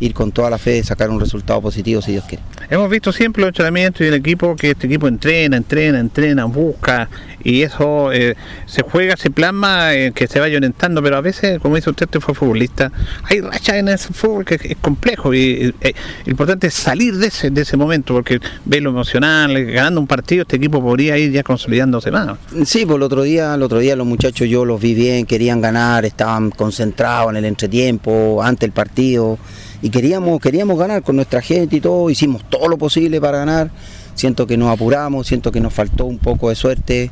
ir 0.00 0.14
con 0.14 0.32
toda 0.32 0.50
la 0.50 0.58
fe 0.58 0.72
de 0.72 0.84
sacar 0.84 1.10
un 1.10 1.20
resultado 1.20 1.60
positivo 1.60 2.02
si 2.02 2.12
Dios 2.12 2.24
quiere. 2.24 2.42
Hemos 2.68 2.90
visto 2.90 3.12
siempre 3.12 3.42
los 3.42 3.48
entrenamientos 3.48 4.02
y 4.02 4.04
el 4.04 4.14
equipo 4.14 4.56
que 4.56 4.70
este 4.70 4.86
equipo 4.86 5.08
entrena, 5.08 5.56
entrena, 5.56 6.00
entrena, 6.00 6.44
busca 6.44 7.08
y 7.42 7.62
eso 7.62 8.12
eh, 8.12 8.34
se 8.66 8.82
juega, 8.82 9.16
se 9.16 9.30
plasma, 9.30 9.94
eh, 9.94 10.12
que 10.12 10.26
se 10.26 10.40
vaya 10.40 10.56
orientando, 10.56 11.00
pero 11.00 11.16
a 11.16 11.20
veces, 11.20 11.60
como 11.60 11.76
dice 11.76 11.90
usted, 11.90 12.06
usted 12.06 12.20
fue 12.20 12.34
futbolista, 12.34 12.90
hay 13.22 13.40
rachas 13.40 13.76
en 13.76 13.88
ese 13.88 14.12
fútbol 14.12 14.44
que 14.44 14.56
es 14.56 14.76
complejo 14.80 15.32
y 15.32 15.72
eh, 15.80 15.94
lo 16.24 16.30
importante 16.30 16.66
es 16.66 16.74
salir 16.74 17.16
de 17.16 17.28
ese, 17.28 17.50
de 17.50 17.62
ese 17.62 17.76
momento 17.76 18.14
porque 18.14 18.40
ve 18.64 18.80
lo 18.80 18.90
emocional, 18.90 19.64
ganando 19.64 20.00
un 20.00 20.08
partido 20.08 20.42
este 20.42 20.56
equipo 20.56 20.82
podría 20.82 21.16
ir 21.18 21.30
ya 21.30 21.44
consolidándose 21.44 22.10
más. 22.10 22.36
Sí, 22.64 22.84
pues 22.84 22.96
el 22.96 23.02
otro 23.02 23.22
día, 23.22 23.54
el 23.54 23.62
otro 23.62 23.78
día 23.78 23.94
los 23.94 24.06
muchachos 24.06 24.48
yo 24.48 24.64
los 24.64 24.80
vi 24.80 24.94
bien, 24.94 25.24
querían 25.24 25.60
ganar, 25.60 26.04
estaban 26.04 26.50
concentrados 26.50 27.30
en 27.30 27.36
el 27.36 27.44
entretiempo, 27.44 28.42
ante 28.42 28.66
el 28.66 28.72
partido 28.72 29.38
y 29.82 29.90
queríamos, 29.90 30.40
queríamos 30.40 30.78
ganar 30.78 31.02
con 31.02 31.16
nuestra 31.16 31.42
gente 31.42 31.76
y 31.76 31.80
todo, 31.80 32.08
hicimos 32.10 32.42
todo 32.48 32.68
lo 32.68 32.78
posible 32.78 33.20
para 33.20 33.38
ganar. 33.38 33.70
Siento 34.14 34.46
que 34.46 34.56
nos 34.56 34.70
apuramos, 34.70 35.26
siento 35.26 35.52
que 35.52 35.60
nos 35.60 35.74
faltó 35.74 36.06
un 36.06 36.18
poco 36.18 36.48
de 36.48 36.54
suerte. 36.54 37.10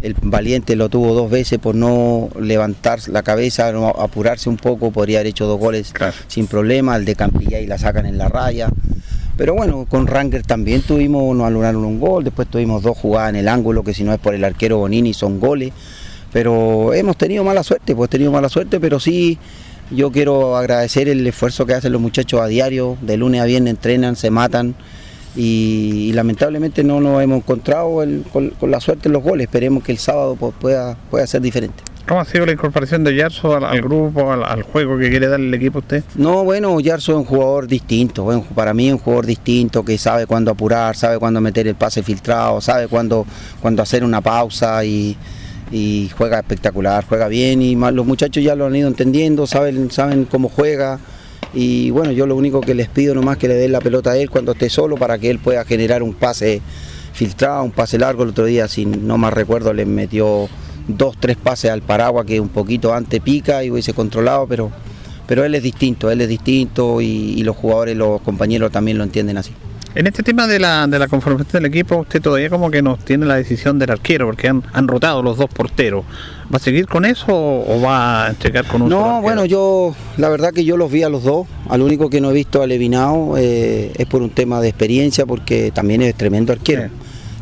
El 0.00 0.14
valiente 0.22 0.74
lo 0.74 0.88
tuvo 0.88 1.12
dos 1.12 1.30
veces 1.30 1.58
por 1.58 1.74
no 1.74 2.30
levantar 2.40 3.00
la 3.08 3.22
cabeza, 3.22 3.70
no 3.72 3.88
apurarse 3.88 4.48
un 4.48 4.56
poco, 4.56 4.90
podría 4.90 5.18
haber 5.18 5.28
hecho 5.28 5.46
dos 5.46 5.60
goles 5.60 5.92
sin 6.28 6.46
problema. 6.46 6.96
El 6.96 7.04
de 7.04 7.14
Campillay 7.14 7.66
la 7.66 7.76
sacan 7.76 8.06
en 8.06 8.16
la 8.16 8.28
raya. 8.28 8.70
Pero 9.36 9.54
bueno, 9.54 9.84
con 9.86 10.06
Ranger 10.06 10.42
también 10.44 10.80
tuvimos, 10.80 11.36
nos 11.36 11.46
anularon 11.46 11.84
un 11.84 12.00
gol, 12.00 12.24
después 12.24 12.48
tuvimos 12.48 12.82
dos 12.82 12.96
jugadas 12.96 13.30
en 13.30 13.36
el 13.36 13.48
ángulo, 13.48 13.84
que 13.84 13.92
si 13.92 14.02
no 14.02 14.14
es 14.14 14.18
por 14.18 14.34
el 14.34 14.42
arquero 14.42 14.78
Bonini 14.78 15.12
son 15.12 15.38
goles. 15.38 15.72
Pero 16.32 16.94
hemos 16.94 17.18
tenido 17.18 17.44
mala 17.44 17.62
suerte, 17.62 17.94
pues 17.94 18.08
tenido 18.08 18.32
mala 18.32 18.48
suerte, 18.48 18.80
pero 18.80 18.98
sí 18.98 19.38
yo 19.90 20.10
quiero 20.10 20.56
agradecer 20.56 21.08
el 21.08 21.26
esfuerzo 21.26 21.66
que 21.66 21.74
hacen 21.74 21.92
los 21.92 22.00
muchachos 22.00 22.40
a 22.40 22.46
diario, 22.46 22.96
de 23.02 23.16
lunes 23.16 23.40
a 23.40 23.44
viernes 23.44 23.70
entrenan, 23.72 24.16
se 24.16 24.30
matan 24.30 24.74
y, 25.36 26.08
y 26.08 26.12
lamentablemente 26.12 26.82
no 26.82 27.00
nos 27.00 27.22
hemos 27.22 27.38
encontrado 27.38 28.02
el- 28.02 28.24
con, 28.32 28.50
con 28.50 28.70
la 28.70 28.80
suerte 28.80 29.08
en 29.08 29.12
los 29.12 29.22
goles. 29.22 29.46
Esperemos 29.46 29.82
que 29.82 29.92
el 29.92 29.98
sábado 29.98 30.36
pues, 30.38 30.54
pueda, 30.58 30.96
pueda 31.10 31.26
ser 31.26 31.42
diferente. 31.42 31.82
¿Cómo 32.08 32.20
ha 32.20 32.24
sido 32.24 32.46
la 32.46 32.52
incorporación 32.52 33.02
de 33.02 33.16
Yarso 33.16 33.56
al, 33.56 33.64
al 33.64 33.82
grupo, 33.82 34.30
al, 34.30 34.44
al 34.44 34.62
juego 34.62 34.96
que 34.96 35.10
quiere 35.10 35.26
darle 35.26 35.48
el 35.48 35.54
equipo 35.54 35.78
a 35.78 35.80
usted? 35.80 36.04
No, 36.14 36.44
bueno, 36.44 36.78
Yarso 36.78 37.12
es 37.12 37.18
un 37.18 37.24
jugador 37.24 37.66
distinto, 37.66 38.22
bueno, 38.22 38.44
para 38.54 38.72
mí 38.72 38.86
es 38.86 38.92
un 38.92 39.00
jugador 39.00 39.26
distinto 39.26 39.84
que 39.84 39.98
sabe 39.98 40.24
cuándo 40.26 40.52
apurar, 40.52 40.94
sabe 40.94 41.18
cuándo 41.18 41.40
meter 41.40 41.66
el 41.66 41.74
pase 41.74 42.04
filtrado, 42.04 42.60
sabe 42.60 42.86
cuándo, 42.86 43.26
cuándo 43.60 43.82
hacer 43.82 44.04
una 44.04 44.20
pausa 44.20 44.84
y, 44.84 45.16
y 45.70 46.10
juega 46.16 46.38
espectacular, 46.38 47.04
juega 47.08 47.28
bien 47.28 47.62
y 47.62 47.74
los 47.74 48.06
muchachos 48.06 48.42
ya 48.42 48.54
lo 48.54 48.66
han 48.66 48.76
ido 48.76 48.88
entendiendo, 48.88 49.46
saben, 49.46 49.90
saben 49.90 50.24
cómo 50.24 50.48
juega 50.48 50.98
y 51.54 51.90
bueno, 51.90 52.12
yo 52.12 52.26
lo 52.26 52.36
único 52.36 52.60
que 52.60 52.74
les 52.74 52.88
pido 52.88 53.14
nomás 53.14 53.38
que 53.38 53.48
le 53.48 53.54
den 53.54 53.72
la 53.72 53.80
pelota 53.80 54.10
a 54.10 54.16
él 54.18 54.30
cuando 54.30 54.52
esté 54.52 54.68
solo 54.68 54.96
para 54.96 55.18
que 55.18 55.30
él 55.30 55.38
pueda 55.38 55.64
generar 55.64 56.02
un 56.02 56.12
pase 56.12 56.60
filtrado, 57.12 57.64
un 57.64 57.70
pase 57.70 57.98
largo. 57.98 58.22
El 58.22 58.30
otro 58.30 58.44
día, 58.44 58.68
si 58.68 58.84
no 58.84 59.16
más 59.16 59.32
recuerdo, 59.32 59.72
le 59.72 59.86
metió 59.86 60.48
dos, 60.86 61.16
tres 61.18 61.36
pases 61.36 61.70
al 61.70 61.82
Paragua 61.82 62.26
que 62.26 62.40
un 62.40 62.50
poquito 62.50 62.94
antes 62.94 63.20
pica 63.20 63.64
y 63.64 63.70
hubiese 63.70 63.94
controlado, 63.94 64.46
pero, 64.46 64.70
pero 65.26 65.44
él 65.44 65.54
es 65.54 65.62
distinto, 65.62 66.10
él 66.10 66.20
es 66.20 66.28
distinto 66.28 67.00
y, 67.00 67.06
y 67.06 67.42
los 67.42 67.56
jugadores, 67.56 67.96
los 67.96 68.20
compañeros 68.20 68.70
también 68.70 68.98
lo 68.98 69.04
entienden 69.04 69.38
así. 69.38 69.52
En 69.96 70.06
este 70.06 70.22
tema 70.22 70.46
de 70.46 70.58
la, 70.58 70.86
de 70.86 70.98
la 70.98 71.08
conformación 71.08 71.62
del 71.62 71.72
equipo, 71.72 71.96
usted 71.96 72.20
todavía 72.20 72.50
como 72.50 72.70
que 72.70 72.82
nos 72.82 72.98
tiene 72.98 73.24
la 73.24 73.36
decisión 73.36 73.78
del 73.78 73.90
arquero, 73.90 74.26
porque 74.26 74.46
han, 74.46 74.62
han 74.74 74.88
rotado 74.88 75.22
los 75.22 75.38
dos 75.38 75.48
porteros. 75.48 76.04
¿Va 76.52 76.58
a 76.58 76.58
seguir 76.58 76.86
con 76.86 77.06
eso 77.06 77.32
o, 77.32 77.80
va 77.80 78.26
a 78.26 78.38
checar 78.38 78.66
con 78.66 78.82
un 78.82 78.90
No, 78.90 79.22
bueno, 79.22 79.46
yo 79.46 79.96
la 80.18 80.28
verdad 80.28 80.52
que 80.52 80.66
yo 80.66 80.76
los 80.76 80.92
vi 80.92 81.02
a 81.02 81.08
los 81.08 81.24
dos. 81.24 81.46
Al 81.70 81.80
único 81.80 82.10
que 82.10 82.20
no 82.20 82.28
he 82.28 82.34
visto 82.34 82.62
a 82.62 82.66
Levinao 82.66 83.38
eh, 83.38 83.90
es 83.96 84.04
por 84.04 84.20
un 84.20 84.28
tema 84.28 84.60
de 84.60 84.68
experiencia, 84.68 85.24
porque 85.24 85.70
también 85.70 86.02
es 86.02 86.14
tremendo 86.14 86.52
arquero. 86.52 86.90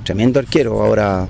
Tremendo 0.04 0.38
arquero. 0.38 0.80
Ahora 0.80 1.26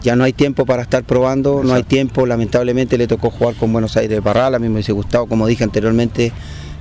ya 0.00 0.16
no 0.16 0.24
hay 0.24 0.32
tiempo 0.32 0.64
para 0.64 0.80
estar 0.80 1.04
probando, 1.04 1.64
no 1.64 1.74
hay 1.74 1.82
tiempo. 1.82 2.24
Lamentablemente 2.24 2.96
le 2.96 3.06
tocó 3.06 3.30
jugar 3.30 3.56
con 3.56 3.74
Buenos 3.74 3.98
Aires 3.98 4.22
Barral. 4.22 4.54
A 4.54 4.58
mí 4.58 4.68
me 4.68 4.76
hubiese 4.76 4.92
gustado, 4.92 5.26
como 5.26 5.46
dije 5.46 5.64
anteriormente, 5.64 6.32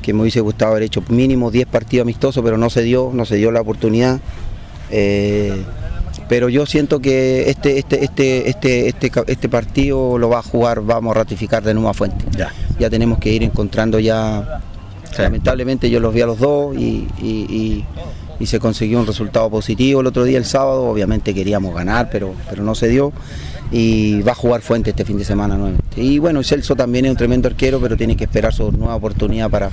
que 0.05 0.13
me 0.13 0.21
hubiese 0.21 0.39
gustado 0.39 0.71
haber 0.71 0.83
hecho 0.83 1.03
mínimo 1.09 1.49
10 1.49 1.65
partidos 1.67 2.03
amistosos, 2.03 2.43
pero 2.43 2.57
no 2.59 2.69
se 2.69 2.83
dio, 2.83 3.09
no 3.11 3.25
se 3.25 3.37
dio 3.37 3.51
la 3.51 3.61
oportunidad. 3.61 4.19
Eh, 4.91 5.63
pero 6.29 6.47
yo 6.47 6.65
siento 6.67 6.99
que 6.99 7.49
este, 7.49 7.79
este, 7.79 8.03
este, 8.03 8.49
este, 8.49 8.87
este, 8.87 9.11
este 9.27 9.49
partido 9.49 10.17
lo 10.19 10.29
va 10.29 10.39
a 10.39 10.43
jugar, 10.43 10.81
vamos 10.81 11.15
a 11.15 11.19
ratificar 11.19 11.63
de 11.63 11.73
nuevo 11.73 11.89
a 11.89 11.93
Fuente. 11.95 12.23
Ya. 12.77 12.89
tenemos 12.89 13.17
que 13.17 13.31
ir 13.31 13.41
encontrando 13.43 13.99
ya. 13.99 14.61
Lamentablemente 15.17 15.89
yo 15.89 15.99
los 15.99 16.13
vi 16.13 16.21
a 16.21 16.25
los 16.27 16.37
dos 16.39 16.75
y, 16.75 17.07
y- 17.21 17.47
y- 17.49 17.85
y 18.39 18.45
se 18.47 18.59
consiguió 18.59 18.99
un 18.99 19.07
resultado 19.07 19.49
positivo 19.49 20.01
el 20.01 20.07
otro 20.07 20.23
día, 20.23 20.37
el 20.37 20.45
sábado. 20.45 20.83
Obviamente 20.85 21.33
queríamos 21.33 21.73
ganar, 21.73 22.09
pero, 22.11 22.33
pero 22.49 22.63
no 22.63 22.75
se 22.75 22.87
dio. 22.87 23.13
Y 23.71 24.21
va 24.21 24.33
a 24.33 24.35
jugar 24.35 24.61
Fuente 24.61 24.91
este 24.91 25.05
fin 25.05 25.17
de 25.17 25.25
semana 25.25 25.55
nuevamente. 25.55 26.01
Y 26.01 26.19
bueno, 26.19 26.43
Celso 26.43 26.75
también 26.75 27.05
es 27.05 27.11
un 27.11 27.17
tremendo 27.17 27.47
arquero, 27.47 27.79
pero 27.79 27.97
tiene 27.97 28.15
que 28.15 28.25
esperar 28.25 28.53
su 28.53 28.71
nueva 28.71 28.95
oportunidad 28.95 29.49
para, 29.49 29.69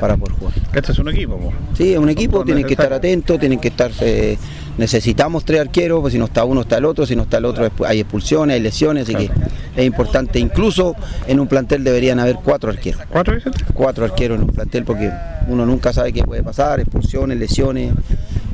para 0.00 0.16
poder 0.16 0.36
jugar. 0.36 0.54
Este 0.72 0.92
es 0.92 0.98
un 0.98 1.08
equipo, 1.08 1.36
po. 1.36 1.52
Sí, 1.76 1.92
es 1.92 1.98
un 1.98 2.08
equipo, 2.08 2.44
tienen 2.44 2.64
que 2.64 2.74
estar 2.74 2.92
atentos, 2.92 3.38
tienen 3.38 3.58
que 3.58 3.68
estar. 3.68 3.90
eh, 4.00 4.38
necesitamos 4.78 5.44
tres 5.44 5.60
arqueros, 5.60 6.00
pues 6.00 6.12
si 6.12 6.18
no 6.18 6.26
está 6.26 6.44
uno 6.44 6.62
está 6.62 6.78
el 6.78 6.84
otro, 6.84 7.06
si 7.06 7.14
no 7.16 7.22
está 7.22 7.38
el 7.38 7.44
otro 7.44 7.70
hay 7.86 8.00
expulsiones, 8.00 8.54
hay 8.54 8.60
lesiones, 8.60 9.04
así 9.04 9.14
que 9.14 9.30
es 9.76 9.84
importante. 9.84 10.38
Incluso 10.38 10.94
en 11.26 11.40
un 11.40 11.46
plantel 11.46 11.84
deberían 11.84 12.20
haber 12.20 12.36
cuatro 12.36 12.70
arqueros. 12.70 13.02
¿Cuatro 13.08 13.34
Cuatro 13.72 14.04
arqueros 14.04 14.38
en 14.38 14.44
un 14.44 14.50
plantel 14.50 14.84
porque 14.84 15.10
uno 15.48 15.66
nunca 15.66 15.92
sabe 15.92 16.12
qué 16.12 16.22
puede 16.22 16.42
pasar, 16.42 16.80
expulsiones, 16.80 17.38
lesiones. 17.38 17.92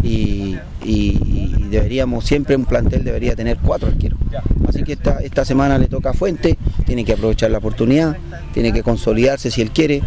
Y, 0.02 0.56
deberíamos, 1.70 2.24
siempre 2.24 2.56
un 2.56 2.64
plantel 2.64 3.04
debería 3.04 3.36
tener 3.36 3.58
cuatro 3.58 3.88
arqueros. 3.88 4.18
Así 4.66 4.82
que 4.82 4.94
esta, 4.94 5.18
esta 5.18 5.44
semana 5.44 5.78
le 5.78 5.86
toca 5.86 6.10
a 6.10 6.12
Fuente, 6.14 6.58
tiene 6.84 7.04
que 7.04 7.12
aprovechar 7.12 7.50
la 7.50 7.58
oportunidad, 7.58 8.16
tiene 8.52 8.72
que 8.72 8.82
consolidarse 8.82 9.50
si 9.50 9.62
él 9.62 9.70
quiere. 9.70 10.02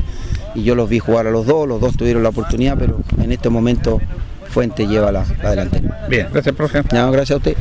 Y 0.55 0.63
yo 0.63 0.75
los 0.75 0.89
vi 0.89 0.99
jugar 0.99 1.27
a 1.27 1.31
los 1.31 1.45
dos, 1.45 1.67
los 1.67 1.79
dos 1.79 1.95
tuvieron 1.95 2.21
la 2.21 2.29
oportunidad, 2.29 2.77
pero 2.77 3.01
en 3.21 3.31
este 3.31 3.49
momento 3.49 4.01
Fuente 4.49 4.87
lleva 4.87 5.11
la, 5.11 5.25
la 5.41 5.51
delantera. 5.51 6.05
Bien, 6.09 6.27
gracias, 6.31 6.55
profe. 6.55 6.83
No, 6.91 7.11
gracias 7.11 7.31
a 7.31 7.37
usted. 7.37 7.55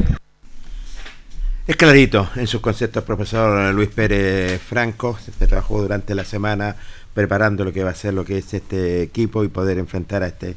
Es 1.64 1.76
clarito 1.76 2.28
en 2.34 2.48
sus 2.48 2.60
conceptos, 2.60 3.04
profesor 3.04 3.72
Luis 3.72 3.88
Pérez 3.88 4.60
Franco. 4.60 5.16
Se 5.20 5.46
trabajó 5.46 5.80
durante 5.80 6.12
la 6.12 6.24
semana 6.24 6.74
preparando 7.14 7.64
lo 7.64 7.72
que 7.72 7.84
va 7.84 7.90
a 7.90 7.94
ser 7.94 8.14
lo 8.14 8.24
que 8.24 8.38
es 8.38 8.52
este 8.52 9.02
equipo 9.02 9.44
y 9.44 9.48
poder 9.48 9.78
enfrentar 9.78 10.24
a 10.24 10.26
este 10.26 10.56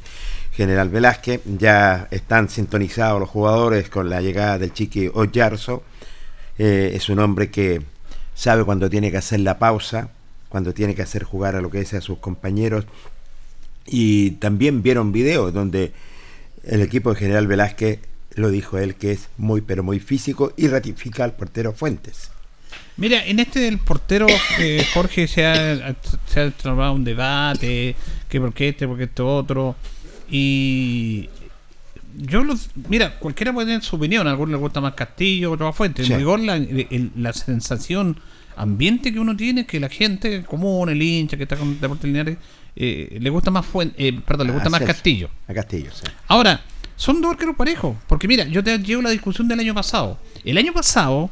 General 0.50 0.88
Velázquez. 0.88 1.42
Ya 1.44 2.08
están 2.10 2.48
sintonizados 2.48 3.20
los 3.20 3.28
jugadores 3.28 3.88
con 3.88 4.10
la 4.10 4.20
llegada 4.20 4.58
del 4.58 4.72
Chiqui 4.72 5.08
Oyarzo. 5.14 5.84
Eh, 6.58 6.90
es 6.94 7.08
un 7.08 7.20
hombre 7.20 7.52
que 7.52 7.82
sabe 8.34 8.64
cuando 8.64 8.90
tiene 8.90 9.12
que 9.12 9.18
hacer 9.18 9.38
la 9.38 9.60
pausa, 9.60 10.08
cuando 10.48 10.74
tiene 10.74 10.96
que 10.96 11.02
hacer 11.02 11.22
jugar 11.22 11.54
a 11.54 11.60
lo 11.60 11.70
que 11.70 11.82
es 11.82 11.94
a 11.94 12.00
sus 12.00 12.18
compañeros. 12.18 12.84
Y 13.86 14.32
también 14.32 14.82
vieron 14.82 15.12
videos 15.12 15.54
donde 15.54 15.92
el 16.64 16.82
equipo 16.82 17.14
de 17.14 17.20
General 17.20 17.46
Velázquez 17.46 18.00
lo 18.36 18.50
dijo 18.50 18.78
él 18.78 18.94
que 18.94 19.10
es 19.12 19.28
muy 19.38 19.60
pero 19.60 19.82
muy 19.82 19.98
físico 19.98 20.52
y 20.56 20.68
ratifica 20.68 21.24
al 21.24 21.34
portero 21.34 21.72
Fuentes. 21.72 22.30
Mira, 22.98 23.24
en 23.26 23.40
este 23.40 23.60
del 23.60 23.78
portero, 23.78 24.26
eh, 24.58 24.82
Jorge, 24.94 25.26
se 25.28 25.44
ha, 25.44 25.94
se 26.26 26.40
ha 26.40 26.90
un 26.92 27.04
debate, 27.04 27.94
que 28.28 28.40
por 28.40 28.54
qué 28.54 28.68
este, 28.70 28.86
por 28.88 28.96
qué 28.96 29.04
este 29.04 29.20
otro, 29.22 29.76
y 30.30 31.28
yo 32.18 32.42
los, 32.42 32.70
mira, 32.88 33.18
cualquiera 33.18 33.52
puede 33.52 33.66
tener 33.68 33.82
su 33.82 33.96
opinión, 33.96 34.26
a 34.26 34.30
algunos 34.30 34.52
les 34.52 34.60
gusta 34.60 34.80
más 34.80 34.94
Castillo, 34.94 35.52
otros 35.52 35.68
más 35.68 35.76
Fuentes, 35.76 36.06
Sí. 36.06 36.12
en 36.12 36.18
rigor 36.18 36.40
la, 36.40 36.56
el- 36.56 37.10
la 37.16 37.32
sensación 37.32 38.18
ambiente 38.56 39.12
que 39.12 39.20
uno 39.20 39.36
tiene 39.36 39.62
es 39.62 39.66
que 39.66 39.78
la 39.80 39.90
gente 39.90 40.42
común, 40.44 40.88
el 40.88 41.00
hincha 41.02 41.36
que 41.36 41.42
está 41.42 41.56
con 41.56 41.78
Deportes 41.78 42.04
Linares, 42.06 42.38
eh, 42.74 43.18
le 43.20 43.30
gusta 43.30 43.50
más 43.50 43.66
Fuentes, 43.66 43.96
eh, 43.98 44.18
perdón, 44.26 44.46
le 44.48 44.52
gusta 44.54 44.68
Ah, 44.68 44.70
más 44.70 44.80
Castillo. 44.82 45.28
A 45.48 45.52
Castillo, 45.54 45.90
sí. 45.92 46.04
Ahora, 46.28 46.62
son 46.96 47.20
dos 47.20 47.32
arqueros 47.32 47.56
parejos. 47.56 47.96
Porque 48.08 48.26
mira, 48.28 48.44
yo 48.44 48.62
te 48.64 48.76
llevo 48.78 49.02
la 49.02 49.10
discusión 49.10 49.46
del 49.48 49.60
año 49.60 49.74
pasado. 49.74 50.18
El 50.44 50.58
año 50.58 50.72
pasado, 50.72 51.30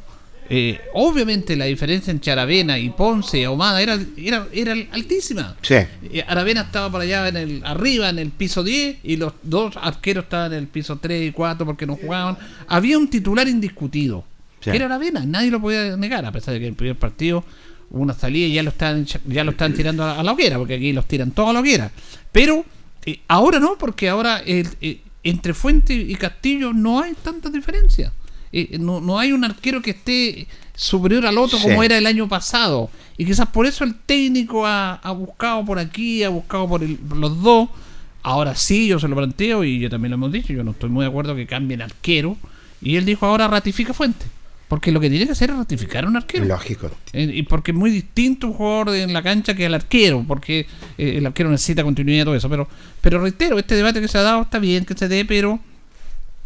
eh, 0.51 0.78
obviamente 0.93 1.57
la 1.57 1.65
diferencia 1.65 2.11
entre 2.11 2.31
Aravena 2.32 2.78
y 2.78 2.91
Ponce 2.91 3.39
y 3.41 3.45
Ahumada 3.45 3.81
era, 3.81 3.99
era, 4.16 4.47
era 4.53 4.74
altísima. 4.93 5.57
Sí. 5.62 5.74
Eh, 5.74 6.24
Aravena 6.27 6.62
estaba 6.62 6.91
por 6.91 7.01
allá 7.01 7.28
en 7.28 7.36
el, 7.36 7.62
arriba 7.65 8.11
en 8.11 8.19
el 8.19 8.31
piso 8.31 8.62
10 8.62 8.99
y 9.03 9.16
los 9.16 9.32
dos 9.43 9.74
arqueros 9.81 10.24
estaban 10.24 10.53
en 10.53 10.59
el 10.59 10.66
piso 10.69 10.99
3 10.99 11.28
y 11.28 11.32
4 11.32 11.65
porque 11.65 11.86
no 11.86 11.97
jugaban. 11.97 12.36
Había 12.69 12.99
un 12.99 13.09
titular 13.09 13.49
indiscutido. 13.49 14.24
Sí. 14.61 14.70
Que 14.70 14.77
era 14.77 14.86
Aravena, 14.86 15.24
nadie 15.27 15.51
lo 15.51 15.61
podía 15.61 15.97
negar, 15.97 16.24
a 16.24 16.32
pesar 16.32 16.55
de 16.55 16.61
que 16.61 16.66
el 16.69 16.74
primer 16.74 16.97
partido 16.97 17.45
hubo 17.91 18.03
una 18.03 18.15
salida 18.15 18.47
y 18.47 18.55
ya 18.55 18.62
lo 18.62 18.70
están 18.70 19.05
ya 19.27 19.45
lo 19.45 19.51
están 19.53 19.74
tirando 19.74 20.03
a, 20.05 20.19
a 20.19 20.23
la 20.23 20.32
hoguera, 20.32 20.57
porque 20.59 20.74
aquí 20.74 20.93
los 20.93 21.07
tiran 21.07 21.31
todos 21.32 21.51
a 21.51 21.53
la 21.53 21.61
hoguera. 21.61 21.91
Pero 22.32 22.65
eh, 23.07 23.20
ahora 23.28 23.61
no, 23.61 23.77
porque 23.78 24.09
ahora 24.09 24.39
el- 24.45 24.66
entre 25.25 25.55
Fuente 25.55 25.95
y 25.95 26.15
Castillo 26.17 26.73
no 26.73 27.01
hay 27.01 27.15
tanta 27.15 27.51
diferencia. 27.51 28.13
Eh, 28.53 28.79
no, 28.79 29.01
no 29.01 29.19
hay 29.19 29.33
un 29.33 29.43
arquero 29.45 29.83
que 29.83 29.91
esté 29.91 30.47
superior 30.77 31.27
al 31.27 31.39
otro 31.39 31.59
Sí. 31.59 31.65
como 31.65 31.83
era 31.83 31.99
el 31.99 32.07
año 32.07 32.29
pasado. 32.29 32.91
Y 33.17 33.25
quizás 33.25 33.49
por 33.49 33.67
eso 33.67 33.83
el 33.85 33.95
técnico 33.97 34.67
ha, 34.67 34.95
ha 34.95 35.11
buscado 35.13 35.65
por 35.65 35.79
aquí, 35.79 36.23
ha 36.23 36.29
buscado 36.29 36.69
por, 36.69 36.83
el- 36.85 36.97
por 36.97 37.17
los 37.19 37.43
dos. 37.43 37.69
Ahora 38.23 38.55
sí, 38.55 38.87
yo 38.87 38.99
se 39.01 39.09
lo 39.09 39.17
planteo 39.17 39.65
y 39.65 39.81
yo 39.81 39.91
también 39.91 40.11
lo 40.11 40.15
hemos 40.15 40.33
dicho. 40.33 40.53
Yo 40.53 40.63
no 40.65 40.71
estoy 40.71 40.89
muy 40.91 41.03
de 41.05 41.09
acuerdo 41.11 41.35
que 41.35 41.47
cambien 41.47 41.83
arquero. 41.83 42.37
Y 42.81 42.97
él 42.97 43.05
dijo 43.05 43.27
ahora 43.27 43.49
ratifica 43.49 43.93
Fuente. 43.95 44.27
Porque 44.75 44.91
lo 44.91 44.99
que 44.99 45.09
tiene 45.09 45.25
que 45.25 45.31
hacer 45.31 45.51
es 45.51 45.57
ratificar 45.57 46.05
a 46.05 46.09
un 46.09 46.17
arquero. 46.17 46.45
Lógico. 46.47 46.91
Eh, 47.13 47.31
Y 47.33 47.43
porque 47.45 47.71
es 47.71 47.77
muy 47.77 47.93
distinto 47.93 48.49
un 48.49 48.55
jugador 48.55 48.91
de- 48.91 49.03
en 49.03 49.13
la 49.13 49.23
cancha 49.23 49.55
que 49.55 49.67
el 49.67 49.73
arquero, 49.75 50.25
porque 50.27 50.67
eh, 50.99 51.15
el 51.19 51.25
arquero 51.27 51.49
necesita 51.49 51.85
continuidad 51.85 52.23
y 52.23 52.25
todo 52.25 52.35
eso. 52.35 52.49
Pero, 52.49 52.67
pero 53.01 53.21
reitero, 53.21 53.57
este 53.57 53.77
debate 53.77 54.01
que 54.01 54.09
se 54.09 54.19
ha 54.19 54.23
dado 54.23 54.43
está 54.43 54.59
bien 54.59 54.85
que 54.85 54.95
se 54.95 55.07
dé, 55.07 55.25
pero 55.25 55.61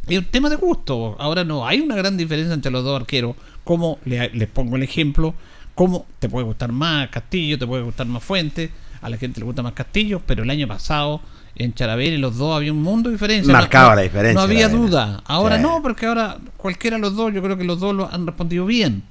es 0.07 0.19
un 0.19 0.25
tema 0.27 0.51
de 0.51 0.57
gusto. 0.57 1.17
Ahora 1.19 1.43
no 1.43 1.67
hay 1.67 1.81
una 1.81 1.97
gran 1.97 2.19
diferencia 2.19 2.53
entre 2.53 2.71
los 2.71 2.85
dos 2.85 3.01
arqueros. 3.01 3.35
Como 3.65 3.99
le- 4.05 4.29
les 4.31 4.49
pongo 4.49 4.77
el 4.77 4.83
ejemplo, 4.83 5.35
como 5.75 6.05
te 6.19 6.29
puede 6.29 6.45
gustar 6.45 6.71
más 6.71 7.09
Castillo, 7.09 7.59
te 7.59 7.67
puede 7.67 7.83
gustar 7.83 8.07
más 8.09 8.23
Fuente, 8.23 8.71
a 9.01 9.09
la 9.09 9.17
gente 9.17 9.41
le 9.41 9.47
gusta 9.47 9.63
más 9.63 9.73
Castillo, 9.73 10.21
pero 10.27 10.43
el 10.43 10.51
año 10.51 10.69
pasado 10.69 11.23
en 11.59 11.75
Charavera 11.75 12.15
y 12.15 12.19
los 12.19 12.37
dos 12.37 12.57
había 12.57 12.73
un 12.73 12.83
mundo 12.83 13.09
de 13.11 13.15
diferencia. 13.17 13.53
Marcaba 13.53 13.91
no- 13.91 13.97
la 13.97 14.03
diferencia, 14.03 14.35
No 14.35 14.41
había 14.41 14.69
duda. 14.69 15.23
Ahora 15.27 15.57
Sí. 15.57 15.63
no, 15.63 15.81
porque 15.83 16.07
ahora 16.07 16.37
cualquiera 16.57 16.97
de 16.97 17.03
los 17.03 17.17
dos, 17.17 17.33
yo 17.33 17.43
creo 17.43 17.57
que 17.57 17.65
los 17.65 17.81
dos 17.81 17.95
lo 17.95 18.13
han 18.13 18.27
respondido 18.27 18.65
bien. 18.67 19.03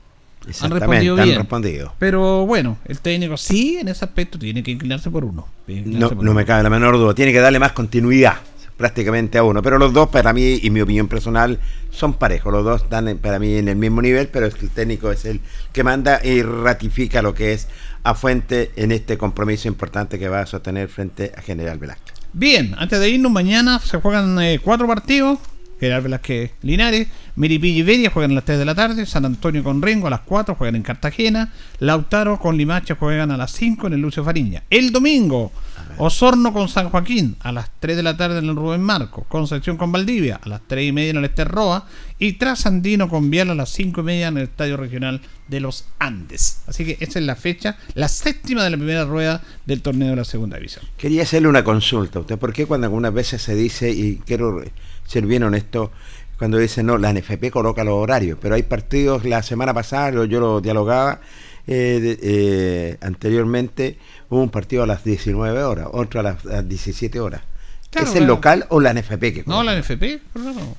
Han 0.61 0.71
respondido 0.71 1.17
han 1.17 1.23
bien. 1.25 1.37
respondido. 1.39 1.93
Pero 1.99 2.45
bueno, 2.45 2.77
el 2.85 2.99
técnico 2.99 3.35
sí, 3.35 3.77
en 3.81 3.89
ese 3.89 4.05
aspecto 4.05 4.39
tiene 4.39 4.63
que 4.63 4.71
inclinarse 4.71 5.09
por 5.11 5.25
uno. 5.25 5.45
No, 5.67 5.73
inclinarse 5.75 6.15
por 6.15 6.23
no 6.23 6.31
uno. 6.31 6.39
me 6.39 6.45
cabe 6.45 6.63
la 6.63 6.69
menor 6.69 6.95
duda. 6.97 7.13
Tiene 7.13 7.33
que 7.33 7.39
darle 7.39 7.59
más 7.59 7.73
continuidad. 7.73 8.35
prácticamente 8.77 9.39
a 9.39 9.43
uno. 9.43 9.63
Pero 9.63 9.79
los 9.79 9.91
dos, 9.91 10.09
para 10.09 10.33
mí, 10.33 10.59
y 10.61 10.69
mi 10.69 10.81
opinión 10.81 11.07
personal, 11.07 11.57
son 11.89 12.13
parejos. 12.13 12.53
Los 12.53 12.63
dos 12.63 12.83
están 12.83 13.17
para 13.19 13.39
mí 13.39 13.55
en 13.55 13.69
el 13.69 13.75
mismo 13.75 14.03
nivel, 14.03 14.27
pero 14.27 14.45
es 14.45 14.53
que 14.53 14.65
el 14.65 14.69
técnico 14.71 15.11
es 15.11 15.25
el 15.25 15.39
que 15.73 15.83
manda 15.83 16.19
y 16.23 16.43
ratifica 16.43 17.23
lo 17.23 17.33
que 17.33 17.53
es 17.53 17.67
a 18.03 18.13
Fuente 18.13 18.71
en 18.75 18.91
este 18.91 19.17
compromiso 19.17 19.67
importante 19.67 20.19
que 20.19 20.29
va 20.29 20.41
a 20.41 20.45
sostener 20.45 20.89
frente 20.89 21.31
a 21.35 21.41
General 21.41 21.79
Velázquez. 21.79 22.13
Bien, 22.33 22.75
antes 22.77 22.99
de 22.99 23.09
irnos, 23.09 23.31
mañana 23.31 23.79
se 23.79 23.99
juegan 23.99 24.39
eh, 24.41 24.59
cuatro 24.63 24.87
partidos. 24.87 25.39
General 25.79 26.01
Velázquez 26.01 26.51
Linares, 26.63 27.07
Miripilla 27.35 27.79
y 27.79 27.83
Beria 27.83 28.09
juegan 28.09 28.31
a 28.31 28.35
las 28.35 28.45
3 28.45 28.57
de 28.57 28.65
la 28.65 28.73
tarde, 28.73 29.05
San 29.05 29.25
Antonio 29.25 29.63
con 29.63 29.81
Rengo 29.81 30.07
a 30.07 30.09
las 30.09 30.21
4 30.21 30.55
juegan 30.55 30.75
en 30.75 30.81
Cartagena, 30.81 31.53
Lautaro 31.79 32.39
con 32.39 32.57
Limache 32.57 32.95
juegan 32.95 33.29
a 33.29 33.37
las 33.37 33.51
5 33.51 33.87
en 33.87 33.93
el 33.93 34.01
Lucio 34.01 34.23
Fariña. 34.23 34.63
El 34.71 34.91
domingo, 34.91 35.51
Osorno 35.99 36.53
con 36.53 36.67
San 36.69 36.89
Joaquín 36.89 37.37
a 37.39 37.51
las 37.51 37.71
3 37.79 37.97
de 37.97 38.03
la 38.03 38.17
tarde 38.17 38.39
en 38.39 38.45
el 38.45 38.55
Rubén 38.55 38.81
Marco, 38.81 39.25
Concepción 39.27 39.77
con 39.77 39.91
Valdivia 39.91 40.39
a 40.43 40.47
las 40.47 40.61
3 40.67 40.89
y 40.89 40.91
media 40.91 41.09
en 41.09 41.17
el 41.17 41.25
Ester 41.25 41.47
Roa 41.47 41.87
y 42.19 42.33
Trasandino 42.33 43.09
con 43.09 43.29
Vial 43.31 43.49
a 43.49 43.55
las 43.55 43.69
5 43.69 44.01
y 44.01 44.03
media 44.03 44.27
en 44.27 44.37
el 44.37 44.43
Estadio 44.43 44.77
Regional 44.77 45.21
de 45.47 45.59
los 45.59 45.87
Andes. 45.97 46.61
Así 46.67 46.85
que 46.85 46.97
esa 46.99 47.19
es 47.19 47.25
la 47.25 47.35
fecha, 47.35 47.77
la 47.95 48.07
séptima 48.07 48.63
de 48.63 48.69
la 48.69 48.77
primera 48.77 49.05
rueda 49.05 49.41
del 49.65 49.81
torneo 49.81 50.11
de 50.11 50.17
la 50.17 50.23
segunda 50.23 50.57
división. 50.57 50.85
Quería 50.97 51.23
hacerle 51.23 51.47
una 51.47 51.63
consulta 51.63 52.19
a 52.19 52.21
usted. 52.21 52.37
¿Por 52.37 52.53
qué 52.53 52.65
cuando 52.65 52.85
algunas 52.85 53.13
veces 53.13 53.41
se 53.41 53.55
dice, 53.55 53.89
y 53.89 54.17
quiero 54.17 54.63
ser 55.05 55.25
bien 55.25 55.43
honesto, 55.43 55.91
cuando 56.37 56.59
dice 56.59 56.83
no, 56.83 56.97
la 56.97 57.11
NFP 57.11 57.49
coloca 57.49 57.83
los 57.83 57.95
horarios, 57.95 58.37
pero 58.39 58.55
hay 58.55 58.63
partidos, 58.63 59.25
la 59.25 59.41
semana 59.41 59.73
pasada 59.73 60.11
yo 60.25 60.39
lo 60.39 60.61
dialogaba 60.61 61.21
eh, 61.69 62.17
eh, 62.21 62.97
anteriormente, 63.01 63.97
hubo 64.29 64.41
un 64.41 64.49
partido 64.49 64.83
a 64.83 64.87
las 64.87 65.03
19 65.03 65.63
horas, 65.63 65.87
otro 65.91 66.19
a 66.19 66.23
las, 66.23 66.45
a 66.45 66.49
las 66.49 66.69
17 66.69 67.19
horas. 67.19 67.41
Claro, 67.89 68.07
¿Es 68.07 68.13
el 68.15 68.19
claro. 68.21 68.33
local 68.35 68.65
o 68.69 68.79
la 68.79 68.93
NFP 68.93 69.19
que 69.19 69.43
No, 69.45 69.63
la 69.63 69.79
NFP, 69.79 70.03
claro. 70.33 70.75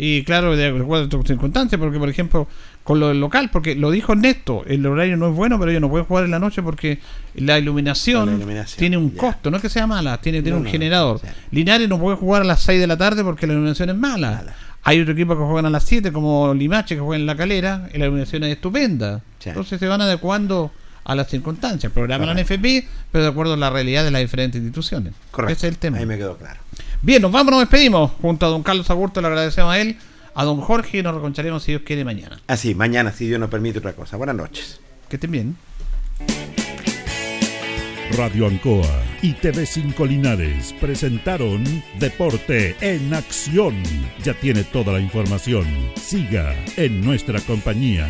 Y 0.00 0.22
claro, 0.22 0.54
de 0.54 0.68
acuerdo 0.68 1.20
a 1.20 1.26
circunstancias, 1.26 1.76
porque 1.78 1.98
por 1.98 2.08
ejemplo, 2.08 2.46
con 2.84 3.00
lo 3.00 3.08
del 3.08 3.20
local, 3.20 3.50
porque 3.52 3.74
lo 3.74 3.90
dijo 3.90 4.12
Ernesto, 4.12 4.62
el 4.66 4.86
horario 4.86 5.16
no 5.16 5.28
es 5.28 5.34
bueno, 5.34 5.58
pero 5.58 5.72
ellos 5.72 5.80
no 5.80 5.90
pueden 5.90 6.06
jugar 6.06 6.24
en 6.24 6.30
la 6.30 6.38
noche 6.38 6.62
porque 6.62 7.00
la 7.34 7.58
iluminación, 7.58 8.26
La 8.26 8.36
iluminación, 8.36 8.78
tiene 8.78 8.96
un 8.96 9.10
costo, 9.10 9.50
no 9.50 9.56
es 9.56 9.62
que 9.62 9.68
sea 9.68 9.88
mala, 9.88 10.20
tiene, 10.20 10.40
tiene 10.40 10.52
No, 10.52 10.58
un 10.58 10.64
no, 10.64 10.70
generador. 10.70 11.20
Linares 11.50 11.88
no 11.88 11.98
puede 11.98 12.16
jugar 12.16 12.42
a 12.42 12.44
las 12.44 12.60
6 12.62 12.80
de 12.80 12.86
la 12.86 12.96
tarde 12.96 13.24
porque 13.24 13.48
la 13.48 13.54
iluminación 13.54 13.90
es 13.90 13.96
mala. 13.96 14.44
Hay 14.84 15.00
otro 15.00 15.14
equipo 15.14 15.36
que 15.36 15.42
juegan 15.42 15.66
a 15.66 15.70
las 15.70 15.82
7, 15.82 16.12
como 16.12 16.54
Limache, 16.54 16.94
que 16.94 17.00
juega 17.00 17.18
en 17.20 17.26
la 17.26 17.36
calera, 17.36 17.88
y 17.92 17.98
la 17.98 18.04
iluminación 18.04 18.44
es 18.44 18.52
estupenda. 18.52 19.20
Entonces 19.44 19.80
se 19.80 19.88
van 19.88 20.00
adecuando 20.00 20.70
a 21.08 21.14
las 21.14 21.28
circunstancias. 21.28 21.90
Programa 21.90 22.26
la 22.26 22.34
NFP, 22.34 22.86
pero 23.10 23.24
de 23.24 23.30
acuerdo 23.30 23.54
a 23.54 23.56
la 23.56 23.70
realidad 23.70 24.04
de 24.04 24.10
las 24.10 24.20
diferentes 24.20 24.60
instituciones. 24.60 25.14
Correcto. 25.30 25.52
Ese 25.54 25.66
es 25.66 25.72
el 25.72 25.78
tema. 25.78 25.98
Ahí 25.98 26.06
me 26.06 26.18
quedó 26.18 26.36
claro. 26.36 26.60
Bien, 27.00 27.22
nos 27.22 27.32
vamos, 27.32 27.50
nos 27.50 27.60
despedimos. 27.60 28.12
Junto 28.20 28.44
a 28.44 28.50
don 28.50 28.62
Carlos 28.62 28.88
Agurto 28.90 29.20
le 29.22 29.26
agradecemos 29.26 29.72
a 29.72 29.80
él, 29.80 29.96
a 30.34 30.44
don 30.44 30.60
Jorge 30.60 30.98
y 30.98 31.02
nos 31.02 31.14
reconcharemos 31.14 31.62
si 31.62 31.72
Dios 31.72 31.82
quiere 31.84 32.04
mañana. 32.04 32.38
Así, 32.46 32.74
mañana, 32.74 33.10
si 33.10 33.26
Dios 33.26 33.40
nos 33.40 33.48
permite 33.48 33.78
otra 33.78 33.94
cosa. 33.94 34.18
Buenas 34.18 34.36
noches. 34.36 34.80
Que 35.08 35.16
estén 35.16 35.30
bien. 35.30 35.56
Radio 38.16 38.46
Ancoa 38.46 39.02
y 39.22 39.32
TV5 39.32 40.06
Linares 40.06 40.74
presentaron 40.78 41.64
Deporte 41.98 42.76
en 42.82 43.14
Acción. 43.14 43.82
Ya 44.22 44.34
tiene 44.34 44.62
toda 44.64 44.92
la 44.92 45.00
información. 45.00 45.66
Siga 45.96 46.54
en 46.76 47.00
nuestra 47.00 47.40
compañía. 47.40 48.08